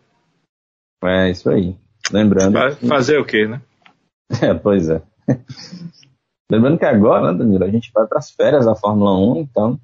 É, 1.03 1.29
isso 1.29 1.49
aí. 1.49 1.75
Lembrando. 2.11 2.57
Fazer 2.87 3.17
o 3.19 3.25
quê, 3.25 3.47
né? 3.47 3.61
É, 4.41 4.53
pois 4.53 4.89
é. 4.89 5.01
Lembrando 6.51 6.77
que 6.77 6.85
agora, 6.85 7.31
né, 7.31 7.37
Danilo, 7.37 7.63
a 7.63 7.69
gente 7.69 7.91
vai 7.93 8.05
para 8.05 8.19
as 8.19 8.29
férias 8.31 8.65
da 8.65 8.75
Fórmula 8.75 9.17
1, 9.17 9.37
então. 9.41 9.79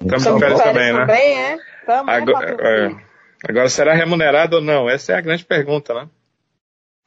Estamos 0.00 0.26
em 0.26 0.38
férias 0.38 0.60
também, 0.60 0.92
né? 0.92 1.00
Também, 1.00 1.38
é. 1.38 1.58
Tamo, 1.86 2.10
agora, 2.10 2.56
é. 2.60 2.96
agora, 3.48 3.68
será 3.68 3.94
remunerado 3.94 4.56
ou 4.56 4.62
não? 4.62 4.88
Essa 4.88 5.12
é 5.12 5.16
a 5.16 5.20
grande 5.20 5.44
pergunta, 5.44 5.92
né? 5.92 6.08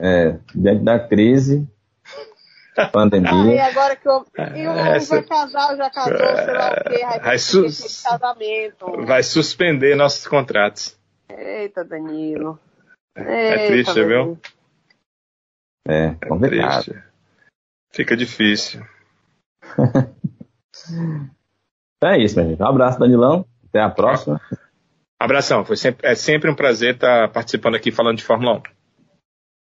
É, 0.02 0.38
diante 0.54 0.84
da 0.84 1.00
crise, 1.00 1.66
pandemia. 2.92 3.32
Ah, 3.32 3.46
e 3.46 3.60
agora 3.60 3.96
que 3.96 4.10
o, 4.10 4.26
e 4.56 4.68
o 4.68 4.72
Essa... 4.72 5.16
vai 5.16 5.24
casar, 5.24 5.78
já 5.78 5.90
casou, 5.90 6.18
sei 6.18 6.54
lá 6.54 6.72
o 6.72 6.90
quê, 6.90 7.00
vai, 7.00 7.20
vai, 7.20 7.40
casamento. 7.40 9.06
vai 9.06 9.24
suspender 9.24 9.96
nossos 9.96 10.28
contratos. 10.28 10.98
Eita, 11.30 11.84
Danilo. 11.84 12.60
É 13.16 13.68
triste, 13.68 13.94
tá 13.94 14.04
viu? 14.04 14.40
É, 15.88 16.06
é 16.06 16.16
complicado. 16.28 16.86
Triste. 16.86 17.04
Fica 17.92 18.18
difícil. 18.18 18.84
é 22.04 22.18
isso, 22.18 22.36
minha 22.36 22.50
gente. 22.50 22.62
Um 22.62 22.68
abraço, 22.68 23.00
Danilão. 23.00 23.46
Até 23.68 23.82
a 23.82 23.90
próxima. 23.90 24.42
Abração. 25.20 25.64
Foi 25.64 25.78
sempre, 25.78 26.08
é 26.08 26.16
sempre 26.16 26.50
um 26.50 26.56
prazer 26.56 26.96
estar 26.96 27.32
participando 27.32 27.76
aqui 27.76 27.92
falando 27.92 28.18
de 28.18 28.24
Fórmula 28.24 28.58
1. 28.58 28.64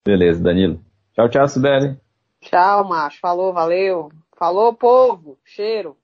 Beleza, 0.06 0.42
Danilo. 0.42 0.84
Tchau, 1.14 1.30
tchau, 1.30 1.48
Sibeli. 1.48 2.00
Tchau, 2.42 2.88
macho. 2.88 3.20
Falou, 3.20 3.52
valeu. 3.52 4.12
Falou, 4.38 4.76
povo. 4.76 5.40
Cheiro. 5.44 5.98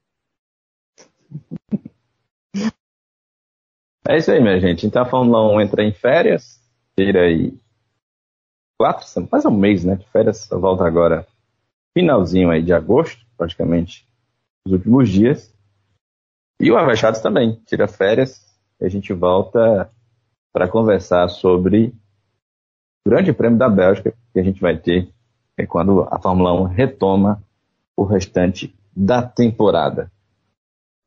É 4.08 4.18
isso 4.18 4.32
aí, 4.32 4.42
minha 4.42 4.60
gente. 4.60 4.88
Então 4.88 5.04
a 5.04 5.06
Fórmula 5.06 5.54
1 5.54 5.62
entra 5.62 5.84
em 5.84 5.94
férias 5.94 6.59
tira 7.00 7.22
aí 7.22 7.58
quatro, 8.78 9.06
quase 9.28 9.48
um 9.48 9.58
mês, 9.58 9.86
né? 9.86 9.96
De 9.96 10.06
férias, 10.08 10.48
volta 10.52 10.86
agora 10.86 11.26
finalzinho 11.98 12.52
aí 12.52 12.62
de 12.62 12.74
agosto, 12.74 13.26
praticamente, 13.38 14.06
os 14.66 14.74
últimos 14.74 15.10
dias. 15.10 15.54
E 16.60 16.70
o 16.70 16.78
Avechados 16.78 17.22
também 17.22 17.62
tira 17.66 17.88
férias 17.88 18.46
e 18.82 18.86
a 18.86 18.90
gente 18.90 19.14
volta 19.14 19.90
para 20.54 20.68
conversar 20.68 21.30
sobre 21.30 21.94
o 23.06 23.10
Grande 23.10 23.32
Prêmio 23.32 23.58
da 23.58 23.70
Bélgica 23.70 24.14
que 24.34 24.40
a 24.40 24.44
gente 24.44 24.60
vai 24.60 24.78
ter 24.78 25.10
é 25.58 25.66
quando 25.66 26.08
a 26.10 26.20
Fórmula 26.20 26.54
1 26.54 26.64
retoma 26.66 27.42
o 27.98 28.04
restante 28.04 28.74
da 28.96 29.22
temporada. 29.22 30.12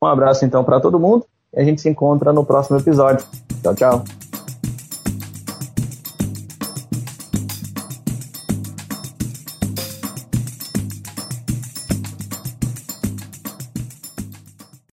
Um 0.03 0.07
abraço 0.07 0.45
então 0.45 0.63
para 0.63 0.79
todo 0.79 0.99
mundo 0.99 1.25
e 1.53 1.59
a 1.59 1.63
gente 1.63 1.81
se 1.81 1.89
encontra 1.89 2.33
no 2.33 2.45
próximo 2.45 2.77
episódio. 2.77 3.25
Tchau, 3.61 3.75
tchau. 3.75 4.22